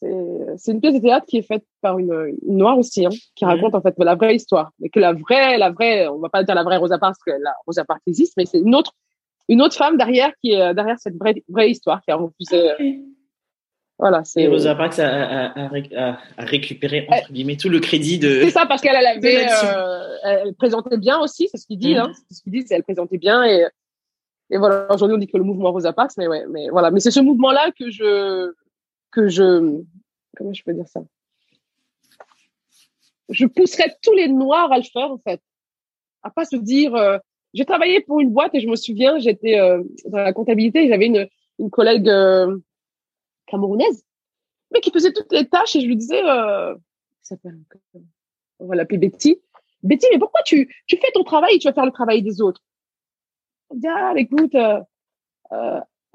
C'est 0.00 0.72
une 0.72 0.80
pièce 0.80 0.94
de 0.94 1.00
théâtre 1.00 1.26
qui 1.26 1.38
est 1.38 1.42
faite 1.46 1.64
par 1.80 1.98
une, 1.98 2.36
une 2.46 2.58
noire 2.58 2.78
aussi, 2.78 3.06
hein, 3.06 3.10
qui 3.34 3.44
Mhm. 3.44 3.50
raconte 3.52 3.74
en 3.74 3.80
fait 3.80 3.94
la 3.98 4.14
vraie 4.14 4.36
histoire. 4.36 4.70
Mais 4.78 4.88
que 4.90 5.00
la 5.00 5.12
vraie, 5.12 5.56
la 5.58 5.70
vraie, 5.70 6.06
on 6.08 6.18
va 6.18 6.28
pas 6.28 6.42
dire 6.44 6.54
la 6.54 6.62
vraie 6.64 6.76
Rosa 6.76 6.98
Parks, 6.98 7.16
parce 7.24 7.38
que 7.38 7.42
la 7.42 7.54
Rosa 7.66 7.84
Parks 7.84 8.02
existe, 8.06 8.34
mais 8.36 8.44
c'est 8.46 8.58
une 8.58 8.74
autre, 8.74 8.92
une 9.48 9.62
autre 9.62 9.74
femme 9.76 9.96
derrière 9.96 10.32
qui 10.42 10.52
est 10.52 10.74
derrière 10.74 10.98
cette 10.98 11.16
vraie, 11.16 11.42
vraie 11.48 11.70
histoire 11.70 12.02
qui 12.02 12.10
a 12.10 12.16
refusé. 12.16 12.70
euh, 12.72 12.92
Voilà, 13.98 14.22
c'est. 14.24 14.42
Et 14.42 14.48
Rosa 14.48 14.74
Parks 14.74 14.98
a, 14.98 15.08
a, 15.08 15.58
a, 15.64 15.68
ré- 15.68 15.88
a- 15.96 16.18
a 16.36 16.44
récupéré, 16.44 17.06
entre 17.10 17.32
guillemets, 17.32 17.56
tout 17.56 17.70
le 17.70 17.80
crédit 17.80 18.18
de. 18.18 18.42
C'est 18.42 18.50
ça 18.50 18.66
parce 18.66 18.82
qu'elle 18.82 18.94
avait, 18.94 19.46
euh, 19.64 20.16
elle 20.24 20.54
présentait 20.54 20.98
bien 20.98 21.18
aussi, 21.20 21.48
c'est 21.50 21.56
ce 21.56 21.66
qu'il 21.66 21.78
dit, 21.78 21.94
Mhm. 21.94 22.00
hein, 22.00 22.12
c'est 22.28 22.34
ce 22.36 22.42
qu'il 22.42 22.52
dit, 22.52 22.64
c'est 22.66 22.74
elle 22.74 22.82
présentait 22.82 23.16
bien 23.16 23.44
et 23.44 23.64
et 24.50 24.58
voilà. 24.58 24.86
Aujourd'hui 24.92 25.16
on 25.16 25.18
dit 25.18 25.26
que 25.26 25.38
le 25.38 25.44
mouvement 25.44 25.72
Rosa 25.72 25.94
Parks, 25.94 26.12
mais 26.18 26.28
ouais, 26.28 26.44
mais 26.50 26.68
voilà, 26.68 26.90
mais 26.90 27.00
c'est 27.00 27.10
ce 27.10 27.20
mouvement-là 27.20 27.70
que 27.78 27.90
je 27.90 28.52
que 29.16 29.28
je 29.28 29.82
comment 30.36 30.52
je 30.52 30.62
peux 30.62 30.74
dire 30.74 30.88
ça? 30.88 31.00
Je 33.30 33.46
pousserais 33.46 33.96
tous 34.02 34.12
les 34.12 34.28
noirs 34.28 34.70
à 34.70 34.76
le 34.76 34.84
faire 34.84 35.10
en 35.10 35.18
fait, 35.18 35.40
à 36.22 36.30
pas 36.30 36.44
se 36.44 36.56
dire. 36.56 36.94
euh, 36.94 37.18
j'ai 37.54 37.64
travaillé 37.64 38.02
pour 38.02 38.20
une 38.20 38.32
boîte 38.36 38.54
et 38.54 38.60
je 38.60 38.68
me 38.68 38.76
souviens, 38.76 39.18
j'étais 39.18 39.58
euh, 39.58 39.82
dans 40.12 40.18
la 40.18 40.34
comptabilité, 40.34 40.88
j'avais 40.88 41.06
une 41.06 41.26
une 41.58 41.70
collègue 41.70 42.08
euh, 42.10 42.58
camerounaise, 43.46 44.04
mais 44.70 44.80
qui 44.80 44.90
faisait 44.90 45.12
toutes 45.12 45.32
les 45.32 45.48
tâches 45.48 45.74
et 45.76 45.80
je 45.80 45.86
lui 45.86 45.96
disais. 45.96 46.22
Euh, 46.22 46.74
on 48.58 48.66
va 48.66 48.76
l'appeler 48.76 48.98
Betty. 48.98 49.40
Betty, 49.82 50.06
mais 50.12 50.18
pourquoi 50.18 50.42
tu, 50.44 50.58
tu 50.86 50.96
fais 50.98 51.10
ton 51.12 51.24
travail 51.24 51.58
tu 51.58 51.66
vas 51.66 51.74
faire 51.74 51.86
le 51.86 51.92
travail 51.92 52.22
des 52.22 52.40
autres? 52.40 52.62
Ah, 53.84 54.12
écoute, 54.16 54.54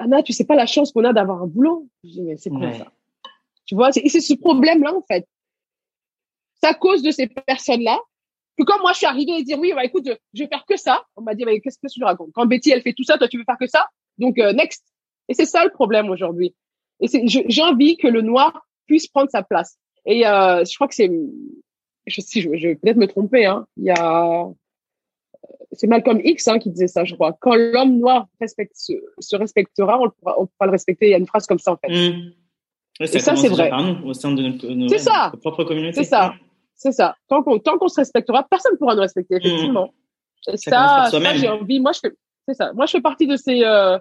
Anna, 0.02 0.24
tu 0.24 0.34
sais 0.34 0.46
pas 0.46 0.56
la 0.56 0.66
chance 0.66 0.92
qu'on 0.92 1.04
a 1.04 1.14
d'avoir 1.14 1.42
un 1.44 1.48
boulot. 1.48 1.88
Je 2.04 2.10
dis, 2.10 2.22
mais 2.22 2.38
c'est 2.38 2.50
quoi 2.50 2.60
Ouais. 2.60 2.78
ça? 2.78 2.92
Tu 3.66 3.76
vois, 3.76 3.92
c'est 3.92 4.08
ce 4.10 4.34
problème-là, 4.34 4.94
en 4.94 5.02
fait. 5.04 5.28
C'est 6.62 6.68
à 6.68 6.74
cause 6.74 7.02
de 7.02 7.12
ces 7.12 7.28
personnes-là 7.28 8.00
que 8.58 8.64
quand 8.64 8.80
moi, 8.82 8.92
je 8.92 8.98
suis 8.98 9.06
arrivée 9.06 9.38
et 9.38 9.44
dire, 9.44 9.58
oui, 9.60 9.72
bah, 9.74 9.86
écoute, 9.86 10.04
je, 10.06 10.14
je 10.34 10.44
vais 10.44 10.50
faire 10.50 10.66
que 10.66 10.78
ça, 10.78 11.06
on 11.16 11.22
m'a 11.22 11.36
dit, 11.36 11.46
mais 11.46 11.60
qu'est-ce 11.62 11.78
que 11.78 11.88
tu 11.92 12.04
racontes? 12.04 12.32
Quand 12.34 12.46
Betty, 12.46 12.72
elle 12.72 12.82
fait 12.82 12.94
tout 12.94 13.04
ça, 13.04 13.18
toi, 13.18 13.28
tu 13.28 13.38
veux 13.38 13.44
faire 13.46 13.58
que 13.60 13.68
ça? 13.68 13.88
Donc, 14.18 14.38
euh, 14.40 14.52
next. 14.54 14.84
Et 15.30 15.34
c'est 15.34 15.46
ça 15.46 15.64
le 15.64 15.72
problème 15.72 16.10
aujourd'hui. 16.10 16.54
Et 17.00 17.08
c'est, 17.08 17.24
j'ai 17.28 17.62
envie 17.64 17.98
que 17.98 18.08
le 18.08 18.22
noir 18.22 18.68
puisse 18.88 19.08
prendre 19.08 19.30
sa 19.30 19.42
place. 19.42 19.78
Et 20.06 20.28
euh, 20.28 20.66
je 20.66 20.76
crois 20.76 20.88
que 20.88 20.96
c'est, 20.96 21.10
je, 22.08 22.22
si 22.22 22.42
je, 22.42 22.50
je 22.58 22.68
vais 22.70 22.76
peut-être 22.76 22.98
me 22.98 23.08
tromper, 23.08 23.46
hein. 23.46 23.66
Il 23.78 23.86
y 23.86 23.92
a, 23.92 24.46
c'est 25.72 25.88
Malcolm 25.88 26.20
X 26.24 26.48
hein, 26.48 26.60
qui 26.60 26.70
disait 26.70 26.88
ça, 26.88 27.04
je 27.06 27.16
crois. 27.16 27.34
Quand 27.40 27.56
l'homme 27.56 27.98
noir 28.00 28.28
respecte, 28.40 28.76
se, 28.76 28.94
se 29.20 29.36
respectera, 29.36 30.00
on, 30.00 30.10
pourra, 30.10 30.36
on 30.40 30.46
pourra 30.48 30.66
le 30.66 30.72
respecter. 30.72 31.08
Il 31.08 31.12
y 31.12 31.14
a 31.14 31.18
une 31.18 31.28
phrase 31.28 31.48
comme 31.48 31.60
ça 31.60 31.72
en 31.74 31.78
fait. 31.78 31.90
Mmh. 31.90 32.32
Ouais, 33.00 33.08
ça, 33.08 33.18
Et 33.18 33.22
ça, 33.22 33.36
c'est 33.36 33.48
vrai. 33.48 33.72
Nous, 33.72 34.10
au 34.10 34.14
sein 34.14 34.32
de 34.34 34.42
notre, 34.44 34.68
nos- 34.68 34.88
C'est 34.90 35.00
ça. 35.00 35.30
notre 35.34 35.38
propre 35.40 35.64
communauté. 35.64 35.94
C'est 36.04 36.10
ça. 36.10 36.34
C'est 36.76 36.92
ça. 36.92 37.16
Tant 37.28 37.42
qu'on 37.44 37.88
se 37.88 38.00
respectera, 38.00 38.44
personne 38.50 38.74
ne 38.74 38.78
pourra 38.78 38.96
nous 38.96 39.02
respecter 39.02 39.36
effectivement. 39.36 39.94
Et 40.48 40.54
Mmh. 40.54 40.58
Ça 40.58 41.08
ça, 41.12 41.34
j'ai 41.36 41.48
envie. 41.50 41.80
Moi, 41.80 41.92
je 41.94 42.00
fais, 42.00 42.12
c'est 42.48 42.56
ça. 42.56 42.74
Moi, 42.74 42.86
je 42.88 42.92
fais 42.94 43.02
partie 43.02 43.28
de 43.28 43.36
ces, 43.36 43.64
euh, 43.64 43.98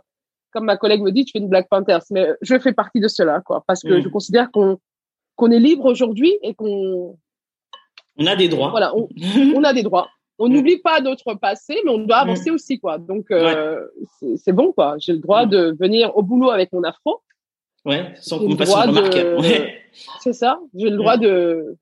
comme 0.52 0.64
ma 0.64 0.76
collègue 0.78 1.02
me 1.02 1.12
dit, 1.12 1.24
tu 1.26 1.32
fais 1.32 1.38
une 1.38 1.48
Black 1.50 1.68
Panthers, 1.68 2.00
mais 2.10 2.28
je 2.40 2.58
fais 2.58 2.72
partie 2.72 2.98
de 3.00 3.08
cela, 3.08 3.40
quoi, 3.42 3.62
parce 3.66 3.82
que 3.82 3.98
Mm. 3.98 4.02
je 4.02 4.08
considère 4.08 4.50
qu'on 4.50 4.78
qu'on 5.36 5.50
est 5.50 5.58
libre 5.60 5.86
aujourd'hui 5.86 6.36
et 6.42 6.54
qu'on 6.54 7.16
On 8.18 8.26
a 8.26 8.36
des 8.36 8.48
droits. 8.48 8.70
voilà, 8.70 8.94
on, 8.96 9.08
on 9.54 9.64
a 9.64 9.72
des 9.72 9.82
droits. 9.82 10.08
On 10.42 10.48
Mm. 10.48 10.52
n'oublie 10.54 10.78
pas 10.78 11.00
notre 11.00 11.34
passé, 11.34 11.76
mais 11.84 11.90
on 11.90 11.98
doit 11.98 12.16
avancer 12.18 12.50
aussi, 12.50 12.78
quoi. 12.80 12.98
Donc, 12.98 13.30
euh, 13.30 13.78
c'est- 14.18 14.36
c'est 14.36 14.52
bon, 14.52 14.72
quoi. 14.72 14.96
J'ai 14.98 15.12
le 15.12 15.18
droit 15.18 15.44
Mm. 15.46 15.50
de 15.50 15.76
venir 15.78 16.16
au 16.16 16.22
boulot 16.22 16.50
avec 16.50 16.72
mon 16.72 16.82
afro. 16.82 17.20
Ouais, 17.84 18.12
sans 18.20 18.38
qu'on 18.38 18.56
fasse 18.56 18.70
une 18.74 18.90
remarque. 18.96 19.14
de- 19.14 19.36
Ouais. 19.40 19.74
C'est 20.20 20.32
ça. 20.34 20.58
J'ai 20.74 20.90
le 20.90 20.96
droit 20.96 21.16
Mm. 21.16 21.20
de 21.20 21.76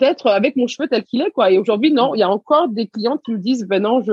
d'être 0.00 0.26
avec 0.26 0.54
mon 0.56 0.66
cheveu 0.66 0.86
tel 0.88 1.02
qu'il 1.04 1.22
est, 1.22 1.30
quoi. 1.30 1.50
Et 1.50 1.58
aujourd'hui, 1.58 1.90
non, 1.92 2.14
il 2.14 2.18
y 2.18 2.22
a 2.22 2.28
encore 2.28 2.68
des 2.68 2.86
clientes 2.88 3.22
qui 3.24 3.32
me 3.32 3.38
disent, 3.38 3.64
ben 3.66 3.82
non, 3.82 4.02
je 4.02 4.12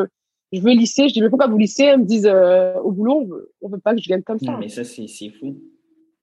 je 0.54 0.62
veux 0.62 0.72
lisser. 0.72 1.10
Je 1.10 1.14
dis, 1.14 1.22
mais 1.22 1.28
pourquoi 1.30 1.48
vous 1.48 1.58
lissez? 1.58 1.84
Elles 1.84 2.00
me 2.00 2.06
disent, 2.06 2.28
euh, 2.32 2.76
au 2.80 2.92
boulot, 2.92 3.16
on 3.22 3.26
veut, 3.26 3.52
on 3.62 3.68
veut 3.68 3.80
pas 3.80 3.94
que 3.94 4.00
je 4.02 4.06
vienne 4.08 4.24
comme 4.24 4.40
ça. 4.40 4.52
Non, 4.54 4.58
mais 4.58 4.70
ça, 4.70 4.84
c'est 4.86 5.08
c'est 5.08 5.30
fou. 5.32 5.58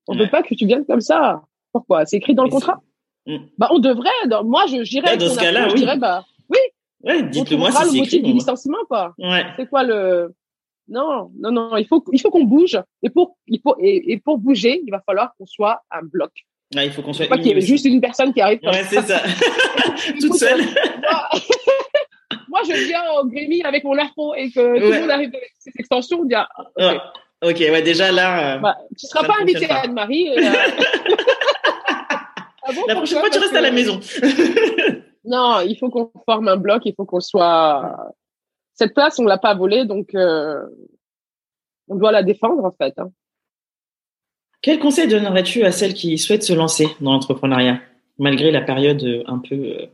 On 0.09 0.15
Ouais. 0.15 0.25
veut 0.25 0.31
pas 0.31 0.43
que 0.43 0.55
tu 0.55 0.65
viennes 0.65 0.87
comme 0.87 1.01
ça. 1.03 1.43
Pourquoi? 1.73 2.07
C'est 2.07 2.17
écrit 2.17 2.35
dans 2.35 2.45
le 2.45 2.51
contrat? 2.51 2.81
Mm. 3.27 3.37
Bah, 3.59 3.69
on 3.73 3.79
devrait. 3.79 4.09
Moi, 4.45 4.65
je 4.69 4.77
avec 5.07 5.21
dans 5.21 5.29
ce 5.29 5.39
cas-là, 5.39 5.69
oui. 5.69 5.75
dirais, 5.75 5.99
bah, 5.99 6.25
Ouais, 7.05 7.23
dites-le 7.25 7.57
moi 7.57 7.71
si 7.71 7.77
c'est 7.79 7.85
motif 7.87 8.03
écrit. 8.05 8.23
du 8.23 8.31
bon. 8.31 8.35
licenciement, 8.39 8.79
quoi. 8.89 9.15
Ouais. 9.19 9.45
C'est 9.57 9.69
quoi 9.69 9.83
le 9.83 10.33
Non, 10.89 11.31
non, 11.39 11.51
non. 11.51 11.77
Il 11.77 11.87
faut, 11.87 12.05
il 12.13 12.21
faut 12.21 12.31
qu'on 12.31 12.45
bouge. 12.45 12.81
Et 13.03 13.11
pour, 13.11 13.37
il 13.47 13.61
faut, 13.61 13.77
et, 13.81 14.13
et 14.13 14.19
pour 14.19 14.39
bouger, 14.39 14.81
il 14.87 14.91
va 14.91 15.01
falloir 15.05 15.35
qu'on 15.37 15.47
soit 15.47 15.81
un 15.91 16.03
bloc. 16.03 16.31
Ouais, 16.75 16.87
il 16.87 16.93
faut 16.93 17.03
qu'on 17.03 17.13
soit 17.13 17.27
Pas 17.27 17.37
qu'il 17.39 17.49
y 17.49 17.51
ait 17.53 17.61
juste 17.61 17.85
une 17.85 18.01
personne 18.01 18.33
qui 18.33 18.41
arrive. 18.41 18.61
comme 18.61 18.71
Ouais, 18.73 18.85
c'est 18.89 19.03
ça. 19.03 19.21
Toute 20.21 20.35
seule. 20.37 20.61
Moi, 22.49 22.61
je 22.69 22.87
viens 22.87 23.03
au 23.21 23.27
Grémy 23.27 23.63
avec 23.63 23.83
mon 23.85 23.97
afro 23.99 24.35
et 24.35 24.51
que 24.51 24.61
tout 24.79 24.93
le 24.93 25.01
monde 25.01 25.11
arrive 25.11 25.29
avec 25.35 25.53
ses 25.59 25.73
extensions. 25.79 26.23
Ah, 26.35 26.49
ok. 26.59 26.71
Ouais. 26.79 26.99
Ok, 27.45 27.59
ouais, 27.59 27.83
déjà 27.83 28.13
là. 28.13 28.55
euh, 28.57 28.59
Bah, 28.59 28.77
tu 28.99 29.07
seras 29.07 29.23
Ça 29.23 29.27
pas 29.27 29.37
ne 29.39 29.43
invité 29.43 29.69
à. 29.69 29.81
Anne-Marie. 29.81 30.29
euh, 30.31 30.43
ah 32.65 32.73
bon, 32.75 32.83
La 32.87 32.95
prochaine 32.95 33.19
fois, 33.19 33.31
tu 33.31 33.39
restes 33.39 33.57
à 33.57 33.61
la 33.61 33.71
maison. 33.73 33.99
Non, 35.25 35.61
il 35.61 35.77
faut 35.79 35.91
qu'on 35.91 36.11
forme 36.25 36.49
un 36.49 36.57
bloc. 36.57 36.83
Il 36.85 36.95
faut 36.95 37.05
qu'on 37.05 37.21
soit. 37.21 38.15
Cette 38.75 38.95
place, 38.95 39.19
on 39.19 39.25
l'a 39.25 39.39
pas 39.39 39.55
volée, 39.55 39.85
donc 39.85 40.15
euh, 40.15 40.65
on 41.89 41.97
doit 41.97 42.13
la 42.13 42.23
défendre 42.23 42.65
en 42.65 42.73
fait. 42.73 42.99
hein. 42.99 43.11
Quel 44.63 44.79
conseil 44.79 45.09
donnerais-tu 45.09 45.65
à 45.65 45.73
celles 45.73 45.95
qui 45.95 46.17
souhaitent 46.19 46.45
se 46.45 46.53
lancer 46.53 46.87
dans 47.01 47.13
l'entrepreneuriat, 47.13 47.81
malgré 48.19 48.51
la 48.51 48.63
période 48.63 49.03
euh, 49.03 49.23
un 49.27 49.39
peu, 49.39 49.55
euh, 49.57 49.87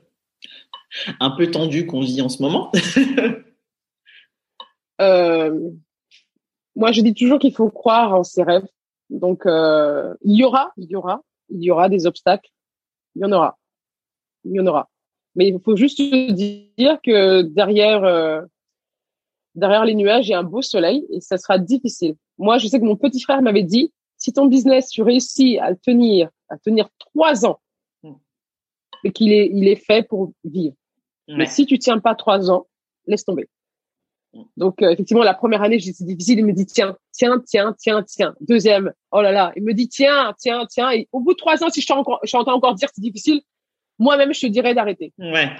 un 1.20 1.30
peu 1.30 1.50
tendue 1.50 1.86
qu'on 1.86 2.00
vit 2.00 2.22
en 2.22 2.28
ce 2.28 2.42
moment? 2.42 2.70
Euh, 5.00 5.70
moi, 6.74 6.90
je 6.90 7.02
dis 7.02 7.14
toujours 7.14 7.38
qu'il 7.38 7.54
faut 7.54 7.70
croire 7.70 8.14
en 8.14 8.24
ses 8.24 8.42
rêves. 8.42 8.66
Donc, 9.10 9.46
euh, 9.46 10.12
il 10.22 10.36
y 10.36 10.42
aura, 10.42 10.72
il 10.76 10.90
y 10.90 10.96
aura, 10.96 11.22
il 11.50 11.62
y 11.62 11.70
aura 11.70 11.88
des 11.88 12.06
obstacles. 12.06 12.50
Il 13.14 13.22
y 13.22 13.24
en 13.24 13.30
aura. 13.30 13.58
Il 14.44 14.56
y 14.56 14.60
en 14.60 14.66
aura. 14.66 14.88
Mais 15.38 15.48
il 15.48 15.60
faut 15.60 15.76
juste 15.76 16.02
dire 16.02 16.98
que 17.02 17.42
derrière, 17.42 18.02
euh, 18.02 18.42
derrière 19.54 19.84
les 19.84 19.94
nuages, 19.94 20.26
il 20.26 20.32
y 20.32 20.34
a 20.34 20.40
un 20.40 20.42
beau 20.42 20.62
soleil 20.62 21.06
et 21.10 21.20
ça 21.20 21.38
sera 21.38 21.58
difficile. 21.58 22.16
Moi, 22.36 22.58
je 22.58 22.66
sais 22.66 22.80
que 22.80 22.84
mon 22.84 22.96
petit 22.96 23.20
frère 23.20 23.40
m'avait 23.40 23.62
dit, 23.62 23.92
si 24.16 24.32
ton 24.32 24.46
business, 24.46 24.88
tu 24.90 25.02
réussis 25.02 25.58
à 25.58 25.70
le 25.70 25.76
tenir, 25.76 26.28
à 26.48 26.58
tenir 26.58 26.88
trois 26.98 27.46
ans, 27.46 27.60
Mm. 28.02 28.14
et 29.04 29.12
qu'il 29.12 29.32
est, 29.32 29.50
il 29.52 29.68
est 29.68 29.76
fait 29.76 30.02
pour 30.02 30.32
vivre. 30.44 30.74
Mais 31.28 31.46
si 31.46 31.66
tu 31.66 31.78
tiens 31.78 31.98
pas 31.98 32.14
trois 32.14 32.50
ans, 32.50 32.66
laisse 33.06 33.24
tomber. 33.24 33.48
Donc, 34.56 34.82
euh, 34.82 34.90
effectivement, 34.90 35.22
la 35.22 35.34
première 35.34 35.62
année, 35.62 35.78
j'ai 35.78 35.90
dit, 35.90 35.96
c'est 35.96 36.04
difficile. 36.04 36.38
Il 36.38 36.46
me 36.46 36.52
dit, 36.52 36.66
tiens, 36.66 36.96
tiens, 37.12 37.42
tiens, 37.46 37.74
tiens, 37.78 38.02
tiens. 38.02 38.34
Deuxième, 38.40 38.92
oh 39.10 39.20
là 39.20 39.30
là. 39.30 39.52
Il 39.56 39.62
me 39.62 39.74
dit, 39.74 39.88
tiens, 39.88 40.34
tiens, 40.38 40.64
tiens. 40.66 40.90
Et 40.90 41.06
au 41.12 41.20
bout 41.20 41.32
de 41.32 41.38
trois 41.38 41.62
ans, 41.62 41.68
si 41.68 41.80
je 41.82 41.86
t'entends 41.86 42.00
encore, 42.00 42.20
je 42.24 42.32
t'entends 42.32 42.54
encore 42.54 42.74
dire 42.74 42.88
c'est 42.94 43.02
difficile, 43.02 43.42
moi-même, 43.98 44.32
je 44.32 44.40
te 44.42 44.46
dirais 44.46 44.74
d'arrêter. 44.74 45.12
Ouais. 45.18 45.50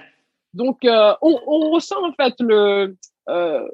Donc, 0.54 0.84
euh, 0.84 1.14
on, 1.22 1.38
on 1.46 1.70
ressent 1.70 2.02
en 2.04 2.12
fait 2.12 2.34
le, 2.40 2.96
euh, 3.28 3.68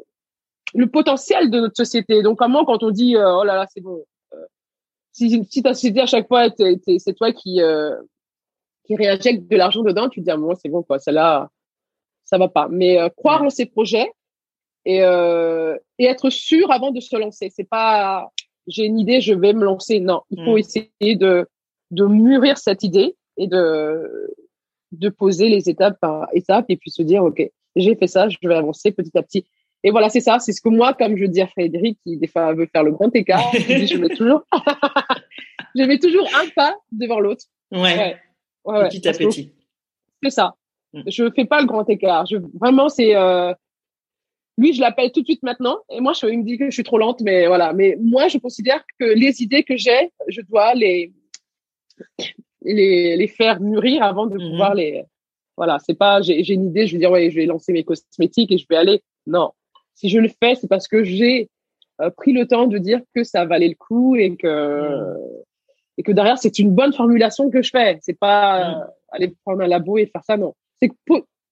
le 0.75 0.87
potentiel 0.89 1.51
de 1.51 1.61
notre 1.61 1.77
société. 1.77 2.23
Donc, 2.23 2.39
comment 2.39 2.65
quand 2.65 2.83
on 2.83 2.91
dit, 2.91 3.17
euh, 3.17 3.37
oh 3.39 3.45
là 3.45 3.55
là, 3.57 3.67
c'est 3.73 3.81
bon. 3.81 4.03
euh, 4.35 4.45
si, 5.13 5.45
si 5.51 5.63
ta 5.63 5.75
société 5.75 6.01
à 6.01 6.07
chaque 6.07 6.27
fois, 6.29 6.49
c'est 6.57 7.15
toi 7.15 7.33
qui, 7.33 7.61
euh, 7.63 7.95
qui 8.85 8.97
réinjecte 8.97 9.49
de 9.49 9.57
l'argent 9.57 9.83
dedans, 9.83 10.09
tu 10.09 10.21
te 10.21 10.25
dis, 10.25 10.31
ah, 10.31 10.37
bon, 10.37 10.55
c'est 10.61 10.69
bon, 10.69 10.83
quoi, 10.83 10.99
ça 10.99 11.13
là, 11.13 11.49
ça 12.25 12.39
va 12.39 12.49
pas. 12.49 12.69
Mais 12.71 12.99
euh, 12.99 13.09
croire 13.11 13.43
en 13.43 13.51
ses 13.51 13.67
projets 13.67 14.11
et, 14.85 15.03
euh, 15.03 15.77
et 15.99 16.07
être 16.07 16.29
sûr 16.31 16.71
avant 16.73 16.91
de 16.91 17.01
se 17.01 17.17
lancer. 17.17 17.51
C'est 17.55 17.69
pas, 17.69 18.31
j'ai 18.67 18.85
une 18.87 18.99
idée, 18.99 19.21
je 19.21 19.33
vais 19.35 19.53
me 19.53 19.65
lancer. 19.65 20.01
Non, 20.01 20.23
il 20.31 20.43
faut 20.45 20.55
Mm. 20.57 20.59
essayer 20.59 21.17
de, 21.17 21.47
de 21.93 22.05
mûrir 22.07 22.59
cette 22.59 22.83
idée 22.83 23.15
et 23.37 23.47
de, 23.47 24.35
de 24.99 25.09
poser 25.09 25.49
les 25.49 25.69
étapes 25.69 25.99
par 26.01 26.29
étapes 26.33 26.67
et 26.69 26.77
puis 26.77 26.91
se 26.91 27.03
dire, 27.03 27.25
OK, 27.25 27.43
j'ai 27.77 27.95
fait 27.97 28.07
ça, 28.07 28.29
je 28.29 28.37
vais 28.43 28.55
avancer 28.55 28.93
petit 28.93 29.17
à 29.17 29.23
petit. 29.23 29.45
Et 29.83 29.91
voilà, 29.91 30.09
c'est 30.09 30.21
ça. 30.21 30.39
C'est 30.39 30.53
ce 30.53 30.63
que 30.63 30.71
moi, 30.71 30.95
comme 30.95 31.17
je 31.17 31.27
dis 31.27 31.43
à 31.43 31.47
Frédéric, 31.47 31.99
qui 32.03 32.17
des 32.17 32.27
fois 32.27 32.55
veut 32.55 32.67
faire 32.73 32.83
le 32.83 32.93
grand 32.93 33.15
écart, 33.15 33.51
je, 33.53 33.75
dis, 33.75 33.87
je 33.87 33.99
mets 33.99 34.09
toujours, 34.09 34.43
je 35.77 35.83
mets 35.83 35.99
toujours 35.99 36.27
un 36.35 36.49
pas 36.57 36.75
devant 36.91 37.21
l'autre. 37.21 37.45
Ouais. 37.71 37.81
Ouais. 37.81 38.17
Ouais, 38.65 38.79
ouais. 38.79 38.89
Petit 38.89 39.07
à 39.07 39.13
Parce 39.13 39.19
petit. 39.19 39.53
C'est 40.23 40.31
ça. 40.31 40.55
Mm. 40.95 41.03
Je 41.07 41.31
fais 41.37 41.45
pas 41.45 41.61
le 41.61 41.67
grand 41.67 41.89
écart. 41.91 42.25
Je, 42.27 42.39
vraiment, 42.59 42.89
c'est, 42.89 43.15
euh, 43.15 43.53
lui, 44.57 44.73
je 44.73 44.81
l'appelle 44.81 45.13
tout 45.13 45.21
de 45.21 45.27
suite 45.27 45.43
maintenant. 45.43 45.77
Et 45.91 46.01
moi, 46.01 46.15
je, 46.15 46.27
il 46.27 46.39
me 46.39 46.45
dit 46.45 46.57
que 46.57 46.67
je 46.67 46.71
suis 46.71 46.83
trop 46.83 46.97
lente, 46.97 47.21
mais 47.21 47.47
voilà. 47.47 47.75
Mais 47.75 47.99
moi, 48.01 48.29
je 48.29 48.39
considère 48.39 48.83
que 48.99 49.05
les 49.05 49.43
idées 49.43 49.65
que 49.65 49.77
j'ai, 49.77 50.13
je 50.29 50.41
dois 50.41 50.73
les, 50.73 51.13
les, 52.65 53.17
les 53.17 53.29
faire 53.29 53.61
mûrir 53.61 54.03
avant 54.03 54.27
de 54.27 54.37
Mhm. 54.39 54.51
pouvoir 54.51 54.75
les, 54.75 55.05
Voilà, 55.57 55.79
c'est 55.79 55.97
pas 55.97 56.21
j'ai 56.23 56.53
une 56.53 56.65
idée, 56.67 56.87
je 56.87 56.93
vais 56.95 56.99
dire 56.99 57.11
ouais, 57.13 57.31
je 57.31 57.37
vais 57.37 57.47
lancer 57.47 57.73
mes 57.73 57.85
cosmétiques 57.85 58.51
et 58.51 58.59
je 58.59 58.67
vais 58.69 58.77
aller. 58.77 59.03
Non, 59.27 59.53
si 59.95 60.09
je 60.09 60.19
le 60.19 60.29
fais, 60.29 60.55
c'est 60.57 60.67
parce 60.69 60.89
que 60.89 61.05
j'ai 61.05 61.49
euh, 62.01 62.11
pris 62.11 62.33
le 62.33 62.47
temps 62.49 62.67
de 62.67 62.77
dire 62.79 63.01
que 63.15 63.23
ça 63.23 63.45
valait 63.45 63.69
le 63.69 63.77
coup 63.77 64.17
et 64.17 64.35
que 64.37 65.15
et 65.97 66.03
que 66.03 66.11
derrière 66.11 66.39
c'est 66.39 66.59
une 66.59 66.73
bonne 66.75 66.93
formulation 66.93 67.51
que 67.51 67.63
je 67.63 67.71
fais. 67.71 67.99
C'est 68.03 68.19
pas 68.19 68.45
euh, 68.81 68.85
aller 69.13 69.33
prendre 69.45 69.63
un 69.63 69.69
labo 69.69 69.97
et 69.97 70.07
faire 70.07 70.25
ça. 70.25 70.37
Non, 70.37 70.55
c'est 70.83 70.91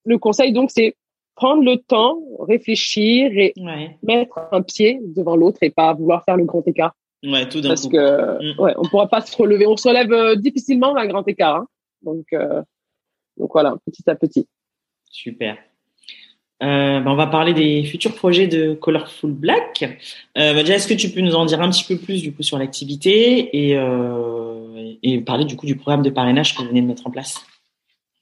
le 0.04 0.18
conseil 0.18 0.52
donc 0.52 0.70
c'est 0.72 0.96
prendre 1.36 1.62
le 1.62 1.76
temps, 1.78 2.18
réfléchir 2.40 3.30
et 3.38 3.54
mettre 4.02 4.38
un 4.50 4.62
pied 4.62 5.00
devant 5.16 5.36
l'autre 5.36 5.58
et 5.62 5.70
pas 5.70 5.92
vouloir 5.94 6.24
faire 6.24 6.36
le 6.36 6.44
grand 6.44 6.66
écart. 6.66 6.94
Ouais, 7.25 7.49
tout 7.49 7.61
d'un 7.61 7.70
Parce 7.70 7.87
que, 7.87 8.55
mm. 8.55 8.61
ouais, 8.61 8.75
on 8.77 8.89
pourra 8.89 9.09
pas 9.09 9.20
se 9.20 9.37
relever. 9.37 9.66
On 9.66 9.77
se 9.77 9.89
relève 9.89 10.12
euh, 10.12 10.37
difficilement 10.37 10.97
un 10.97 11.07
grand 11.07 11.27
écart. 11.29 11.57
Hein. 11.57 11.66
Donc, 12.03 12.27
euh, 12.33 12.62
donc 13.37 13.51
voilà, 13.53 13.77
petit 13.87 14.09
à 14.09 14.14
petit. 14.14 14.49
Super. 15.11 15.57
Euh, 16.62 17.01
ben 17.01 17.09
on 17.09 17.16
va 17.16 17.27
parler 17.27 17.55
des 17.55 17.83
futurs 17.83 18.14
projets 18.14 18.47
de 18.47 18.75
Colorful 18.75 19.33
Black. 19.33 19.83
Euh, 20.39 20.55
bah, 20.55 20.61
déjà, 20.62 20.75
est-ce 20.75 20.87
que 20.87 20.95
tu 20.95 21.11
peux 21.11 21.20
nous 21.20 21.35
en 21.35 21.45
dire 21.45 21.61
un 21.61 21.70
petit 21.70 21.85
peu 21.85 21.97
plus 21.97 22.23
du 22.23 22.33
coup 22.33 22.45
sur 22.45 22.57
l'activité 22.57 23.68
et, 23.68 23.77
euh, 23.77 24.93
et 25.03 25.20
parler 25.20 25.45
du 25.45 25.57
coup 25.57 25.66
du 25.66 25.77
programme 25.77 26.03
de 26.03 26.11
parrainage 26.11 26.55
que 26.55 26.62
vous 26.62 26.68
venez 26.68 26.83
de 26.83 26.87
mettre 26.87 27.07
en 27.07 27.11
place? 27.11 27.45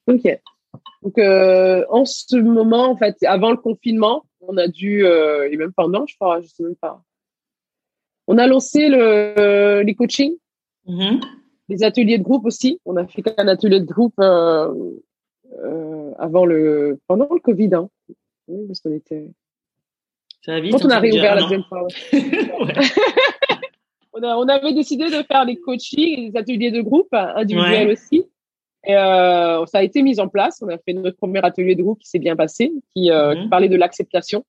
Ok. 0.07 0.27
Donc 1.03 1.19
euh, 1.19 1.85
en 1.91 2.07
ce 2.07 2.37
moment, 2.37 2.91
en 2.91 2.97
fait, 2.97 3.17
avant 3.25 3.51
le 3.51 3.59
confinement, 3.59 4.25
on 4.41 4.57
a 4.57 4.69
dû 4.69 5.05
et 5.05 5.57
même 5.57 5.73
pendant, 5.75 6.07
je 6.07 6.15
crois, 6.15 6.41
je 6.41 6.47
sais 6.47 6.63
même 6.63 6.77
pas. 6.77 7.03
On 8.31 8.39
a 8.39 8.47
lancé 8.47 8.89
le, 8.89 9.83
les 9.83 9.95
coachings, 9.97 10.37
mm-hmm. 10.87 11.21
les 11.69 11.83
ateliers 11.83 12.17
de 12.17 12.23
groupe 12.23 12.47
aussi. 12.47 12.79
On 12.85 12.95
a 12.95 13.05
fait 13.05 13.25
un 13.39 13.49
atelier 13.49 13.81
de 13.81 13.87
groupe 13.87 14.15
avant 16.19 16.45
le 16.45 17.01
pendant 17.09 17.29
le 17.33 17.41
Covid. 17.41 17.75
Hein. 17.75 17.89
Oui, 18.47 18.69
parce 18.69 18.79
qu'on 18.81 18.93
était. 18.93 19.27
Ça 20.45 20.53
va 20.53 20.61
vite, 20.61 20.71
Quand 20.73 20.85
on 20.85 20.91
a 20.91 21.01
réouvert 21.01 21.35
la 21.35 21.43
deuxième 21.43 21.65
fois. 21.65 21.89
on, 24.13 24.23
a, 24.23 24.37
on 24.37 24.49
avait 24.49 24.75
décidé 24.75 25.07
de 25.07 25.25
faire 25.25 25.45
les 25.45 25.57
coachings, 25.57 26.31
les 26.31 26.39
ateliers 26.39 26.71
de 26.71 26.83
groupe 26.83 27.13
individuels 27.13 27.91
aussi. 27.91 28.25
Et 28.85 28.97
euh, 28.97 29.67
ça 29.67 29.79
a 29.79 29.83
été 29.83 30.03
mis 30.03 30.21
en 30.21 30.29
place. 30.29 30.63
On 30.63 30.69
a 30.69 30.79
fait 30.79 30.93
notre 30.93 31.17
premier 31.17 31.45
atelier 31.45 31.75
de 31.75 31.83
groupe 31.83 31.99
qui 31.99 32.09
s'est 32.09 32.21
bien 32.21 32.37
passé, 32.37 32.73
qui, 32.95 33.11
euh, 33.11 33.35
qui 33.35 33.43
mhm. 33.43 33.51
parlait 33.51 33.69
de 33.69 33.77
l'acceptation. 33.77 34.45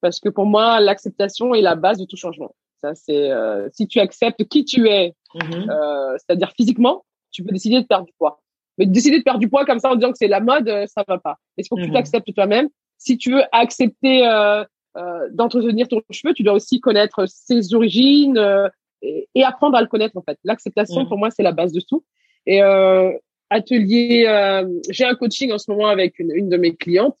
Parce 0.00 0.20
que 0.20 0.28
pour 0.28 0.46
moi, 0.46 0.80
l'acceptation 0.80 1.52
est 1.52 1.62
la 1.62 1.74
base 1.74 1.98
de 1.98 2.04
tout 2.04 2.16
changement. 2.16 2.54
Ça, 2.82 2.94
c'est 2.94 3.30
euh, 3.30 3.68
si 3.72 3.86
tu 3.86 4.00
acceptes 4.00 4.44
qui 4.44 4.64
tu 4.64 4.88
es, 4.88 5.14
mhm. 5.34 5.70
euh, 5.70 6.16
c'est-à-dire 6.18 6.52
physiquement, 6.56 7.04
tu 7.30 7.42
peux 7.42 7.52
décider 7.52 7.80
de 7.80 7.86
perdre 7.86 8.06
du 8.06 8.12
poids. 8.18 8.40
Mais 8.78 8.86
décider 8.86 9.18
de 9.18 9.22
perdre 9.22 9.40
du 9.40 9.48
poids 9.48 9.64
comme 9.64 9.78
ça 9.78 9.90
en 9.90 9.96
disant 9.96 10.12
que 10.12 10.18
c'est 10.18 10.28
la 10.28 10.40
mode, 10.40 10.68
euh, 10.68 10.86
ça 10.86 11.04
va 11.08 11.18
pas. 11.18 11.38
Il 11.56 11.64
faut 11.66 11.76
que 11.76 11.82
tu 11.82 11.88
mhm. 11.88 11.94
t'acceptes 11.94 12.34
toi-même 12.34 12.68
si 12.98 13.18
tu 13.18 13.32
veux 13.32 13.42
accepter 13.52 14.26
euh, 14.26 14.64
euh, 14.96 15.28
d'entretenir 15.32 15.88
ton 15.88 16.00
cheveu, 16.10 16.34
tu 16.34 16.42
dois 16.42 16.54
aussi 16.54 16.80
connaître 16.80 17.26
ses 17.28 17.74
origines 17.74 18.38
euh, 18.38 18.68
et, 19.02 19.28
et, 19.34 19.44
apprendre 19.44 19.76
à 19.76 19.80
le 19.80 19.86
connaître 19.86 20.16
en 20.16 20.22
fait. 20.22 20.38
L'acceptation 20.44 21.04
mm. 21.04 21.08
pour 21.08 21.18
moi 21.18 21.30
c'est 21.30 21.42
la 21.42 21.52
base 21.52 21.72
de 21.72 21.80
tout. 21.80 22.04
Et 22.46 22.62
euh, 22.62 23.12
atelier, 23.50 24.24
euh, 24.26 24.66
j'ai 24.90 25.04
un 25.04 25.14
coaching 25.14 25.52
en 25.52 25.58
ce 25.58 25.70
moment 25.70 25.88
avec 25.88 26.18
une, 26.18 26.32
une, 26.34 26.48
de 26.48 26.56
mes 26.56 26.74
clientes 26.74 27.16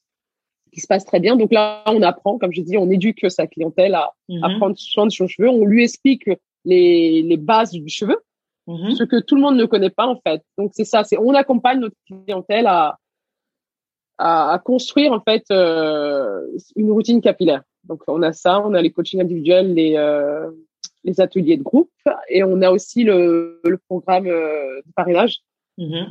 qui 0.76 0.82
se 0.82 0.86
passe 0.86 1.06
très 1.06 1.20
bien. 1.20 1.36
Donc 1.36 1.50
là 1.52 1.82
on 1.86 2.02
apprend, 2.02 2.36
comme 2.38 2.52
je 2.52 2.60
dis, 2.60 2.76
on 2.76 2.90
éduque 2.90 3.30
sa 3.30 3.46
clientèle 3.46 3.94
à, 3.94 4.12
à 4.42 4.48
prendre 4.58 4.76
soin 4.76 5.06
de 5.06 5.10
son 5.10 5.26
cheveu. 5.26 5.48
On 5.48 5.64
lui 5.64 5.82
explique 5.82 6.28
les, 6.66 7.22
les 7.22 7.36
bases 7.38 7.72
du 7.72 7.88
cheveu. 7.88 8.18
Mm-hmm. 8.68 8.96
Ce 8.96 9.04
que 9.04 9.18
tout 9.20 9.36
le 9.36 9.40
monde 9.40 9.56
ne 9.56 9.64
connaît 9.64 9.90
pas 9.90 10.06
en 10.06 10.20
fait. 10.20 10.42
Donc 10.58 10.72
c'est 10.74 10.84
ça, 10.84 11.02
c'est 11.02 11.16
on 11.16 11.32
accompagne 11.32 11.80
notre 11.80 11.96
clientèle 12.06 12.66
à, 12.66 12.98
à, 14.18 14.52
à 14.52 14.58
construire 14.58 15.12
en 15.12 15.20
fait 15.20 15.44
euh, 15.50 16.42
une 16.74 16.90
routine 16.90 17.22
capillaire. 17.22 17.62
Donc 17.84 18.02
on 18.06 18.20
a 18.20 18.32
ça, 18.32 18.60
on 18.60 18.74
a 18.74 18.82
les 18.82 18.92
coachings 18.92 19.22
individuels, 19.22 19.72
les 19.72 19.96
euh, 19.96 20.50
les 21.04 21.20
ateliers 21.22 21.56
de 21.56 21.62
groupe 21.62 21.90
et 22.28 22.44
on 22.44 22.60
a 22.60 22.70
aussi 22.70 23.02
le, 23.02 23.60
le 23.64 23.78
programme 23.78 24.26
euh, 24.26 24.82
de 24.84 24.92
parrainage. 24.94 25.38
Mm-hmm. 25.78 26.06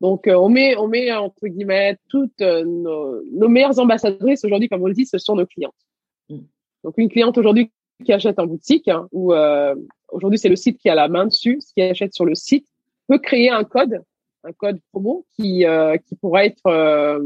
Donc 0.00 0.26
euh, 0.26 0.34
on 0.34 0.48
met 0.48 0.76
on 0.76 0.88
met 0.88 1.12
entre 1.12 1.48
guillemets 1.48 1.96
toutes 2.08 2.40
euh, 2.40 2.64
nos, 2.64 3.22
nos 3.24 3.48
meilleures 3.48 3.78
ambassadrices 3.78 4.44
aujourd'hui, 4.44 4.68
comme 4.68 4.82
on 4.82 4.86
le 4.86 4.94
dit, 4.94 5.06
ce 5.06 5.18
sont 5.18 5.36
nos 5.36 5.46
clientes. 5.46 5.74
Mm. 6.28 6.38
Donc 6.84 6.94
une 6.98 7.08
cliente 7.08 7.36
aujourd'hui 7.38 7.70
qui 8.04 8.12
achète 8.12 8.38
en 8.38 8.46
boutique 8.46 8.86
hein, 8.86 9.08
ou 9.10 9.34
aujourd'hui 10.12 10.38
c'est 10.38 10.48
le 10.48 10.54
site 10.54 10.78
qui 10.78 10.88
a 10.88 10.94
la 10.94 11.08
main 11.08 11.26
dessus, 11.26 11.58
ce 11.60 11.74
qui 11.74 11.82
achète 11.82 12.14
sur 12.14 12.24
le 12.24 12.36
site 12.36 12.68
peut 13.08 13.18
créer 13.18 13.50
un 13.50 13.64
code 13.64 14.02
un 14.44 14.52
code 14.52 14.80
promo 14.90 15.26
qui, 15.36 15.66
euh, 15.66 15.96
qui 15.96 16.14
pourra 16.16 16.44
être 16.44 16.66
euh, 16.66 17.20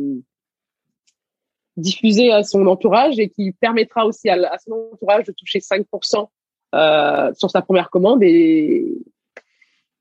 diffusé 1.77 2.33
à 2.33 2.43
son 2.43 2.67
entourage 2.67 3.19
et 3.19 3.29
qui 3.29 3.53
permettra 3.53 4.07
aussi 4.07 4.29
à, 4.29 4.59
son 4.59 4.91
entourage 4.93 5.25
de 5.25 5.33
toucher 5.33 5.59
5% 5.59 6.29
euh, 6.75 7.35
sur 7.35 7.51
sa 7.51 7.63
première 7.63 7.91
commande 7.91 8.23
et, 8.23 8.87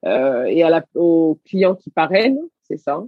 euh, 0.06 0.46
et 0.46 0.64
à 0.64 0.70
la, 0.70 0.86
au 0.96 1.40
client 1.46 1.76
qui 1.76 1.90
parraine, 1.90 2.40
c'est 2.72 2.84
ça, 2.84 3.04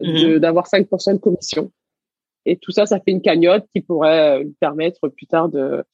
mhm. 0.00 0.38
d'avoir 0.38 0.66
5% 0.66 1.14
de 1.14 1.18
commission. 1.18 1.70
Et 2.44 2.56
tout 2.56 2.70
ça, 2.70 2.86
ça 2.86 3.00
fait 3.00 3.10
une 3.10 3.22
cagnotte 3.22 3.66
qui 3.74 3.80
pourrait 3.80 4.44
lui 4.44 4.54
permettre 4.60 5.08
plus 5.08 5.26
tard 5.26 5.48
de 5.48 5.84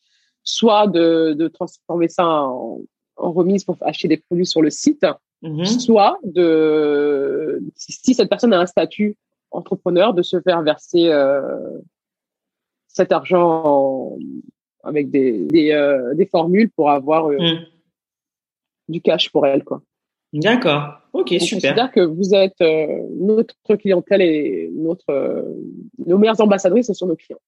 soit 0.43 0.87
de, 0.87 1.35
de 1.35 1.49
transformer 1.49 2.09
ça 2.09 2.27
en, 2.27 2.81
en 3.17 3.33
remise 3.33 3.65
pour 3.65 3.77
acheter 3.81 4.09
des 4.09 4.19
produits 4.19 4.47
sur 4.47 4.61
le 4.61 4.71
site, 4.71 5.07
Mhm. 5.43 5.65
soit 5.67 6.19
de 6.23 7.61
si 7.75 8.15
cette 8.15 8.29
personne 8.29 8.53
a 8.53 8.61
un 8.61 8.67
statut 8.67 9.17
entrepreneur 9.51 10.15
de 10.15 10.23
se 10.23 10.41
faire 10.41 10.63
verser 10.63 11.09
euh, 11.09 11.81
cet 12.87 13.11
argent 13.11 14.17
avec 14.85 15.11
des 15.11 15.41
des, 15.47 15.73
euh, 15.73 16.15
des, 16.15 16.27
formules 16.27 16.71
pour 16.71 16.91
avoir 16.91 17.27
euh, 17.27 17.39
mhm. 17.39 17.67
du 18.89 19.01
cash 19.01 19.33
pour 19.33 19.45
elle 19.45 19.65
quoi. 19.65 19.83
D'accord. 20.33 21.01
Ok, 21.13 21.29
super. 21.29 21.43
super. 21.43 21.61
considère 21.61 21.93
que 21.93 22.01
vous 22.01 22.35
êtes 22.35 22.61
euh, 22.63 22.87
notre 23.19 23.55
clientèle 23.77 24.23
et 24.23 24.71
notre 24.75 25.45
nos 26.07 26.19
meilleures 26.19 26.41
ambassadrices, 26.41 26.87
ce 26.87 26.95
sont 26.95 27.07
nos 27.07 27.17
clients. 27.17 27.41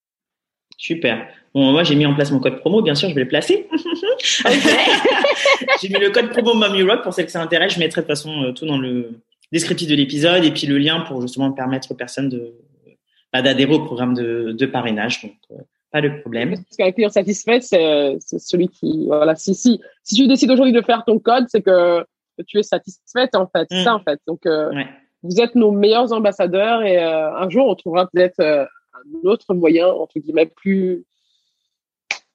Super. 0.76 1.28
Bon, 1.54 1.72
moi, 1.72 1.82
j'ai 1.82 1.94
mis 1.94 2.04
en 2.04 2.14
place 2.14 2.30
mon 2.30 2.40
code 2.40 2.58
promo. 2.60 2.82
Bien 2.82 2.94
sûr, 2.94 3.08
je 3.08 3.14
vais 3.14 3.22
le 3.22 3.28
placer. 3.28 3.68
j'ai 5.80 5.88
mis 5.88 6.00
le 6.00 6.10
code 6.10 6.30
promo 6.30 6.54
Mommy 6.54 6.82
Rock 6.82 7.02
pour 7.02 7.14
celles 7.14 7.26
que 7.26 7.32
ça 7.32 7.40
intéresse. 7.40 7.74
Je 7.74 7.78
mettrai 7.78 8.02
de 8.02 8.06
toute 8.06 8.14
façon 8.14 8.42
euh, 8.42 8.52
tout 8.52 8.66
dans 8.66 8.78
le 8.78 9.20
descriptif 9.52 9.88
de 9.88 9.94
l'épisode 9.94 10.44
et 10.44 10.50
puis 10.50 10.66
le 10.66 10.78
lien 10.78 11.00
pour 11.02 11.22
justement 11.22 11.52
permettre 11.52 11.92
aux 11.92 11.94
personnes 11.94 12.28
de 12.28 12.54
bah, 13.32 13.42
d'adhérer 13.42 13.74
au 13.74 13.84
programme 13.84 14.14
de, 14.14 14.52
de 14.52 14.66
parrainage. 14.66 15.22
Donc, 15.22 15.32
euh, 15.52 15.62
pas 15.90 16.00
de 16.00 16.08
problème. 16.20 16.54
Parce 16.54 16.76
qu'un 16.76 16.90
client 16.90 17.08
satisfait, 17.08 17.60
c'est 17.60 18.18
celui 18.38 18.68
qui, 18.68 19.06
voilà, 19.06 19.36
si, 19.36 19.54
si, 19.54 19.80
si 20.02 20.16
tu 20.16 20.26
décides 20.26 20.50
aujourd'hui 20.50 20.72
de 20.72 20.82
faire 20.82 21.04
ton 21.04 21.20
code, 21.20 21.46
c'est 21.48 21.62
que, 21.62 22.04
tu 22.42 22.58
es 22.58 22.62
satisfaite, 22.62 23.34
en 23.34 23.46
fait. 23.46 23.68
Mmh. 23.70 23.84
ça, 23.84 23.94
en 23.94 24.00
fait. 24.00 24.20
Donc, 24.26 24.46
euh, 24.46 24.70
vous 25.22 25.40
êtes 25.40 25.54
nos 25.54 25.70
meilleurs 25.70 26.12
ambassadeurs 26.12 26.82
et 26.82 26.98
un 26.98 27.48
jour, 27.48 27.66
on 27.66 27.74
trouvera 27.74 28.06
peut-être 28.06 28.40
un 28.40 29.28
autre 29.28 29.54
moyen, 29.54 29.88
entre 29.88 30.18
guillemets, 30.18 30.46
plus, 30.46 31.04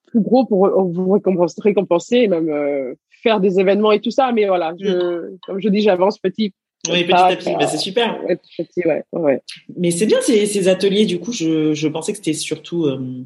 plus 0.09 0.21
gros 0.21 0.45
pour 0.45 0.67
vous 0.67 1.11
récompenser, 1.11 1.61
récompenser 1.61 2.15
et 2.17 2.27
même 2.27 2.49
euh, 2.49 2.95
faire 3.23 3.39
des 3.39 3.59
événements 3.59 3.91
et 3.91 4.01
tout 4.01 4.11
ça. 4.11 4.31
Mais 4.31 4.47
voilà, 4.47 4.73
je, 4.79 4.89
mm. 4.89 5.37
comme 5.45 5.61
je 5.61 5.69
dis, 5.69 5.81
j'avance 5.81 6.19
petit. 6.19 6.53
Oui, 6.89 7.03
petit 7.03 7.13
à 7.13 7.35
petit, 7.35 7.53
bah, 7.55 7.67
c'est 7.67 7.77
super. 7.77 8.19
petit, 8.25 8.87
ouais, 8.87 9.03
ouais. 9.11 9.41
Mais 9.77 9.91
c'est 9.91 10.05
bien 10.05 10.21
ces, 10.21 10.45
ces, 10.45 10.67
ateliers. 10.69 11.05
Du 11.05 11.19
coup, 11.19 11.33
je, 11.33 11.73
je 11.73 11.87
pensais 11.87 12.13
que 12.13 12.17
c'était 12.17 12.33
surtout 12.33 12.85
euh, 12.85 13.25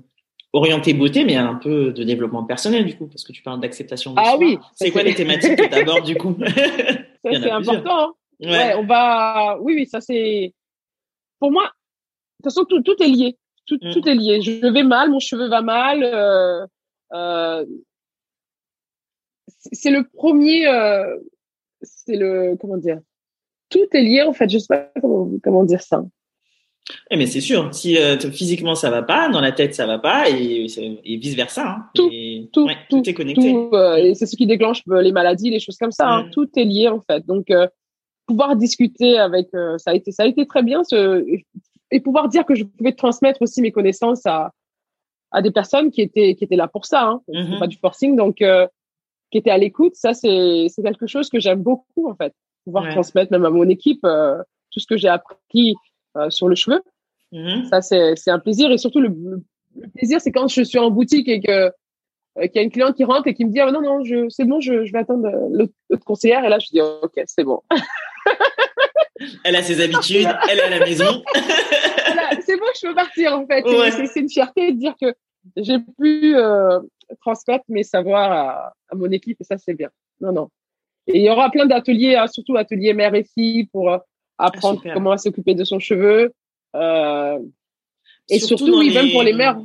orienté 0.54 0.94
beauté, 0.94 1.26
mais 1.26 1.36
un 1.36 1.56
peu 1.56 1.92
de 1.92 2.04
développement 2.04 2.44
personnel 2.44 2.86
du 2.86 2.96
coup, 2.96 3.08
parce 3.08 3.24
que 3.24 3.32
tu 3.32 3.42
parles 3.42 3.60
d'acceptation. 3.60 4.14
Ah 4.16 4.36
oui. 4.38 4.58
C'est 4.76 4.92
quoi 4.92 5.04
les 5.04 5.16
thématiques 5.16 5.58
que 5.58 6.06
du 6.06 6.16
coup 6.16 6.38
Ça 7.26 7.32
c'est 7.42 7.52
important. 7.52 8.10
Hein. 8.10 8.14
Ouais. 8.40 8.50
ouais. 8.50 8.76
on 8.76 8.86
va. 8.86 9.58
Oui, 9.62 9.74
oui, 9.76 9.86
ça 9.88 10.02
c'est. 10.02 10.54
Pour 11.40 11.52
moi, 11.52 11.64
de 11.64 11.70
toute 12.50 12.54
façon, 12.54 12.66
tout, 12.66 12.82
tout 12.82 13.02
est 13.02 13.08
lié. 13.08 13.38
Tout, 13.66 13.80
mm. 13.82 13.94
tout 13.94 14.08
est 14.08 14.16
lié. 14.16 14.42
Je 14.42 14.72
vais 14.72 14.84
mal, 14.84 15.10
mon 15.10 15.20
cheveu 15.20 15.48
va 15.48 15.62
mal. 15.62 16.04
Euh, 16.04 16.66
euh, 17.14 17.66
c'est 19.48 19.92
le 19.92 20.08
premier. 20.08 20.68
Euh, 20.68 21.18
c'est 21.82 22.16
le 22.16 22.56
comment 22.60 22.78
dire. 22.78 23.00
Tout 23.70 23.88
est 23.94 24.02
lié 24.02 24.22
en 24.22 24.34
fait. 24.34 24.50
Je 24.50 24.60
sais 24.60 24.68
pas 24.68 24.92
comment, 25.02 25.30
comment 25.42 25.64
dire 25.64 25.82
ça. 25.82 26.04
Eh 27.10 27.16
mais 27.16 27.28
c'est 27.28 27.42
sûr, 27.42 27.74
si 27.74 27.98
euh, 27.98 28.18
physiquement 28.18 28.76
ça 28.76 28.90
va 28.90 29.04
pas, 29.04 29.30
dans 29.30 29.40
la 29.40 29.54
tête 29.54 29.74
ça 29.74 29.86
va 29.86 30.00
pas, 30.00 30.30
et, 30.30 30.68
et 31.06 31.18
vice 31.18 31.36
versa. 31.36 31.68
Hein. 31.68 31.86
Tout, 31.94 32.10
et, 32.12 32.50
tout, 32.52 32.66
ouais, 32.66 32.76
tout, 32.90 33.02
tout, 33.02 33.10
est 33.10 33.14
connecté. 33.14 33.56
Euh, 33.56 33.96
et 33.96 34.16
c'est 34.16 34.26
ce 34.26 34.36
qui 34.36 34.46
déclenche 34.46 34.84
les 34.88 35.12
maladies, 35.14 35.50
les 35.50 35.60
choses 35.60 35.78
comme 35.78 35.92
ça. 35.92 36.10
Hein. 36.10 36.24
Mm. 36.26 36.32
Tout 36.32 36.50
est 36.58 36.66
lié 36.66 36.90
en 36.90 37.00
fait. 37.02 37.26
Donc 37.26 37.48
pouvoir 38.26 38.56
discuter 38.56 39.18
avec, 39.18 39.50
ça 39.78 39.92
a 39.92 39.94
été, 39.94 40.12
ça 40.12 40.24
a 40.24 40.26
été 40.28 40.46
très 40.46 40.64
bien. 40.64 40.84
Ce, 40.84 41.24
et 41.94 42.00
pouvoir 42.00 42.28
dire 42.28 42.46
que 42.46 42.56
je 42.56 42.64
pouvais 42.64 42.94
transmettre 42.94 43.42
aussi 43.42 43.62
mes 43.62 43.72
connaissances 43.72 44.26
à, 44.26 44.52
à 45.32 45.42
des 45.42 45.52
personnes 45.52 45.92
qui 45.92 46.02
étaient, 46.02 46.36
qui 46.36 46.44
étaient 46.44 46.56
là 46.56 46.68
pour 46.68 46.86
ça, 46.86 47.04
hein. 47.04 47.22
Mm-hmm. 47.30 47.60
pas 47.60 47.68
du 47.68 47.78
forcing, 47.78 48.16
donc 48.16 48.42
euh, 48.42 48.68
qui 49.32 49.38
étaient 49.38 49.52
à 49.52 49.58
l'écoute. 49.58 49.96
Ça, 49.96 50.14
c'est, 50.14 50.68
c'est 50.70 50.82
quelque 50.82 51.08
chose 51.08 51.30
que 51.30 51.40
j'aime 51.40 51.62
beaucoup 51.62 52.10
en 52.10 52.16
fait, 52.16 52.34
pouvoir 52.66 52.90
transmettre 52.90 53.32
même 53.32 53.46
à 53.46 53.52
mon 53.52 53.70
équipe 53.70 54.04
euh, 54.06 54.38
tout 54.72 54.80
ce 54.80 54.88
que 54.88 54.98
j'ai 54.98 55.08
appris 55.08 55.76
sur 56.30 56.48
le 56.48 56.56
cheveu. 56.56 56.82
Mhm. 57.32 57.66
Ça, 57.66 57.82
c'est 57.82 58.16
c'est 58.16 58.32
un 58.32 58.40
plaisir. 58.40 58.72
Et 58.72 58.78
surtout, 58.78 59.02
le, 59.02 59.10
le 59.76 59.88
plaisir, 59.96 60.22
c'est 60.22 60.32
quand 60.32 60.48
je 60.48 60.62
suis 60.62 60.80
en 60.80 60.92
boutique 60.92 61.28
et 61.28 61.42
que 61.42 61.72
euh, 62.40 62.48
qu'il 62.48 62.56
y 62.56 62.60
a 62.60 62.62
une 62.64 62.72
cliente 62.72 62.96
qui 62.96 63.04
rentre 63.04 63.28
et 63.28 63.34
qui 63.36 63.46
me 63.46 63.52
dit 63.52 63.60
ah, 63.60 63.70
non 63.72 63.82
non 63.82 64.04
je 64.04 64.28
c'est 64.30 64.46
bon 64.46 64.60
je, 64.60 64.86
je 64.86 64.92
vais 64.92 64.98
attendre 65.00 65.28
euh, 65.28 65.66
l'autre 65.90 66.04
conseillère 66.04 66.44
et 66.44 66.50
là 66.50 66.58
je 66.58 66.68
dis 66.72 66.82
ok 66.82 67.12
c'est 67.28 67.44
bon 67.44 67.62
Elle 69.46 69.56
a 69.56 69.62
ses 69.62 69.80
habitudes, 69.82 70.28
elle 70.50 70.58
est 70.60 70.64
à 70.64 70.70
la 70.72 70.80
maison. 70.80 71.24
C'est 72.46 72.58
bon 72.58 72.66
je 72.82 72.88
peux 72.88 72.96
partir 72.96 73.34
en 73.38 73.46
fait 73.46 73.64
Ouais. 73.64 73.92
c'est 73.92 74.20
une 74.20 74.30
fierté 74.30 74.72
de 74.72 74.78
dire 74.80 74.96
que 75.00 75.14
j'ai 75.58 75.78
pu 76.00 76.36
euh, 76.36 76.80
transmettre 77.22 77.64
mes 77.70 77.84
savoirs 77.84 78.32
à, 78.32 78.74
à 78.90 78.96
mon 78.96 79.12
équipe 79.12 79.38
et 79.40 79.44
ça 79.44 79.58
c'est 79.58 79.76
bien 79.76 79.90
non 80.20 80.32
non 80.34 80.50
et 81.08 81.20
il 81.20 81.24
y 81.24 81.30
aura 81.30 81.52
plein 81.52 81.68
d'ateliers 81.68 82.16
hein, 82.16 82.28
surtout 82.28 82.58
ateliers 82.58 82.94
mère 82.94 83.14
et 83.14 83.24
fille 83.24 83.66
pour 83.68 83.92
euh, 83.92 83.98
apprendre 84.44 84.82
comment 84.94 85.18
s'occuper 85.18 85.56
de 85.56 85.64
son 85.64 85.80
cheveu 85.80 86.34
euh, 86.76 87.40
et 88.30 88.40
surtout, 88.40 88.78
oui, 88.80 88.94
même 88.94 89.12
pour 89.12 89.24
les 89.24 89.34
mères 89.34 89.60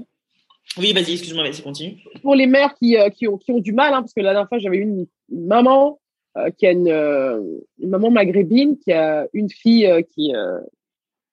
Oui, 0.77 0.93
vas-y, 0.93 1.13
excuse-moi, 1.13 1.45
vas-y, 1.45 1.63
continue. 1.63 1.97
pour 2.23 2.35
les 2.35 2.47
mères 2.47 2.75
qui, 2.75 2.97
euh, 2.97 3.09
qui, 3.09 3.27
ont, 3.29 3.39
qui 3.39 3.53
ont 3.53 3.61
du 3.61 3.73
mal, 3.73 3.95
hein, 3.95 4.01
parce 4.01 4.13
que 4.13 4.21
la 4.21 4.33
dernière 4.33 4.49
fois, 4.49 4.59
j'avais 4.59 4.79
une, 4.79 5.07
une 5.31 5.47
maman 5.47 6.01
euh, 6.37 6.51
qui 6.51 6.67
a 6.67 6.73
une, 6.73 6.89
une 6.89 7.89
maman 7.89 8.11
maghrébine 8.11 8.79
qui 8.79 8.93
a 8.93 9.27
une 9.33 9.49
fille 9.49 9.89
qui, 10.15 10.33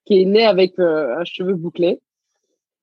qui 0.05 0.21
est 0.21 0.25
née 0.25 0.45
avec 0.45 0.79
un 0.79 1.23
cheveu 1.25 1.53
bouclé, 1.55 1.99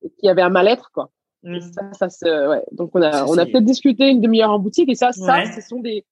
et 0.03 0.09
qui 0.19 0.27
avait 0.29 0.41
un 0.41 0.49
mal-être, 0.49 0.91
quoi. 0.93 1.09
Mm. 1.43 1.59
Ça, 1.93 2.09
ça 2.09 2.49
ouais. 2.49 2.63
Donc, 2.71 2.91
on 2.93 3.01
a, 3.01 3.11
Ça, 3.11 3.25
on 3.27 3.37
a 3.37 3.45
peut-être 3.45 3.65
discuté 3.65 4.09
une 4.09 4.21
demi-heure 4.21 4.51
en 4.51 4.59
boutique, 4.59 4.89
et 4.89 4.95
ça, 4.95 5.11
ça, 5.11 5.39
Ouais. 5.39 5.51
ce 5.53 5.61
sont 5.61 5.79
des, 5.79 6.05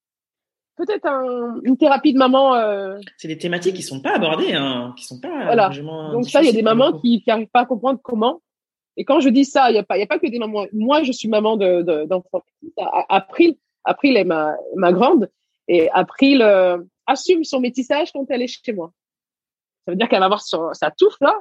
peut-être 0.85 1.05
un, 1.05 1.59
une 1.63 1.77
thérapie 1.77 2.13
de 2.13 2.17
maman, 2.17 2.55
euh, 2.55 2.97
C'est 3.17 3.27
des 3.27 3.37
thématiques 3.37 3.75
qui 3.75 3.83
sont 3.83 4.01
pas 4.01 4.15
abordées, 4.15 4.53
hein, 4.53 4.93
qui 4.97 5.05
sont 5.05 5.19
pas 5.19 5.45
Voilà. 5.45 5.69
Donc 5.69 6.27
ça, 6.27 6.41
il 6.41 6.47
y 6.47 6.49
a 6.49 6.53
des 6.53 6.61
mamans 6.61 6.99
qui 6.99 7.23
n'arrivent 7.27 7.47
pas 7.51 7.61
à 7.61 7.65
comprendre 7.65 7.99
comment. 8.01 8.41
Et 8.97 9.05
quand 9.05 9.19
je 9.19 9.29
dis 9.29 9.45
ça, 9.45 9.69
il 9.69 9.73
n'y 9.73 9.79
a 9.79 9.83
pas, 9.83 9.97
il 9.97 10.01
y 10.01 10.03
a 10.03 10.07
pas 10.07 10.19
que 10.19 10.27
des 10.27 10.39
mamans. 10.39 10.65
Moi, 10.73 11.03
je 11.03 11.11
suis 11.11 11.27
maman 11.27 11.55
de, 11.55 11.81
de, 11.81 12.05
d'enfants. 12.05 12.43
April, 13.09 13.55
April 13.83 14.17
est 14.17 14.25
ma, 14.25 14.55
ma 14.75 14.91
grande 14.91 15.29
et 15.67 15.89
April 15.91 16.41
euh, 16.41 16.77
assume 17.07 17.43
son 17.43 17.59
métissage 17.59 18.11
quand 18.11 18.25
elle 18.29 18.41
est 18.41 18.47
chez 18.47 18.73
moi. 18.73 18.91
Ça 19.85 19.91
veut 19.91 19.97
dire 19.97 20.09
qu'elle 20.09 20.19
va 20.19 20.25
avoir 20.25 20.41
son, 20.41 20.73
sa 20.73 20.91
touffe 20.91 21.17
là. 21.21 21.33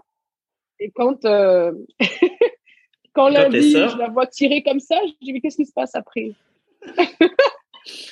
Et 0.79 0.91
quand 0.91 1.25
euh, 1.25 1.73
quand 3.13 3.29
lundi, 3.29 3.73
je 3.73 3.99
la 3.99 4.09
vois 4.09 4.27
tirer 4.27 4.63
comme 4.63 4.81
ça, 4.81 4.97
je 5.07 5.13
dis 5.21 5.33
mais 5.33 5.41
qu'est-ce 5.41 5.57
qui 5.57 5.67
se 5.67 5.73
passe 5.73 5.95
April? 5.95 6.35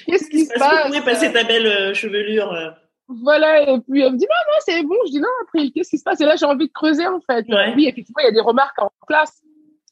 Qu'est-ce 0.07 0.29
qui 0.31 0.47
se 0.47 0.59
passe 0.59 0.85
tu 0.85 0.89
pourrais 0.89 1.05
passer 1.05 1.33
ta 1.33 1.45
belle 1.45 1.67
euh, 1.67 1.95
chevelure 1.95 2.53
euh, 2.53 2.71
voilà, 3.11 3.63
et 3.63 3.81
puis 3.89 4.03
elle 4.03 4.13
me 4.13 4.19
dit 4.19 4.27
non, 4.27 4.53
non, 4.53 4.59
c'est 4.61 4.83
bon. 4.83 4.95
Je 5.07 5.13
dis 5.13 5.21
non, 5.21 5.29
après, 5.43 5.71
qu'est-ce 5.71 5.89
qui 5.89 5.97
se 5.99 6.05
passe? 6.05 6.21
Et 6.21 6.27
là, 6.27 6.37
j'ai 6.37 6.45
envie 6.45 6.67
de 6.67 6.73
creuser 6.73 7.07
en 7.07 7.21
fait. 7.23 7.47
Ouais. 7.49 7.73
Oui, 7.75 7.87
effectivement, 7.89 8.21
il 8.21 8.25
y 8.27 8.29
a 8.29 8.33
des 8.33 8.41
remarques 8.41 8.79
en 8.83 8.91
classe. 9.07 9.43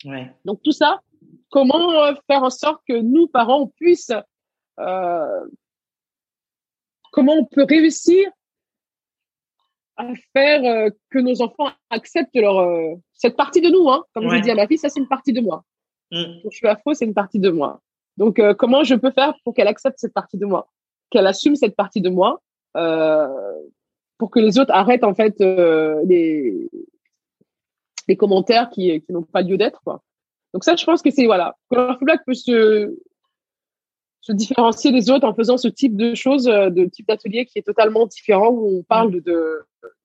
Ouais. 0.04 0.30
Donc 0.44 0.60
tout 0.62 0.72
ça, 0.72 1.00
comment 1.50 1.92
euh, 2.04 2.12
faire 2.30 2.42
en 2.42 2.50
sorte 2.50 2.82
que 2.86 2.92
nous, 3.00 3.26
parents, 3.26 3.62
on 3.62 3.66
puisse, 3.68 4.10
euh, 4.78 5.46
comment 7.10 7.32
on 7.32 7.46
peut 7.46 7.64
réussir 7.66 8.28
à 9.96 10.08
faire 10.34 10.62
euh, 10.64 10.90
que 11.10 11.18
nos 11.18 11.40
enfants 11.40 11.70
acceptent 11.88 12.34
leur 12.36 12.58
euh, 12.58 12.96
cette 13.14 13.34
partie 13.34 13.62
de 13.62 13.70
nous, 13.70 13.88
hein? 13.88 14.04
Comme 14.12 14.26
Ouais. 14.26 14.38
je 14.38 14.42
dis 14.42 14.50
à 14.50 14.54
ma 14.54 14.66
fille, 14.66 14.76
ça 14.76 14.90
c'est 14.90 15.00
une 15.00 15.08
partie 15.08 15.32
de 15.32 15.40
moi. 15.40 15.64
Mm. 16.10 16.42
Quand 16.42 16.50
je 16.50 16.56
suis 16.58 16.68
afro, 16.68 16.92
c'est 16.92 17.06
une 17.06 17.14
partie 17.14 17.38
de 17.38 17.48
moi. 17.48 17.80
Donc 18.16 18.38
euh, 18.38 18.54
comment 18.54 18.82
je 18.84 18.94
peux 18.94 19.10
faire 19.10 19.34
pour 19.44 19.54
qu'elle 19.54 19.68
accepte 19.68 19.98
cette 19.98 20.14
partie 20.14 20.38
de 20.38 20.46
moi, 20.46 20.68
qu'elle 21.10 21.26
assume 21.26 21.56
cette 21.56 21.76
partie 21.76 22.00
de 22.00 22.08
moi, 22.10 22.40
euh, 22.76 23.28
pour 24.18 24.30
que 24.30 24.38
les 24.40 24.58
autres 24.58 24.72
arrêtent 24.72 25.04
en 25.04 25.14
fait 25.14 25.40
euh, 25.40 26.02
les 26.06 26.70
les 28.08 28.16
commentaires 28.16 28.70
qui 28.70 29.00
qui 29.02 29.12
n'ont 29.12 29.22
pas 29.22 29.42
lieu 29.42 29.56
d'être 29.56 29.80
quoi. 29.84 30.02
Donc 30.54 30.64
ça, 30.64 30.74
je 30.76 30.84
pense 30.84 31.02
que 31.02 31.10
c'est 31.10 31.26
voilà, 31.26 31.56
Colorful 31.70 32.04
Black 32.06 32.20
peut 32.24 32.34
se 32.34 32.96
se 34.22 34.32
différencier 34.32 34.90
des 34.90 35.08
autres 35.10 35.26
en 35.26 35.34
faisant 35.34 35.56
ce 35.56 35.68
type 35.68 35.96
de 35.96 36.14
choses, 36.14 36.48
euh, 36.48 36.68
de 36.70 36.86
type 36.86 37.06
d'atelier 37.06 37.46
qui 37.46 37.58
est 37.58 37.62
totalement 37.62 38.06
différent 38.06 38.48
où 38.50 38.78
on 38.78 38.82
parle 38.82 39.12
de, 39.12 39.20
de 39.20 39.60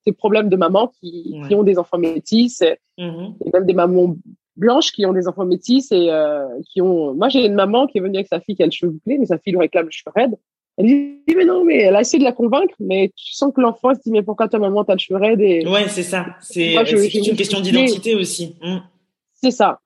des 0.05 0.11
problèmes 0.11 0.49
de 0.49 0.55
mamans 0.57 0.87
qui, 0.99 1.31
Ouais. 1.41 1.47
qui 1.47 1.55
ont 1.55 1.63
des 1.63 1.77
enfants 1.79 1.97
métis 1.99 2.61
et, 2.61 2.77
Mhm. 2.97 3.35
et 3.45 3.49
même 3.51 3.65
des 3.65 3.73
mamans 3.73 4.15
blanches 4.61 4.91
qui 4.93 5.05
ont 5.05 5.11
des 5.13 5.27
enfants 5.27 5.45
métis 5.45 5.91
et 5.91 6.09
euh, 6.11 6.45
qui 6.69 6.81
ont. 6.81 7.13
Moi, 7.13 7.27
j'ai 7.29 7.45
une 7.45 7.55
maman 7.55 7.87
qui 7.87 7.97
est 7.97 8.01
venue 8.01 8.15
avec 8.17 8.27
sa 8.27 8.39
fille 8.39 8.55
qui 8.55 8.63
a 8.63 8.67
le 8.67 8.71
cheveu 8.71 8.91
bouclé, 8.93 9.17
mais 9.17 9.25
sa 9.25 9.37
fille 9.39 9.51
lui 9.53 9.59
réclame 9.59 9.85
le 9.85 9.91
cheveu 9.91 10.11
raide. 10.15 10.35
Elle 10.77 10.85
dit 10.85 11.35
mais 11.35 11.43
non, 11.45 11.65
mais 11.65 11.79
elle 11.79 11.95
a 11.97 12.01
essayé 12.01 12.19
de 12.19 12.23
la 12.23 12.31
convaincre, 12.31 12.73
mais 12.79 13.11
tu 13.15 13.33
sens 13.33 13.51
que 13.53 13.59
l'enfant 13.59 13.93
se 13.93 13.99
dit 14.05 14.11
mais 14.11 14.23
pourquoi 14.23 14.47
ta 14.47 14.57
maman 14.57 14.85
t'as 14.85 14.93
le 14.93 14.99
cheveu 14.99 15.19
raide 15.19 15.41
et 15.41 15.67
Ouais, 15.67 15.87
c'est 15.89 16.03
ça. 16.03 16.27
C'est 16.39 16.73
une 16.73 17.35
question 17.35 17.59
d'identité 17.59 18.15
aussi. 18.15 18.55
Mm. 18.61 18.77
c'est 19.33 19.51
ça. 19.51 19.79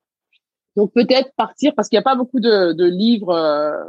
Donc 0.76 0.92
peut-être 0.94 1.30
partir 1.36 1.74
parce 1.76 1.88
qu'il 1.90 1.96
n'y 1.98 2.02
a 2.02 2.04
pas 2.04 2.16
beaucoup 2.16 2.40
de, 2.40 2.74
de 2.74 2.86
livres 2.86 3.34
euh, 3.34 3.84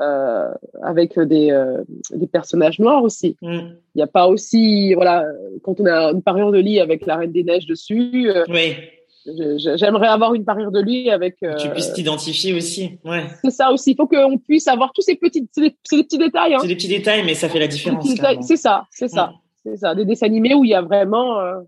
euh, 0.00 0.52
avec 0.82 1.18
des, 1.20 1.52
euh, 1.52 1.82
des 2.10 2.26
personnages 2.26 2.80
noirs 2.80 3.02
aussi. 3.02 3.36
Mm. 3.40 3.58
Il 3.94 3.96
n'y 3.96 4.02
a 4.02 4.06
pas 4.08 4.26
aussi 4.26 4.92
voilà 4.94 5.24
quand 5.62 5.80
on 5.80 5.86
a 5.86 6.10
une 6.12 6.22
parure 6.22 6.52
de 6.52 6.58
lit 6.58 6.80
avec 6.80 7.06
la 7.06 7.16
Reine 7.16 7.32
des 7.32 7.44
Neiges 7.44 7.66
dessus. 7.66 8.28
euh, 8.28 8.44
Oui, 8.48 8.74
J'aimerais 9.26 10.08
avoir 10.08 10.34
une 10.34 10.44
parure 10.44 10.70
de 10.70 10.80
lit 10.80 11.10
avec. 11.10 11.36
euh, 11.42 11.56
tu 11.56 11.70
puisses 11.70 11.92
t'identifier 11.94 12.52
aussi. 12.52 12.98
Ouais. 13.04 13.24
c'est 13.42 13.50
ça 13.50 13.72
aussi. 13.72 13.92
Il 13.92 13.96
faut 13.96 14.06
qu'on 14.06 14.36
puisse 14.38 14.68
avoir 14.68 14.92
tous 14.92 15.00
ces 15.02 15.16
petits, 15.16 15.48
c'est 15.52 15.62
des, 15.62 15.70
petits 16.02 16.18
détails. 16.18 16.54
Hein. 16.54 16.58
C'est 16.60 16.68
des 16.68 16.76
petits 16.76 16.88
détails, 16.88 17.24
mais 17.24 17.34
ça 17.34 17.48
fait 17.48 17.58
la 17.58 17.66
différence. 17.66 18.06
C'est 18.06 18.56
ça, 18.56 18.86
c'est 18.90 19.08
ça, 19.08 19.32
c'est 19.62 19.76
ça. 19.78 19.94
Des 19.94 20.04
dessins 20.04 20.26
animés 20.26 20.54
où 20.54 20.64
il 20.64 20.70
y 20.70 20.74
a 20.74 20.82
vraiment 20.82 21.38
euh, 21.40 21.60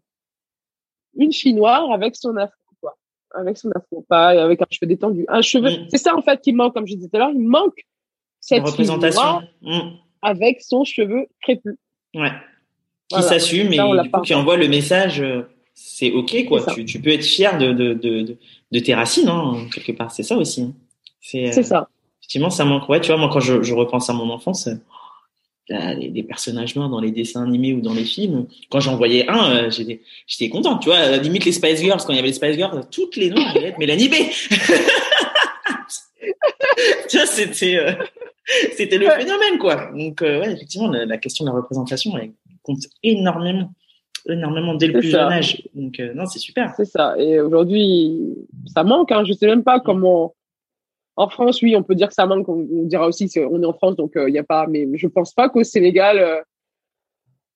une 1.16 1.30
noire 1.56 1.90
avec 1.92 2.14
son 2.14 2.36
afro, 2.36 2.54
quoi. 2.80 2.96
Avec 3.34 3.56
son 3.56 3.70
afro, 3.74 4.04
pas 4.08 4.28
avec 4.42 4.60
un 4.60 4.66
cheveu 4.70 4.86
détendu. 4.86 5.24
Un 5.28 5.40
cheveu. 5.40 5.70
Mm. 5.70 5.86
C'est 5.90 5.98
ça 5.98 6.14
en 6.14 6.20
fait 6.22 6.40
qui 6.42 6.52
manque, 6.52 6.74
comme 6.74 6.86
je 6.86 6.94
disais 6.94 7.08
tout 7.08 7.16
à 7.16 7.20
l'heure. 7.20 7.30
Il 7.32 7.40
manque 7.40 7.86
cette 8.40 8.58
fille 8.60 8.70
représentation. 8.70 9.40
Mm. 9.62 9.80
avec 10.20 10.60
son 10.60 10.84
cheveu 10.84 11.26
crépus. 11.40 11.76
Ouais. 12.14 12.30
Qui 13.08 13.16
Voilà. 13.16 13.28
s'assume 13.28 13.72
et 13.72 13.76
Ça, 13.76 14.02
du 14.02 14.10
coup, 14.10 14.20
qui 14.22 14.34
envoie 14.34 14.56
le 14.56 14.68
message. 14.68 15.22
euh, 15.22 15.42
C'est 15.78 16.10
ok 16.10 16.46
quoi. 16.48 16.64
Tu, 16.74 16.86
tu 16.86 17.00
peux 17.02 17.10
être 17.10 17.24
fier 17.24 17.58
de 17.58 17.72
de, 17.72 17.92
de, 17.92 18.38
de, 18.72 18.78
tes 18.80 18.94
racines 18.94 19.28
hein, 19.28 19.66
quelque 19.74 19.92
part. 19.92 20.10
C'est 20.10 20.22
ça 20.22 20.34
aussi. 20.36 20.62
hein. 20.62 20.72
C'est 21.20 21.52
C'est 21.52 21.60
euh, 21.60 21.62
ça. 21.62 21.88
effectivement 22.22 22.48
ça 22.50 22.64
manque. 22.64 22.88
Ouais, 22.88 22.98
tu 23.00 23.08
vois 23.08 23.18
moi 23.18 23.28
quand 23.30 23.40
je, 23.40 23.62
je 23.62 23.74
repense 23.74 24.08
à 24.08 24.14
mon 24.14 24.30
enfance, 24.30 24.68
euh, 24.68 24.74
là, 25.68 25.92
les, 25.94 26.08
des 26.08 26.22
personnages 26.22 26.74
noirs 26.76 26.88
dans 26.88 27.00
les 27.00 27.10
dessins 27.10 27.42
animés 27.44 27.74
ou 27.74 27.82
dans 27.82 27.92
les 27.92 28.04
films. 28.06 28.46
Quand 28.70 28.80
j'en 28.80 28.96
voyais 28.96 29.28
un, 29.28 29.50
euh, 29.50 29.70
j'étais 29.70 30.00
j'étais 30.26 30.48
content. 30.48 30.78
Tu 30.78 30.88
vois, 30.88 30.96
euh, 30.98 31.16
limite 31.18 31.44
les 31.44 31.52
Spice 31.52 31.80
Girls 31.80 32.00
quand 32.06 32.12
il 32.14 32.16
y 32.16 32.20
avait 32.20 32.28
les 32.28 32.34
Spice 32.34 32.56
Girls, 32.56 32.86
toutes 32.90 33.16
les 33.16 33.28
noirs 33.28 33.54
allaient 33.54 33.68
être 33.68 33.78
Mélanie 33.78 34.08
B. 34.08 34.14
tu 37.08 37.16
vois, 37.16 37.26
c'était 37.26 37.76
euh, 37.76 37.92
c'était 38.76 38.98
le 38.98 39.08
phénomène 39.10 39.58
quoi. 39.58 39.90
Donc 39.94 40.22
euh, 40.22 40.40
ouais, 40.40 40.52
effectivement 40.52 40.88
la, 40.88 41.04
la 41.04 41.18
question 41.18 41.44
de 41.44 41.50
la 41.50 41.56
représentation 41.56 42.16
elle 42.16 42.32
compte 42.62 42.82
énormément 43.02 43.72
énormément 44.28 44.74
dès 44.74 44.88
le 44.88 45.00
plus 45.00 45.10
ça. 45.10 45.24
jeune 45.24 45.32
âge. 45.32 45.62
Donc 45.74 45.98
euh, 46.00 46.14
non, 46.14 46.26
c'est 46.26 46.38
super. 46.38 46.72
C'est 46.76 46.84
ça. 46.84 47.14
Et 47.18 47.40
aujourd'hui, 47.40 48.34
ça 48.66 48.84
manque. 48.84 49.12
Hein. 49.12 49.24
Je 49.24 49.32
sais 49.32 49.46
même 49.46 49.64
pas 49.64 49.80
comment. 49.80 50.34
En 51.18 51.28
France, 51.30 51.62
oui, 51.62 51.74
on 51.76 51.82
peut 51.82 51.94
dire 51.94 52.08
que 52.08 52.14
ça 52.14 52.26
manque. 52.26 52.48
On, 52.48 52.66
on 52.70 52.82
dira 52.84 53.06
aussi 53.06 53.28
qu'on 53.30 53.62
est 53.62 53.66
en 53.66 53.72
France, 53.72 53.96
donc 53.96 54.12
il 54.16 54.32
n'y 54.32 54.38
a 54.38 54.44
pas. 54.44 54.66
Mais 54.66 54.86
je 54.94 55.06
pense 55.06 55.32
pas 55.32 55.48
qu'au 55.48 55.64
Sénégal, 55.64 56.18
euh, 56.18 56.42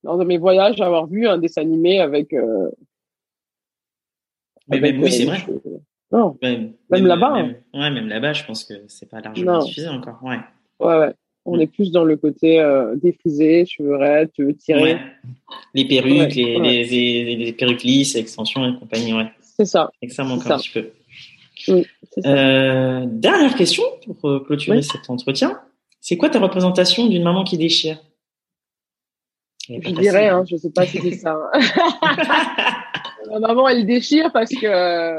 de 0.04 0.24
mes 0.24 0.38
voyages, 0.38 0.80
avoir 0.80 1.06
vu 1.06 1.26
un 1.28 1.38
dessin 1.38 1.62
animé 1.62 2.00
avec. 2.00 2.32
Euh, 2.32 2.70
Mais 4.68 4.78
avec, 4.78 4.94
même 4.94 5.02
oui, 5.02 5.08
euh, 5.08 5.12
c'est 5.12 5.24
vrai. 5.26 5.38
Non, 6.12 6.36
Même, 6.42 6.72
Même 6.90 7.06
là-bas, 7.06 7.34
hein. 7.36 7.54
Ouais, 7.72 7.90
même 7.90 8.08
là-bas, 8.08 8.32
je 8.32 8.44
pense 8.44 8.64
que 8.64 8.74
c'est 8.88 9.08
pas 9.08 9.20
largement 9.20 9.52
Non. 9.54 9.60
suffisant 9.60 9.94
encore. 9.96 10.18
Ouais. 10.24 10.38
ouais, 10.80 10.98
ouais. 10.98 11.14
On 11.46 11.56
Mm. 11.56 11.60
est 11.62 11.66
plus 11.68 11.90
dans 11.90 12.04
le 12.04 12.16
côté 12.16 12.60
euh, 12.60 12.94
défrisé, 12.96 13.64
cheveux 13.66 13.96
raides, 13.96 14.30
cheveux 14.36 14.54
tirés. 14.54 14.82
Ouais. 14.82 14.98
Les 15.74 15.86
perruques, 15.86 16.12
Ouais, 16.18 16.26
les, 16.34 16.56
ouais. 16.58 16.84
Les, 16.84 16.84
les, 17.24 17.36
les 17.36 17.52
perruques 17.52 17.82
lisses, 17.82 18.14
extensions 18.14 18.66
et 18.68 18.78
compagnie, 18.78 19.14
ouais. 19.14 19.26
C'est 19.40 19.64
ça. 19.64 19.90
Et 20.02 20.06
que 20.08 20.12
ça 20.14 20.22
manque 20.24 20.42
C'est 20.42 20.52
un 20.52 20.58
ça. 20.58 20.62
petit 20.62 20.70
peu. 20.70 20.90
Ça. 22.22 22.28
Euh, 22.30 23.06
dernière 23.06 23.54
question 23.54 23.84
pour 24.04 24.28
euh, 24.28 24.40
clôturer 24.40 24.78
Oui. 24.78 24.82
cet 24.84 25.08
entretien. 25.10 25.60
C'est 26.00 26.16
quoi 26.16 26.28
ta 26.30 26.38
représentation 26.40 27.06
d'une 27.06 27.22
maman 27.22 27.44
qui 27.44 27.56
déchire? 27.58 27.98
Je 29.68 29.90
dirais, 29.92 30.28
hein, 30.28 30.44
je 30.50 30.56
sais 30.56 30.70
pas 30.70 30.86
si 30.86 30.98
c'est 30.98 31.12
ça. 31.12 31.36
Ma 33.30 33.38
maman, 33.38 33.68
elle 33.68 33.86
déchire 33.86 34.32
parce 34.32 34.50
que 34.50 35.16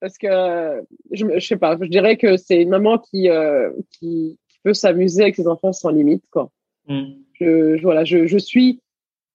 parce 0.00 0.16
que 0.18 0.82
je, 1.10 1.26
je 1.38 1.46
sais 1.46 1.56
pas. 1.56 1.76
Je 1.80 1.88
dirais 1.88 2.16
que 2.16 2.36
c'est 2.36 2.62
une 2.62 2.70
maman 2.70 2.98
qui 2.98 3.28
euh, 3.28 3.70
qui, 3.98 4.38
peut 4.66 4.74
s'amuser 4.74 5.22
avec 5.22 5.36
ses 5.36 5.46
enfants 5.46 5.72
sans 5.72 5.90
limite, 5.90 6.24
quoi. 6.30 6.50
Mm. 6.88 7.04
Je, 7.34 7.76
je- 7.76 7.82
voilà, 7.82 8.04
je, 8.04 8.26
je 8.26 8.38
suis, 8.38 8.80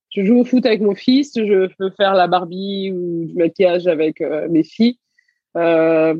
je 0.09 0.23
joue 0.25 0.37
au 0.39 0.43
foot 0.45 0.65
avec 0.65 0.81
mon 0.81 0.93
fils, 0.95 1.31
je 1.35 1.67
peux 1.77 1.89
faire 1.91 2.13
la 2.15 2.27
Barbie 2.27 2.91
ou 2.91 3.25
du 3.27 3.33
maquillage 3.35 3.87
avec 3.87 4.19
euh, 4.19 4.49
mes 4.49 4.63
filles. 4.63 4.97
Euh, 5.55 6.15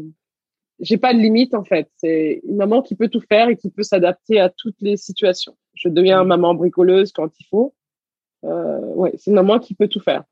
j'ai 0.79 0.97
pas 0.97 1.13
de 1.13 1.19
limite 1.19 1.53
en 1.53 1.63
fait. 1.65 1.87
C'est 1.97 2.41
une 2.47 2.55
maman 2.55 2.81
qui 2.81 2.95
peut 2.95 3.09
tout 3.09 3.21
faire 3.21 3.49
et 3.49 3.57
qui 3.57 3.69
peut 3.69 3.83
s'adapter 3.83 4.39
à 4.39 4.49
toutes 4.49 4.79
les 4.81 4.95
situations. 4.97 5.55
Je 5.73 5.89
deviens 5.89 6.23
Mm. 6.23 6.27
maman 6.27 6.53
bricoleuse 6.55 7.11
quand 7.11 7.31
il 7.39 7.45
faut. 7.51 7.73
Euh, 8.45 8.79
ouais, 8.95 9.11
c'est 9.17 9.29
une 9.31 9.35
maman 9.35 9.59
qui 9.59 9.73
peut 9.75 9.87
tout 9.89 9.99
faire. 9.99 10.23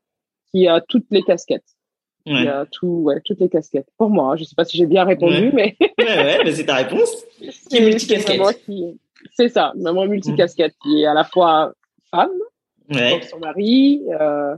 qui 0.52 0.66
a 0.66 0.80
toutes 0.80 1.06
les 1.10 1.22
casquettes. 1.22 1.76
Il 2.26 2.44
y 2.44 2.48
a 2.48 2.66
tout, 2.70 3.02
ouais, 3.04 3.20
toutes 3.24 3.40
les 3.40 3.48
casquettes. 3.48 3.88
Pour 3.96 4.10
moi, 4.10 4.36
je 4.36 4.44
sais 4.44 4.54
pas 4.54 4.64
si 4.64 4.76
j'ai 4.76 4.86
bien 4.86 5.04
répondu, 5.04 5.50
mais. 5.52 5.76
ouais, 5.80 5.88
ouais, 5.98 6.44
mais 6.44 6.52
c'est 6.52 6.66
ta 6.66 6.76
réponse. 6.76 7.24
Qui 7.70 7.78
est 7.78 7.80
multicasquette. 7.80 8.40
C'est 9.32 9.48
ça, 9.48 9.72
maman 9.76 10.06
multicasquette, 10.06 10.74
qui 10.82 11.02
est 11.02 11.06
à 11.06 11.12
la 11.12 11.24
fois 11.24 11.74
femme, 12.10 12.30
ouais. 12.90 13.20
son 13.30 13.38
mari, 13.38 14.02
euh, 14.18 14.56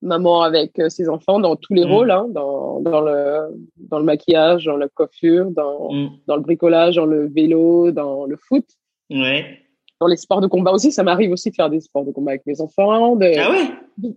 maman 0.00 0.42
avec 0.42 0.78
euh, 0.78 0.88
ses 0.88 1.08
enfants 1.08 1.40
dans 1.40 1.56
tous 1.56 1.74
les 1.74 1.84
mm. 1.84 1.90
rôles, 1.90 2.10
hein, 2.12 2.26
dans, 2.28 2.80
dans, 2.80 3.00
le, 3.00 3.48
dans 3.78 3.98
le 3.98 4.04
maquillage, 4.04 4.66
dans 4.66 4.76
la 4.76 4.88
coiffure, 4.88 5.50
dans, 5.50 5.92
mm. 5.92 6.10
dans 6.28 6.36
le 6.36 6.42
bricolage, 6.42 6.96
dans 6.96 7.06
le 7.06 7.26
vélo, 7.26 7.90
dans 7.90 8.26
le 8.26 8.36
foot. 8.36 8.64
Ouais 9.10 9.65
dans 10.00 10.06
les 10.06 10.16
sports 10.16 10.40
de 10.40 10.46
combat 10.46 10.72
aussi, 10.72 10.92
ça 10.92 11.02
m'arrive 11.02 11.30
aussi 11.30 11.50
de 11.50 11.54
faire 11.54 11.70
des 11.70 11.80
sports 11.80 12.04
de 12.04 12.12
combat 12.12 12.32
avec 12.32 12.46
mes 12.46 12.60
enfants. 12.60 13.16
De... 13.16 13.32
Ah 13.38 13.50
ouais? 13.50 13.70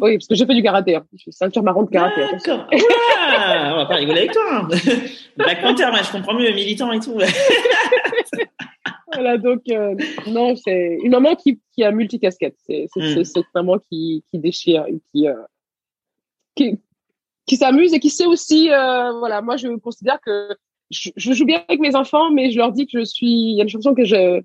Oui, 0.00 0.16
parce 0.16 0.26
que 0.26 0.34
j'ai 0.34 0.46
fait 0.46 0.54
du 0.54 0.62
karaté. 0.62 0.96
Hein. 0.96 1.04
Je 1.12 1.18
suis 1.18 1.32
ceinture 1.32 1.62
marron 1.62 1.82
de 1.82 1.90
karaté. 1.90 2.22
D'accord. 2.32 2.66
On 2.72 3.76
va 3.76 3.86
pas 3.86 3.96
rigoler 3.96 4.20
avec 4.20 4.32
toi. 4.32 4.42
Hein. 4.50 4.68
Black 5.36 5.60
Panther, 5.60 5.88
mais 5.92 6.02
je 6.02 6.12
comprends 6.12 6.34
mieux, 6.34 6.50
militant 6.52 6.90
et 6.92 7.00
tout. 7.00 7.18
voilà, 9.12 9.36
donc 9.36 9.60
euh, 9.70 9.94
non, 10.26 10.56
c'est 10.56 10.98
une 11.02 11.10
maman 11.10 11.34
qui, 11.34 11.60
qui 11.74 11.84
a 11.84 11.90
multicasquette. 11.90 12.56
C'est 12.66 12.88
mm. 12.96 13.24
cette 13.24 13.44
maman 13.54 13.78
qui, 13.90 14.24
qui 14.30 14.38
déchire 14.38 14.86
et 14.86 14.98
qui, 15.12 15.28
euh, 15.28 15.34
qui, 16.54 16.78
qui 17.46 17.56
s'amuse 17.56 17.92
et 17.92 18.00
qui 18.00 18.10
sait 18.10 18.26
aussi, 18.26 18.70
euh, 18.70 19.12
voilà, 19.18 19.42
moi 19.42 19.58
je 19.58 19.68
considère 19.76 20.20
que 20.24 20.56
je, 20.90 21.10
je, 21.16 21.32
joue 21.34 21.44
bien 21.44 21.62
avec 21.68 21.80
mes 21.80 21.94
enfants, 21.94 22.30
mais 22.30 22.50
je 22.50 22.56
leur 22.56 22.72
dis 22.72 22.86
que 22.86 22.98
je 22.98 23.04
suis, 23.04 23.26
il 23.26 23.56
y 23.56 23.60
a 23.60 23.64
une 23.64 23.68
chanson 23.68 23.94
que 23.94 24.06
je 24.06 24.40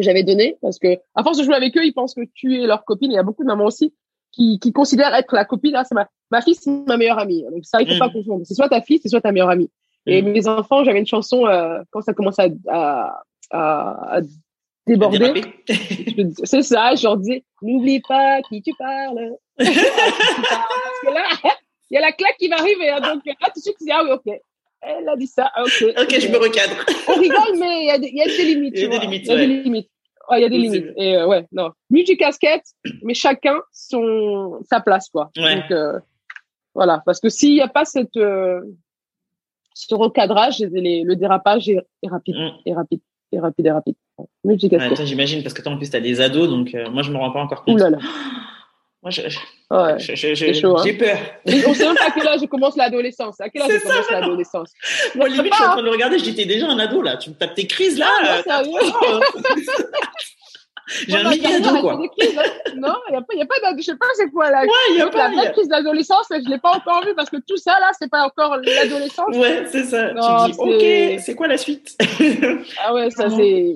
que 0.00 0.04
j'avais 0.04 0.22
donné 0.22 0.56
parce 0.62 0.78
que 0.78 0.98
à 1.14 1.22
force 1.22 1.38
de 1.38 1.44
jouer 1.44 1.54
avec 1.54 1.76
eux, 1.76 1.84
ils 1.84 1.92
pensent 1.92 2.14
que 2.14 2.22
tu 2.34 2.60
es 2.60 2.66
leur 2.66 2.84
copine. 2.84 3.10
Il 3.10 3.14
y 3.14 3.18
a 3.18 3.22
beaucoup 3.22 3.42
de 3.42 3.48
mamans 3.48 3.66
aussi 3.66 3.94
qui, 4.32 4.58
qui 4.58 4.72
considèrent 4.72 5.14
être 5.14 5.34
la 5.34 5.44
copine. 5.44 5.74
Ah, 5.76 5.84
c'est 5.84 5.94
ma, 5.94 6.08
ma 6.30 6.40
fille, 6.42 6.54
c'est 6.54 6.70
ma 6.70 6.96
meilleure 6.96 7.18
amie. 7.18 7.44
Donc 7.50 7.64
ça, 7.64 7.80
il 7.80 7.88
faut 7.88 7.94
mm. 7.94 7.98
pas 7.98 8.10
confondre. 8.10 8.42
C'est 8.44 8.54
soit 8.54 8.68
ta 8.68 8.80
fille, 8.80 9.00
c'est 9.02 9.08
soit 9.08 9.20
ta 9.20 9.32
meilleure 9.32 9.50
amie. 9.50 9.70
Et 10.06 10.22
mm. 10.22 10.30
mes 10.30 10.48
enfants, 10.48 10.84
j'avais 10.84 11.00
une 11.00 11.06
chanson 11.06 11.46
euh, 11.46 11.80
quand 11.90 12.02
ça 12.02 12.14
commence 12.14 12.38
à, 12.38 12.48
à, 12.68 13.24
à, 13.50 14.20
déborder. 14.86 15.42
c'est 16.44 16.62
ça, 16.62 16.94
je 16.94 17.04
leur 17.04 17.16
disais, 17.16 17.44
n'oublie 17.62 18.00
pas 18.00 18.40
qui 18.48 18.62
tu 18.62 18.72
parles. 18.78 19.32
Parce 19.56 19.70
que 19.70 21.12
là, 21.12 21.22
il 21.90 21.94
y 21.94 21.98
a 21.98 22.00
la 22.00 22.12
claque 22.12 22.36
qui 22.38 22.48
va 22.48 22.56
arriver. 22.56 22.88
Hein, 22.88 23.00
donc 23.00 23.22
là, 23.26 23.34
tout 23.54 23.60
de 23.60 23.62
suite, 23.62 23.76
tu 23.78 23.84
dis, 23.84 23.92
ah 23.92 24.02
oui, 24.04 24.10
ok 24.12 24.40
elle 24.82 25.08
a 25.08 25.16
dit 25.16 25.26
ça. 25.26 25.50
Ah, 25.54 25.62
ok. 25.62 25.84
Ok, 26.00 26.20
je 26.20 26.28
me 26.28 26.38
recadre. 26.38 26.76
On 27.08 27.14
rigole, 27.14 27.58
mais 27.58 27.82
il 27.82 27.86
y, 27.86 27.90
a 27.90 27.98
des, 27.98 28.08
y 28.08 28.22
a 28.22 28.26
des 28.26 28.44
limites. 28.44 28.74
Il 28.76 28.82
y 28.82 28.84
a 28.84 28.88
des 28.88 28.98
limites. 28.98 29.26
Il 29.26 29.30
y 29.30 29.32
a 29.32 29.36
des 29.36 29.46
limites. 29.46 29.90
il 30.32 30.40
y 30.40 30.44
a 30.44 30.48
des 30.48 30.58
limites. 30.58 30.92
Et 30.96 31.16
euh, 31.16 31.26
ouais, 31.26 31.46
non. 31.52 31.70
Multi-casquette, 31.90 32.64
mais 33.02 33.14
chacun 33.14 33.60
son 33.72 34.60
sa 34.68 34.80
place, 34.80 35.08
quoi. 35.10 35.30
Donc 35.36 35.70
euh, 35.70 35.98
voilà, 36.74 37.02
parce 37.04 37.20
que 37.20 37.28
s'il 37.28 37.52
n'y 37.52 37.60
a 37.60 37.68
pas 37.68 37.84
cette 37.84 38.16
euh, 38.16 38.60
ce 39.74 39.94
recadrage, 39.94 40.60
les, 40.60 41.02
le 41.02 41.16
dérapage 41.16 41.68
est, 41.68 41.78
est 42.02 42.08
rapide, 42.08 42.36
mm. 42.36 42.50
est 42.66 42.74
rapide, 42.74 43.00
est 43.32 43.40
rapide, 43.40 43.66
est 43.66 43.72
rapide. 43.72 43.94
Multi-casquette. 44.44 44.98
Ouais, 44.98 45.06
J'imagine 45.06 45.42
parce 45.42 45.54
que 45.54 45.62
toi 45.62 45.72
en 45.72 45.76
plus 45.76 45.90
t'as 45.90 46.00
des 46.00 46.20
ados, 46.20 46.48
donc 46.48 46.74
euh, 46.74 46.90
moi 46.90 47.02
je 47.02 47.10
me 47.10 47.16
rends 47.16 47.30
pas 47.30 47.40
encore 47.40 47.64
compte. 47.64 47.74
Ouh 47.74 47.78
là 47.78 47.90
là. 47.90 47.98
Moi, 49.02 49.10
j'ai 49.10 49.22
ouais, 49.22 49.30
hein. 49.30 49.96
peur. 50.98 51.18
on 51.66 51.74
sait 51.74 51.86
même 51.86 51.96
pas 51.96 52.08
à 52.08 52.10
quel 52.10 52.28
âge 52.28 52.40
je 52.40 52.46
commence 52.46 52.76
l'adolescence. 52.76 53.40
À 53.40 53.48
quel 53.48 53.62
âge 53.62 53.70
je 53.72 53.78
commence 53.82 54.10
l'adolescence 54.10 54.72
Moi, 55.14 55.28
limite, 55.28 55.52
je 55.52 55.56
suis 55.56 55.64
en 55.64 55.68
train 55.68 55.80
de 55.80 55.86
le 55.86 55.90
regarder, 55.90 56.18
j'étais 56.18 56.44
déjà 56.44 56.68
un 56.68 56.78
ado, 56.78 57.00
là. 57.00 57.16
Tu 57.16 57.30
me 57.30 57.34
tapes 57.34 57.54
tes 57.54 57.66
crises, 57.66 57.98
là. 57.98 58.08
Ah, 58.46 58.62
non, 58.62 58.76
euh, 58.76 59.20
J'ai 61.08 61.16
un 61.16 61.30
mini 61.30 61.46
ado, 61.46 61.80
quoi. 61.80 61.94
Hein. 61.94 62.08
Non, 62.76 62.94
il 63.08 63.12
n'y 63.12 63.16
a 63.16 63.22
pas, 63.22 63.34
y 63.36 63.40
a 63.40 63.46
pas 63.46 63.74
Je 63.74 63.82
sais 63.82 63.96
pas 63.96 64.06
c'est 64.16 64.28
quoi, 64.30 64.50
là. 64.50 64.62
Ouais, 64.64 64.68
il 64.90 64.96
y 64.96 65.00
a 65.00 65.08
pas. 65.08 65.30
La 65.30 65.34
vraie 65.34 65.52
crise 65.52 65.68
d'adolescence, 65.68 66.26
je 66.30 66.50
l'ai 66.50 66.58
pas 66.58 66.76
encore 66.76 67.02
vu 67.06 67.14
parce 67.14 67.30
que 67.30 67.38
tout 67.38 67.56
ça, 67.56 67.72
là, 67.80 67.92
c'est 67.98 68.10
pas 68.10 68.26
encore 68.26 68.58
l'adolescence. 68.58 69.34
Ouais, 69.34 69.64
c'est 69.70 69.84
ça. 69.84 70.12
Non, 70.12 70.44
tu 70.46 70.52
dis, 70.52 70.58
OK, 70.58 71.20
c'est 71.20 71.34
quoi 71.34 71.48
la 71.48 71.56
suite? 71.56 71.96
ah 72.84 72.92
ouais, 72.92 73.08
ça, 73.10 73.30
c'est. 73.30 73.74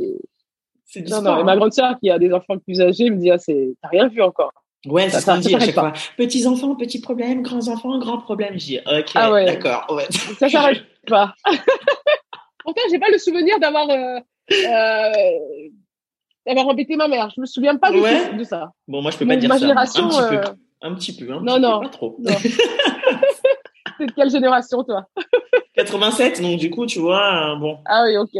Non, 1.09 1.23
non, 1.23 1.41
et 1.41 1.45
ma 1.45 1.57
grande 1.57 1.73
sœur 1.73 1.97
qui 1.99 2.11
a 2.11 2.19
des 2.19 2.33
enfants 2.33 2.59
plus 2.59 2.81
âgés 2.83 3.09
me 3.09 3.17
dit, 3.17 3.31
ah, 3.31 3.39
c'est, 3.39 3.75
t'as 3.81 3.89
rien 3.89 4.07
vu 4.09 4.21
encore. 4.21 4.53
Ouais, 4.87 5.09
c'est 5.09 5.21
ce 5.21 5.27
qu'on 5.27 5.39
dit 5.39 5.55
à 5.55 5.61
chaque 5.61 5.75
fois. 5.75 5.93
Petits 6.17 6.47
enfants, 6.47 6.75
petits 6.75 7.01
problèmes, 7.01 7.43
grands 7.43 7.69
enfants, 7.69 7.99
grands 7.99 8.19
problèmes. 8.19 8.55
Je 8.55 8.65
dis, 8.65 8.79
ok, 8.79 9.11
ah 9.15 9.33
ouais. 9.33 9.47
d'accord. 9.47 9.87
Ouais. 9.91 10.07
Ça 10.39 10.49
s'arrête 10.49 10.83
pas. 11.07 11.35
Pourtant, 12.65 12.83
j'ai 12.91 12.99
pas 12.99 13.11
le 13.11 13.19
souvenir 13.19 13.59
d'avoir 13.61 13.89
euh, 13.91 14.19
euh, 14.53 15.13
d'avoir 16.47 16.69
embêté 16.69 16.97
ma 16.97 17.09
mère. 17.09 17.31
Je 17.35 17.41
me 17.41 17.47
souviens 17.47 17.77
pas 17.77 17.91
du 17.91 18.01
tout 18.01 18.37
de 18.37 18.45
ça. 18.45 18.73
Bon, 18.89 19.03
moi, 19.03 19.11
je 19.11 19.19
peux 19.19 19.27
pas 19.27 19.37
dire 19.37 19.53
ça. 19.55 19.67
Un 19.67 19.85
petit 19.85 20.03
peu. 20.03 20.35
Euh, 20.35 20.43
un 20.83 20.95
petit 20.95 21.17
peu. 21.17 21.33
Un 21.33 21.41
non, 21.41 21.59
non. 21.59 21.81
Peu, 21.81 21.87
pas 21.87 21.93
trop. 21.93 22.17
C'est 23.99 24.07
de 24.07 24.13
quelle 24.13 24.31
génération, 24.31 24.83
toi? 24.83 25.07
87, 25.77 26.41
donc 26.41 26.59
du 26.59 26.71
coup, 26.71 26.87
tu 26.87 27.01
vois, 27.01 27.57
bon. 27.59 27.79
Ah 27.85 28.05
oui, 28.07 28.17
ok. 28.17 28.35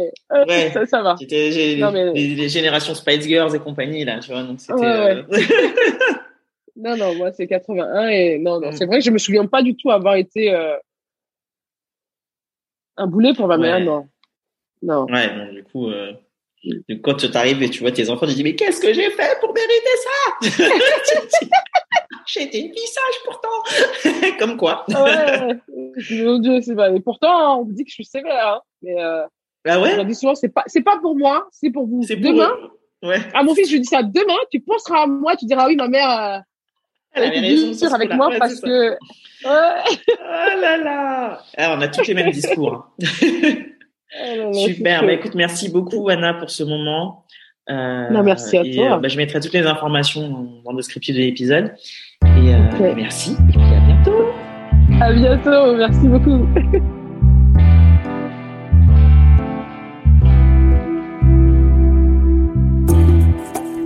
Ouais. 0.47 0.71
ça, 0.71 0.85
ça 0.85 1.01
va. 1.01 1.15
C'était 1.17 1.49
les, 1.49 2.35
les, 2.35 2.49
générations 2.49 2.95
Spice 2.95 3.25
Girls 3.25 3.55
et 3.55 3.59
compagnie, 3.59 4.05
là, 4.05 4.19
tu 4.19 4.31
vois, 4.31 4.43
donc 4.43 4.59
c'était... 4.59 5.23
Non, 6.75 6.97
non, 6.97 7.15
moi 7.15 7.31
c'est 7.31 7.47
81 7.47 8.07
et 8.07 8.37
non, 8.37 8.59
non, 8.59 8.69
mm. 8.69 8.73
c'est 8.73 8.85
vrai 8.85 8.99
que 8.99 9.05
je 9.05 9.11
me 9.11 9.17
souviens 9.17 9.45
pas 9.45 9.61
du 9.61 9.75
tout 9.75 9.91
avoir 9.91 10.15
été 10.15 10.53
euh, 10.53 10.75
un 12.97 13.07
boulet 13.07 13.33
pour 13.33 13.47
ma 13.47 13.57
mère, 13.57 13.79
non. 13.79 14.07
Non. 14.81 15.05
Ouais, 15.05 15.35
donc 15.35 15.51
du 15.51 15.63
coup, 15.63 15.89
euh, 15.89 16.13
quand 17.03 17.15
tu 17.15 17.27
arrives 17.33 17.61
et 17.63 17.69
tu 17.69 17.81
vois 17.81 17.91
tes 17.91 18.09
enfants, 18.09 18.25
tu 18.25 18.33
te 18.33 18.37
dis 18.37 18.43
mais 18.43 18.55
qu'est-ce 18.55 18.81
que 18.81 18.93
j'ai 18.93 19.09
fait 19.09 19.39
pour 19.39 19.53
mériter 19.53 19.95
ça? 20.03 20.67
J'ai 22.27 22.43
été 22.43 22.59
une 22.59 22.73
fille 22.73 22.87
sage 22.87 23.21
pourtant, 23.23 24.33
comme 24.39 24.57
quoi. 24.57 24.83
ouais, 24.89 25.59
mon 26.09 26.39
Dieu, 26.39 26.59
c'est 26.61 26.75
pas. 26.75 26.89
Et 26.89 26.99
pourtant, 26.99 27.61
on 27.61 27.65
me 27.65 27.73
dit 27.73 27.83
que 27.83 27.89
je 27.89 27.93
suis 27.93 28.05
sévère, 28.05 28.47
hein. 28.47 28.61
mais 28.81 28.99
euh, 28.99 29.25
ah 29.67 29.79
ouais. 29.79 29.99
On 29.99 30.03
dit 30.03 30.15
souvent 30.15 30.33
c'est 30.33 30.49
pas, 30.49 30.63
c'est 30.65 30.81
pas 30.81 30.97
pour 30.97 31.15
moi, 31.15 31.47
c'est 31.51 31.69
pour 31.69 31.85
vous. 31.85 32.01
C'est 32.03 32.15
demain. 32.15 32.51
Ouais. 33.03 33.19
À 33.33 33.43
mon 33.43 33.53
fils, 33.53 33.67
je 33.67 33.73
lui 33.73 33.81
dis 33.81 33.87
ça 33.87 34.01
demain. 34.01 34.37
Tu 34.51 34.59
penseras 34.59 35.03
à 35.03 35.07
moi, 35.07 35.35
tu 35.35 35.45
diras 35.45 35.67
oui, 35.67 35.75
ma 35.75 35.87
mère 35.87 36.09
euh, 36.09 36.39
elle 37.15 37.23
avait 37.23 37.39
raison 37.39 37.93
avec 37.93 38.13
moi 38.13 38.29
parce 38.37 38.61
que. 38.61 38.91
Ouais. 38.91 38.97
oh 39.45 40.61
là 40.61 40.77
là 40.77 41.39
Alors, 41.57 41.73
ah, 41.73 41.75
On 41.77 41.81
a 41.81 41.87
tous 41.87 42.07
les 42.07 42.13
mêmes 42.13 42.31
discours. 42.31 42.87
Hein. 43.01 43.07
Oh 44.17 44.53
Super. 44.53 45.01
Bah, 45.01 45.11
écoute, 45.11 45.35
merci 45.35 45.69
beaucoup 45.69 46.07
Anna 46.07 46.35
pour 46.35 46.49
ce 46.49 46.63
moment. 46.63 47.25
Euh, 47.69 48.09
non, 48.11 48.23
merci 48.23 48.57
à 48.57 48.63
toi. 48.63 48.95
Euh, 48.95 48.99
bah, 48.99 49.07
je 49.07 49.17
mettrai 49.17 49.39
toutes 49.39 49.53
les 49.53 49.65
informations 49.65 50.61
dans 50.63 50.71
le 50.71 50.77
descriptif 50.77 51.15
de 51.15 51.21
l'épisode. 51.21 51.73
Et, 52.23 52.53
euh, 52.53 52.93
merci. 52.95 53.35
Et 53.49 53.51
puis 53.51 53.61
à 53.61 53.79
bientôt. 53.81 54.25
À 55.01 55.11
bientôt. 55.11 55.75
Merci 55.75 56.07
beaucoup. 56.07 56.47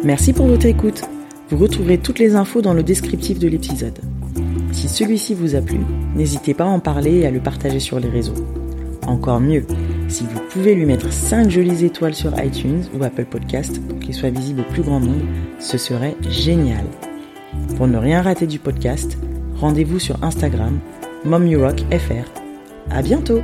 Merci 0.03 0.33
pour 0.33 0.47
votre 0.47 0.65
écoute. 0.65 1.03
Vous 1.49 1.57
retrouverez 1.57 1.97
toutes 1.97 2.19
les 2.19 2.35
infos 2.35 2.61
dans 2.61 2.73
le 2.73 2.83
descriptif 2.83 3.39
de 3.39 3.47
l'épisode. 3.47 3.99
Si 4.71 4.87
celui-ci 4.87 5.33
vous 5.33 5.55
a 5.55 5.61
plu, 5.61 5.79
n'hésitez 6.15 6.53
pas 6.53 6.65
à 6.65 6.67
en 6.67 6.79
parler 6.79 7.17
et 7.17 7.25
à 7.25 7.31
le 7.31 7.39
partager 7.39 7.79
sur 7.79 7.99
les 7.99 8.09
réseaux. 8.09 8.35
Encore 9.07 9.39
mieux, 9.39 9.65
si 10.07 10.25
vous 10.25 10.39
pouvez 10.51 10.75
lui 10.75 10.85
mettre 10.85 11.11
5 11.11 11.49
jolies 11.49 11.83
étoiles 11.83 12.13
sur 12.13 12.31
iTunes 12.39 12.83
ou 12.93 13.03
Apple 13.03 13.25
Podcast 13.25 13.81
pour 13.87 13.99
qu'il 13.99 14.13
soit 14.13 14.29
visible 14.29 14.61
au 14.61 14.71
plus 14.71 14.83
grand 14.83 14.99
nombre, 14.99 15.25
ce 15.59 15.79
serait 15.79 16.15
génial. 16.29 16.85
Pour 17.77 17.87
ne 17.87 17.97
rien 17.97 18.21
rater 18.21 18.45
du 18.45 18.59
podcast, 18.59 19.17
rendez-vous 19.55 19.97
sur 19.97 20.23
Instagram, 20.23 20.77
MomUrockFR. 21.25 22.29
À 22.91 23.01
bientôt! 23.01 23.41